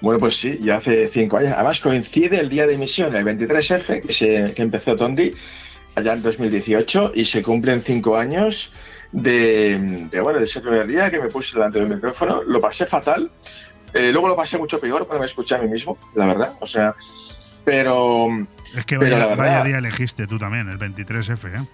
Bueno, 0.00 0.18
pues 0.18 0.36
sí, 0.36 0.58
ya 0.62 0.76
hace 0.76 1.06
cinco 1.08 1.36
años. 1.36 1.52
Además 1.54 1.80
coincide 1.80 2.40
el 2.40 2.48
día 2.48 2.66
de 2.66 2.74
emisión, 2.74 3.14
el 3.14 3.24
23F, 3.24 4.00
que, 4.00 4.12
se, 4.12 4.54
que 4.54 4.62
empezó 4.62 4.96
Tondi 4.96 5.34
allá 5.96 6.12
en 6.12 6.22
2018 6.22 7.12
y 7.14 7.24
se 7.24 7.42
cumplen 7.42 7.82
cinco 7.82 8.16
años 8.16 8.72
de, 9.12 10.06
de, 10.10 10.20
bueno, 10.20 10.38
de 10.38 10.44
ese 10.44 10.60
primer 10.60 10.86
día 10.86 11.10
que 11.10 11.18
me 11.20 11.28
puse 11.28 11.54
delante 11.56 11.80
del 11.80 11.88
micrófono. 11.88 12.42
Lo 12.44 12.60
pasé 12.60 12.86
fatal. 12.86 13.30
Eh, 13.94 14.12
luego 14.12 14.28
lo 14.28 14.36
pasé 14.36 14.58
mucho 14.58 14.78
peor 14.78 15.06
cuando 15.06 15.20
me 15.20 15.26
escuché 15.26 15.54
a 15.54 15.58
mí 15.58 15.68
mismo, 15.68 15.98
la 16.14 16.26
verdad. 16.26 16.52
O 16.60 16.66
sea, 16.66 16.94
pero... 17.64 18.28
Es 18.76 18.84
que 18.84 18.98
pero 18.98 19.16
vaya, 19.16 19.18
la 19.18 19.26
verdad- 19.36 19.44
vaya 19.44 19.64
día 19.64 19.78
elegiste 19.78 20.26
tú 20.26 20.38
también, 20.38 20.68
el 20.68 20.78
23F, 20.78 21.46
¿eh? 21.60 21.64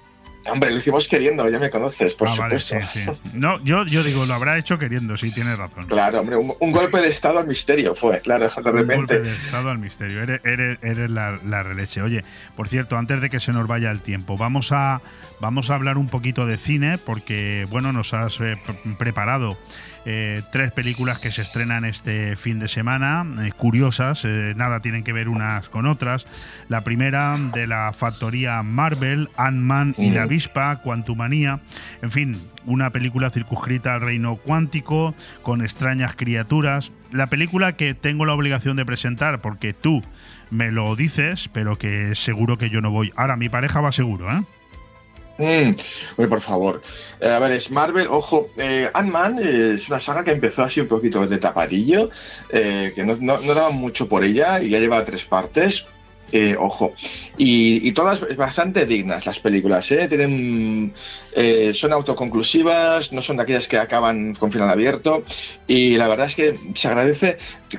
Hombre, 0.51 0.71
lo 0.71 0.79
hicimos 0.79 1.07
queriendo, 1.09 1.49
ya 1.49 1.59
me 1.59 1.71
conoces, 1.71 2.15
por 2.15 2.29
Ah, 2.29 2.35
vale, 2.39 2.59
supuesto. 2.59 2.89
sí, 2.93 3.01
sí. 3.05 3.11
No, 3.35 3.63
yo, 3.65 3.85
yo 3.87 4.03
digo, 4.03 4.27
lo 4.27 4.35
habrá 4.35 4.59
hecho 4.59 4.79
queriendo, 4.79 5.17
sí, 5.17 5.31
tienes 5.31 5.57
razón. 5.59 5.87
Claro, 5.87 6.21
hombre, 6.21 6.37
un, 6.37 6.53
un 6.59 6.73
golpe 6.73 7.01
de 7.01 7.09
estado 7.09 7.39
al 7.39 7.47
misterio 7.47 7.95
fue, 7.95 8.21
claro, 8.21 8.49
de 8.49 8.61
Un 8.61 8.65
repente. 8.65 8.95
golpe 8.97 9.21
de 9.21 9.33
estado 9.33 9.71
al 9.71 9.79
misterio. 9.79 10.23
Eres, 10.23 10.41
eres- 10.45 10.79
eres 10.83 11.11
la, 11.11 11.39
la 11.45 11.63
releche. 11.63 12.03
Oye, 12.03 12.25
por 12.57 12.69
cierto, 12.69 12.97
antes 12.97 13.21
de 13.21 13.31
que 13.31 13.41
se 13.41 13.53
nos 13.53 13.67
vaya 13.67 13.91
el 13.91 14.01
tiempo, 14.01 14.37
vamos 14.37 14.73
a, 14.73 15.01
vamos 15.41 15.71
a 15.71 15.75
hablar 15.77 15.97
un 15.99 16.09
poquito 16.09 16.47
de 16.47 16.57
cine, 16.57 16.99
porque, 16.99 17.67
bueno, 17.71 17.93
nos 17.93 18.13
has 18.15 18.41
eh, 18.41 18.57
pre- 18.67 18.95
preparado 18.99 19.57
eh, 20.05 20.43
tres 20.51 20.73
películas 20.73 21.19
que 21.19 21.31
se 21.31 21.43
estrenan 21.43 21.85
este 21.85 22.37
fin 22.37 22.59
de 22.59 22.69
semana, 22.69 23.25
eh, 23.45 23.53
curiosas, 23.57 24.25
eh, 24.25 24.53
nada 24.57 24.81
tienen 24.81 25.05
que 25.05 25.13
ver 25.13 25.29
unas 25.29 25.69
con 25.69 25.87
otras. 25.87 26.27
La 26.69 26.83
primera 26.83 27.37
de 27.55 27.67
la 27.67 27.93
factoría 27.93 28.63
Marvel, 28.63 29.29
Ant-Man 29.37 29.95
y 29.99 30.11
la 30.11 30.25
avispa, 30.25 30.81
Quantumania, 30.83 31.61
en 32.03 32.11
fin, 32.11 32.41
una 32.65 32.91
película 32.91 33.31
circunscrita 33.31 33.95
al 33.95 34.01
reino 34.01 34.37
cuántico, 34.37 35.15
con 35.43 35.63
extrañas 35.63 36.15
criaturas. 36.17 36.93
La 37.11 37.29
película 37.29 37.77
que 37.77 37.95
tengo 37.95 38.25
la 38.25 38.35
obligación 38.35 38.77
de 38.77 38.87
presentar, 38.87 39.41
porque 39.41 39.73
tú 39.73 40.03
me 40.51 40.73
lo 40.73 40.97
dices, 40.97 41.49
pero 41.53 41.79
que 41.79 42.15
seguro 42.15 42.59
que 42.59 42.71
yo 42.71 42.81
no 42.81 42.91
voy. 42.91 43.13
Ahora, 43.17 43.37
mi 43.37 43.49
pareja 43.49 43.81
va 43.81 43.93
seguro, 43.93 44.31
¿eh? 44.31 44.43
Mm, 45.43 46.29
por 46.29 46.41
favor. 46.41 46.83
Eh, 47.21 47.29
a 47.29 47.39
ver, 47.41 47.51
es 47.51 47.71
Marvel, 47.73 48.07
ojo, 48.09 48.51
eh, 48.57 48.89
Ant-Man 48.95 49.41
eh, 49.43 49.73
es 49.75 49.89
una 49.89 49.99
saga 49.99 50.23
que 50.23 50.31
empezó 50.31 50.63
así 50.63 50.81
un 50.81 50.87
poquito 50.87 51.27
de 51.27 51.39
tapadillo, 51.39 52.11
que 52.49 53.05
no, 53.05 53.17
no, 53.21 53.39
no 53.41 53.73
mucho 53.73 54.09
por 54.09 54.23
ella 54.23 54.63
y 54.63 54.71
ya 54.71 54.79
lleva 54.79 55.05
tres 55.05 55.25
partes. 55.25 55.85
Eh, 56.35 56.57
ojo, 56.59 56.95
y, 57.37 57.87
y 57.87 57.93
todas 57.93 58.27
bastante 58.37 58.87
dignas 58.87 59.27
las 59.27 59.39
películas, 59.39 59.93
¿eh? 59.93 60.09
Tienen, 60.09 60.95
eh, 61.35 61.73
son 61.75 61.93
autoconclusivas, 61.93 63.13
no 63.13 63.21
son 63.21 63.37
de 63.37 63.43
aquellas 63.43 63.69
que 63.69 63.77
acaban 63.77 64.35
con 64.37 64.51
final 64.51 64.71
abierto, 64.71 65.25
y 65.67 65.97
la 65.97 66.09
verdad 66.09 66.29
es 66.29 66.35
que 66.35 66.59
se 66.73 66.89
agradece, 66.89 67.37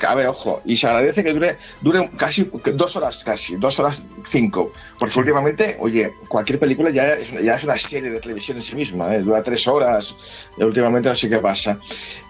a 0.07 0.14
ver, 0.14 0.28
ojo, 0.28 0.61
y 0.65 0.76
se 0.76 0.86
agradece 0.86 1.24
que 1.24 1.34
dure, 1.34 1.57
dure 1.82 2.11
casi 2.15 2.48
dos 2.76 2.95
horas, 2.95 3.24
casi, 3.24 3.56
dos 3.56 3.80
horas 3.80 4.03
cinco, 4.24 4.72
porque 4.99 5.18
últimamente, 5.18 5.76
oye, 5.80 6.11
cualquier 6.28 6.60
película 6.60 6.91
ya 6.91 7.14
es, 7.14 7.32
ya 7.44 7.56
es 7.56 7.64
una 7.64 7.78
serie 7.80 8.11
de 8.11 8.20
televisión 8.20 8.57
en 8.57 8.64
sí 8.64 8.76
misma, 8.76 9.15
¿eh? 9.15 9.22
dura 9.24 9.41
tres 9.41 9.68
horas, 9.68 10.15
últimamente 10.57 11.10
no 11.10 11.15
sé 11.15 11.28
qué 11.28 11.40
pasa. 11.40 11.80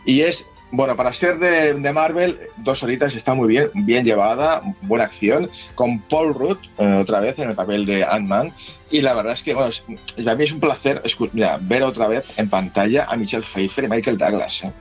Y 0.06 0.22
es, 0.22 0.48
bueno, 0.76 0.96
para 0.98 1.14
ser 1.14 1.38
de, 1.38 1.76
de 1.76 1.94
Marvel, 1.94 2.38
dos 2.58 2.82
horitas 2.82 3.14
está 3.14 3.36
muy 3.36 3.48
bien, 3.48 3.70
bien 3.76 4.04
llevada, 4.04 4.62
buena 4.82 5.06
acción, 5.06 5.48
con 5.76 6.00
Paul 6.00 6.34
Rudd 6.34 6.58
eh, 6.80 6.98
otra 7.00 7.20
vez 7.20 7.38
en 7.38 7.50
el 7.50 7.56
papel 7.56 7.86
de 7.86 8.04
Ant-Man. 8.04 8.52
Y 8.90 9.02
la 9.02 9.14
verdad 9.14 9.34
es 9.34 9.44
que, 9.44 9.54
bueno, 9.54 9.70
es- 9.70 9.84
mí 10.36 10.44
es 10.44 10.52
un 10.52 10.60
placer 10.60 11.00
mira, 11.32 11.60
ver 11.62 11.84
otra 11.84 12.08
vez 12.08 12.26
en 12.38 12.50
pantalla 12.50 13.06
a 13.06 13.16
Michelle 13.18 13.44
Pfeiffer 13.44 13.84
y 13.86 13.88
Michael 13.88 14.18
Douglas. 14.18 14.64
¿eh? 14.64 14.72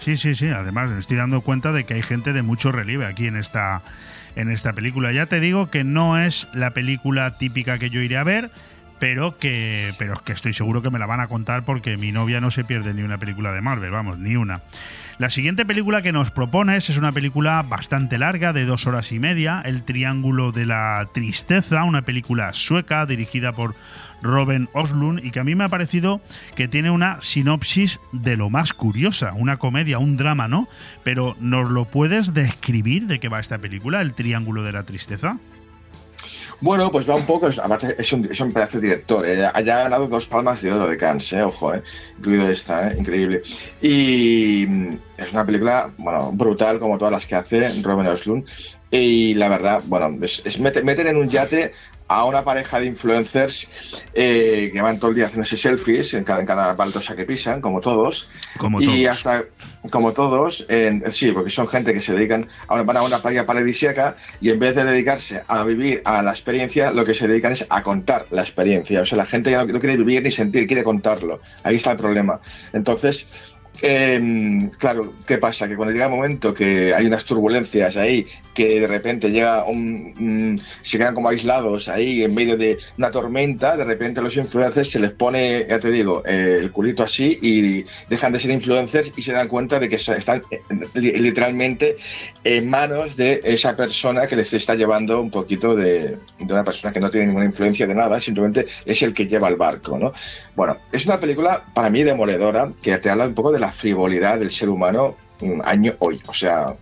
Sí, 0.00 0.16
sí, 0.16 0.34
sí. 0.34 0.48
Además, 0.48 0.90
me 0.90 0.98
estoy 0.98 1.16
dando 1.16 1.40
cuenta 1.42 1.70
de 1.70 1.84
que 1.84 1.94
hay 1.94 2.02
gente 2.02 2.32
de 2.32 2.42
mucho 2.42 2.72
relieve 2.72 3.06
aquí 3.06 3.28
en 3.28 3.36
esta, 3.36 3.82
en 4.34 4.50
esta 4.50 4.72
película. 4.72 5.12
Ya 5.12 5.26
te 5.26 5.38
digo 5.38 5.70
que 5.70 5.84
no 5.84 6.18
es 6.18 6.48
la 6.52 6.70
película 6.72 7.38
típica 7.38 7.78
que 7.78 7.90
yo 7.90 8.00
iré 8.00 8.16
a 8.16 8.24
ver, 8.24 8.50
pero 9.02 9.36
que, 9.36 9.92
pero 9.98 10.14
que 10.24 10.32
estoy 10.32 10.52
seguro 10.52 10.80
que 10.80 10.88
me 10.88 11.00
la 11.00 11.06
van 11.06 11.18
a 11.18 11.26
contar 11.26 11.64
porque 11.64 11.96
mi 11.96 12.12
novia 12.12 12.40
no 12.40 12.52
se 12.52 12.62
pierde 12.62 12.94
ni 12.94 13.02
una 13.02 13.18
película 13.18 13.50
de 13.50 13.60
Marvel, 13.60 13.90
vamos, 13.90 14.20
ni 14.20 14.36
una. 14.36 14.62
La 15.18 15.28
siguiente 15.28 15.66
película 15.66 16.02
que 16.02 16.12
nos 16.12 16.30
propones 16.30 16.88
es 16.88 16.96
una 16.98 17.10
película 17.10 17.64
bastante 17.64 18.16
larga, 18.16 18.52
de 18.52 18.64
dos 18.64 18.86
horas 18.86 19.10
y 19.10 19.18
media, 19.18 19.60
El 19.64 19.82
Triángulo 19.82 20.52
de 20.52 20.66
la 20.66 21.08
Tristeza, 21.12 21.82
una 21.82 22.02
película 22.02 22.52
sueca 22.52 23.04
dirigida 23.04 23.52
por 23.52 23.74
Robin 24.22 24.68
Oslund 24.72 25.24
y 25.24 25.32
que 25.32 25.40
a 25.40 25.44
mí 25.44 25.56
me 25.56 25.64
ha 25.64 25.68
parecido 25.68 26.20
que 26.54 26.68
tiene 26.68 26.92
una 26.92 27.20
sinopsis 27.20 27.98
de 28.12 28.36
lo 28.36 28.50
más 28.50 28.72
curiosa, 28.72 29.32
una 29.34 29.56
comedia, 29.56 29.98
un 29.98 30.16
drama, 30.16 30.46
¿no? 30.46 30.68
Pero 31.02 31.34
¿nos 31.40 31.72
lo 31.72 31.86
puedes 31.86 32.34
describir 32.34 33.08
de 33.08 33.18
qué 33.18 33.28
va 33.28 33.40
esta 33.40 33.58
película, 33.58 34.00
El 34.00 34.14
Triángulo 34.14 34.62
de 34.62 34.70
la 34.70 34.84
Tristeza? 34.84 35.40
Bueno, 36.62 36.92
pues 36.92 37.10
va 37.10 37.16
un 37.16 37.26
poco, 37.26 37.48
es, 37.48 37.58
aparte 37.58 37.96
es 37.98 38.12
un, 38.12 38.24
es 38.30 38.40
un 38.40 38.52
pedazo 38.52 38.78
de 38.78 38.86
director, 38.86 39.26
eh, 39.26 39.36
ya, 39.36 39.60
ya 39.62 39.80
ha 39.80 39.82
ganado 39.82 40.06
dos 40.06 40.28
palmas 40.28 40.62
de 40.62 40.72
oro 40.72 40.88
de 40.88 40.96
Cannes, 40.96 41.32
eh, 41.32 41.42
ojo, 41.42 41.74
eh, 41.74 41.82
incluido 42.16 42.48
esta, 42.48 42.88
eh, 42.88 42.98
increíble. 43.00 43.42
Y 43.80 44.64
mm, 44.68 44.98
es 45.18 45.32
una 45.32 45.44
película, 45.44 45.90
bueno, 45.98 46.30
brutal 46.32 46.78
como 46.78 46.98
todas 46.98 47.12
las 47.12 47.26
que 47.26 47.34
hace 47.34 47.82
Robin 47.82 48.06
Oslund. 48.06 48.46
Y 48.92 49.34
la 49.34 49.48
verdad, 49.48 49.82
bueno, 49.86 50.16
es, 50.22 50.60
meter 50.60 51.06
en 51.08 51.16
un 51.16 51.28
yate 51.28 51.72
a 52.14 52.24
una 52.24 52.44
pareja 52.44 52.80
de 52.80 52.86
influencers 52.86 53.68
eh, 54.14 54.70
que 54.72 54.80
van 54.80 54.98
todo 54.98 55.10
el 55.10 55.16
día 55.16 55.26
haciéndose 55.26 55.56
selfies 55.56 56.14
en 56.14 56.24
cada, 56.24 56.40
en 56.40 56.46
cada 56.46 56.74
baldosa 56.74 57.16
que 57.16 57.24
pisan, 57.24 57.60
como 57.60 57.80
todos. 57.80 58.28
Como 58.58 58.80
y 58.80 58.86
todos. 59.04 59.08
hasta, 59.18 59.44
como 59.90 60.12
todos, 60.12 60.66
en- 60.68 61.04
sí, 61.12 61.32
porque 61.32 61.50
son 61.50 61.68
gente 61.68 61.92
que 61.94 62.00
se 62.00 62.12
dedican, 62.14 62.48
ahora 62.68 62.82
van 62.84 62.96
a 62.98 63.02
una 63.02 63.20
playa 63.22 63.46
paradisíaca 63.46 64.16
y 64.40 64.50
en 64.50 64.58
vez 64.58 64.74
de 64.74 64.84
dedicarse 64.84 65.42
a 65.48 65.64
vivir 65.64 66.02
a 66.04 66.22
la 66.22 66.30
experiencia, 66.30 66.90
lo 66.92 67.04
que 67.04 67.14
se 67.14 67.26
dedican 67.28 67.52
es 67.52 67.66
a 67.68 67.82
contar 67.82 68.26
la 68.30 68.42
experiencia. 68.42 69.00
O 69.02 69.06
sea, 69.06 69.18
la 69.18 69.26
gente 69.26 69.50
ya 69.50 69.64
no, 69.64 69.72
no 69.72 69.80
quiere 69.80 69.96
vivir 69.96 70.22
ni 70.22 70.30
sentir, 70.30 70.66
quiere 70.66 70.84
contarlo. 70.84 71.40
Ahí 71.64 71.76
está 71.76 71.92
el 71.92 71.98
problema. 71.98 72.40
Entonces, 72.72 73.28
Em, 73.80 74.68
claro, 74.70 75.14
¿qué 75.26 75.38
pasa? 75.38 75.68
Que 75.68 75.76
cuando 75.76 75.92
llega 75.92 76.04
el 76.04 76.10
momento 76.10 76.54
que 76.54 76.94
hay 76.94 77.06
unas 77.06 77.24
turbulencias 77.24 77.96
ahí, 77.96 78.26
que 78.54 78.80
de 78.80 78.86
repente 78.86 79.30
llega 79.30 79.64
un, 79.64 80.60
se 80.82 80.98
quedan 80.98 81.14
como 81.14 81.28
aislados 81.28 81.88
ahí 81.88 82.22
en 82.22 82.34
medio 82.34 82.56
de 82.56 82.78
una 82.98 83.10
tormenta, 83.10 83.76
de 83.76 83.84
repente 83.84 84.20
a 84.20 84.22
los 84.22 84.36
influencers 84.36 84.90
se 84.90 84.98
les 84.98 85.10
pone, 85.10 85.66
ya 85.68 85.80
te 85.80 85.90
digo, 85.90 86.22
eh, 86.26 86.58
el 86.60 86.70
culito 86.70 87.02
así 87.02 87.38
y 87.40 87.84
dejan 88.10 88.32
de 88.32 88.40
ser 88.40 88.50
influencers 88.50 89.12
y 89.16 89.22
se 89.22 89.32
dan 89.32 89.48
cuenta 89.48 89.80
de 89.80 89.88
que 89.88 89.96
están 89.96 90.42
eh, 90.50 90.60
literalmente 90.94 91.96
en 92.44 92.68
manos 92.68 93.16
de 93.16 93.40
esa 93.42 93.74
persona 93.74 94.26
que 94.26 94.36
les 94.36 94.52
está 94.52 94.74
llevando 94.74 95.20
un 95.20 95.30
poquito 95.30 95.74
de, 95.74 96.18
de 96.38 96.52
una 96.52 96.62
persona 96.62 96.92
que 96.92 97.00
no 97.00 97.10
tiene 97.10 97.26
ninguna 97.26 97.46
influencia 97.46 97.86
de 97.86 97.94
nada, 97.94 98.20
simplemente 98.20 98.66
es 98.84 99.02
el 99.02 99.14
que 99.14 99.26
lleva 99.26 99.48
el 99.48 99.56
barco, 99.56 99.98
¿no? 99.98 100.12
Bueno, 100.54 100.76
es 100.92 101.06
una 101.06 101.18
película 101.18 101.64
para 101.74 101.88
mí 101.88 102.02
demoledora 102.02 102.70
que 102.82 102.96
te 102.98 103.08
habla 103.08 103.26
un 103.26 103.34
poco 103.34 103.50
de 103.50 103.61
la 103.62 103.70
frivolidad 103.70 104.40
del 104.40 104.50
ser 104.50 104.68
humano 104.68 105.16
año 105.64 105.94
hoy. 106.00 106.20
O 106.26 106.34
sea, 106.34 106.74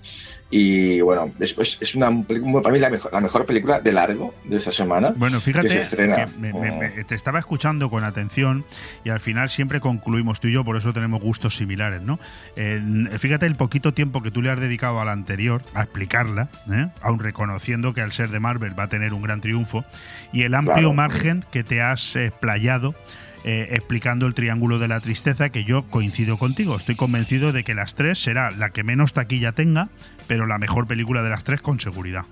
y 0.50 1.00
bueno, 1.02 1.30
después 1.38 1.78
es 1.80 1.94
una 1.94 2.10
para 2.24 2.72
mí 2.72 2.78
la 2.78 2.90
mejor, 2.90 3.12
la 3.12 3.20
mejor 3.20 3.46
película 3.46 3.80
de 3.80 3.92
largo 3.92 4.34
de 4.44 4.56
esta 4.56 4.72
semana. 4.72 5.12
Bueno, 5.14 5.40
fíjate, 5.40 5.68
que 5.68 7.04
te 7.04 7.14
estaba 7.14 7.38
escuchando 7.38 7.90
con 7.90 8.02
atención 8.02 8.64
y 9.04 9.10
al 9.10 9.20
final 9.20 9.48
siempre 9.50 9.78
concluimos 9.80 10.40
tú 10.40 10.48
y 10.48 10.52
yo, 10.54 10.64
por 10.64 10.76
eso 10.76 10.92
tenemos 10.92 11.20
gustos 11.20 11.56
similares, 11.56 12.02
¿no? 12.02 12.18
Eh, 12.56 12.80
fíjate 13.18 13.46
el 13.46 13.56
poquito 13.56 13.92
tiempo 13.94 14.22
que 14.22 14.30
tú 14.30 14.40
le 14.42 14.50
has 14.50 14.58
dedicado 14.58 15.00
a 15.00 15.04
la 15.04 15.12
anterior 15.12 15.62
a 15.74 15.82
explicarla, 15.82 16.48
¿eh? 16.72 16.88
aún 17.02 17.20
reconociendo 17.20 17.92
que 17.94 18.00
al 18.00 18.12
ser 18.12 18.30
de 18.30 18.40
Marvel 18.40 18.76
va 18.76 18.84
a 18.84 18.88
tener 18.88 19.12
un 19.12 19.22
gran 19.22 19.40
triunfo, 19.40 19.84
y 20.32 20.42
el 20.42 20.54
amplio 20.54 20.92
margen 20.92 21.44
que 21.52 21.62
te 21.62 21.82
has 21.82 22.16
explayado 22.16 22.90
eh, 22.90 23.20
explicando 23.44 24.26
el 24.26 24.34
triángulo 24.34 24.78
de 24.78 24.88
la 24.88 25.00
tristeza, 25.00 25.50
que 25.50 25.64
yo 25.64 25.84
coincido 25.88 26.38
contigo. 26.38 26.76
Estoy 26.76 26.96
convencido 26.96 27.52
de 27.52 27.64
que 27.64 27.74
las 27.74 27.94
tres 27.94 28.22
será 28.22 28.50
la 28.50 28.70
que 28.70 28.84
menos 28.84 29.12
taquilla 29.12 29.52
tenga, 29.52 29.88
pero 30.26 30.46
la 30.46 30.58
mejor 30.58 30.86
película 30.86 31.22
de 31.22 31.30
las 31.30 31.44
tres 31.44 31.60
con 31.60 31.80
seguridad. 31.80 32.24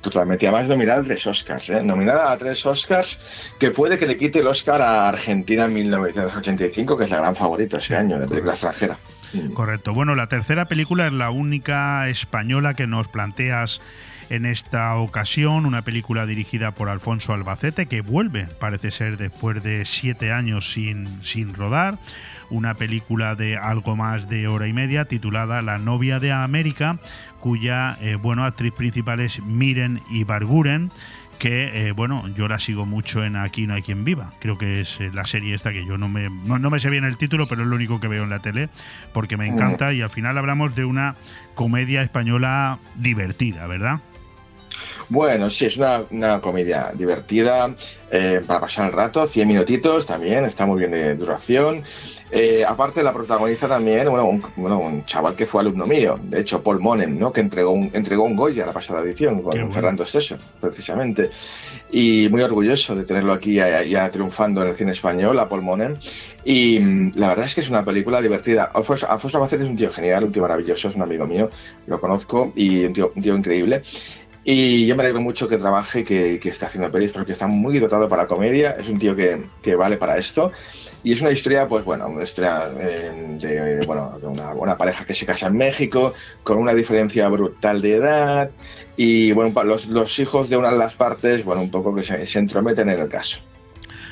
Totalmente, 0.00 0.46
además 0.46 0.68
nominada 0.68 1.00
a 1.00 1.04
tres 1.04 1.26
Oscars, 1.26 1.70
¿eh? 1.70 1.82
nominada 1.82 2.32
a 2.32 2.38
tres 2.38 2.64
Oscars, 2.64 3.20
que 3.58 3.70
puede 3.70 3.98
que 3.98 4.06
le 4.06 4.16
quite 4.16 4.38
el 4.38 4.46
Oscar 4.46 4.80
a 4.80 5.08
Argentina 5.08 5.66
en 5.66 5.74
1985, 5.74 6.96
que 6.96 7.04
es 7.04 7.10
la 7.10 7.18
gran 7.18 7.36
favorita 7.36 7.76
este 7.76 7.96
año 7.96 8.18
de 8.18 8.26
película 8.26 8.52
extranjera. 8.52 8.96
Correcto. 9.54 9.94
Bueno, 9.94 10.14
la 10.14 10.26
tercera 10.26 10.66
película 10.66 11.06
es 11.06 11.12
la 11.12 11.30
única 11.30 12.08
española 12.08 12.74
que 12.74 12.86
nos 12.86 13.08
planteas 13.08 13.80
en 14.30 14.46
esta 14.46 14.96
ocasión, 14.96 15.66
una 15.66 15.82
película 15.82 16.24
dirigida 16.24 16.70
por 16.70 16.88
Alfonso 16.88 17.34
Albacete, 17.34 17.86
que 17.86 18.00
vuelve, 18.00 18.46
parece 18.58 18.92
ser, 18.92 19.16
después 19.16 19.62
de 19.62 19.84
siete 19.84 20.32
años 20.32 20.72
sin, 20.72 21.22
sin 21.22 21.52
rodar. 21.52 21.98
Una 22.48 22.74
película 22.74 23.34
de 23.34 23.56
algo 23.56 23.96
más 23.96 24.28
de 24.28 24.48
hora 24.48 24.68
y 24.68 24.72
media 24.72 25.04
titulada 25.04 25.62
La 25.62 25.78
novia 25.78 26.20
de 26.20 26.32
América, 26.32 26.98
cuya 27.40 27.98
eh, 28.00 28.14
bueno, 28.14 28.44
actriz 28.44 28.72
principal 28.72 29.20
es 29.20 29.42
Miren 29.42 30.00
Ibarguren 30.10 30.90
que 31.40 31.88
eh, 31.88 31.92
bueno, 31.92 32.28
yo 32.36 32.48
la 32.48 32.60
sigo 32.60 32.84
mucho 32.84 33.24
en 33.24 33.34
Aquí 33.34 33.66
no 33.66 33.72
hay 33.72 33.80
quien 33.80 34.04
viva. 34.04 34.30
Creo 34.40 34.58
que 34.58 34.82
es 34.82 35.00
eh, 35.00 35.10
la 35.12 35.24
serie 35.24 35.54
esta 35.54 35.72
que 35.72 35.86
yo 35.86 35.96
no 35.96 36.06
me, 36.06 36.28
no, 36.28 36.58
no, 36.58 36.68
me 36.68 36.78
sé 36.80 36.90
bien 36.90 37.04
el 37.04 37.16
título, 37.16 37.48
pero 37.48 37.62
es 37.62 37.68
lo 37.68 37.76
único 37.76 37.98
que 37.98 38.08
veo 38.08 38.24
en 38.24 38.30
la 38.30 38.40
tele, 38.40 38.68
porque 39.14 39.38
me 39.38 39.46
encanta 39.46 39.94
y 39.94 40.02
al 40.02 40.10
final 40.10 40.36
hablamos 40.36 40.76
de 40.76 40.84
una 40.84 41.14
comedia 41.54 42.02
española 42.02 42.78
divertida, 42.96 43.66
¿verdad? 43.66 44.00
Bueno, 45.10 45.50
sí, 45.50 45.66
es 45.66 45.76
una, 45.76 46.40
comedia 46.40 46.92
divertida 46.94 47.74
eh, 48.12 48.40
para 48.46 48.60
pasar 48.60 48.86
el 48.86 48.92
rato, 48.92 49.26
100 49.26 49.48
minutitos 49.48 50.06
también, 50.06 50.44
está 50.44 50.66
muy 50.66 50.78
bien 50.78 50.92
de 50.92 51.16
duración. 51.16 51.82
Eh, 52.30 52.64
aparte 52.64 53.02
la 53.02 53.12
protagoniza 53.12 53.66
también 53.66 54.08
bueno 54.08 54.24
un, 54.28 55.04
chaval 55.04 55.34
que 55.34 55.46
fue 55.46 55.62
alumno 55.62 55.84
mío, 55.84 56.16
de 56.22 56.38
hecho 56.38 56.62
Paul 56.62 56.78
Monen, 56.78 57.18
¿no? 57.18 57.32
que 57.32 57.40
entregó 57.40 57.72
un, 57.72 57.90
entregó 57.92 58.22
un 58.22 58.36
Goya 58.36 58.64
la 58.64 58.72
pasada 58.72 59.00
edición 59.00 59.42
con 59.42 59.72
Fernando 59.72 60.04
Esteso, 60.04 60.38
precisamente. 60.60 61.30
Y 61.90 62.28
muy 62.30 62.42
orgulloso 62.42 62.94
de 62.94 63.02
tenerlo 63.02 63.32
aquí 63.32 63.54
ya, 63.54 64.10
triunfando 64.12 64.62
en 64.62 64.68
el 64.68 64.76
cine 64.76 64.92
español, 64.92 65.36
a 65.40 65.48
Paul 65.48 65.62
Monen. 65.62 65.98
Y 66.44 66.78
mm, 66.78 67.12
la 67.16 67.30
verdad 67.30 67.46
es 67.46 67.54
que 67.56 67.62
es 67.62 67.68
una 67.68 67.84
película 67.84 68.22
divertida. 68.22 68.70
Alfonso, 68.72 69.10
Alfonso 69.10 69.44
es 69.44 69.62
un 69.62 69.76
tío 69.76 69.90
genial, 69.90 70.22
un 70.22 70.30
tío 70.30 70.42
maravilloso, 70.42 70.88
es 70.88 70.94
un 70.94 71.02
amigo 71.02 71.26
mío, 71.26 71.50
lo 71.88 72.00
conozco 72.00 72.52
y 72.54 72.84
un 72.84 72.92
tío, 72.92 73.12
un 73.12 73.22
tío 73.22 73.34
increíble. 73.34 73.82
Y 74.44 74.86
yo 74.86 74.96
me 74.96 75.02
alegro 75.02 75.20
mucho 75.20 75.48
que 75.48 75.58
trabaje, 75.58 76.04
que, 76.04 76.38
que 76.40 76.48
esté 76.48 76.64
haciendo 76.66 76.90
pelis, 76.90 77.10
porque 77.10 77.32
está 77.32 77.46
muy 77.46 77.78
dotado 77.78 78.08
para 78.08 78.26
comedia, 78.26 78.72
es 78.72 78.88
un 78.88 78.98
tío 78.98 79.14
que, 79.14 79.44
que 79.62 79.74
vale 79.74 79.96
para 79.96 80.16
esto. 80.16 80.50
Y 81.02 81.12
es 81.12 81.20
una 81.20 81.30
historia, 81.30 81.66
pues 81.68 81.84
bueno, 81.84 82.08
una 82.08 82.24
historia 82.24 82.70
eh, 82.78 83.36
de, 83.38 83.86
bueno, 83.86 84.18
de 84.20 84.26
una, 84.26 84.52
una, 84.52 84.76
pareja 84.76 85.04
que 85.04 85.14
se 85.14 85.24
casa 85.24 85.46
en 85.46 85.56
México, 85.56 86.12
con 86.42 86.58
una 86.58 86.74
diferencia 86.74 87.28
brutal 87.28 87.80
de 87.80 87.94
edad, 87.94 88.50
y 88.96 89.32
bueno, 89.32 89.62
los, 89.64 89.86
los 89.86 90.18
hijos 90.18 90.50
de 90.50 90.58
una 90.58 90.70
de 90.70 90.78
las 90.78 90.94
partes, 90.96 91.44
bueno, 91.44 91.62
un 91.62 91.70
poco 91.70 91.94
que 91.94 92.02
se, 92.02 92.26
se 92.26 92.38
entrometen 92.38 92.90
en 92.90 93.00
el 93.00 93.08
caso. 93.08 93.40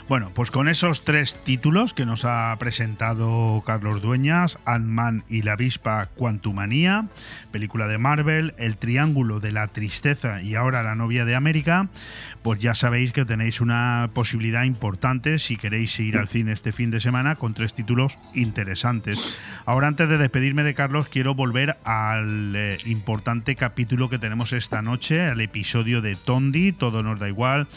Bueno, 0.08 0.30
pues 0.32 0.50
con 0.50 0.68
esos 0.68 1.04
tres 1.04 1.36
títulos 1.44 1.92
que 1.92 2.06
nos 2.06 2.24
ha 2.24 2.56
presentado 2.58 3.62
Carlos 3.66 4.00
Dueñas, 4.00 4.58
Ant-Man 4.64 5.22
y 5.28 5.42
la 5.42 5.52
avispa 5.52 6.06
Quantumania, 6.06 7.08
película 7.52 7.86
de 7.88 7.98
Marvel, 7.98 8.54
El 8.56 8.78
Triángulo 8.78 9.38
de 9.38 9.52
la 9.52 9.68
Tristeza 9.68 10.40
y 10.40 10.54
ahora 10.54 10.82
La 10.82 10.94
novia 10.94 11.26
de 11.26 11.34
América, 11.34 11.90
pues 12.40 12.58
ya 12.58 12.74
sabéis 12.74 13.12
que 13.12 13.26
tenéis 13.26 13.60
una 13.60 14.08
posibilidad 14.14 14.62
importante 14.62 15.38
si 15.38 15.58
queréis 15.58 16.00
ir 16.00 16.16
al 16.16 16.28
cine 16.28 16.52
este 16.52 16.72
fin 16.72 16.90
de 16.90 17.00
semana 17.00 17.34
con 17.34 17.52
tres 17.52 17.74
títulos 17.74 18.18
interesantes. 18.32 19.38
Ahora 19.66 19.88
antes 19.88 20.08
de 20.08 20.16
despedirme 20.16 20.62
de 20.62 20.72
Carlos, 20.72 21.08
quiero 21.10 21.34
volver 21.34 21.76
al 21.84 22.56
eh, 22.56 22.78
importante 22.86 23.56
capítulo 23.56 24.08
que 24.08 24.18
tenemos 24.18 24.54
esta 24.54 24.80
noche, 24.80 25.26
al 25.26 25.42
episodio 25.42 26.00
de 26.00 26.16
Tondi, 26.16 26.72
Todo 26.72 27.02
nos 27.02 27.18
da 27.18 27.28
igual, 27.28 27.68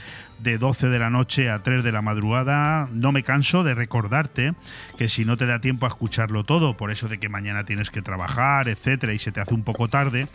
de 0.41 0.57
12 0.57 0.89
de 0.89 0.99
la 0.99 1.09
noche 1.09 1.49
a 1.49 1.63
3 1.63 1.83
de 1.83 1.91
la 1.91 2.01
madrugada. 2.01 2.87
No 2.91 3.11
me 3.11 3.23
canso 3.23 3.63
de 3.63 3.75
recordarte 3.75 4.53
que 4.97 5.07
si 5.07 5.25
no 5.25 5.37
te 5.37 5.45
da 5.45 5.61
tiempo 5.61 5.85
a 5.85 5.89
escucharlo 5.89 6.43
todo, 6.43 6.77
por 6.77 6.91
eso 6.91 7.07
de 7.07 7.19
que 7.19 7.29
mañana 7.29 7.63
tienes 7.63 7.89
que 7.89 8.01
trabajar, 8.01 8.67
etcétera, 8.67 9.13
y 9.13 9.19
se 9.19 9.31
te 9.31 9.41
hace 9.41 9.53
un 9.53 9.63
poco 9.63 9.87
tarde, 9.87 10.27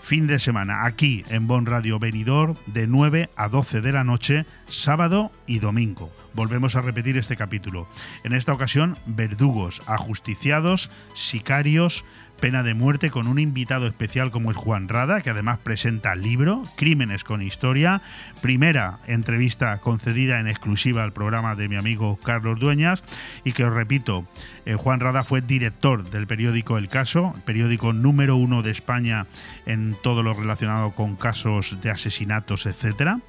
fin 0.00 0.26
de 0.26 0.38
semana 0.38 0.84
aquí 0.84 1.24
en 1.28 1.46
Bon 1.46 1.66
Radio 1.66 1.98
Venidor 1.98 2.56
de 2.66 2.86
9 2.86 3.30
a 3.36 3.48
12 3.48 3.80
de 3.80 3.92
la 3.92 4.04
noche, 4.04 4.46
sábado 4.66 5.32
y 5.46 5.58
domingo. 5.58 6.21
Volvemos 6.34 6.76
a 6.76 6.80
repetir 6.80 7.16
este 7.18 7.36
capítulo. 7.36 7.88
En 8.24 8.32
esta 8.32 8.52
ocasión, 8.52 8.96
verdugos, 9.06 9.82
ajusticiados, 9.86 10.90
sicarios, 11.14 12.04
pena 12.42 12.64
de 12.64 12.74
muerte 12.74 13.12
con 13.12 13.28
un 13.28 13.38
invitado 13.38 13.86
especial 13.86 14.32
como 14.32 14.50
es 14.50 14.56
Juan 14.56 14.88
Rada, 14.88 15.20
que 15.20 15.30
además 15.30 15.58
presenta 15.58 16.12
el 16.12 16.22
libro 16.22 16.64
Crímenes 16.74 17.22
con 17.22 17.40
Historia, 17.40 18.02
primera 18.40 18.98
entrevista 19.06 19.78
concedida 19.78 20.40
en 20.40 20.48
exclusiva 20.48 21.04
al 21.04 21.12
programa 21.12 21.54
de 21.54 21.68
mi 21.68 21.76
amigo 21.76 22.18
Carlos 22.20 22.58
Dueñas 22.58 23.04
y 23.44 23.52
que 23.52 23.64
os 23.64 23.72
repito, 23.72 24.26
eh, 24.66 24.74
Juan 24.74 24.98
Rada 24.98 25.22
fue 25.22 25.40
director 25.40 26.10
del 26.10 26.26
periódico 26.26 26.78
El 26.78 26.88
Caso, 26.88 27.32
periódico 27.44 27.92
número 27.92 28.34
uno 28.34 28.62
de 28.62 28.72
España 28.72 29.28
en 29.64 29.94
todo 30.02 30.24
lo 30.24 30.34
relacionado 30.34 30.90
con 30.90 31.14
casos 31.14 31.78
de 31.80 31.90
asesinatos, 31.90 32.66
etcétera, 32.66 33.20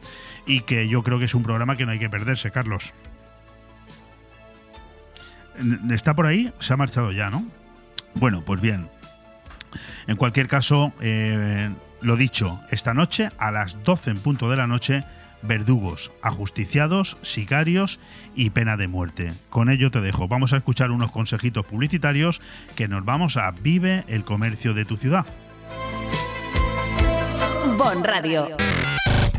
y 0.45 0.61
que 0.61 0.87
yo 0.87 1.03
creo 1.03 1.19
que 1.19 1.25
es 1.25 1.35
un 1.35 1.43
programa 1.43 1.75
que 1.75 1.85
no 1.85 1.91
hay 1.91 1.99
que 1.99 2.09
perderse, 2.09 2.51
Carlos. 2.51 2.93
¿Está 5.91 6.15
por 6.15 6.25
ahí? 6.25 6.51
Se 6.59 6.73
ha 6.73 6.77
marchado 6.77 7.11
ya, 7.11 7.29
¿no? 7.29 7.45
Bueno, 8.15 8.43
pues 8.43 8.59
bien, 8.61 8.89
en 10.07 10.15
cualquier 10.15 10.47
caso, 10.47 10.93
eh, 11.01 11.69
lo 12.01 12.15
dicho, 12.15 12.59
esta 12.69 12.93
noche 12.93 13.29
a 13.37 13.51
las 13.51 13.83
12 13.83 14.11
en 14.11 14.19
punto 14.19 14.49
de 14.49 14.57
la 14.57 14.67
noche, 14.67 15.03
verdugos, 15.41 16.11
ajusticiados, 16.21 17.17
sicarios 17.21 17.99
y 18.35 18.49
pena 18.51 18.77
de 18.77 18.87
muerte. 18.87 19.33
Con 19.49 19.69
ello 19.69 19.91
te 19.91 20.01
dejo. 20.01 20.27
Vamos 20.27 20.53
a 20.53 20.57
escuchar 20.57 20.91
unos 20.91 21.11
consejitos 21.11 21.65
publicitarios 21.65 22.41
que 22.75 22.87
nos 22.87 23.03
vamos 23.05 23.37
a 23.37 23.51
Vive 23.51 24.03
el 24.07 24.23
comercio 24.23 24.73
de 24.73 24.85
tu 24.85 24.97
ciudad. 24.97 25.25
Bon 27.77 28.03
Radio. 28.03 28.57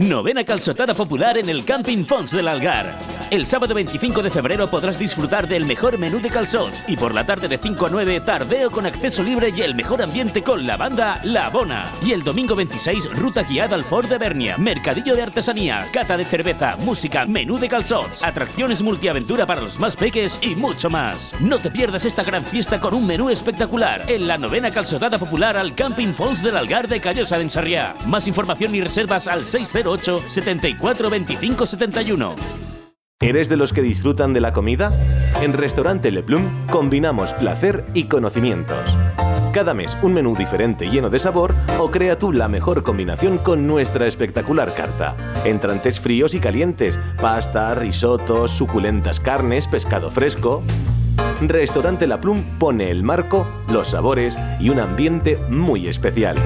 Novena 0.00 0.44
calzotada 0.44 0.94
popular 0.94 1.36
en 1.36 1.50
el 1.50 1.62
Camping 1.62 2.06
Fons 2.06 2.30
del 2.30 2.48
Algar. 2.48 2.98
El 3.30 3.46
sábado 3.46 3.74
25 3.74 4.22
de 4.22 4.30
febrero 4.30 4.68
podrás 4.70 4.98
disfrutar 4.98 5.46
del 5.46 5.66
mejor 5.66 5.98
menú 5.98 6.20
de 6.20 6.30
calzots 6.30 6.82
y 6.88 6.96
por 6.96 7.12
la 7.12 7.24
tarde 7.24 7.48
de 7.48 7.58
5 7.58 7.86
a 7.86 7.90
9 7.90 8.20
tardeo 8.22 8.70
con 8.70 8.86
acceso 8.86 9.22
libre 9.22 9.52
y 9.54 9.60
el 9.60 9.74
mejor 9.74 10.00
ambiente 10.00 10.42
con 10.42 10.66
la 10.66 10.78
banda 10.78 11.20
La 11.22 11.50
Bona. 11.50 11.86
Y 12.02 12.12
el 12.12 12.24
domingo 12.24 12.56
26 12.56 13.10
ruta 13.12 13.42
guiada 13.42 13.76
al 13.76 13.84
Fort 13.84 14.08
de 14.08 14.16
Bernia, 14.16 14.56
mercadillo 14.56 15.14
de 15.14 15.22
artesanía, 15.22 15.86
cata 15.92 16.16
de 16.16 16.24
cerveza, 16.24 16.76
música, 16.78 17.26
menú 17.26 17.58
de 17.58 17.68
calzots, 17.68 18.24
atracciones 18.24 18.82
multiaventura 18.82 19.44
para 19.44 19.60
los 19.60 19.78
más 19.78 19.96
peques 19.96 20.38
y 20.40 20.54
mucho 20.54 20.88
más. 20.88 21.34
No 21.40 21.58
te 21.58 21.70
pierdas 21.70 22.06
esta 22.06 22.24
gran 22.24 22.46
fiesta 22.46 22.80
con 22.80 22.94
un 22.94 23.06
menú 23.06 23.28
espectacular 23.28 24.02
en 24.08 24.26
la 24.26 24.38
novena 24.38 24.70
calzotada 24.70 25.18
popular 25.18 25.58
al 25.58 25.74
Camping 25.74 26.14
Falls 26.14 26.42
del 26.42 26.56
Algar 26.56 26.88
de 26.88 27.00
Callosa 27.00 27.36
de 27.36 27.42
Ensarriá. 27.42 27.94
Más 28.06 28.26
información 28.26 28.74
y 28.74 28.80
reservas 28.80 29.28
al 29.28 29.44
60 29.44 29.89
74 29.98 31.10
25 31.10 31.66
71. 31.66 32.34
¿Eres 33.22 33.50
de 33.50 33.56
los 33.56 33.74
que 33.74 33.82
disfrutan 33.82 34.32
de 34.32 34.40
la 34.40 34.54
comida? 34.54 34.90
En 35.42 35.52
Restaurante 35.52 36.10
Le 36.10 36.22
Plum 36.22 36.66
combinamos 36.70 37.34
placer 37.34 37.84
y 37.92 38.04
conocimientos. 38.04 38.96
Cada 39.52 39.74
mes 39.74 39.98
un 40.00 40.14
menú 40.14 40.34
diferente 40.36 40.88
lleno 40.88 41.10
de 41.10 41.18
sabor 41.18 41.54
o 41.78 41.90
crea 41.90 42.18
tú 42.18 42.32
la 42.32 42.48
mejor 42.48 42.82
combinación 42.82 43.36
con 43.36 43.66
nuestra 43.66 44.06
espectacular 44.06 44.74
carta. 44.74 45.16
Entrantes 45.44 46.00
fríos 46.00 46.32
y 46.32 46.40
calientes, 46.40 46.98
pasta, 47.20 47.74
risotos, 47.74 48.52
suculentas 48.52 49.20
carnes, 49.20 49.68
pescado 49.68 50.10
fresco. 50.10 50.62
Restaurante 51.42 52.06
La 52.06 52.22
Plum 52.22 52.42
pone 52.58 52.90
el 52.90 53.02
marco, 53.02 53.46
los 53.68 53.88
sabores 53.88 54.38
y 54.60 54.70
un 54.70 54.78
ambiente 54.78 55.36
muy 55.50 55.88
especial. 55.88 56.36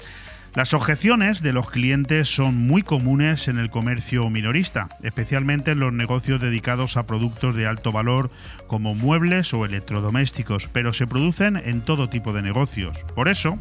Las 0.56 0.72
objeciones 0.72 1.42
de 1.42 1.52
los 1.52 1.68
clientes 1.68 2.34
son 2.34 2.56
muy 2.56 2.80
comunes 2.80 3.46
en 3.46 3.58
el 3.58 3.68
comercio 3.68 4.30
minorista, 4.30 4.88
especialmente 5.02 5.72
en 5.72 5.80
los 5.80 5.92
negocios 5.92 6.40
dedicados 6.40 6.96
a 6.96 7.06
productos 7.06 7.54
de 7.54 7.66
alto 7.66 7.92
valor 7.92 8.30
como 8.66 8.94
muebles 8.94 9.52
o 9.52 9.66
electrodomésticos, 9.66 10.70
pero 10.72 10.94
se 10.94 11.06
producen 11.06 11.60
en 11.62 11.82
todo 11.82 12.08
tipo 12.08 12.32
de 12.32 12.40
negocios. 12.40 12.96
Por 13.14 13.28
eso, 13.28 13.58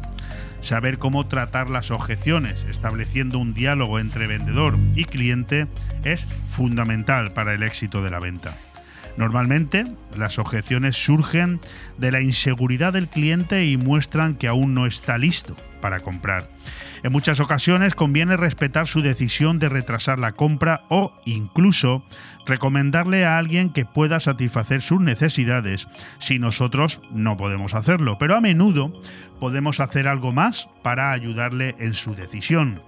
saber 0.62 0.96
cómo 0.96 1.26
tratar 1.26 1.68
las 1.68 1.90
objeciones, 1.90 2.64
estableciendo 2.64 3.38
un 3.38 3.52
diálogo 3.52 3.98
entre 3.98 4.26
vendedor 4.26 4.78
y 4.94 5.04
cliente, 5.04 5.66
es 6.02 6.26
fundamental 6.46 7.34
para 7.34 7.52
el 7.52 7.62
éxito 7.62 8.00
de 8.00 8.10
la 8.10 8.20
venta. 8.20 8.56
Normalmente, 9.18 9.84
las 10.16 10.38
objeciones 10.38 10.96
surgen 10.96 11.60
de 11.98 12.10
la 12.10 12.22
inseguridad 12.22 12.94
del 12.94 13.08
cliente 13.08 13.66
y 13.66 13.76
muestran 13.76 14.34
que 14.34 14.48
aún 14.48 14.72
no 14.72 14.86
está 14.86 15.18
listo 15.18 15.56
para 15.82 16.00
comprar. 16.00 16.48
En 17.06 17.12
muchas 17.12 17.38
ocasiones 17.38 17.94
conviene 17.94 18.36
respetar 18.36 18.88
su 18.88 19.00
decisión 19.00 19.60
de 19.60 19.68
retrasar 19.68 20.18
la 20.18 20.32
compra 20.32 20.82
o 20.88 21.12
incluso 21.24 22.04
recomendarle 22.46 23.24
a 23.24 23.38
alguien 23.38 23.70
que 23.70 23.84
pueda 23.84 24.18
satisfacer 24.18 24.82
sus 24.82 25.00
necesidades 25.00 25.86
si 26.18 26.40
nosotros 26.40 27.00
no 27.12 27.36
podemos 27.36 27.74
hacerlo. 27.74 28.18
Pero 28.18 28.34
a 28.34 28.40
menudo 28.40 28.92
podemos 29.38 29.78
hacer 29.78 30.08
algo 30.08 30.32
más 30.32 30.68
para 30.82 31.12
ayudarle 31.12 31.76
en 31.78 31.94
su 31.94 32.16
decisión. 32.16 32.82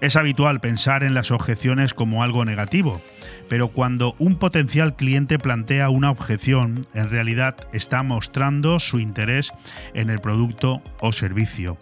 Es 0.00 0.16
habitual 0.16 0.60
pensar 0.60 1.02
en 1.02 1.12
las 1.12 1.30
objeciones 1.30 1.92
como 1.92 2.22
algo 2.22 2.46
negativo, 2.46 3.02
pero 3.50 3.68
cuando 3.68 4.14
un 4.18 4.36
potencial 4.36 4.96
cliente 4.96 5.38
plantea 5.38 5.90
una 5.90 6.10
objeción, 6.10 6.86
en 6.94 7.10
realidad 7.10 7.54
está 7.74 8.02
mostrando 8.02 8.78
su 8.78 8.98
interés 8.98 9.52
en 9.92 10.08
el 10.08 10.20
producto 10.20 10.82
o 11.00 11.12
servicio. 11.12 11.76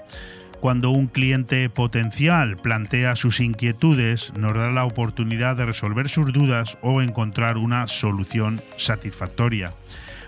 Cuando 0.60 0.90
un 0.90 1.06
cliente 1.06 1.68
potencial 1.68 2.56
plantea 2.56 3.14
sus 3.14 3.40
inquietudes, 3.40 4.32
nos 4.34 4.54
da 4.54 4.70
la 4.70 4.84
oportunidad 4.84 5.56
de 5.56 5.66
resolver 5.66 6.08
sus 6.08 6.32
dudas 6.32 6.78
o 6.82 7.02
encontrar 7.02 7.58
una 7.58 7.86
solución 7.88 8.60
satisfactoria. 8.78 9.74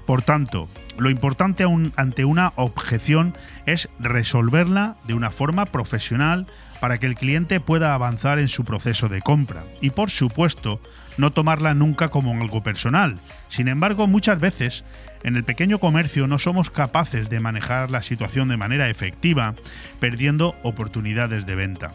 Por 0.07 0.23
tanto, 0.23 0.69
lo 0.97 1.11
importante 1.11 1.65
ante 1.97 2.25
una 2.25 2.53
objeción 2.57 3.37
es 3.67 3.89
resolverla 3.99 4.97
de 5.07 5.15
una 5.15 5.31
forma 5.31 5.67
profesional 5.67 6.47
para 6.81 6.99
que 6.99 7.07
el 7.07 7.15
cliente 7.15 7.61
pueda 7.61 7.95
avanzar 7.95 8.39
en 8.39 8.49
su 8.49 8.65
proceso 8.65 9.09
de 9.09 9.21
compra. 9.21 9.65
Y 9.81 9.91
por 9.91 10.11
supuesto, 10.11 10.81
no 11.17 11.33
tomarla 11.33 11.75
nunca 11.75 12.09
como 12.09 12.33
algo 12.41 12.63
personal. 12.63 13.19
Sin 13.49 13.69
embargo, 13.69 14.07
muchas 14.07 14.41
veces 14.41 14.85
en 15.23 15.37
el 15.37 15.45
pequeño 15.45 15.79
comercio 15.79 16.27
no 16.27 16.39
somos 16.39 16.71
capaces 16.71 17.29
de 17.29 17.41
manejar 17.41 17.91
la 17.91 18.03
situación 18.03 18.49
de 18.49 18.57
manera 18.57 18.89
efectiva, 18.89 19.55
perdiendo 20.01 20.55
oportunidades 20.63 21.47
de 21.47 21.55
venta. 21.55 21.95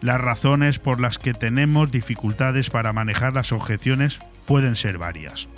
Las 0.00 0.20
razones 0.20 0.78
por 0.78 1.00
las 1.00 1.18
que 1.18 1.34
tenemos 1.34 1.90
dificultades 1.90 2.70
para 2.70 2.92
manejar 2.92 3.34
las 3.34 3.52
objeciones 3.52 4.18
pueden 4.46 4.76
ser 4.76 4.98
varias. 4.98 5.48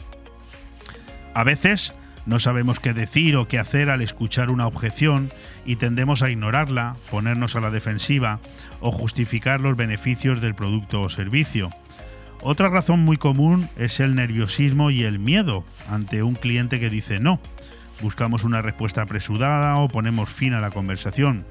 A 1.34 1.44
veces 1.44 1.94
no 2.26 2.38
sabemos 2.38 2.80
qué 2.80 2.92
decir 2.92 3.36
o 3.36 3.48
qué 3.48 3.58
hacer 3.58 3.90
al 3.90 4.02
escuchar 4.02 4.50
una 4.50 4.66
objeción 4.66 5.30
y 5.66 5.76
tendemos 5.76 6.22
a 6.22 6.30
ignorarla, 6.30 6.96
ponernos 7.10 7.56
a 7.56 7.60
la 7.60 7.70
defensiva 7.70 8.40
o 8.80 8.92
justificar 8.92 9.60
los 9.60 9.76
beneficios 9.76 10.40
del 10.40 10.54
producto 10.54 11.02
o 11.02 11.08
servicio. 11.08 11.70
Otra 12.46 12.68
razón 12.68 13.00
muy 13.00 13.16
común 13.16 13.70
es 13.78 14.00
el 14.00 14.14
nerviosismo 14.14 14.90
y 14.90 15.04
el 15.04 15.18
miedo 15.18 15.64
ante 15.88 16.22
un 16.22 16.34
cliente 16.34 16.78
que 16.78 16.90
dice 16.90 17.18
no. 17.18 17.40
Buscamos 18.02 18.44
una 18.44 18.60
respuesta 18.60 19.00
apresurada 19.00 19.78
o 19.78 19.88
ponemos 19.88 20.28
fin 20.28 20.52
a 20.52 20.60
la 20.60 20.70
conversación. 20.70 21.46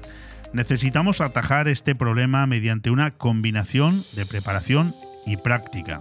Necesitamos 0.52 1.20
atajar 1.20 1.66
este 1.66 1.96
problema 1.96 2.46
mediante 2.46 2.90
una 2.90 3.10
combinación 3.10 4.04
de 4.12 4.24
preparación 4.24 4.94
y 5.26 5.36
práctica. 5.36 6.00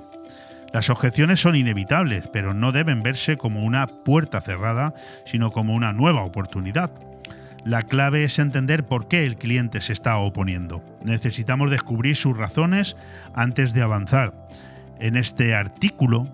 Las 0.72 0.92
objeciones 0.92 1.40
son 1.42 1.56
inevitables, 1.56 2.26
pero 2.32 2.54
no 2.54 2.72
deben 2.72 3.02
verse 3.02 3.36
como 3.36 3.64
una 3.64 3.88
puerta 3.88 4.42
cerrada, 4.42 4.94
sino 5.26 5.50
como 5.50 5.74
una 5.74 5.92
nueva 5.92 6.22
oportunidad. 6.22 6.92
La 7.66 7.82
clave 7.82 8.26
es 8.26 8.38
entender 8.38 8.86
por 8.86 9.08
qué 9.08 9.26
el 9.26 9.38
cliente 9.38 9.82
se 9.82 9.94
está 9.94 10.18
oponiendo. 10.18 10.84
Necesitamos 11.04 11.72
descubrir 11.72 12.16
sus 12.16 12.38
razones 12.38 12.96
antes 13.34 13.74
de 13.74 13.82
avanzar 13.82 14.34
en 15.04 15.18
este 15.18 15.54
artículo 15.54 16.26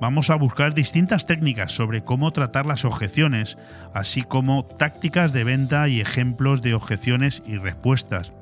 vamos 0.00 0.30
a 0.30 0.36
buscar 0.36 0.74
distintas 0.74 1.26
técnicas 1.26 1.72
sobre 1.72 2.04
cómo 2.04 2.32
tratar 2.32 2.66
las 2.66 2.84
objeciones, 2.84 3.58
así 3.94 4.22
como 4.22 4.64
tácticas 4.64 5.32
de 5.32 5.42
venta 5.42 5.88
y 5.88 6.00
ejemplos 6.00 6.62
de 6.62 6.74
objeciones 6.74 7.42
y 7.46 7.56
respuestas. 7.56 8.32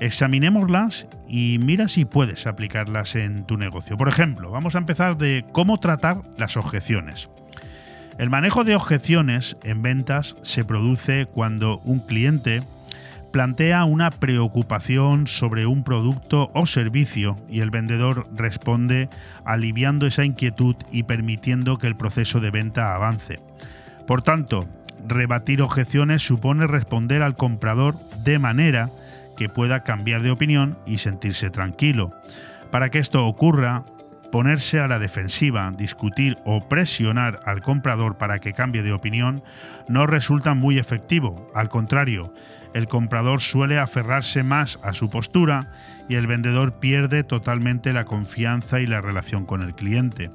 Examinémoslas 0.00 1.06
y 1.28 1.58
mira 1.60 1.86
si 1.86 2.04
puedes 2.04 2.48
aplicarlas 2.48 3.14
en 3.14 3.44
tu 3.44 3.56
negocio. 3.56 3.96
Por 3.96 4.08
ejemplo, 4.08 4.50
vamos 4.50 4.74
a 4.74 4.78
empezar 4.78 5.16
de 5.16 5.44
cómo 5.52 5.78
tratar 5.78 6.22
las 6.36 6.56
objeciones. 6.56 7.30
El 8.18 8.30
manejo 8.30 8.64
de 8.64 8.74
objeciones 8.74 9.56
en 9.62 9.82
ventas 9.82 10.34
se 10.42 10.64
produce 10.64 11.26
cuando 11.26 11.78
un 11.84 12.00
cliente 12.00 12.64
plantea 13.34 13.84
una 13.84 14.12
preocupación 14.12 15.26
sobre 15.26 15.66
un 15.66 15.82
producto 15.82 16.52
o 16.54 16.66
servicio 16.66 17.34
y 17.50 17.62
el 17.62 17.70
vendedor 17.70 18.28
responde 18.32 19.08
aliviando 19.44 20.06
esa 20.06 20.24
inquietud 20.24 20.76
y 20.92 21.02
permitiendo 21.02 21.78
que 21.78 21.88
el 21.88 21.96
proceso 21.96 22.38
de 22.38 22.52
venta 22.52 22.94
avance. 22.94 23.40
Por 24.06 24.22
tanto, 24.22 24.68
rebatir 25.04 25.62
objeciones 25.62 26.24
supone 26.24 26.68
responder 26.68 27.22
al 27.22 27.34
comprador 27.34 27.98
de 28.22 28.38
manera 28.38 28.90
que 29.36 29.48
pueda 29.48 29.82
cambiar 29.82 30.22
de 30.22 30.30
opinión 30.30 30.78
y 30.86 30.98
sentirse 30.98 31.50
tranquilo. 31.50 32.12
Para 32.70 32.90
que 32.90 33.00
esto 33.00 33.26
ocurra, 33.26 33.82
ponerse 34.30 34.78
a 34.78 34.86
la 34.86 35.00
defensiva, 35.00 35.72
discutir 35.76 36.36
o 36.44 36.68
presionar 36.68 37.40
al 37.46 37.62
comprador 37.62 38.16
para 38.16 38.38
que 38.38 38.52
cambie 38.52 38.84
de 38.84 38.92
opinión 38.92 39.42
no 39.88 40.06
resulta 40.06 40.54
muy 40.54 40.78
efectivo. 40.78 41.50
Al 41.52 41.68
contrario, 41.68 42.32
el 42.74 42.88
comprador 42.88 43.40
suele 43.40 43.78
aferrarse 43.78 44.42
más 44.42 44.78
a 44.82 44.92
su 44.92 45.08
postura 45.08 45.70
y 46.08 46.16
el 46.16 46.26
vendedor 46.26 46.74
pierde 46.80 47.22
totalmente 47.22 47.92
la 47.92 48.04
confianza 48.04 48.80
y 48.80 48.86
la 48.86 49.00
relación 49.00 49.46
con 49.46 49.62
el 49.62 49.74
cliente. 49.74 50.30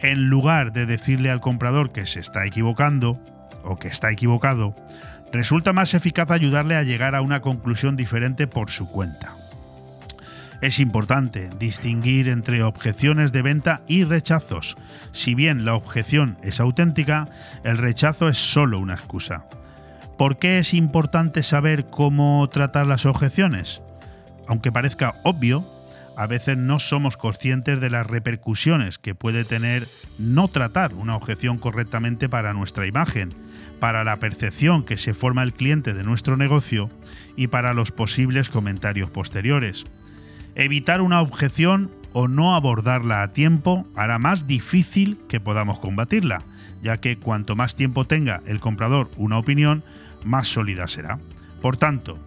En 0.00 0.28
lugar 0.28 0.72
de 0.72 0.84
decirle 0.84 1.30
al 1.30 1.40
comprador 1.40 1.90
que 1.90 2.04
se 2.04 2.20
está 2.20 2.44
equivocando 2.44 3.18
o 3.64 3.78
que 3.78 3.88
está 3.88 4.10
equivocado, 4.10 4.76
resulta 5.32 5.72
más 5.72 5.94
eficaz 5.94 6.30
ayudarle 6.30 6.76
a 6.76 6.82
llegar 6.82 7.14
a 7.14 7.22
una 7.22 7.40
conclusión 7.40 7.96
diferente 7.96 8.46
por 8.46 8.70
su 8.70 8.86
cuenta. 8.86 9.34
Es 10.60 10.78
importante 10.78 11.50
distinguir 11.58 12.28
entre 12.28 12.62
objeciones 12.62 13.32
de 13.32 13.42
venta 13.42 13.80
y 13.86 14.04
rechazos. 14.04 14.76
Si 15.12 15.34
bien 15.34 15.64
la 15.64 15.74
objeción 15.74 16.36
es 16.42 16.60
auténtica, 16.60 17.28
el 17.64 17.78
rechazo 17.78 18.28
es 18.28 18.38
solo 18.38 18.78
una 18.78 18.94
excusa. 18.94 19.46
¿Por 20.18 20.38
qué 20.38 20.60
es 20.60 20.74
importante 20.74 21.42
saber 21.42 21.86
cómo 21.88 22.48
tratar 22.48 22.86
las 22.86 23.04
objeciones? 23.04 23.82
Aunque 24.46 24.70
parezca 24.70 25.16
obvio, 25.24 25.64
a 26.16 26.28
veces 26.28 26.56
no 26.56 26.78
somos 26.78 27.16
conscientes 27.16 27.80
de 27.80 27.90
las 27.90 28.06
repercusiones 28.06 28.98
que 28.98 29.16
puede 29.16 29.44
tener 29.44 29.88
no 30.18 30.46
tratar 30.46 30.94
una 30.94 31.16
objeción 31.16 31.58
correctamente 31.58 32.28
para 32.28 32.52
nuestra 32.52 32.86
imagen, 32.86 33.30
para 33.80 34.04
la 34.04 34.18
percepción 34.18 34.84
que 34.84 34.98
se 34.98 35.14
forma 35.14 35.42
el 35.42 35.52
cliente 35.52 35.94
de 35.94 36.04
nuestro 36.04 36.36
negocio 36.36 36.90
y 37.36 37.48
para 37.48 37.74
los 37.74 37.90
posibles 37.90 38.50
comentarios 38.50 39.10
posteriores. 39.10 39.84
Evitar 40.54 41.00
una 41.00 41.20
objeción 41.22 41.90
o 42.12 42.28
no 42.28 42.54
abordarla 42.54 43.22
a 43.22 43.32
tiempo 43.32 43.84
hará 43.96 44.20
más 44.20 44.46
difícil 44.46 45.18
que 45.28 45.40
podamos 45.40 45.80
combatirla, 45.80 46.42
ya 46.84 46.98
que 46.98 47.18
cuanto 47.18 47.56
más 47.56 47.74
tiempo 47.74 48.04
tenga 48.04 48.40
el 48.46 48.60
comprador 48.60 49.10
una 49.16 49.38
opinión, 49.38 49.82
más 50.24 50.48
sólida 50.48 50.88
será. 50.88 51.18
Por 51.62 51.76
tanto, 51.76 52.18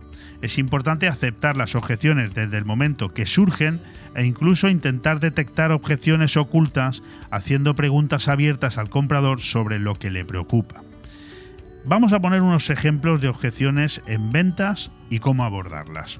es 0.41 0.57
importante 0.57 1.07
aceptar 1.07 1.57
las 1.57 1.75
objeciones 1.75 2.33
desde 2.33 2.57
el 2.57 2.65
momento 2.65 3.13
que 3.13 3.25
surgen 3.25 3.79
e 4.15 4.25
incluso 4.25 4.69
intentar 4.69 5.19
detectar 5.19 5.71
objeciones 5.71 6.37
ocultas 6.37 7.03
haciendo 7.31 7.75
preguntas 7.75 8.27
abiertas 8.27 8.77
al 8.77 8.89
comprador 8.89 9.41
sobre 9.41 9.79
lo 9.79 9.95
que 9.95 10.11
le 10.11 10.25
preocupa. 10.25 10.81
Vamos 11.85 12.13
a 12.13 12.19
poner 12.19 12.41
unos 12.41 12.69
ejemplos 12.69 13.21
de 13.21 13.29
objeciones 13.29 14.01
en 14.07 14.31
ventas 14.31 14.91
y 15.09 15.19
cómo 15.19 15.45
abordarlas. 15.45 16.19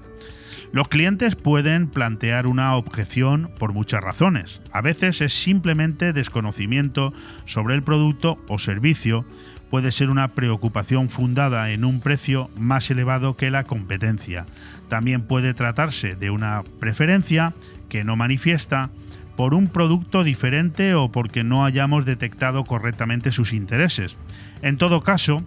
Los 0.71 0.89
clientes 0.89 1.35
pueden 1.35 1.87
plantear 1.87 2.45
una 2.45 2.75
objeción 2.75 3.49
por 3.57 3.73
muchas 3.73 4.01
razones. 4.01 4.61
A 4.71 4.81
veces 4.81 5.21
es 5.21 5.33
simplemente 5.33 6.13
desconocimiento 6.13 7.13
sobre 7.45 7.75
el 7.75 7.83
producto 7.83 8.37
o 8.47 8.59
servicio 8.59 9.25
puede 9.69 9.91
ser 9.91 10.09
una 10.09 10.29
preocupación 10.29 11.09
fundada 11.09 11.71
en 11.71 11.83
un 11.83 11.99
precio 11.99 12.49
más 12.57 12.89
elevado 12.89 13.35
que 13.35 13.51
la 13.51 13.63
competencia. 13.63 14.45
También 14.89 15.21
puede 15.21 15.53
tratarse 15.53 16.15
de 16.15 16.29
una 16.29 16.63
preferencia 16.79 17.53
que 17.89 18.03
no 18.03 18.15
manifiesta 18.15 18.89
por 19.35 19.53
un 19.53 19.67
producto 19.67 20.23
diferente 20.23 20.95
o 20.95 21.11
porque 21.11 21.43
no 21.43 21.63
hayamos 21.63 22.05
detectado 22.05 22.63
correctamente 22.65 23.31
sus 23.31 23.53
intereses. 23.53 24.15
En 24.61 24.77
todo 24.77 25.03
caso, 25.03 25.43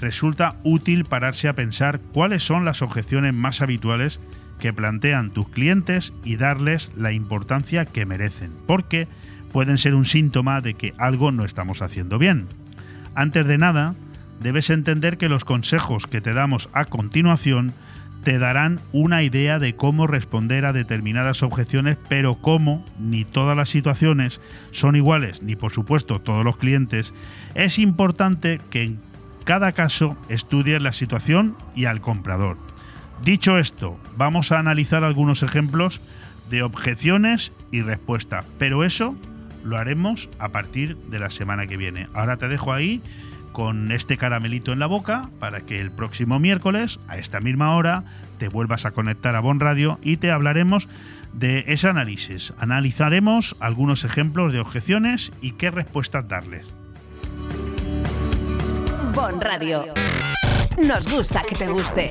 resulta 0.00 0.56
útil 0.62 1.04
pararse 1.04 1.48
a 1.48 1.54
pensar 1.54 2.00
cuáles 2.12 2.42
son 2.42 2.64
las 2.64 2.82
objeciones 2.82 3.34
más 3.34 3.62
habituales 3.62 4.20
que 4.60 4.72
plantean 4.72 5.30
tus 5.30 5.48
clientes 5.48 6.12
y 6.22 6.36
darles 6.36 6.92
la 6.96 7.12
importancia 7.12 7.86
que 7.86 8.04
merecen, 8.04 8.52
porque 8.66 9.08
pueden 9.52 9.78
ser 9.78 9.94
un 9.94 10.04
síntoma 10.04 10.60
de 10.60 10.74
que 10.74 10.94
algo 10.98 11.32
no 11.32 11.44
estamos 11.44 11.80
haciendo 11.82 12.18
bien. 12.18 12.46
Antes 13.20 13.46
de 13.46 13.58
nada, 13.58 13.94
debes 14.40 14.70
entender 14.70 15.18
que 15.18 15.28
los 15.28 15.44
consejos 15.44 16.06
que 16.06 16.22
te 16.22 16.32
damos 16.32 16.70
a 16.72 16.86
continuación 16.86 17.74
te 18.24 18.38
darán 18.38 18.80
una 18.92 19.22
idea 19.22 19.58
de 19.58 19.76
cómo 19.76 20.06
responder 20.06 20.64
a 20.64 20.72
determinadas 20.72 21.42
objeciones, 21.42 21.98
pero 22.08 22.36
como 22.36 22.82
ni 22.98 23.26
todas 23.26 23.54
las 23.54 23.68
situaciones 23.68 24.40
son 24.70 24.96
iguales, 24.96 25.42
ni 25.42 25.54
por 25.54 25.70
supuesto 25.70 26.18
todos 26.18 26.46
los 26.46 26.56
clientes, 26.56 27.12
es 27.54 27.78
importante 27.78 28.58
que 28.70 28.84
en 28.84 29.00
cada 29.44 29.72
caso 29.72 30.16
estudies 30.30 30.80
la 30.80 30.94
situación 30.94 31.58
y 31.76 31.84
al 31.84 32.00
comprador. 32.00 32.56
Dicho 33.22 33.58
esto, 33.58 34.00
vamos 34.16 34.50
a 34.50 34.58
analizar 34.58 35.04
algunos 35.04 35.42
ejemplos 35.42 36.00
de 36.48 36.62
objeciones 36.62 37.52
y 37.70 37.82
respuestas, 37.82 38.46
pero 38.58 38.82
eso 38.82 39.14
lo 39.64 39.76
haremos 39.76 40.28
a 40.38 40.48
partir 40.48 40.96
de 40.96 41.18
la 41.18 41.30
semana 41.30 41.66
que 41.66 41.76
viene. 41.76 42.08
Ahora 42.14 42.36
te 42.36 42.48
dejo 42.48 42.72
ahí 42.72 43.02
con 43.52 43.90
este 43.92 44.16
caramelito 44.16 44.72
en 44.72 44.78
la 44.78 44.86
boca 44.86 45.28
para 45.38 45.60
que 45.60 45.80
el 45.80 45.90
próximo 45.90 46.38
miércoles, 46.38 47.00
a 47.08 47.16
esta 47.16 47.40
misma 47.40 47.74
hora, 47.74 48.04
te 48.38 48.48
vuelvas 48.48 48.86
a 48.86 48.92
conectar 48.92 49.36
a 49.36 49.40
Bon 49.40 49.60
Radio 49.60 49.98
y 50.02 50.16
te 50.16 50.30
hablaremos 50.30 50.88
de 51.32 51.64
ese 51.68 51.88
análisis. 51.88 52.54
Analizaremos 52.58 53.56
algunos 53.60 54.04
ejemplos 54.04 54.52
de 54.52 54.60
objeciones 54.60 55.32
y 55.40 55.52
qué 55.52 55.70
respuestas 55.70 56.26
darles. 56.28 56.66
Bon 59.14 59.40
Radio. 59.40 59.92
Nos 60.86 61.08
gusta 61.12 61.42
que 61.42 61.54
te 61.54 61.68
guste. 61.68 62.10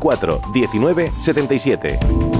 19 0.00 1.10
77. 1.20 2.39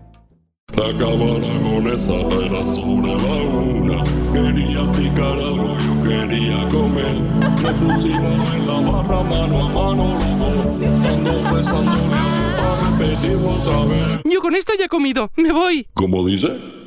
La 0.75 0.93
cámara 0.93 1.47
con 1.61 1.87
esa 1.87 2.13
era 2.13 2.65
sobre 2.65 3.13
la 3.15 3.35
una. 3.43 4.03
Quería 4.33 4.91
picar 4.91 5.33
algo, 5.33 5.77
yo 5.77 6.03
quería 6.03 6.67
comer. 6.69 7.21
Nos 7.61 7.73
pusimos 7.73 8.53
en 8.53 8.67
la 8.67 8.79
barra 8.79 9.23
mano 9.23 9.65
a 9.65 9.69
mano 9.69 10.17
los. 10.17 11.11
Ando 11.13 11.55
besándole 11.55 12.15
a 12.15 12.97
repetirlo 12.97 13.49
otra 13.49 13.85
vez. 13.85 14.21
Yo 14.23 14.39
con 14.41 14.55
esto 14.55 14.73
ya 14.79 14.85
he 14.85 14.89
comido. 14.89 15.29
Me 15.35 15.51
voy. 15.51 15.87
¿Cómo 15.93 16.25
dice? 16.25 16.80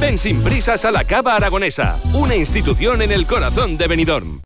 Ven 0.00 0.16
sin 0.16 0.44
prisas 0.44 0.84
a 0.84 0.92
la 0.92 1.02
Cava 1.02 1.34
Aragonesa, 1.34 1.98
una 2.14 2.36
institución 2.36 3.02
en 3.02 3.10
el 3.10 3.26
corazón 3.26 3.76
de 3.76 3.88
Benidorm. 3.88 4.42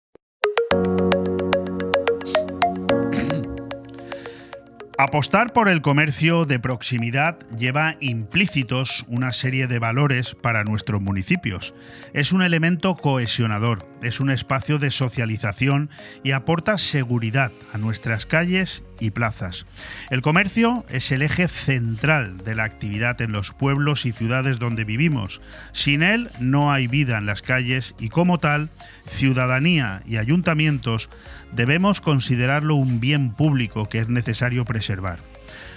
Apostar 4.97 5.53
por 5.53 5.69
el 5.69 5.83
comercio 5.83 6.47
de 6.47 6.59
proximidad 6.59 7.39
lleva 7.59 7.97
implícitos 8.01 9.05
una 9.09 9.33
serie 9.33 9.67
de 9.67 9.79
valores 9.79 10.35
para 10.35 10.65
nuestros 10.65 11.03
municipios. 11.03 11.75
Es 12.15 12.33
un 12.33 12.43
elemento 12.43 12.95
cohesionador, 12.97 13.87
es 14.03 14.21
un 14.21 14.31
espacio 14.31 14.79
de 14.79 14.91
socialización 14.91 15.91
y 16.23 16.33
aporta 16.33 16.79
seguridad 16.79 17.53
a 17.73 17.79
nuestras 17.79 18.27
calles 18.27 18.83
y 19.01 19.11
plazas. 19.11 19.67
El 20.11 20.23
comercio 20.23 20.85
es 20.89 21.11
el 21.13 21.23
eje 21.23 21.49
central 21.49 22.39
de 22.39 22.55
la 22.55 22.65
actividad 22.65 23.21
en 23.21 23.33
los 23.33 23.53
pueblos 23.53 24.07
y 24.07 24.13
ciudades 24.13 24.59
donde 24.59 24.85
vivimos. 24.85 25.41
Sin 25.73 26.03
él 26.03 26.31
no 26.39 26.73
hay 26.73 26.87
vida 26.87 27.19
en 27.19 27.27
las 27.27 27.43
calles 27.43 27.95
y 27.99 28.09
como 28.09 28.39
tal, 28.39 28.71
ciudadanía 29.07 30.01
y 30.07 30.17
ayuntamientos 30.17 31.11
debemos 31.53 32.01
considerarlo 32.01 32.75
un 32.75 33.01
bien 33.01 33.33
público 33.33 33.89
que 33.89 33.99
es 33.99 34.09
necesario 34.09 34.65
preservar. 34.65 35.19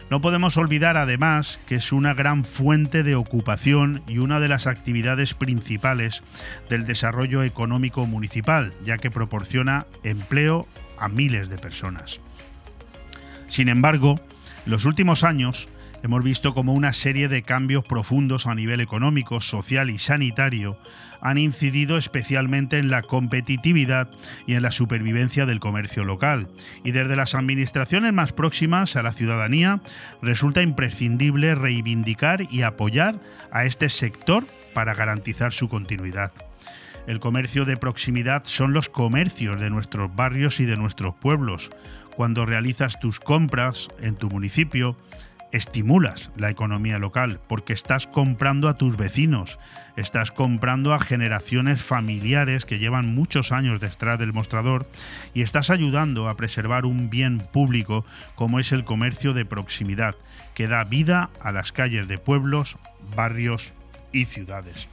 No 0.10 0.22
podemos 0.22 0.56
olvidar 0.57 0.98
además 0.98 1.60
que 1.65 1.76
es 1.76 1.91
una 1.91 2.14
gran 2.14 2.45
fuente 2.45 3.02
de 3.02 3.15
ocupación 3.15 4.03
y 4.07 4.19
una 4.19 4.40
de 4.40 4.48
las 4.48 4.68
actividades 4.68 5.34
principales 5.34 6.23
del 6.69 6.86
desarrollo 6.86 7.41
económico 7.41 8.06
municipal, 8.06 8.73
ya 8.84 8.99
que 8.99 9.10
proporciona 9.10 9.88
empleo 10.03 10.68
a 10.99 11.07
miles 11.07 11.49
de 11.49 11.57
personas. 11.57 12.22
Sin 13.48 13.68
embargo, 13.68 14.19
en 14.65 14.72
los 14.72 14.86
últimos 14.86 15.23
años 15.23 15.69
hemos 16.03 16.23
visto 16.23 16.53
como 16.53 16.73
una 16.73 16.94
serie 16.94 17.27
de 17.27 17.41
cambios 17.41 17.84
profundos 17.84 18.45
a 18.45 18.53
nivel 18.53 18.82
económico, 18.82 19.41
social 19.41 19.90
y 19.90 19.98
sanitario 19.98 20.77
han 21.26 21.40
incidido 21.40 21.98
especialmente 21.98 22.78
en 22.78 22.92
la 22.92 23.02
competitividad 23.02 24.12
y 24.46 24.54
en 24.54 24.62
la 24.62 24.72
supervivencia 24.72 25.48
del 25.48 25.60
comercio 25.60 26.04
local. 26.04 26.48
Y 26.84 26.92
desde 26.92 27.16
las 27.16 27.34
administraciones 27.34 28.14
más 28.14 28.32
próximas 28.32 28.96
a 28.96 29.02
la 29.02 29.12
ciudadanía 29.12 29.82
resulta 30.22 30.62
imprescindible 30.62 31.56
reivindicar 31.56 32.46
y 32.52 32.62
apoyar 32.62 33.20
a 33.52 33.66
este 33.66 33.90
sector 33.90 34.44
para 34.76 34.94
garantizar 34.94 35.52
su 35.52 35.68
continuidad. 35.68 36.32
El 37.08 37.20
comercio 37.20 37.66
de 37.66 37.78
proximidad 37.78 38.44
son 38.46 38.74
los 38.74 38.88
comercios 38.88 39.60
de 39.60 39.72
nuestros 39.72 40.16
barrios 40.16 40.60
y 40.60 40.66
de 40.66 40.78
nuestros 40.78 41.16
pueblos. 41.16 41.72
Cuando 42.16 42.46
realizas 42.46 43.00
tus 43.00 43.20
compras 43.20 43.88
en 44.00 44.16
tu 44.16 44.30
municipio, 44.30 44.96
estimulas 45.56 46.32
la 46.36 46.49
economía 46.49 46.99
local 46.99 47.40
porque 47.48 47.73
estás 47.73 48.07
comprando 48.07 48.68
a 48.68 48.76
tus 48.76 48.98
vecinos, 48.98 49.60
estás 49.95 50.32
comprando 50.32 50.94
a 50.94 50.99
generaciones 50.99 51.82
familiares 51.82 52.65
que 52.65 52.80
llevan 52.80 53.15
muchos 53.15 53.52
años 53.52 53.80
detrás 53.80 54.19
del 54.19 54.34
mostrador 54.34 54.90
y 55.34 55.41
estás 55.41 55.69
ayudando 55.69 56.27
a 56.27 56.36
preservar 56.36 56.86
un 56.86 57.10
bien 57.10 57.40
público 57.40 58.06
como 58.36 58.60
es 58.60 58.72
el 58.72 58.84
comercio 58.84 59.34
de 59.34 59.45
proximidad, 59.45 60.15
que 60.53 60.68
da 60.68 60.84
vida 60.84 61.30
a 61.41 61.52
las 61.52 61.72
calles 61.72 62.07
de 62.07 62.18
pueblos, 62.18 62.77
barrios 63.15 63.73
y 64.11 64.26
ciudades. 64.26 64.90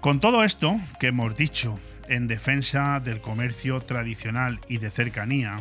Con 0.00 0.20
todo 0.20 0.44
esto 0.44 0.78
que 1.00 1.08
hemos 1.08 1.36
dicho 1.36 1.78
en 2.08 2.26
defensa 2.28 3.00
del 3.00 3.20
comercio 3.20 3.80
tradicional 3.80 4.60
y 4.68 4.78
de 4.78 4.90
cercanía, 4.90 5.60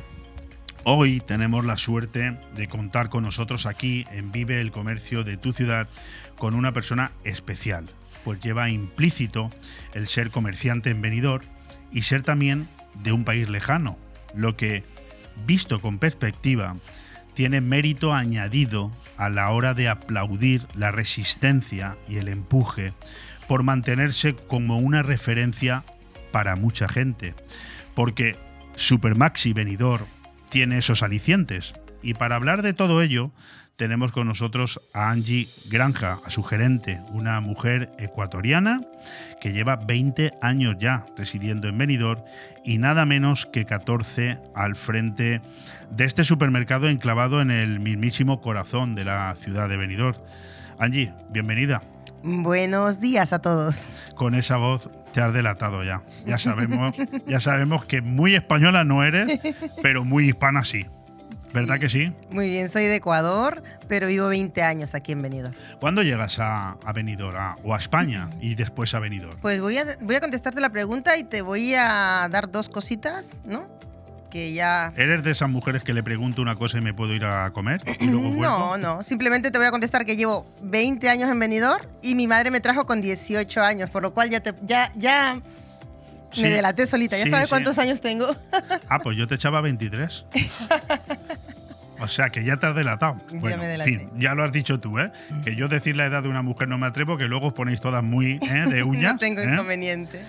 Hoy 0.89 1.19
tenemos 1.19 1.65
la 1.65 1.77
suerte 1.77 2.37
de 2.55 2.67
contar 2.69 3.09
con 3.09 3.25
nosotros 3.25 3.65
aquí 3.65 4.05
en 4.09 4.31
Vive 4.31 4.61
el 4.61 4.71
Comercio 4.71 5.25
de 5.25 5.35
tu 5.35 5.51
ciudad 5.51 5.89
con 6.37 6.55
una 6.55 6.71
persona 6.71 7.11
especial, 7.25 7.89
pues 8.23 8.39
lleva 8.39 8.69
implícito 8.69 9.51
el 9.93 10.07
ser 10.07 10.31
comerciante 10.31 10.89
en 10.89 11.01
venidor 11.01 11.41
y 11.91 12.03
ser 12.03 12.23
también 12.23 12.69
de 13.03 13.11
un 13.11 13.25
país 13.25 13.49
lejano, 13.49 13.97
lo 14.33 14.55
que, 14.55 14.85
visto 15.45 15.81
con 15.81 15.99
perspectiva, 15.99 16.77
tiene 17.33 17.59
mérito 17.59 18.13
añadido 18.13 18.89
a 19.17 19.29
la 19.29 19.49
hora 19.49 19.73
de 19.73 19.89
aplaudir 19.89 20.65
la 20.73 20.91
resistencia 20.91 21.97
y 22.07 22.15
el 22.15 22.29
empuje 22.29 22.93
por 23.49 23.61
mantenerse 23.61 24.37
como 24.37 24.77
una 24.77 25.03
referencia 25.03 25.83
para 26.31 26.55
mucha 26.55 26.87
gente, 26.87 27.35
porque 27.93 28.37
Supermaxi 28.77 29.51
Venidor 29.51 30.07
tiene 30.49 30.77
esos 30.77 31.03
alicientes. 31.03 31.75
Y 32.01 32.13
para 32.13 32.35
hablar 32.35 32.61
de 32.61 32.73
todo 32.73 33.01
ello, 33.01 33.31
tenemos 33.77 34.11
con 34.11 34.27
nosotros 34.27 34.81
a 34.93 35.11
Angie 35.11 35.47
Granja, 35.69 36.19
a 36.25 36.29
su 36.31 36.43
gerente, 36.43 36.99
una 37.09 37.39
mujer 37.41 37.91
ecuatoriana 37.99 38.81
que 39.39 39.53
lleva 39.53 39.75
20 39.75 40.33
años 40.41 40.77
ya 40.79 41.05
residiendo 41.15 41.67
en 41.67 41.77
Benidorm 41.77 42.23
y 42.65 42.79
nada 42.79 43.05
menos 43.05 43.45
que 43.45 43.65
14 43.65 44.39
al 44.55 44.75
frente 44.75 45.41
de 45.91 46.05
este 46.05 46.23
supermercado 46.23 46.89
enclavado 46.89 47.39
en 47.39 47.51
el 47.51 47.79
mismísimo 47.79 48.41
corazón 48.41 48.95
de 48.95 49.05
la 49.05 49.35
ciudad 49.35 49.69
de 49.69 49.77
Benidorm. 49.77 50.17
Angie, 50.79 51.13
bienvenida. 51.29 51.81
Buenos 52.23 52.99
días 52.99 53.31
a 53.31 53.39
todos. 53.39 53.87
Con 54.15 54.33
esa 54.33 54.57
voz 54.57 54.89
te 55.17 55.21
has 55.23 55.33
delatado 55.33 55.83
ya. 55.83 56.03
Ya 56.27 56.37
sabemos, 56.37 56.95
ya 57.25 57.39
sabemos 57.39 57.83
que 57.85 58.03
muy 58.03 58.35
española 58.35 58.83
no 58.83 59.03
eres, 59.03 59.39
pero 59.81 60.03
muy 60.05 60.29
hispana 60.29 60.63
sí. 60.63 60.85
¿Verdad 61.55 61.79
que 61.79 61.89
sí? 61.89 62.13
Muy 62.29 62.49
bien, 62.49 62.69
soy 62.69 62.83
de 62.85 62.97
Ecuador, 62.97 63.63
pero 63.87 64.05
vivo 64.05 64.27
20 64.27 64.61
años 64.61 64.93
aquí 64.93 65.13
en 65.13 65.23
Benidorm. 65.23 65.55
¿Cuándo 65.79 66.03
llegas 66.03 66.37
a, 66.37 66.77
a 66.85 66.93
Benidorm 66.93 67.35
a- 67.35 67.57
o 67.63 67.73
a 67.73 67.79
España 67.79 68.29
y 68.41 68.53
después 68.53 68.93
a 68.93 68.99
Benidorm? 68.99 69.39
Pues 69.41 69.59
voy 69.59 69.79
a, 69.79 69.85
voy 70.01 70.13
a 70.15 70.19
contestarte 70.19 70.61
la 70.61 70.69
pregunta 70.69 71.17
y 71.17 71.23
te 71.23 71.41
voy 71.41 71.73
a 71.73 72.27
dar 72.29 72.51
dos 72.51 72.69
cositas, 72.69 73.31
¿no? 73.43 73.75
Que 74.37 74.53
ya... 74.53 74.93
¿Eres 74.95 75.23
de 75.23 75.31
esas 75.31 75.49
mujeres 75.49 75.81
que 75.81 75.95
le 75.95 76.03
pregunto 76.03 76.43
una 76.43 76.53
cosa 76.55 76.77
y 76.77 76.81
me 76.81 76.93
puedo 76.93 77.11
ir 77.11 77.25
a 77.25 77.49
comer 77.49 77.81
y 77.99 78.05
luego 78.05 78.29
vuelvo? 78.29 78.43
No, 78.43 78.77
no, 78.77 79.01
simplemente 79.01 79.49
te 79.49 79.57
voy 79.57 79.65
a 79.65 79.71
contestar 79.71 80.05
que 80.05 80.15
llevo 80.15 80.45
20 80.61 81.09
años 81.09 81.27
en 81.31 81.39
Benidorm 81.39 81.83
y 82.03 82.13
mi 82.13 82.27
madre 82.27 82.51
me 82.51 82.59
trajo 82.61 82.85
con 82.85 83.01
18 83.01 83.63
años, 83.63 83.89
por 83.89 84.03
lo 84.03 84.13
cual 84.13 84.29
ya 84.29 84.39
te, 84.41 84.53
ya, 84.61 84.91
ya 84.95 85.41
Sí. 86.31 86.43
me 86.43 86.49
delaté 86.51 86.85
solita. 86.85 87.17
¿Ya 87.17 87.23
Sí, 87.23 87.31
sabes 87.31 87.47
sí. 87.47 87.49
cuántos 87.49 87.79
años 87.79 87.99
tengo? 87.99 88.27
Ah, 88.87 88.99
pues 88.99 89.17
yo 89.17 89.27
te 89.27 89.33
echaba 89.33 89.59
23. 89.61 90.25
O 91.99 92.07
sea, 92.07 92.29
que 92.29 92.43
ya 92.43 92.57
te 92.57 92.67
has 92.67 92.75
delatado. 92.75 93.19
Ya 93.31 93.39
Bueno, 93.39 93.57
me 93.57 93.83
fin, 93.83 94.11
ya 94.19 94.35
lo 94.35 94.43
has 94.43 94.51
dicho 94.51 94.79
tú, 94.79 94.99
¿eh? 94.99 95.11
Que 95.43 95.55
yo 95.55 95.67
decir 95.67 95.95
la 95.95 96.05
edad 96.05 96.21
de 96.21 96.29
una 96.29 96.43
mujer 96.43 96.67
no 96.67 96.77
me 96.77 96.85
atrevo, 96.85 97.17
que 97.17 97.25
luego 97.25 97.47
os 97.47 97.53
ponéis 97.53 97.81
todas 97.81 98.03
muy 98.03 98.33
¿eh? 98.47 98.65
de 98.69 98.83
uñas. 98.83 99.13
no 99.13 99.17
tengo 99.17 99.41
¿eh? 99.41 99.49
inconveniente. 99.51 100.21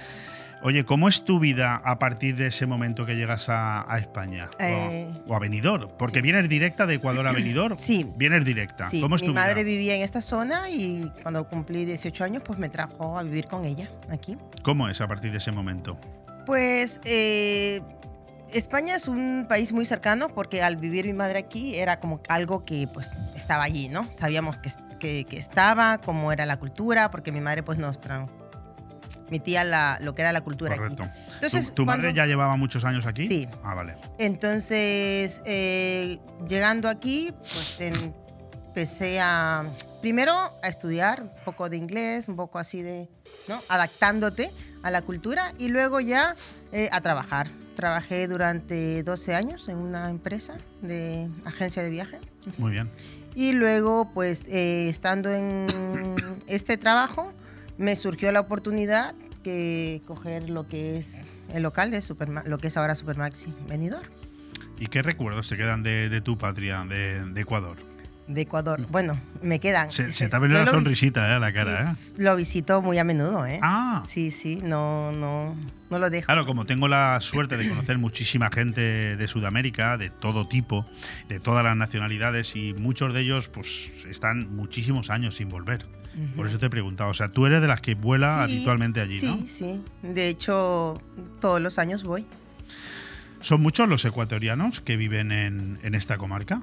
Oye, 0.61 0.85
¿cómo 0.85 1.09
es 1.09 1.25
tu 1.25 1.39
vida 1.39 1.77
a 1.85 2.01
partir 2.01 2.35
de 2.37 2.49
ese 2.49 2.67
momento 2.67 3.07
que 3.07 3.15
llegas 3.15 3.49
a, 3.49 3.91
a 3.93 3.99
España? 3.99 4.51
O- 4.59 4.63
Eh, 4.63 5.09
o, 5.29 5.35
a 5.37 5.39
Benidorm? 5.39 5.89
Porque 5.97 6.21
vienes 6.21 6.49
directa 6.49 6.85
de 6.87 6.95
Ecuador 6.95 7.29
a 7.29 7.33
Benidorm. 7.33 7.79
Sí. 7.79 8.11
Vienes 8.17 8.45
directa. 8.45 8.87
Sí, 8.91 9.01
¿Cómo 9.01 9.15
es 9.17 9.23
mi 9.23 9.29
tu 9.29 9.35
madre 9.35 9.63
vida? 9.63 9.77
vivía 9.77 9.95
en 9.95 10.03
esta 10.03 10.21
zona 10.21 10.69
y 10.69 11.13
cuando 11.23 11.47
cumplí 11.47 11.85
18 11.85 12.25
años, 12.25 12.43
pues 12.45 12.59
me 12.59 12.69
trajo 12.69 13.17
a 13.17 13.23
vivir 13.23 13.47
con 13.47 13.65
ella 13.65 13.89
aquí. 14.11 14.37
¿Cómo 14.63 14.89
es 14.89 15.01
a 15.01 15.07
partir 15.07 15.31
de 15.31 15.39
ese 15.39 15.53
momento? 15.53 15.97
Pues 16.45 17.01
eh, 17.05 17.81
España 18.53 18.97
es 18.97 19.07
un 19.07 19.47
país 19.49 19.73
muy 19.73 19.85
cercano 19.85 20.29
porque 20.29 20.61
al 20.63 20.77
vivir 20.77 21.07
mi 21.07 21.13
madre 21.13 21.39
aquí 21.39 21.77
era 21.77 22.01
como 22.01 22.21
algo 22.29 22.65
que 22.65 22.89
pues 22.93 23.15
estaba 23.37 23.63
allí, 23.63 23.89
¿no? 23.89 24.11
Sabíamos 24.11 24.57
que, 24.57 24.71
que, 24.99 25.25
que 25.25 25.39
estaba, 25.39 25.99
cómo 25.99 26.33
era 26.33 26.47
la 26.47 26.57
cultura, 26.57 27.13
porque 27.13 27.31
mi 27.31 27.41
madre 27.41 27.63
pues 27.63 27.79
nos 27.79 28.01
transmitía 29.29 29.63
la, 29.65 29.99
lo 30.01 30.15
que 30.15 30.23
era 30.23 30.33
la 30.33 30.41
cultura 30.41 30.75
Correcto. 30.75 31.03
aquí. 31.03 31.13
Entonces, 31.35 31.67
¿Tu, 31.69 31.73
tu 31.75 31.85
madre 31.85 32.13
ya 32.15 32.27
llevaba 32.27 32.57
muchos 32.57 32.85
años 32.85 33.07
aquí? 33.07 33.27
Sí. 33.29 33.49
Ah, 33.63 33.75
vale. 33.75 33.97
Entonces, 34.19 35.43
eh, 35.45 36.19
llegando 36.49 36.89
aquí, 36.89 37.33
pues 37.53 37.79
empecé 37.81 39.21
a, 39.21 39.65
primero 40.01 40.33
a 40.63 40.69
estudiar 40.69 41.23
un 41.23 41.31
poco 41.45 41.69
de 41.69 41.77
inglés, 41.77 42.29
un 42.29 42.37
poco 42.37 42.59
así 42.59 42.81
de, 42.83 43.09
¿no? 43.47 43.61
Adaptándote 43.69 44.51
a 44.83 44.91
la 44.91 45.03
cultura 45.03 45.53
y 45.59 45.69
luego 45.69 46.01
ya 46.01 46.35
eh, 46.73 46.89
a 46.91 47.01
trabajar. 47.01 47.49
Trabajé 47.77 48.27
durante 48.27 49.03
12 49.05 49.35
años 49.37 49.69
en 49.69 49.77
una 49.77 50.09
empresa 50.11 50.55
de 50.83 51.29
agencia 51.45 51.83
de 51.83 51.91
viaje. 51.91 52.19
Muy 52.57 52.73
bien. 52.73 52.91
Y 53.35 53.53
luego, 53.53 54.11
pues, 54.15 54.47
eh, 54.49 54.89
estando 54.89 55.31
en 55.33 55.67
este 56.49 56.77
trabajo, 56.77 57.33
me 57.79 57.97
surgió 57.97 58.31
la 58.33 58.41
oportunidad 58.41 59.15
que 59.43 60.03
coger 60.07 60.51
lo 60.51 60.69
que 60.69 60.99
es 60.99 61.25
el 61.55 61.63
local 61.63 61.91
de 61.91 62.01
Superma- 62.03 62.45
lo 62.45 62.59
que 62.59 62.69
es 62.69 62.77
ahora 62.77 62.95
Supermaxi 62.95 63.53
Venidor. 63.69 64.03
¿Y 64.79 64.87
qué 64.87 65.03
recuerdos 65.03 65.49
te 65.49 65.57
quedan 65.57 65.83
de, 65.83 66.09
de 66.09 66.21
tu 66.21 66.37
patria, 66.37 66.85
de, 66.85 67.25
de 67.25 67.41
Ecuador? 67.41 67.77
de 68.29 68.43
Ecuador. 68.43 68.87
Bueno, 68.91 69.19
me 69.43 69.59
quedan. 69.59 69.91
Se, 69.91 70.13
se 70.13 70.29
te 70.29 70.37
ha 70.37 70.39
la 70.39 70.67
sonrisita 70.67 71.31
¿eh? 71.31 71.33
a 71.33 71.39
la 71.39 71.51
cara, 71.51 71.91
¿eh? 71.91 71.95
Lo 72.19 72.37
visito 72.37 72.83
muy 72.83 72.99
a 72.99 73.05
menudo, 73.05 73.47
¿eh? 73.47 73.59
Ah. 73.63 74.03
Sí, 74.07 74.31
sí, 74.31 74.61
no, 74.63 75.13
no, 75.13 75.57
no 75.89 75.99
lo 75.99 76.11
dejo. 76.11 76.27
Claro, 76.27 76.45
como 76.45 76.67
tengo 76.67 76.89
la 76.89 77.19
suerte 77.23 77.57
de 77.57 77.67
conocer 77.67 77.97
muchísima 77.97 78.51
gente 78.53 79.17
de 79.17 79.29
Sudamérica, 79.29 79.97
de 79.97 80.11
todo 80.11 80.47
tipo, 80.47 80.85
de 81.31 81.41
todas 81.41 81.65
las 81.65 81.75
nacionalidades, 81.75 82.55
y 82.55 82.75
muchos 82.75 83.15
de 83.15 83.23
ellos 83.23 83.49
pues 83.49 83.91
están 84.07 84.55
muchísimos 84.55 85.09
años 85.09 85.37
sin 85.37 85.49
volver. 85.49 85.87
Por 86.37 86.47
eso 86.47 86.59
te 86.59 86.67
he 86.67 86.71
preguntado. 86.71 87.11
O 87.11 87.15
sea, 87.15 87.29
tú 87.29 87.47
eres 87.47 87.61
de 87.61 87.69
las 87.69 87.81
que 87.81 87.95
vuela 87.95 88.35
Sí, 88.35 88.55
habitualmente 88.55 89.01
allí, 89.01 89.19
sí, 89.19 89.27
¿no? 89.27 89.47
Sí, 89.47 89.83
De 90.03 90.29
hecho, 90.29 91.01
todos 91.41 91.61
los 91.61 91.79
años 91.79 92.03
voy. 92.03 92.27
¿Son 93.41 93.61
muchos 93.61 93.89
los 93.89 94.05
ecuatorianos 94.05 94.81
que 94.81 94.97
viven 94.97 95.31
en, 95.31 95.79
en 95.83 95.95
esta 95.95 96.19
comarca? 96.19 96.63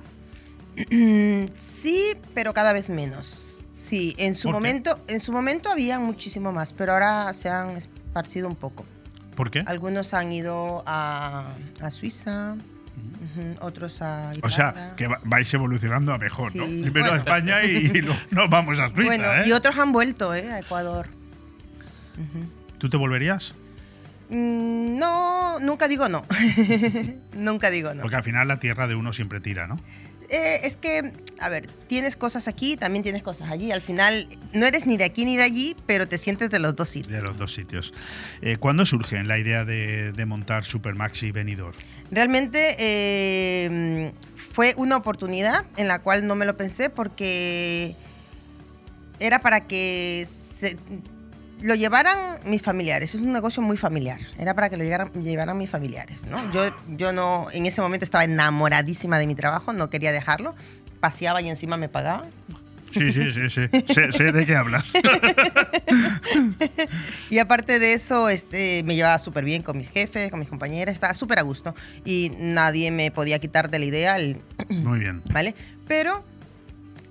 sí, 1.56 2.14
pero 2.34 2.54
cada 2.54 2.74
vez 2.74 2.90
menos. 2.90 3.62
Sí, 3.74 4.16
en 4.18 4.34
su 4.36 4.50
momento, 4.50 5.00
en 5.08 5.20
su 5.20 5.32
momento 5.32 5.70
había 5.70 6.00
muchísimo 6.00 6.52
más, 6.52 6.74
pero 6.74 6.94
ahora 6.94 7.32
se 7.34 7.50
han 7.50 7.78
esparcido 7.78 8.48
un 8.48 8.56
poco. 8.56 8.86
¿Por 9.36 9.52
qué? 9.52 9.64
Algunos 9.68 10.14
han 10.14 10.32
ido 10.32 10.84
a, 10.86 11.50
a 11.82 11.92
Suiza, 11.92 12.56
otros 13.62 14.02
a 14.02 14.32
O 14.44 14.50
sea, 14.50 14.94
que 14.98 15.08
va- 15.08 15.20
vais 15.24 15.54
evolucionando 15.54 16.14
a 16.14 16.18
mejor, 16.18 16.56
¿no? 16.56 16.66
Primero 16.66 17.14
a. 17.14 17.18
España 17.18 17.64
y, 17.64 17.92
y 17.94 18.02
luego 18.02 18.20
nos 18.32 18.50
vamos 18.50 18.80
a 18.80 18.88
Suiza, 18.90 19.04
bueno, 19.04 19.24
¿eh? 19.34 19.44
y 19.48 19.52
otros 19.52 19.78
han 19.78 19.92
vuelto, 19.92 20.34
¿eh? 20.34 20.52
A 20.52 20.60
Ecuador. 20.60 21.08
¿Tú 22.80 22.90
te 22.90 22.98
volverías? 22.98 23.54
Mm, 24.30 24.98
No, 24.98 25.60
nunca 25.60 25.88
digo 25.88 26.08
no. 26.10 26.24
nunca 27.36 27.70
digo 27.70 27.94
no. 27.94 28.02
Porque 28.02 28.16
al 28.16 28.24
final 28.24 28.48
la 28.48 28.60
tierra 28.60 28.88
de 28.88 28.96
uno 28.96 29.14
siempre 29.14 29.40
tira, 29.40 29.68
¿no? 29.68 29.80
Eh, 30.30 30.62
es 30.64 30.78
que, 30.78 31.12
a 31.40 31.50
ver, 31.50 31.68
tienes 31.88 32.16
cosas 32.16 32.48
aquí, 32.48 32.78
también 32.78 33.04
tienes 33.04 33.22
cosas 33.24 33.50
allí. 33.52 33.72
Al 33.72 33.82
final, 33.82 34.28
no 34.54 34.66
eres 34.66 34.86
ni 34.86 34.98
de 34.98 35.04
aquí 35.04 35.26
ni 35.26 35.38
de 35.38 35.44
allí, 35.44 35.76
pero 35.86 36.08
te 36.08 36.18
sientes 36.18 36.50
de 36.50 36.60
los 36.60 36.76
dos 36.76 36.90
sitios. 36.90 37.14
De 37.14 37.22
los 37.22 37.38
dos 37.38 37.54
sitios. 37.54 37.94
Eh, 38.42 38.58
¿Cuándo 38.58 38.86
surge 38.86 39.24
la 39.24 39.38
idea 39.38 39.66
de, 39.66 40.12
de 40.12 40.26
montar 40.26 40.64
Supermaxi 40.66 41.32
Venidor? 41.32 41.74
Realmente 42.12 42.76
eh, 42.80 44.12
fue 44.54 44.74
una 44.78 44.98
oportunidad 44.98 45.66
en 45.78 45.88
la 45.88 46.00
cual 46.00 46.28
no 46.28 46.36
me 46.36 46.46
lo 46.46 46.56
pensé 46.58 46.90
porque 46.90 47.96
era 49.20 49.40
para 49.40 49.62
que 49.62 50.26
se- 50.28 50.78
lo 51.62 51.76
llevaran 51.76 52.18
mis 52.46 52.62
familiares. 52.62 53.16
Es 53.16 53.22
un 53.22 53.32
negocio 53.34 53.62
muy 53.62 53.78
familiar. 53.78 54.20
Era 54.38 54.54
para 54.54 54.70
que 54.70 54.78
lo 54.78 54.84
llegaran- 54.84 55.12
llevaran 55.24 55.58
mis 55.58 55.70
familiares. 55.70 56.26
¿no? 56.28 56.40
Yo, 56.52 56.62
yo 56.98 57.12
no, 57.14 57.48
en 57.54 57.66
ese 57.66 57.82
momento 57.82 58.04
estaba 58.04 58.24
enamoradísima 58.24 59.18
de 59.20 59.28
mi 59.28 59.36
trabajo, 59.36 59.74
no 59.74 59.90
quería 59.90 60.12
dejarlo. 60.12 60.56
Paseaba 61.00 61.42
y 61.42 61.50
encima 61.50 61.78
me 61.78 61.90
pagaban. 61.90 62.30
Sí, 62.92 63.12
sí, 63.12 63.30
sí, 63.34 63.50
sí. 63.50 63.68
sé, 63.94 64.12
sé 64.14 64.32
de 64.32 64.46
qué 64.46 64.56
hablas. 64.56 64.86
Y 67.30 67.40
aparte 67.40 67.80
de 67.80 67.94
eso, 67.94 68.30
este, 68.30 68.84
me 68.84 68.96
llevaba 68.96 69.18
súper 69.20 69.44
bien 69.44 69.62
con 69.64 69.78
mis 69.78 69.90
jefes, 69.90 70.30
con 70.30 70.40
mis 70.40 70.50
compañeras, 70.50 70.94
estaba 70.94 71.14
súper 71.14 71.40
a 71.40 71.42
gusto. 71.42 71.76
Y 72.06 72.32
nadie 72.40 72.92
me 72.92 73.12
podía 73.12 73.40
quitar 73.40 73.70
de 73.70 73.80
la 73.80 73.86
idea, 73.86 74.18
el- 74.18 74.42
Muy 74.70 75.00
bien. 75.00 75.22
¿vale? 75.34 75.56
Pero 75.88 76.24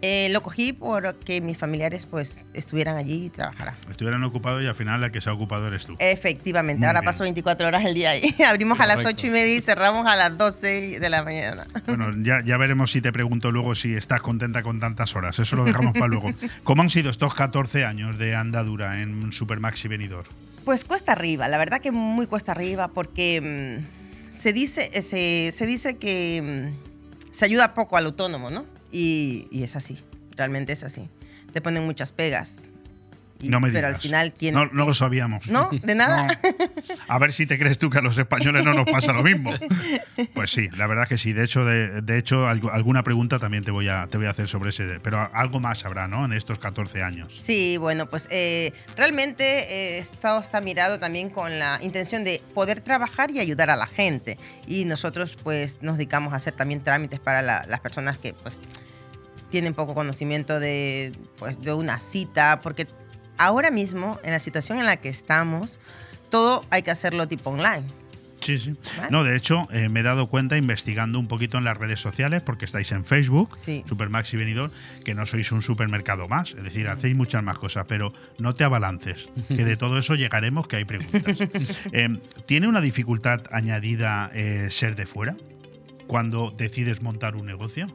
eh, 0.06 0.28
lo 0.28 0.42
cogí 0.42 0.74
porque 0.74 1.40
mis 1.40 1.56
familiares 1.56 2.04
pues 2.04 2.44
estuvieran 2.52 2.96
allí 2.96 3.24
y 3.24 3.30
trabajaran. 3.30 3.74
Estuvieran 3.88 4.22
ocupados 4.22 4.62
y 4.62 4.66
al 4.66 4.74
final 4.74 5.00
la 5.00 5.10
que 5.10 5.22
se 5.22 5.30
ha 5.30 5.32
ocupado 5.32 5.66
eres 5.66 5.86
tú. 5.86 5.96
Efectivamente, 5.98 6.80
Muy 6.80 6.88
ahora 6.88 7.00
bien. 7.00 7.06
paso 7.06 7.22
24 7.22 7.68
horas 7.68 7.82
el 7.86 7.94
día 7.94 8.10
ahí. 8.10 8.34
Abrimos 8.46 8.78
a 8.80 8.86
las 8.86 8.96
Correcto. 8.96 9.20
8 9.20 9.26
y 9.28 9.30
media 9.30 9.54
y 9.54 9.62
cerramos 9.62 10.06
a 10.06 10.14
las 10.14 10.36
12 10.36 11.00
de 11.00 11.08
la 11.08 11.22
mañana. 11.22 11.66
Bueno, 11.86 12.10
ya, 12.22 12.42
ya 12.44 12.56
veremos 12.58 12.90
si 12.90 13.00
te 13.00 13.12
pregunto 13.12 13.50
luego 13.50 13.74
si 13.74 13.94
estás 13.94 14.20
contenta 14.20 14.62
con 14.62 14.78
tantas 14.78 15.16
horas. 15.16 15.38
Eso 15.38 15.56
lo 15.56 15.64
dejamos 15.64 15.94
para 15.94 16.08
luego. 16.08 16.32
¿Cómo 16.64 16.82
han 16.82 16.90
sido 16.90 17.10
estos 17.10 17.34
14 17.34 17.86
años 17.86 18.18
de 18.18 18.34
andadura 18.34 19.00
en 19.00 19.32
Supermaxi 19.32 19.88
Venidor? 19.88 20.26
Pues 20.66 20.84
cuesta 20.84 21.12
arriba, 21.12 21.48
la 21.48 21.56
verdad 21.56 21.80
que 21.80 21.92
muy 21.92 22.26
cuesta 22.26 22.52
arriba 22.52 22.88
porque 22.88 23.80
mm, 23.80 24.34
se, 24.34 24.52
dice, 24.52 24.90
eh, 24.92 25.02
se, 25.02 25.50
se 25.52 25.66
dice 25.66 25.96
que 25.96 26.72
mm, 26.72 27.32
se 27.32 27.44
ayuda 27.44 27.72
poco 27.74 27.96
al 27.96 28.06
autónomo, 28.06 28.50
¿no? 28.50 28.64
Y, 28.94 29.48
y 29.50 29.64
es 29.64 29.74
así, 29.74 29.98
realmente 30.36 30.72
es 30.72 30.84
así. 30.84 31.08
Te 31.52 31.60
ponen 31.60 31.84
muchas 31.84 32.12
pegas. 32.12 32.68
No 33.42 33.60
me 33.60 33.68
pero 33.70 33.88
digas. 33.88 33.94
al 33.96 34.00
final 34.00 34.32
tienes... 34.32 34.60
No, 34.60 34.70
no 34.72 34.86
lo 34.86 34.94
sabíamos. 34.94 35.48
¿No? 35.48 35.68
¿De 35.70 35.94
nada? 35.94 36.28
A 37.08 37.18
ver 37.18 37.32
si 37.32 37.46
te 37.46 37.58
crees 37.58 37.78
tú 37.78 37.90
que 37.90 37.98
a 37.98 38.00
los 38.02 38.16
españoles 38.16 38.64
no 38.64 38.72
nos 38.74 38.90
pasa 38.90 39.12
lo 39.12 39.22
mismo. 39.22 39.52
Pues 40.32 40.50
sí, 40.50 40.68
la 40.76 40.86
verdad 40.86 41.08
que 41.08 41.18
sí. 41.18 41.32
De 41.32 41.44
hecho, 41.44 41.64
de, 41.64 42.00
de 42.02 42.18
hecho 42.18 42.46
algu- 42.48 42.70
alguna 42.72 43.02
pregunta 43.02 43.38
también 43.38 43.64
te 43.64 43.70
voy, 43.72 43.88
a, 43.88 44.06
te 44.08 44.16
voy 44.16 44.26
a 44.26 44.30
hacer 44.30 44.46
sobre 44.48 44.70
ese. 44.70 45.00
Pero 45.00 45.28
algo 45.32 45.58
más 45.60 45.84
habrá, 45.84 46.06
¿no? 46.08 46.24
En 46.24 46.32
estos 46.32 46.58
14 46.58 47.02
años. 47.02 47.40
Sí, 47.42 47.76
bueno, 47.78 48.08
pues 48.08 48.28
eh, 48.30 48.72
realmente 48.96 49.44
eh, 49.96 49.98
esto 49.98 50.38
está 50.40 50.60
mirado 50.60 50.98
también 51.00 51.30
con 51.30 51.58
la 51.58 51.78
intención 51.82 52.22
de 52.24 52.40
poder 52.54 52.80
trabajar 52.80 53.30
y 53.32 53.40
ayudar 53.40 53.70
a 53.70 53.76
la 53.76 53.86
gente. 53.86 54.38
Y 54.66 54.84
nosotros 54.84 55.36
pues 55.42 55.78
nos 55.82 55.96
dedicamos 55.96 56.32
a 56.32 56.36
hacer 56.36 56.54
también 56.54 56.80
trámites 56.82 57.18
para 57.20 57.42
la- 57.42 57.64
las 57.68 57.80
personas 57.80 58.16
que 58.18 58.34
pues 58.34 58.60
tienen 59.50 59.74
poco 59.74 59.94
conocimiento 59.94 60.58
de, 60.60 61.12
pues, 61.38 61.60
de 61.60 61.72
una 61.72 62.00
cita, 62.00 62.60
porque 62.60 62.86
ahora 63.38 63.70
mismo, 63.70 64.18
en 64.24 64.30
la 64.32 64.38
situación 64.38 64.78
en 64.78 64.86
la 64.86 64.96
que 64.96 65.08
estamos, 65.08 65.78
todo 66.30 66.64
hay 66.70 66.82
que 66.82 66.90
hacerlo 66.90 67.28
tipo 67.28 67.50
online. 67.50 67.84
Sí, 68.40 68.58
sí. 68.58 68.76
Vale. 68.98 69.10
No, 69.10 69.24
de 69.24 69.36
hecho, 69.36 69.66
eh, 69.72 69.88
me 69.88 70.00
he 70.00 70.02
dado 70.02 70.28
cuenta 70.28 70.58
investigando 70.58 71.18
un 71.18 71.28
poquito 71.28 71.56
en 71.56 71.64
las 71.64 71.78
redes 71.78 71.98
sociales, 71.98 72.42
porque 72.42 72.66
estáis 72.66 72.92
en 72.92 73.02
Facebook, 73.06 73.56
Sí. 73.56 73.82
Supermaxi 73.88 74.36
Venidor, 74.36 74.70
que 75.02 75.14
no 75.14 75.24
sois 75.24 75.50
un 75.50 75.62
supermercado 75.62 76.28
más. 76.28 76.50
Es 76.50 76.62
decir, 76.62 76.86
hacéis 76.88 77.16
muchas 77.16 77.42
más 77.42 77.56
cosas, 77.58 77.86
pero 77.88 78.12
no 78.36 78.54
te 78.54 78.64
abalances, 78.64 79.30
que 79.48 79.64
de 79.64 79.76
todo 79.78 79.98
eso 79.98 80.14
llegaremos, 80.14 80.68
que 80.68 80.76
hay 80.76 80.84
preguntas. 80.84 81.38
Eh, 81.92 82.20
¿Tiene 82.44 82.68
una 82.68 82.82
dificultad 82.82 83.40
añadida 83.50 84.30
eh, 84.34 84.68
ser 84.70 84.94
de 84.94 85.06
fuera 85.06 85.36
cuando 86.06 86.50
decides 86.50 87.00
montar 87.00 87.36
un 87.36 87.46
negocio? 87.46 87.86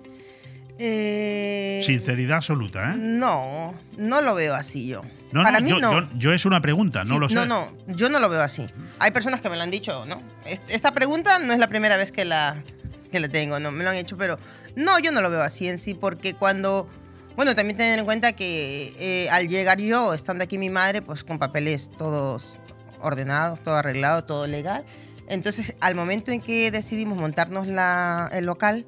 Eh, 0.80 1.82
Sinceridad 1.86 2.38
absoluta, 2.38 2.92
¿eh? 2.94 2.98
No, 2.98 3.74
no 3.98 4.22
lo 4.22 4.34
veo 4.36 4.56
así 4.56 4.88
yo. 4.88 5.02
No, 5.32 5.44
Para 5.44 5.60
no, 5.60 5.66
mí 5.66 5.72
yo, 5.72 5.80
no. 5.80 5.92
yo- 6.02 6.08
yo 6.18 6.34
es 6.34 6.46
una 6.46 6.62
pregunta, 6.62 7.04
no 7.04 7.14
Sí, 7.16 7.20
lo 7.20 7.30
sé. 7.30 7.36
No, 7.36 7.46
no, 7.46 7.68
yo 7.88 8.10
no 8.10 8.20
lo 8.20 8.30
veo 8.30 8.42
así. 8.42 8.68
Hay 8.98 9.12
personas 9.12 9.42
que 9.42 9.50
me 9.50 9.58
lo 9.58 9.64
han 9.64 9.72
dicho, 9.72 10.06
¿no? 10.06 10.22
Est- 10.46 10.64
Esta 10.70 10.94
pregunta 10.94 11.38
no 11.40 11.52
es 11.54 11.60
la 11.60 11.68
primera 11.68 11.98
vez 11.98 12.12
que 12.12 12.24
la, 12.26 12.64
que 13.12 13.20
la 13.20 13.28
tengo, 13.28 13.60
no, 13.60 13.72
me 13.72 13.84
lo 13.84 13.90
han 13.90 13.98
hecho, 13.98 14.18
pero 14.18 14.40
no, 14.76 14.98
yo 15.00 15.12
no 15.12 15.22
lo 15.22 15.30
veo 15.30 15.42
así 15.42 15.68
en 15.68 15.78
sí, 15.78 15.94
porque 15.94 16.34
cuando, 16.34 16.88
bueno, 17.36 17.54
también 17.56 17.78
tener 17.78 18.00
en 18.00 18.06
cuenta 18.06 18.32
que 18.32 18.96
eh, 18.98 19.30
al 19.30 19.48
llegar 19.50 19.80
yo, 19.80 20.14
estando 20.14 20.44
aquí 20.46 20.58
mi 20.58 20.70
madre, 20.70 21.02
pues 21.02 21.24
con 21.24 21.38
papeles 21.40 21.92
todos 21.98 22.58
ordenados, 23.02 23.62
todo 23.62 23.76
arreglado, 23.76 24.24
todo 24.24 24.48
legal, 24.48 24.84
entonces 25.28 25.76
al 25.82 25.94
momento 25.96 26.32
en 26.32 26.42
que 26.42 26.72
decidimos 26.72 27.18
montarnos 27.18 27.68
la, 27.68 28.30
el 28.34 28.46
local, 28.46 28.86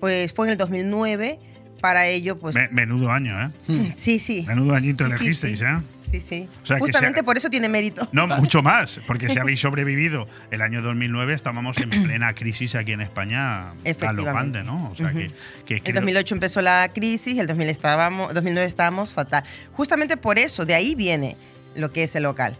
pues 0.00 0.32
fue 0.32 0.46
en 0.46 0.52
el 0.52 0.58
2009. 0.58 1.38
Para 1.80 2.06
ello, 2.06 2.38
pues... 2.38 2.54
Me- 2.54 2.68
menudo 2.68 3.10
año, 3.10 3.34
¿eh? 3.40 3.92
Sí, 3.94 4.18
sí. 4.18 4.44
Menudo 4.46 4.74
añito 4.74 5.02
Sí, 5.06 5.10
sí, 5.10 5.16
elegisteis, 5.16 5.58
sí. 5.60 5.64
¿eh? 5.64 5.78
Sí, 6.02 6.20
sí. 6.20 6.48
O 6.62 6.66
sea, 6.66 6.76
que 6.76 6.80
Justamente 6.82 7.20
sea- 7.20 7.24
por 7.24 7.38
eso 7.38 7.48
tiene 7.48 7.70
mérito. 7.70 8.06
No, 8.12 8.26
mucho 8.26 8.62
más, 8.62 9.00
porque 9.06 9.30
si 9.30 9.38
habéis 9.38 9.60
sobrevivido 9.60 10.28
el 10.50 10.60
año 10.60 10.82
2009, 10.82 11.32
estábamos 11.32 11.78
en 11.78 11.88
plena 11.88 12.34
crisis 12.34 12.74
aquí 12.74 12.92
en 12.92 13.00
España 13.00 13.72
galopante, 13.98 14.62
¿no? 14.62 14.90
O 14.90 14.94
sea, 14.94 15.10
que, 15.12 15.30
que 15.64 15.76
El 15.76 15.82
creo- 15.82 15.94
2008 15.94 16.34
empezó 16.34 16.60
la 16.60 16.90
crisis, 16.92 17.38
el 17.38 17.46
2000 17.46 17.70
estábamos, 17.70 18.34
2009 18.34 18.66
estábamos 18.68 19.14
fatal. 19.14 19.44
Justamente 19.72 20.18
por 20.18 20.38
eso, 20.38 20.66
de 20.66 20.74
ahí 20.74 20.94
viene 20.94 21.38
lo 21.74 21.90
que 21.92 22.02
es 22.04 22.14
el 22.14 22.24
local. 22.24 22.58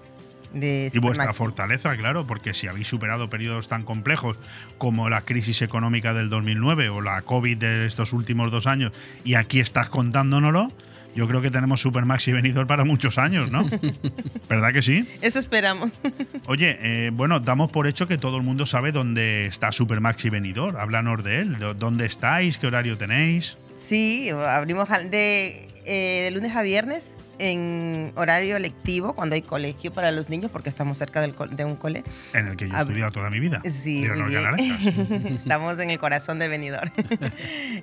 De 0.53 0.91
Y 0.93 0.99
vuestra 0.99 1.33
fortaleza, 1.33 1.97
claro, 1.97 2.27
porque 2.27 2.55
si 2.55 2.67
habéis 2.67 2.89
superado 2.89 3.31
periodos 3.31 3.69
tan 3.69 3.85
complejos 3.85 4.37
como 4.79 5.09
la 5.09 5.21
crisis 5.23 5.63
económica 5.63 6.13
del 6.13 6.29
2009 6.29 6.89
o 6.89 7.01
la 7.01 7.23
COVID 7.23 7.57
de 7.57 7.87
estos 7.87 8.13
últimos 8.13 8.51
dos 8.51 8.67
años, 8.67 8.93
y 9.25 9.35
aquí 9.35 9.61
estás 9.61 9.89
contándonoslo, 9.89 10.73
yo 11.17 11.27
creo 11.27 11.41
que 11.43 11.51
tenemos 11.51 11.81
Supermaxi 11.81 12.33
venidor 12.33 12.67
para 12.69 12.85
muchos 12.85 13.19
años, 13.19 13.51
¿no? 13.51 13.65
¿Verdad 14.49 14.73
que 14.73 14.83
sí? 14.83 15.09
Eso 15.21 15.39
esperamos. 15.39 15.91
Oye, 16.47 16.79
eh, 16.81 17.11
bueno, 17.13 17.41
damos 17.41 17.71
por 17.71 17.87
hecho 17.89 18.07
que 18.07 18.17
todo 18.19 18.37
el 18.37 18.43
mundo 18.45 18.65
sabe 18.67 18.93
dónde 18.93 19.47
está 19.47 19.73
Supermaxi 19.73 20.31
venidor. 20.31 20.77
Háblanos 20.79 21.23
de 21.25 21.41
él. 21.41 21.59
¿Dó- 21.59 21.75
¿Dónde 21.75 22.07
estáis? 22.07 22.59
¿Qué 22.59 22.67
horario 22.69 22.97
tenéis? 22.97 23.57
Sí, 23.75 24.31
abrimos 24.31 24.89
de, 25.11 25.69
eh, 25.93 26.23
de 26.25 26.31
lunes 26.31 26.55
a 26.55 26.63
viernes 26.63 27.17
en 27.41 28.13
horario 28.17 28.59
lectivo, 28.59 29.15
cuando 29.15 29.35
hay 29.35 29.43
colegio 29.43 29.93
para 29.93 30.13
los 30.13 30.29
niños, 30.29 30.51
porque 30.53 30.69
estamos 30.69 30.99
cerca 30.99 31.21
del 31.21 31.35
de 31.51 31.65
un 31.65 31.75
cole. 31.75 32.05
En 32.35 32.47
el 32.49 32.57
que 32.57 32.69
yo 32.69 32.77
he 32.77 32.81
estudiado 32.81 33.11
toda 33.13 33.29
mi 33.31 33.41
vida. 33.41 33.61
Sí. 33.69 34.05
Estamos 35.37 35.79
en 35.81 35.91
el 35.91 35.99
corazón 35.99 36.39
de 36.39 36.49
Benidorm. 36.49 36.91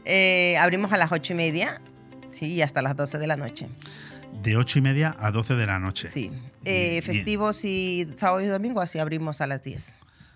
Eh, 0.05 0.55
abrimos 0.59 0.91
a 0.93 0.97
las 0.97 1.11
ocho 1.11 1.33
y 1.33 1.35
media, 1.35 1.81
sí, 2.29 2.53
y 2.53 2.61
hasta 2.61 2.81
las 2.81 2.95
12 2.95 3.17
de 3.17 3.27
la 3.27 3.35
noche. 3.35 3.67
De 4.43 4.55
ocho 4.55 4.79
y 4.79 4.81
media 4.81 5.15
a 5.19 5.31
12 5.31 5.55
de 5.55 5.65
la 5.65 5.79
noche. 5.79 6.07
Sí. 6.07 6.31
Eh, 6.65 7.01
festivos 7.01 7.65
y 7.65 8.07
sábado 8.15 8.41
y 8.41 8.45
domingo, 8.45 8.79
así 8.81 8.99
abrimos 8.99 9.41
a 9.41 9.47
las 9.47 9.63
10. 9.63 9.95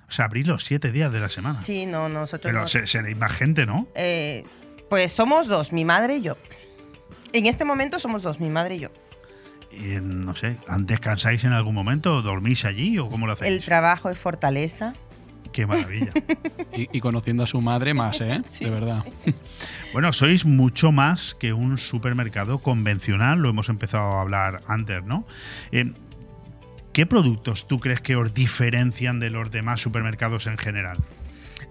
O 0.09 0.11
sea, 0.11 0.25
abrís 0.25 0.45
los 0.47 0.65
siete 0.65 0.91
días 0.91 1.13
de 1.13 1.19
la 1.21 1.29
semana. 1.29 1.63
Sí, 1.63 1.85
no, 1.85 2.09
nosotros 2.09 2.49
Pero 2.49 2.61
no- 2.61 2.67
se- 2.67 2.85
seréis 2.87 3.15
más 3.15 3.31
gente, 3.31 3.65
¿no? 3.65 3.87
Eh, 3.95 4.43
pues 4.89 5.11
somos 5.13 5.47
dos, 5.47 5.71
mi 5.71 5.85
madre 5.85 6.17
y 6.17 6.21
yo. 6.21 6.35
En 7.33 7.45
este 7.45 7.65
momento 7.65 7.99
somos 7.99 8.21
dos, 8.21 8.39
mi 8.39 8.49
madre 8.49 8.75
y 8.75 8.79
yo. 8.79 8.89
Y, 9.71 9.93
eh, 9.93 10.01
no 10.01 10.35
sé, 10.35 10.57
¿descansáis 10.79 11.43
en 11.43 11.53
algún 11.53 11.73
momento? 11.73 12.21
¿Dormís 12.21 12.65
allí 12.65 12.97
o 12.97 13.09
cómo 13.09 13.25
lo 13.25 13.33
hacéis? 13.33 13.51
El 13.51 13.63
trabajo 13.63 14.09
es 14.09 14.17
fortaleza. 14.17 14.93
Qué 15.51 15.65
maravilla. 15.65 16.13
Y, 16.73 16.87
y 16.97 17.01
conociendo 17.01 17.43
a 17.43 17.47
su 17.47 17.59
madre 17.59 17.93
más, 17.93 18.21
¿eh? 18.21 18.41
De 18.59 18.69
verdad. 18.69 19.03
Bueno, 19.93 20.13
sois 20.13 20.45
mucho 20.45 20.93
más 20.93 21.35
que 21.35 21.51
un 21.51 21.77
supermercado 21.77 22.59
convencional, 22.59 23.39
lo 23.39 23.49
hemos 23.49 23.67
empezado 23.67 24.13
a 24.13 24.21
hablar 24.21 24.63
antes, 24.67 25.03
¿no? 25.03 25.27
Eh, 25.73 25.91
¿Qué 26.93 27.05
productos 27.05 27.67
tú 27.67 27.81
crees 27.81 27.99
que 27.99 28.15
os 28.15 28.33
diferencian 28.33 29.19
de 29.19 29.29
los 29.29 29.51
demás 29.51 29.81
supermercados 29.81 30.47
en 30.47 30.57
general? 30.57 30.97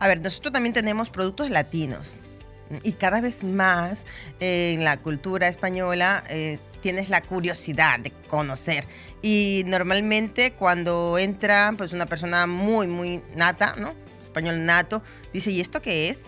A 0.00 0.06
ver, 0.06 0.20
nosotros 0.20 0.52
también 0.52 0.74
tenemos 0.74 1.08
productos 1.08 1.48
latinos. 1.48 2.18
Y 2.82 2.92
cada 2.92 3.20
vez 3.20 3.44
más 3.44 4.04
eh, 4.38 4.74
en 4.74 4.84
la 4.84 4.98
cultura 4.98 5.48
española 5.48 6.24
eh, 6.28 6.58
tienes 6.80 7.10
la 7.10 7.22
curiosidad 7.22 8.00
de 8.00 8.12
conocer. 8.28 8.86
Y 9.22 9.62
normalmente 9.66 10.52
cuando 10.52 11.18
entra 11.18 11.74
pues 11.76 11.92
una 11.92 12.06
persona 12.06 12.46
muy, 12.46 12.86
muy 12.86 13.22
nata, 13.34 13.74
¿no? 13.76 13.94
Español 14.20 14.64
nato, 14.64 15.02
dice, 15.32 15.50
¿y 15.50 15.60
esto 15.60 15.82
qué 15.82 16.08
es? 16.08 16.24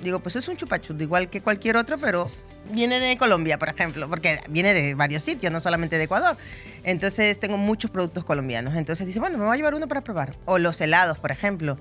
Digo, 0.00 0.20
pues 0.20 0.36
es 0.36 0.46
un 0.48 0.56
chupachut, 0.56 1.00
igual 1.00 1.30
que 1.30 1.40
cualquier 1.40 1.76
otro, 1.76 1.96
pero 1.96 2.28
viene 2.70 3.00
de 3.00 3.16
Colombia, 3.16 3.58
por 3.58 3.68
ejemplo, 3.68 4.08
porque 4.08 4.40
viene 4.48 4.74
de 4.74 4.94
varios 4.94 5.22
sitios, 5.22 5.52
no 5.52 5.60
solamente 5.60 5.96
de 5.98 6.04
Ecuador. 6.04 6.36
Entonces 6.82 7.38
tengo 7.38 7.56
muchos 7.56 7.90
productos 7.90 8.24
colombianos. 8.24 8.74
Entonces 8.74 9.06
dice, 9.06 9.20
bueno, 9.20 9.38
me 9.38 9.44
voy 9.44 9.54
a 9.54 9.56
llevar 9.56 9.74
uno 9.74 9.88
para 9.88 10.02
probar. 10.02 10.36
O 10.44 10.58
los 10.58 10.80
helados, 10.80 11.18
por 11.18 11.32
ejemplo. 11.32 11.78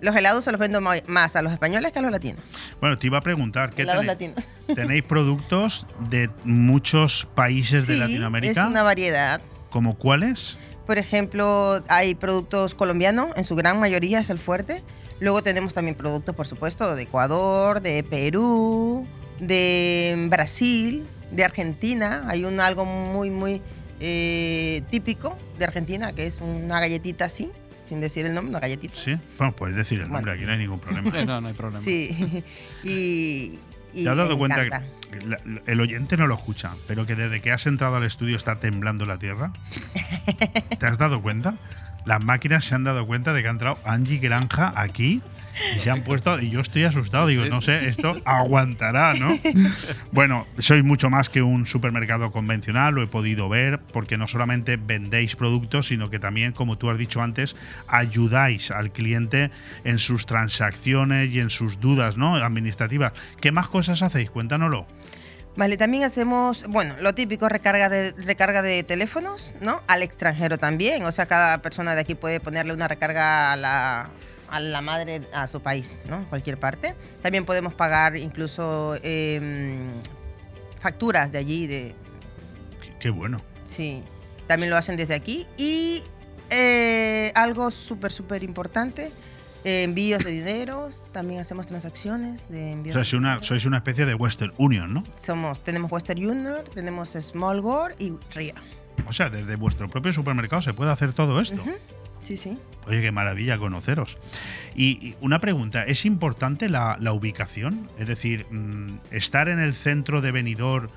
Los 0.00 0.14
helados 0.14 0.44
se 0.44 0.52
los 0.52 0.60
vendo 0.60 0.80
más 0.80 1.36
a 1.36 1.42
los 1.42 1.52
españoles 1.52 1.90
que 1.92 1.98
a 1.98 2.02
los 2.02 2.10
latinos. 2.12 2.42
Bueno, 2.80 2.98
te 2.98 3.06
iba 3.08 3.18
a 3.18 3.20
preguntar, 3.20 3.70
¿qué 3.70 3.82
Helados 3.82 4.06
tenéis? 4.06 4.34
latinos. 4.36 4.44
¿Tenéis 4.76 5.02
productos 5.02 5.86
de 6.08 6.30
muchos 6.44 7.26
países 7.34 7.86
de 7.86 7.94
Sí, 7.94 8.00
Latinoamérica? 8.00 8.62
Es 8.62 8.68
una 8.68 8.82
variedad. 8.82 9.40
¿Como 9.70 9.96
cuáles? 9.98 10.56
Por 10.86 10.98
ejemplo, 10.98 11.82
hay 11.88 12.14
productos 12.14 12.74
colombianos, 12.74 13.28
en 13.36 13.44
su 13.44 13.56
gran 13.56 13.78
mayoría 13.80 14.20
es 14.20 14.30
el 14.30 14.38
fuerte. 14.38 14.82
Luego 15.20 15.42
tenemos 15.42 15.74
también 15.74 15.96
productos, 15.96 16.34
por 16.34 16.46
supuesto, 16.46 16.94
de 16.94 17.02
Ecuador, 17.02 17.80
de 17.82 18.04
Perú, 18.04 19.06
de 19.40 20.26
Brasil, 20.30 21.04
de 21.32 21.44
Argentina. 21.44 22.24
Hay 22.28 22.44
un 22.44 22.60
algo 22.60 22.84
muy, 22.84 23.28
muy 23.30 23.60
eh, 24.00 24.82
típico 24.90 25.36
de 25.58 25.64
Argentina, 25.64 26.12
que 26.12 26.26
es 26.26 26.38
una 26.40 26.78
galletita 26.80 27.24
así, 27.24 27.50
sin 27.88 28.00
decir 28.00 28.26
el 28.26 28.34
nombre, 28.34 28.50
una 28.50 28.60
galletita. 28.60 28.94
Sí. 28.96 29.16
Bueno, 29.38 29.54
puedes 29.56 29.76
decir 29.76 30.00
el 30.00 30.10
nombre, 30.10 30.32
aquí 30.32 30.44
no 30.44 30.52
hay 30.52 30.58
ningún 30.58 30.80
problema. 30.80 31.10
No, 31.26 31.40
no 31.40 31.48
hay 31.48 31.54
problema. 31.54 31.82
Sí. 31.84 32.44
y, 32.84 33.58
y 33.94 34.04
¿Te 34.04 34.10
has 34.10 34.16
dado 34.16 34.36
cuenta 34.38 34.62
encanta. 34.64 34.86
que 35.10 35.20
la- 35.26 35.40
la- 35.44 35.62
el 35.66 35.80
oyente 35.80 36.16
no 36.16 36.26
lo 36.26 36.34
escucha, 36.34 36.72
pero 36.86 37.06
que 37.06 37.14
desde 37.14 37.40
que 37.40 37.50
has 37.52 37.66
entrado 37.66 37.96
al 37.96 38.04
estudio 38.04 38.36
está 38.36 38.60
temblando 38.60 39.06
la 39.06 39.18
tierra? 39.18 39.52
¿Te 40.78 40.86
has 40.86 40.98
dado 40.98 41.22
cuenta? 41.22 41.54
Las 42.04 42.22
máquinas 42.22 42.64
se 42.64 42.74
han 42.74 42.84
dado 42.84 43.06
cuenta 43.06 43.32
de 43.32 43.42
que 43.42 43.48
ha 43.48 43.50
entrado 43.50 43.78
Angie 43.84 44.18
Granja 44.18 44.72
aquí 44.76 45.22
y 45.74 45.78
se 45.78 45.90
han 45.90 46.02
puesto. 46.02 46.40
Y 46.40 46.50
yo 46.50 46.60
estoy 46.60 46.84
asustado, 46.84 47.26
digo, 47.26 47.44
no 47.46 47.60
sé, 47.60 47.88
esto 47.88 48.16
aguantará, 48.24 49.14
¿no? 49.14 49.38
Bueno, 50.12 50.46
sois 50.58 50.82
mucho 50.82 51.10
más 51.10 51.28
que 51.28 51.42
un 51.42 51.66
supermercado 51.66 52.32
convencional, 52.32 52.94
lo 52.94 53.02
he 53.02 53.06
podido 53.06 53.48
ver, 53.48 53.78
porque 53.92 54.16
no 54.16 54.26
solamente 54.26 54.76
vendéis 54.76 55.36
productos, 55.36 55.88
sino 55.88 56.10
que 56.10 56.18
también, 56.18 56.52
como 56.52 56.78
tú 56.78 56.90
has 56.90 56.98
dicho 56.98 57.22
antes, 57.22 57.56
ayudáis 57.86 58.70
al 58.70 58.90
cliente 58.92 59.50
en 59.84 59.98
sus 59.98 60.26
transacciones 60.26 61.32
y 61.32 61.40
en 61.40 61.50
sus 61.50 61.80
dudas 61.80 62.16
¿no? 62.16 62.36
administrativas. 62.36 63.12
¿Qué 63.40 63.52
más 63.52 63.68
cosas 63.68 64.02
hacéis? 64.02 64.30
Cuéntanoslo. 64.30 64.86
Vale, 65.58 65.76
también 65.76 66.04
hacemos, 66.04 66.64
bueno, 66.68 66.94
lo 67.00 67.16
típico, 67.16 67.48
recarga 67.48 67.88
de, 67.88 68.12
recarga 68.12 68.62
de 68.62 68.84
teléfonos, 68.84 69.54
¿no? 69.60 69.82
Al 69.88 70.04
extranjero 70.04 70.56
también. 70.56 71.02
O 71.02 71.10
sea, 71.10 71.26
cada 71.26 71.60
persona 71.62 71.96
de 71.96 72.02
aquí 72.02 72.14
puede 72.14 72.38
ponerle 72.38 72.72
una 72.72 72.86
recarga 72.86 73.50
a 73.52 73.56
la, 73.56 74.08
a 74.48 74.60
la 74.60 74.80
madre, 74.82 75.22
a 75.32 75.48
su 75.48 75.60
país, 75.60 76.00
¿no? 76.08 76.24
Cualquier 76.28 76.60
parte. 76.60 76.94
También 77.22 77.44
podemos 77.44 77.74
pagar 77.74 78.16
incluso 78.16 78.94
em, 79.02 80.00
facturas 80.80 81.32
de 81.32 81.38
allí, 81.38 81.66
de, 81.66 81.92
Qué 83.00 83.10
bueno. 83.10 83.42
Sí, 83.64 84.04
también 84.46 84.70
lo 84.70 84.76
hacen 84.76 84.96
desde 84.96 85.14
aquí. 85.14 85.44
Y 85.56 86.04
eh, 86.50 87.32
algo 87.34 87.72
súper, 87.72 88.12
súper 88.12 88.44
importante, 88.44 89.10
eh, 89.64 89.82
envíos 89.82 90.24
de 90.24 90.30
dinero, 90.30 90.88
también 91.12 91.40
hacemos 91.40 91.66
transacciones 91.66 92.48
de 92.48 92.72
envíos. 92.72 92.94
Sois 92.94 93.12
una, 93.14 93.42
sois 93.42 93.64
una 93.66 93.78
especie 93.78 94.06
de 94.06 94.14
Western 94.14 94.52
Union, 94.58 94.92
¿no? 94.94 95.04
Somos, 95.16 95.62
tenemos 95.64 95.90
Western 95.92 96.24
Union, 96.24 96.58
tenemos 96.74 97.10
Small 97.10 97.60
Gore 97.60 97.94
y 97.98 98.12
RIA. 98.34 98.54
O 99.06 99.12
sea, 99.12 99.30
desde 99.30 99.56
vuestro 99.56 99.88
propio 99.88 100.12
supermercado 100.12 100.60
se 100.62 100.74
puede 100.74 100.90
hacer 100.90 101.12
todo 101.12 101.40
esto. 101.40 101.62
Sí, 102.22 102.36
sí. 102.36 102.58
Oye, 102.86 103.00
qué 103.00 103.12
maravilla 103.12 103.58
conoceros. 103.58 104.18
Y, 104.74 105.06
y 105.08 105.16
una 105.20 105.40
pregunta, 105.40 105.84
¿es 105.84 106.04
importante 106.04 106.68
la, 106.68 106.96
la 107.00 107.12
ubicación? 107.12 107.88
Es 107.98 108.06
decir, 108.06 108.46
mm, 108.50 108.98
estar 109.12 109.48
en 109.48 109.60
el 109.60 109.74
centro 109.74 110.20
de 110.20 110.32
Benidorm 110.32 110.88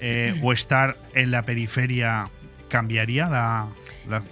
eh, 0.00 0.38
o 0.42 0.52
estar 0.52 0.96
en 1.14 1.30
la 1.30 1.44
periferia 1.44 2.30
cambiaría 2.68 3.28
la, 3.28 3.68
la- 4.08 4.22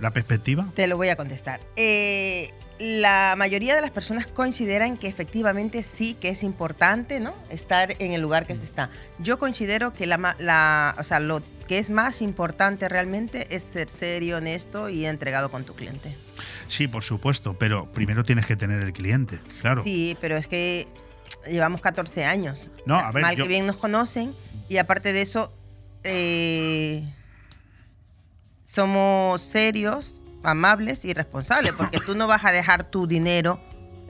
la 0.00 0.10
perspectiva? 0.12 0.66
Te 0.74 0.86
lo 0.86 0.96
voy 0.96 1.08
a 1.08 1.16
contestar. 1.16 1.60
Eh, 1.76 2.50
la 2.78 3.34
mayoría 3.38 3.74
de 3.74 3.80
las 3.80 3.90
personas 3.90 4.26
consideran 4.26 4.96
que 4.96 5.06
efectivamente 5.06 5.82
sí 5.84 6.14
que 6.14 6.30
es 6.30 6.42
importante, 6.42 7.20
¿no? 7.20 7.34
Estar 7.48 7.94
en 8.00 8.12
el 8.12 8.20
lugar 8.20 8.46
que 8.46 8.56
se 8.56 8.64
está. 8.64 8.90
Yo 9.18 9.38
considero 9.38 9.92
que 9.92 10.06
la, 10.06 10.34
la- 10.38 10.94
o 10.98 11.04
sea, 11.04 11.20
lo 11.20 11.40
que 11.68 11.78
es 11.78 11.88
más 11.90 12.20
importante 12.20 12.88
realmente 12.88 13.46
es 13.54 13.62
ser 13.62 13.88
serio, 13.88 14.38
honesto 14.38 14.88
y 14.88 15.06
entregado 15.06 15.50
con 15.50 15.64
tu 15.64 15.74
cliente. 15.74 16.14
Sí, 16.68 16.88
por 16.88 17.02
supuesto, 17.04 17.56
pero 17.58 17.90
primero 17.92 18.24
tienes 18.24 18.44
que 18.44 18.56
tener 18.56 18.82
el 18.82 18.92
cliente, 18.92 19.38
claro. 19.60 19.82
Sí, 19.82 20.16
pero 20.20 20.36
es 20.36 20.46
que 20.48 20.88
llevamos 21.46 21.80
14 21.80 22.24
años. 22.24 22.70
No, 22.86 22.96
a 22.96 23.12
ver, 23.12 23.22
Mal 23.22 23.36
yo- 23.36 23.44
que 23.44 23.48
bien 23.48 23.66
nos 23.66 23.76
conocen 23.76 24.34
y 24.68 24.78
aparte 24.78 25.12
de 25.12 25.22
eso, 25.22 25.52
eh, 26.02 27.04
somos 28.64 29.42
serios, 29.42 30.22
amables 30.44 31.04
y 31.04 31.12
responsables, 31.14 31.72
porque 31.72 31.98
tú 31.98 32.14
no 32.14 32.26
vas 32.26 32.44
a 32.44 32.52
dejar 32.52 32.84
tu 32.84 33.06
dinero 33.06 33.60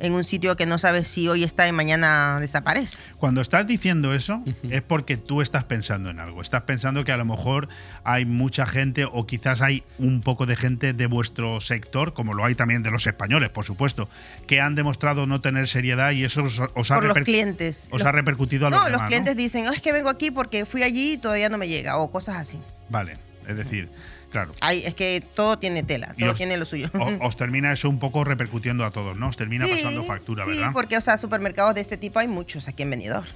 en 0.00 0.12
un 0.12 0.24
sitio 0.24 0.56
que 0.56 0.66
no 0.66 0.76
sabes 0.76 1.06
si 1.06 1.28
hoy 1.28 1.44
está 1.44 1.68
y 1.68 1.72
mañana 1.72 2.38
desaparece. 2.40 2.98
Cuando 3.16 3.40
estás 3.40 3.64
diciendo 3.68 4.12
eso 4.12 4.42
es 4.68 4.82
porque 4.82 5.16
tú 5.16 5.40
estás 5.40 5.62
pensando 5.64 6.10
en 6.10 6.18
algo. 6.18 6.42
Estás 6.42 6.62
pensando 6.62 7.04
que 7.04 7.12
a 7.12 7.16
lo 7.16 7.24
mejor 7.24 7.68
hay 8.02 8.24
mucha 8.26 8.66
gente 8.66 9.04
o 9.10 9.24
quizás 9.24 9.62
hay 9.62 9.84
un 9.98 10.20
poco 10.20 10.46
de 10.46 10.56
gente 10.56 10.94
de 10.94 11.06
vuestro 11.06 11.60
sector, 11.60 12.12
como 12.12 12.34
lo 12.34 12.44
hay 12.44 12.56
también 12.56 12.82
de 12.82 12.90
los 12.90 13.06
españoles, 13.06 13.50
por 13.50 13.64
supuesto, 13.64 14.08
que 14.48 14.60
han 14.60 14.74
demostrado 14.74 15.26
no 15.26 15.40
tener 15.40 15.68
seriedad 15.68 16.10
y 16.10 16.24
eso 16.24 16.42
os, 16.42 16.60
os 16.74 16.90
ha, 16.90 16.96
Por 16.96 17.04
los 17.04 17.18
clientes. 17.18 17.84
os 17.92 18.00
Los- 18.00 18.02
ha 18.06 18.12
repercutido 18.12 18.66
a 18.66 18.70
los 18.70 18.78
No, 18.80 18.84
demás, 18.86 18.92
los 18.94 19.02
¿no? 19.02 19.06
clientes 19.06 19.36
dicen, 19.36 19.68
"Oh, 19.68 19.72
es 19.72 19.80
que 19.80 19.92
vengo 19.92 20.10
aquí 20.10 20.32
porque 20.32 20.66
fui 20.66 20.82
allí 20.82 21.12
y 21.12 21.18
todavía 21.18 21.48
no 21.48 21.56
me 21.56 21.68
llega, 21.68 21.98
o 21.98 22.10
cosas 22.10 22.34
así. 22.36 22.58
Vale, 22.90 23.16
es 23.46 23.56
decir, 23.56 23.88
claro. 24.34 24.52
Es 24.72 24.94
que 24.94 25.22
todo 25.34 25.58
tiene 25.58 25.82
tela, 25.84 26.12
todo 26.18 26.30
os- 26.32 26.36
tiene 26.36 26.56
lo 26.56 26.64
suyo. 26.64 26.90
o- 26.92 27.26
os 27.26 27.36
termina 27.36 27.72
eso 27.72 27.88
un 27.88 27.98
poco 28.00 28.24
repercutiendo 28.24 28.84
a 28.84 28.90
todos, 28.90 29.16
¿no? 29.16 29.28
Os 29.28 29.36
termina 29.36 29.64
Sí, 29.66 29.72
pasando 29.76 30.02
factura, 30.04 30.44
sí, 30.44 30.50
¿verdad? 30.50 30.70
porque, 30.72 30.96
o 30.96 31.00
sea, 31.00 31.16
supermercados 31.18 31.74
de 31.74 31.80
este 31.80 31.96
tipo 31.96 32.18
hay 32.18 32.26
muchos 32.28 32.66
aquí 32.68 32.82
en 32.82 32.90
Benidorm. 32.90 33.26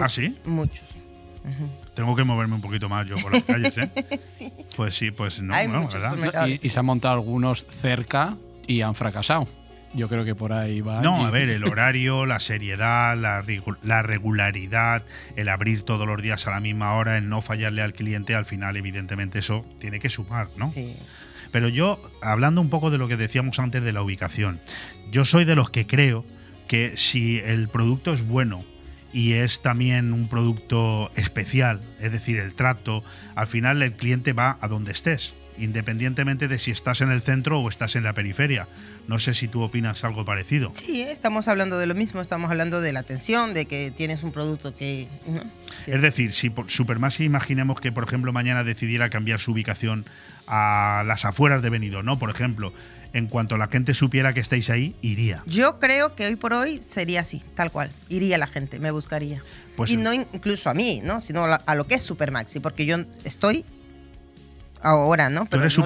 ¿Ah, 0.00 0.08
sí? 0.08 0.36
Muchos. 0.46 0.84
Tengo 1.94 2.16
que 2.16 2.24
moverme 2.24 2.54
un 2.56 2.60
poquito 2.60 2.88
más 2.88 3.06
yo 3.06 3.16
por 3.16 3.32
las 3.32 3.44
calles, 3.44 3.78
¿eh? 3.78 4.52
Pues 4.76 4.94
sí, 4.94 5.10
pues 5.12 5.40
no, 5.42 5.54
Hay 5.54 5.68
no, 5.68 5.82
muchos 5.82 6.02
¿verdad? 6.02 6.46
Y, 6.48 6.58
y 6.62 6.68
se 6.70 6.78
han 6.80 6.86
montado 6.86 7.14
algunos 7.14 7.64
cerca 7.82 8.36
y 8.66 8.80
han 8.80 8.94
fracasado. 8.96 9.46
Yo 9.96 10.08
creo 10.08 10.24
que 10.24 10.34
por 10.34 10.52
ahí 10.52 10.82
va. 10.82 11.00
No, 11.00 11.26
a 11.26 11.30
ver, 11.30 11.48
el 11.48 11.64
horario, 11.64 12.26
la 12.26 12.38
seriedad, 12.38 13.16
la, 13.16 13.42
la 13.82 14.02
regularidad, 14.02 15.02
el 15.36 15.48
abrir 15.48 15.82
todos 15.82 16.06
los 16.06 16.20
días 16.22 16.46
a 16.46 16.50
la 16.50 16.60
misma 16.60 16.92
hora, 16.94 17.16
el 17.16 17.28
no 17.28 17.40
fallarle 17.40 17.82
al 17.82 17.94
cliente, 17.94 18.34
al 18.34 18.44
final, 18.44 18.76
evidentemente, 18.76 19.38
eso 19.38 19.64
tiene 19.80 19.98
que 19.98 20.10
sumar, 20.10 20.48
¿no? 20.56 20.70
Sí. 20.70 20.94
Pero 21.50 21.68
yo, 21.68 21.98
hablando 22.20 22.60
un 22.60 22.68
poco 22.68 22.90
de 22.90 22.98
lo 22.98 23.08
que 23.08 23.16
decíamos 23.16 23.58
antes 23.58 23.82
de 23.82 23.92
la 23.92 24.02
ubicación, 24.02 24.60
yo 25.10 25.24
soy 25.24 25.44
de 25.44 25.54
los 25.54 25.70
que 25.70 25.86
creo 25.86 26.24
que 26.68 26.96
si 26.96 27.38
el 27.38 27.68
producto 27.68 28.12
es 28.12 28.26
bueno 28.26 28.62
y 29.12 29.34
es 29.34 29.62
también 29.62 30.12
un 30.12 30.28
producto 30.28 31.10
especial, 31.16 31.80
es 32.00 32.12
decir, 32.12 32.38
el 32.38 32.52
trato, 32.54 33.02
al 33.34 33.46
final 33.46 33.80
el 33.82 33.92
cliente 33.92 34.34
va 34.34 34.58
a 34.60 34.68
donde 34.68 34.92
estés, 34.92 35.34
independientemente 35.58 36.48
de 36.48 36.58
si 36.58 36.70
estás 36.70 37.00
en 37.00 37.10
el 37.10 37.22
centro 37.22 37.60
o 37.60 37.68
estás 37.68 37.96
en 37.96 38.04
la 38.04 38.12
periferia. 38.12 38.68
No 39.08 39.18
sé 39.18 39.34
si 39.34 39.48
tú 39.48 39.62
opinas 39.62 40.04
algo 40.04 40.24
parecido. 40.24 40.72
Sí, 40.74 41.02
estamos 41.02 41.48
hablando 41.48 41.78
de 41.78 41.86
lo 41.86 41.94
mismo, 41.94 42.20
estamos 42.20 42.50
hablando 42.50 42.80
de 42.80 42.92
la 42.92 43.00
atención, 43.00 43.54
de 43.54 43.66
que 43.66 43.92
tienes 43.96 44.22
un 44.22 44.32
producto 44.32 44.74
que... 44.74 45.08
¿no? 45.26 45.42
Es 45.86 46.02
decir, 46.02 46.32
si 46.32 46.50
por 46.50 46.70
Supermaxi 46.70 47.24
imaginemos 47.24 47.80
que, 47.80 47.92
por 47.92 48.04
ejemplo, 48.04 48.32
mañana 48.32 48.64
decidiera 48.64 49.08
cambiar 49.10 49.38
su 49.38 49.52
ubicación 49.52 50.04
a 50.46 51.02
las 51.06 51.24
afueras 51.24 51.62
de 51.62 51.70
Benidorm, 51.70 52.06
¿no? 52.06 52.18
Por 52.18 52.30
ejemplo, 52.30 52.72
en 53.12 53.26
cuanto 53.28 53.56
la 53.56 53.68
gente 53.68 53.94
supiera 53.94 54.32
que 54.32 54.40
estáis 54.40 54.68
ahí, 54.70 54.94
iría. 55.02 55.42
Yo 55.46 55.78
creo 55.78 56.14
que 56.14 56.26
hoy 56.26 56.36
por 56.36 56.52
hoy 56.52 56.78
sería 56.82 57.20
así, 57.20 57.42
tal 57.54 57.70
cual. 57.70 57.90
Iría 58.08 58.38
la 58.38 58.46
gente, 58.46 58.78
me 58.78 58.90
buscaría. 58.90 59.42
Pues- 59.76 59.90
y 59.90 59.96
no 59.96 60.12
in- 60.12 60.26
incluso 60.32 60.68
a 60.70 60.74
mí, 60.74 61.00
¿no? 61.02 61.20
Sino 61.20 61.44
a 61.44 61.74
lo 61.74 61.86
que 61.86 61.94
es 61.94 62.02
Supermaxi, 62.02 62.60
porque 62.60 62.84
yo 62.86 62.96
estoy 63.24 63.64
ahora, 64.82 65.28
¿no? 65.30 65.46
Tú 65.46 65.56
eres 65.56 65.76
no 65.78 65.84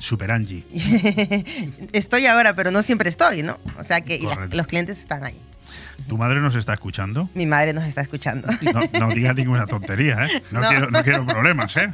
super, 0.00 0.30
Angie. 0.30 0.64
estoy 1.92 2.26
ahora, 2.26 2.54
pero 2.54 2.70
no 2.70 2.82
siempre 2.82 3.08
estoy, 3.08 3.42
¿no? 3.42 3.58
O 3.78 3.84
sea 3.84 4.00
que 4.02 4.18
la- 4.20 4.46
los 4.46 4.66
clientes 4.66 4.98
están 4.98 5.24
ahí. 5.24 5.36
¿Tu 6.08 6.16
madre 6.16 6.40
nos 6.40 6.54
está 6.56 6.72
escuchando? 6.72 7.28
Mi 7.34 7.46
madre 7.46 7.72
nos 7.72 7.84
está 7.84 8.00
escuchando. 8.00 8.48
No, 8.62 8.98
no 8.98 9.08
digas 9.14 9.34
ninguna 9.36 9.66
tontería, 9.66 10.26
¿eh? 10.26 10.42
No, 10.50 10.60
No. 10.60 10.68
Quiero, 10.68 10.90
no 10.90 11.04
quiero 11.04 11.26
problemas, 11.26 11.76
¿eh? 11.76 11.88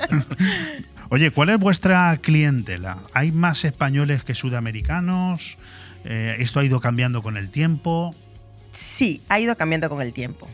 Oye, 1.10 1.30
¿cuál 1.30 1.50
es 1.50 1.58
vuestra 1.58 2.16
clientela? 2.20 2.98
¿Hay 3.12 3.30
más 3.32 3.64
españoles 3.64 4.24
que 4.24 4.34
sudamericanos? 4.34 5.58
Eh, 6.04 6.36
¿Esto 6.38 6.60
ha 6.60 6.64
ido 6.64 6.80
cambiando 6.80 7.22
con 7.22 7.36
el 7.36 7.50
tiempo? 7.50 8.14
Sí, 8.72 9.22
ha 9.28 9.38
ido 9.38 9.56
cambiando 9.56 9.88
con 9.88 10.02
el 10.02 10.12
tiempo. 10.12 10.48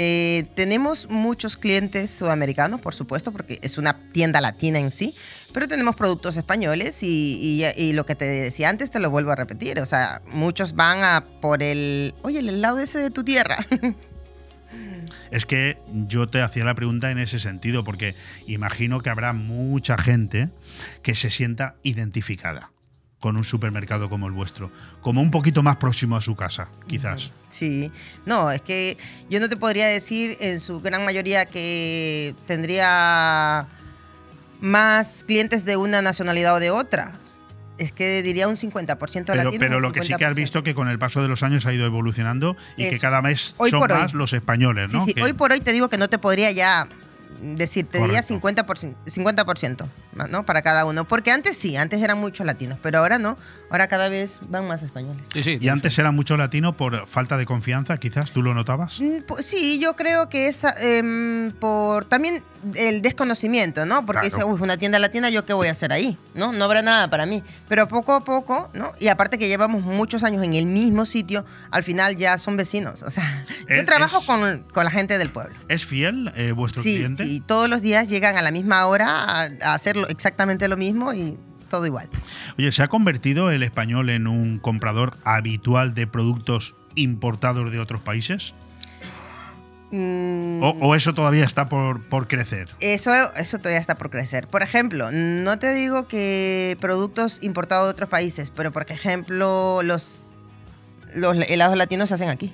Eh, 0.00 0.46
tenemos 0.54 1.10
muchos 1.10 1.56
clientes 1.56 2.12
sudamericanos, 2.12 2.80
por 2.80 2.94
supuesto, 2.94 3.32
porque 3.32 3.58
es 3.62 3.78
una 3.78 3.98
tienda 4.12 4.40
latina 4.40 4.78
en 4.78 4.92
sí, 4.92 5.12
pero 5.52 5.66
tenemos 5.66 5.96
productos 5.96 6.36
españoles 6.36 7.00
y, 7.02 7.64
lo 7.94 8.06
que 8.06 8.14
te 8.14 8.24
decía 8.24 8.68
antes 8.68 8.92
te 8.92 9.00
lo 9.00 9.10
vuelvo 9.10 9.32
a 9.32 9.34
repetir. 9.34 9.80
O 9.80 9.86
sea, 9.86 10.22
muchos 10.28 10.76
van 10.76 11.02
a 11.02 11.24
por 11.40 11.64
el, 11.64 12.14
oye, 12.22 12.38
el 12.38 12.48
helado 12.48 12.78
ese 12.78 13.00
de 13.00 13.10
tu 13.10 13.24
tierra. 13.24 13.66
Es 15.30 15.46
que 15.46 15.78
yo 15.88 16.28
te 16.28 16.42
hacía 16.42 16.64
la 16.64 16.74
pregunta 16.74 17.10
en 17.10 17.18
ese 17.18 17.38
sentido, 17.38 17.82
porque 17.82 18.14
imagino 18.46 19.00
que 19.00 19.10
habrá 19.10 19.32
mucha 19.32 19.98
gente 19.98 20.48
que 21.02 21.14
se 21.14 21.28
sienta 21.28 21.76
identificada 21.82 22.70
con 23.20 23.36
un 23.36 23.44
supermercado 23.44 24.08
como 24.08 24.26
el 24.28 24.32
vuestro, 24.32 24.70
como 25.00 25.20
un 25.20 25.30
poquito 25.30 25.62
más 25.62 25.76
próximo 25.76 26.16
a 26.16 26.20
su 26.20 26.36
casa, 26.36 26.68
quizás. 26.86 27.32
Sí, 27.48 27.90
no, 28.26 28.50
es 28.52 28.62
que 28.62 28.96
yo 29.28 29.40
no 29.40 29.48
te 29.48 29.56
podría 29.56 29.86
decir 29.88 30.36
en 30.40 30.60
su 30.60 30.80
gran 30.80 31.04
mayoría 31.04 31.46
que 31.46 32.34
tendría 32.46 33.66
más 34.60 35.24
clientes 35.26 35.64
de 35.64 35.76
una 35.76 36.02
nacionalidad 36.02 36.54
o 36.56 36.60
de 36.60 36.70
otra. 36.70 37.12
Es 37.78 37.92
que 37.92 38.22
diría 38.24 38.48
un 38.48 38.56
50% 38.56 39.24
Pero, 39.26 39.44
latino. 39.44 39.60
pero 39.60 39.78
lo 39.80 39.92
que 39.92 40.02
sí 40.02 40.08
que 40.18 40.24
has 40.24 40.32
50%. 40.32 40.34
visto 40.34 40.62
que 40.64 40.74
con 40.74 40.88
el 40.88 40.98
paso 40.98 41.22
de 41.22 41.28
los 41.28 41.44
años 41.44 41.64
ha 41.66 41.72
ido 41.72 41.86
evolucionando 41.86 42.56
y 42.76 42.88
que 42.90 42.98
cada 42.98 43.20
vez 43.20 43.54
Hoy 43.56 43.70
son 43.70 43.78
por 43.80 43.92
hoy. 43.92 43.98
más 44.00 44.14
los 44.14 44.32
españoles, 44.32 44.90
Sí, 44.90 44.96
¿no? 44.96 45.04
sí, 45.04 45.14
Que- 45.14 45.22
hoy 45.22 45.32
por 45.32 45.52
hoy 45.52 45.60
te 45.60 45.72
digo 45.72 45.88
que 45.88 45.96
no 45.96 46.08
te 46.08 46.18
podría 46.18 46.50
ya 46.50 46.88
decir, 47.42 47.86
te 47.86 47.98
diría 47.98 48.22
Correcto. 48.22 48.64
50%, 48.64 48.94
50% 49.06 49.86
¿no? 50.30 50.44
Para 50.44 50.62
cada 50.62 50.84
uno. 50.84 51.06
Porque 51.06 51.30
antes 51.30 51.56
sí, 51.56 51.76
antes 51.76 52.02
eran 52.02 52.18
muchos 52.18 52.44
latinos, 52.44 52.78
pero 52.82 52.98
ahora 52.98 53.18
no. 53.18 53.36
Ahora 53.70 53.86
cada 53.86 54.08
vez 54.08 54.40
van 54.48 54.66
más 54.66 54.82
españoles. 54.82 55.22
y 55.34 55.68
antes 55.68 55.96
era 55.98 56.10
mucho 56.10 56.36
latino 56.36 56.76
por 56.76 57.06
falta 57.06 57.36
de 57.36 57.46
confianza, 57.46 57.96
quizás, 57.98 58.32
¿tú 58.32 58.42
lo 58.42 58.54
notabas? 58.54 58.98
Mm, 59.00 59.18
Sí, 59.40 59.78
yo 59.78 59.94
creo 59.94 60.28
que 60.28 60.48
es 60.48 60.64
em, 60.80 61.52
por 61.52 62.04
también 62.06 62.42
el 62.74 63.02
desconocimiento, 63.02 63.86
¿no? 63.86 64.04
Porque 64.04 64.28
Claro. 64.28 64.36
dice, 64.36 64.44
uy, 64.44 64.60
una 64.60 64.76
tienda 64.76 64.98
latina, 64.98 65.30
¿yo 65.30 65.44
qué 65.46 65.52
voy 65.52 65.68
a 65.68 65.72
hacer 65.72 65.92
ahí? 65.92 66.18
¿No? 66.34 66.52
No 66.52 66.64
habrá 66.64 66.82
nada 66.82 67.08
para 67.10 67.24
mí. 67.26 67.42
Pero 67.68 67.86
poco 67.88 68.14
a 68.14 68.24
poco, 68.24 68.68
¿no? 68.74 68.92
Y 68.98 69.08
aparte 69.08 69.38
que 69.38 69.46
llevamos 69.48 69.82
muchos 69.84 70.24
años 70.24 70.42
en 70.42 70.54
el 70.54 70.66
mismo 70.66 71.06
sitio, 71.06 71.44
al 71.70 71.84
final 71.84 72.16
ya 72.16 72.36
son 72.38 72.56
vecinos. 72.56 73.02
O 73.04 73.10
sea, 73.10 73.44
yo 73.68 73.84
trabajo 73.84 74.18
es- 74.18 74.24
con, 74.26 74.64
con 74.72 74.84
la 74.84 74.90
gente 74.90 75.18
del 75.18 75.30
pueblo. 75.30 75.54
¿Es 75.68 75.84
fiel 75.84 76.32
eh, 76.34 76.50
vuestro 76.52 76.82
Sí, 76.82 76.96
cliente? 76.96 77.24
Sí, 77.28 77.42
todos 77.44 77.68
los 77.68 77.82
días 77.82 78.08
llegan 78.08 78.36
a 78.36 78.42
la 78.42 78.50
misma 78.50 78.86
hora 78.86 79.08
a, 79.08 79.48
a 79.62 79.74
hacer 79.74 79.96
exactamente 80.08 80.68
lo 80.68 80.76
mismo 80.76 81.12
y 81.12 81.38
todo 81.70 81.86
igual. 81.86 82.08
Oye, 82.58 82.72
¿se 82.72 82.82
ha 82.82 82.88
convertido 82.88 83.50
el 83.50 83.62
español 83.62 84.10
en 84.10 84.26
un 84.26 84.58
comprador 84.58 85.16
habitual 85.24 85.94
de 85.94 86.06
productos 86.06 86.74
importados 86.94 87.70
de 87.70 87.78
otros 87.78 88.00
países? 88.00 88.54
Mm, 89.90 90.62
¿O, 90.62 90.70
o 90.80 90.94
eso 90.94 91.14
todavía 91.14 91.44
está 91.44 91.66
por, 91.66 92.06
por 92.08 92.28
crecer? 92.28 92.68
Eso, 92.80 93.12
eso 93.34 93.58
todavía 93.58 93.78
está 93.78 93.94
por 93.94 94.10
crecer. 94.10 94.46
Por 94.46 94.62
ejemplo, 94.62 95.10
no 95.12 95.58
te 95.58 95.72
digo 95.72 96.06
que 96.06 96.76
productos 96.80 97.38
importados 97.42 97.86
de 97.86 97.92
otros 97.92 98.08
países, 98.08 98.50
pero 98.50 98.70
por 98.70 98.90
ejemplo, 98.90 99.80
los, 99.82 100.24
los 101.14 101.36
helados 101.48 101.76
latinos 101.76 102.10
se 102.10 102.16
hacen 102.16 102.28
aquí. 102.28 102.52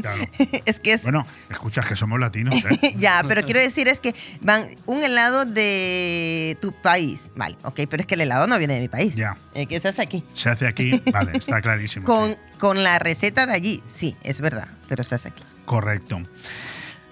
Claro. 0.00 0.24
es 0.64 0.80
que 0.80 0.94
es. 0.94 1.02
Bueno, 1.04 1.26
escuchas 1.50 1.86
que 1.86 1.96
somos 1.96 2.18
latinos, 2.18 2.54
¿eh? 2.54 2.92
ya, 2.96 3.22
pero 3.26 3.42
quiero 3.42 3.60
decir 3.60 3.88
es 3.88 4.00
que 4.00 4.14
van 4.40 4.66
un 4.86 5.02
helado 5.02 5.44
de 5.44 6.56
tu 6.60 6.72
país. 6.72 7.30
Vale, 7.36 7.56
ok, 7.62 7.80
pero 7.88 8.02
es 8.02 8.06
que 8.06 8.14
el 8.14 8.22
helado 8.22 8.46
no 8.46 8.58
viene 8.58 8.74
de 8.74 8.80
mi 8.82 8.88
país. 8.88 9.14
Ya. 9.14 9.36
Eh, 9.54 9.66
que 9.66 9.80
se 9.80 9.88
hace 9.88 10.02
aquí. 10.02 10.24
Se 10.34 10.48
hace 10.50 10.66
aquí, 10.66 11.02
vale, 11.12 11.32
está 11.36 11.60
clarísimo. 11.60 12.06
Con, 12.06 12.36
con 12.58 12.82
la 12.82 12.98
receta 12.98 13.46
de 13.46 13.52
allí, 13.52 13.82
sí, 13.86 14.16
es 14.22 14.40
verdad, 14.40 14.68
pero 14.88 15.04
se 15.04 15.14
hace 15.14 15.28
aquí. 15.28 15.42
Correcto. 15.64 16.20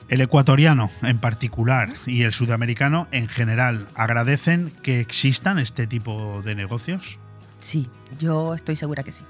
El 0.08 0.20
ecuatoriano 0.20 0.90
en 1.02 1.18
particular 1.18 1.88
y 2.04 2.22
el 2.24 2.32
sudamericano 2.32 3.06
en 3.12 3.28
general 3.28 3.86
agradecen 3.94 4.72
que 4.82 4.98
existan 4.98 5.60
este 5.60 5.86
tipo 5.86 6.42
de 6.42 6.56
negocios. 6.56 7.20
Sí, 7.60 7.88
yo 8.18 8.54
estoy 8.54 8.74
segura 8.74 9.04
que 9.04 9.12
sí. 9.12 9.24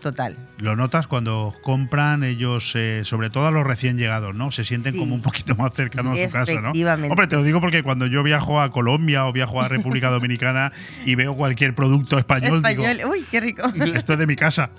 Total. 0.00 0.36
Lo 0.58 0.76
notas 0.76 1.06
cuando 1.06 1.54
compran 1.62 2.24
ellos, 2.24 2.72
eh, 2.74 3.02
sobre 3.04 3.30
todo 3.30 3.46
a 3.46 3.50
los 3.50 3.64
recién 3.66 3.98
llegados, 3.98 4.34
¿no? 4.34 4.50
Se 4.50 4.64
sienten 4.64 4.94
Sí. 4.94 4.98
como 4.98 5.14
un 5.14 5.22
poquito 5.22 5.54
más 5.56 5.72
cercanos 5.74 6.18
a 6.18 6.24
su 6.24 6.30
casa, 6.30 6.52
¿no? 6.54 6.58
Efectivamente. 6.60 7.10
Hombre, 7.10 7.26
te 7.26 7.36
lo 7.36 7.42
digo 7.42 7.60
porque 7.60 7.82
cuando 7.82 8.06
yo 8.06 8.22
viajo 8.22 8.60
a 8.60 8.72
Colombia 8.72 9.26
o 9.26 9.32
viajo 9.32 9.60
a 9.60 9.68
República 9.68 10.08
Dominicana 10.10 10.72
y 11.04 11.14
veo 11.14 11.36
cualquier 11.36 11.74
producto 11.74 12.18
español, 12.18 12.56
Español, 12.58 12.96
digo, 12.96 13.10
uy, 13.10 13.24
qué 13.30 13.40
rico. 13.40 13.62
esto 13.94 14.14
es 14.14 14.18
de 14.18 14.26
mi 14.26 14.36
casa, 14.36 14.70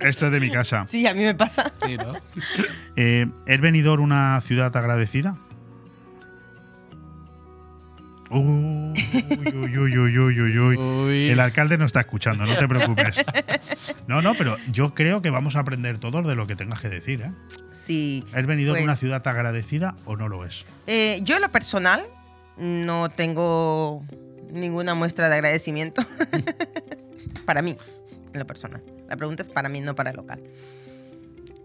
esto 0.00 0.26
es 0.26 0.32
de 0.32 0.40
mi 0.40 0.50
casa. 0.50 0.86
Sí, 0.90 1.06
a 1.06 1.14
mí 1.14 1.20
me 1.20 1.34
pasa. 1.34 1.72
Eh, 2.96 3.26
¿Es 3.46 3.60
Benidorm 3.60 4.02
una 4.02 4.40
ciudad 4.40 4.76
agradecida? 4.76 5.36
Uy, 8.34 8.92
uy, 9.54 9.78
uy, 9.78 9.98
uy, 9.98 10.18
uy, 10.18 10.58
uy, 10.58 10.76
uy. 10.76 11.28
El 11.28 11.38
alcalde 11.38 11.78
no 11.78 11.84
está 11.84 12.00
escuchando, 12.00 12.44
no 12.44 12.56
te 12.56 12.66
preocupes. 12.66 13.24
No, 14.08 14.22
no, 14.22 14.34
pero 14.34 14.56
yo 14.72 14.92
creo 14.94 15.22
que 15.22 15.30
vamos 15.30 15.56
a 15.56 15.60
aprender 15.60 15.98
todos 15.98 16.26
de 16.26 16.34
lo 16.34 16.46
que 16.46 16.56
tengas 16.56 16.80
que 16.80 16.88
decir. 16.88 17.22
¿eh? 17.22 17.30
Sí. 17.72 18.24
¿Es 18.34 18.46
Benidorm 18.46 18.76
pues, 18.76 18.84
una 18.84 18.96
ciudad 18.96 19.26
agradecida 19.26 19.94
o 20.04 20.16
no 20.16 20.28
lo 20.28 20.44
es? 20.44 20.66
eh, 20.86 21.20
yo 21.22 21.36
en 21.36 21.42
lo 21.42 21.50
personal 21.50 22.02
no 22.56 23.08
tengo 23.08 24.04
ninguna 24.50 24.94
muestra 24.94 25.28
de 25.28 25.36
agradecimiento. 25.36 26.02
Para 27.46 27.62
mí, 27.62 27.76
en 28.32 28.38
lo 28.38 28.46
personal. 28.46 28.82
La 29.08 29.16
pregunta 29.16 29.42
es 29.42 29.50
para 29.50 29.68
mí, 29.68 29.80
no 29.80 29.94
para 29.94 30.10
el 30.10 30.16
local. 30.16 30.42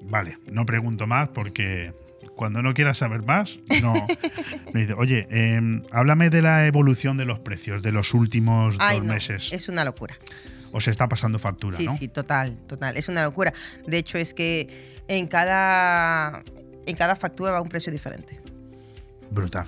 Vale, 0.02 0.38
no 0.48 0.66
pregunto 0.66 1.08
más 1.08 1.30
porque 1.30 1.94
cuando 2.40 2.62
no 2.62 2.74
quieras 2.74 2.98
saber 2.98 3.22
más, 3.24 3.60
no. 3.82 3.94
me 4.74 4.80
dice, 4.80 4.94
oye, 4.94 5.28
eh, 5.30 5.60
háblame 5.92 6.30
de 6.30 6.42
la 6.42 6.66
evolución 6.68 7.18
de 7.18 7.26
los 7.26 7.38
precios 7.40 7.84
de 7.84 7.92
los 7.92 8.14
últimos 8.14 8.78
Ay, 8.80 9.00
dos 9.00 9.08
no, 9.08 9.14
meses. 9.14 9.50
Es 9.52 9.68
una 9.68 9.84
locura. 9.84 10.16
Os 10.72 10.88
está 10.88 11.10
pasando 11.10 11.38
factura, 11.38 11.76
Sí, 11.76 11.86
¿no? 11.86 11.98
sí, 11.98 12.08
total, 12.08 12.58
total. 12.66 12.96
Es 12.96 13.10
una 13.10 13.24
locura. 13.24 13.54
De 13.86 13.98
hecho, 13.98 14.18
es 14.18 14.34
que 14.34 15.02
en 15.10 15.28
cada, 15.28 16.42
en 16.86 16.96
cada 16.96 17.18
factura 17.18 17.52
va 17.52 17.60
un 17.62 17.68
precio 17.68 17.92
diferente. 17.92 18.40
Brutal. 19.32 19.68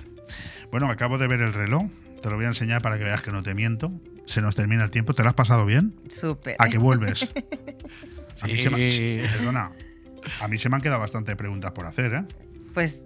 Bueno, 0.70 0.88
acabo 0.90 1.18
de 1.18 1.26
ver 1.26 1.42
el 1.42 1.52
reloj. 1.52 1.90
Te 2.22 2.30
lo 2.30 2.36
voy 2.36 2.46
a 2.46 2.48
enseñar 2.48 2.80
para 2.80 2.96
que 2.96 3.04
veas 3.04 3.20
que 3.20 3.32
no 3.32 3.42
te 3.42 3.52
miento. 3.52 3.92
Se 4.24 4.40
nos 4.40 4.54
termina 4.54 4.82
el 4.82 4.90
tiempo. 4.90 5.12
¿Te 5.12 5.22
lo 5.22 5.28
has 5.28 5.34
pasado 5.34 5.66
bien? 5.66 5.94
Súper. 6.08 6.56
¿A 6.58 6.68
qué 6.70 6.78
vuelves? 6.78 7.30
A 8.42 8.46
mí 8.46 8.56
se 8.56 8.70
me, 8.70 8.88
Sí. 8.88 9.20
perdona, 9.36 9.72
a 10.40 10.48
mí 10.48 10.56
se 10.56 10.70
me 10.70 10.76
han 10.76 10.80
quedado 10.80 11.00
bastantes 11.00 11.36
preguntas 11.36 11.72
por 11.72 11.84
hacer, 11.84 12.14
¿eh? 12.14 12.24
Pues 12.74 13.00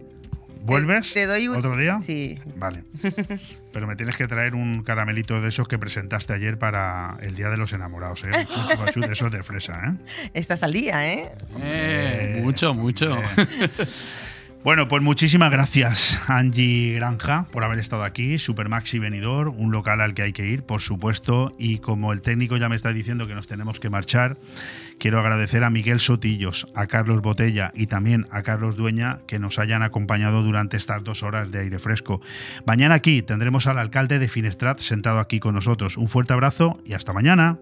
¿Vuelves? 0.62 1.12
te 1.12 1.26
doy 1.26 1.46
un- 1.48 1.56
¿Otro 1.56 1.76
día? 1.76 2.00
Sí. 2.00 2.38
Vale. 2.56 2.82
Pero 3.72 3.86
me 3.86 3.94
tienes 3.94 4.16
que 4.16 4.26
traer 4.26 4.54
un 4.54 4.82
caramelito 4.82 5.40
de 5.40 5.48
esos 5.50 5.68
que 5.68 5.78
presentaste 5.78 6.32
ayer 6.32 6.58
para 6.58 7.16
el 7.20 7.36
Día 7.36 7.50
de 7.50 7.56
los 7.56 7.72
Enamorados, 7.72 8.24
¿eh? 8.24 8.30
Un 8.96 9.02
de 9.02 9.12
esos 9.12 9.30
de 9.30 9.42
fresa, 9.42 9.80
¿eh? 9.86 10.30
Estás 10.34 10.62
al 10.64 10.72
día, 10.72 11.06
¿eh? 11.12 11.30
Eh, 11.60 12.40
mucho, 12.42 12.74
mucho. 12.74 13.16
Bueno, 14.64 14.88
pues 14.88 15.00
muchísimas 15.00 15.52
gracias, 15.52 16.18
Angie 16.26 16.94
Granja, 16.94 17.46
por 17.52 17.62
haber 17.62 17.78
estado 17.78 18.02
aquí. 18.02 18.36
Supermaxi 18.38 18.98
Venidor, 18.98 19.46
un 19.48 19.70
local 19.70 20.00
al 20.00 20.12
que 20.14 20.22
hay 20.22 20.32
que 20.32 20.46
ir, 20.46 20.64
por 20.64 20.80
supuesto. 20.80 21.54
Y 21.56 21.78
como 21.78 22.12
el 22.12 22.20
técnico 22.20 22.56
ya 22.56 22.68
me 22.68 22.74
está 22.74 22.92
diciendo 22.92 23.28
que 23.28 23.34
nos 23.36 23.46
tenemos 23.46 23.78
que 23.78 23.90
marchar, 23.90 24.36
quiero 24.98 25.18
agradecer 25.18 25.64
a 25.64 25.70
Miguel 25.70 26.00
Sotillos, 26.00 26.66
a 26.74 26.86
Carlos 26.86 27.22
Botella 27.22 27.72
y 27.74 27.86
también 27.86 28.26
a 28.30 28.42
Carlos 28.42 28.76
Dueña 28.76 29.20
que 29.26 29.38
nos 29.38 29.58
hayan 29.58 29.82
acompañado 29.82 30.42
durante 30.42 30.76
estas 30.76 31.02
dos 31.04 31.22
horas 31.22 31.50
de 31.50 31.60
aire 31.60 31.78
fresco. 31.78 32.20
Mañana 32.66 32.96
aquí 32.96 33.22
tendremos 33.22 33.66
al 33.66 33.78
alcalde 33.78 34.18
de 34.18 34.28
Finestrat 34.28 34.80
sentado 34.80 35.18
aquí 35.18 35.40
con 35.40 35.54
nosotros. 35.54 35.96
Un 35.96 36.08
fuerte 36.08 36.32
abrazo 36.32 36.80
y 36.84 36.94
hasta 36.94 37.12
mañana. 37.12 37.58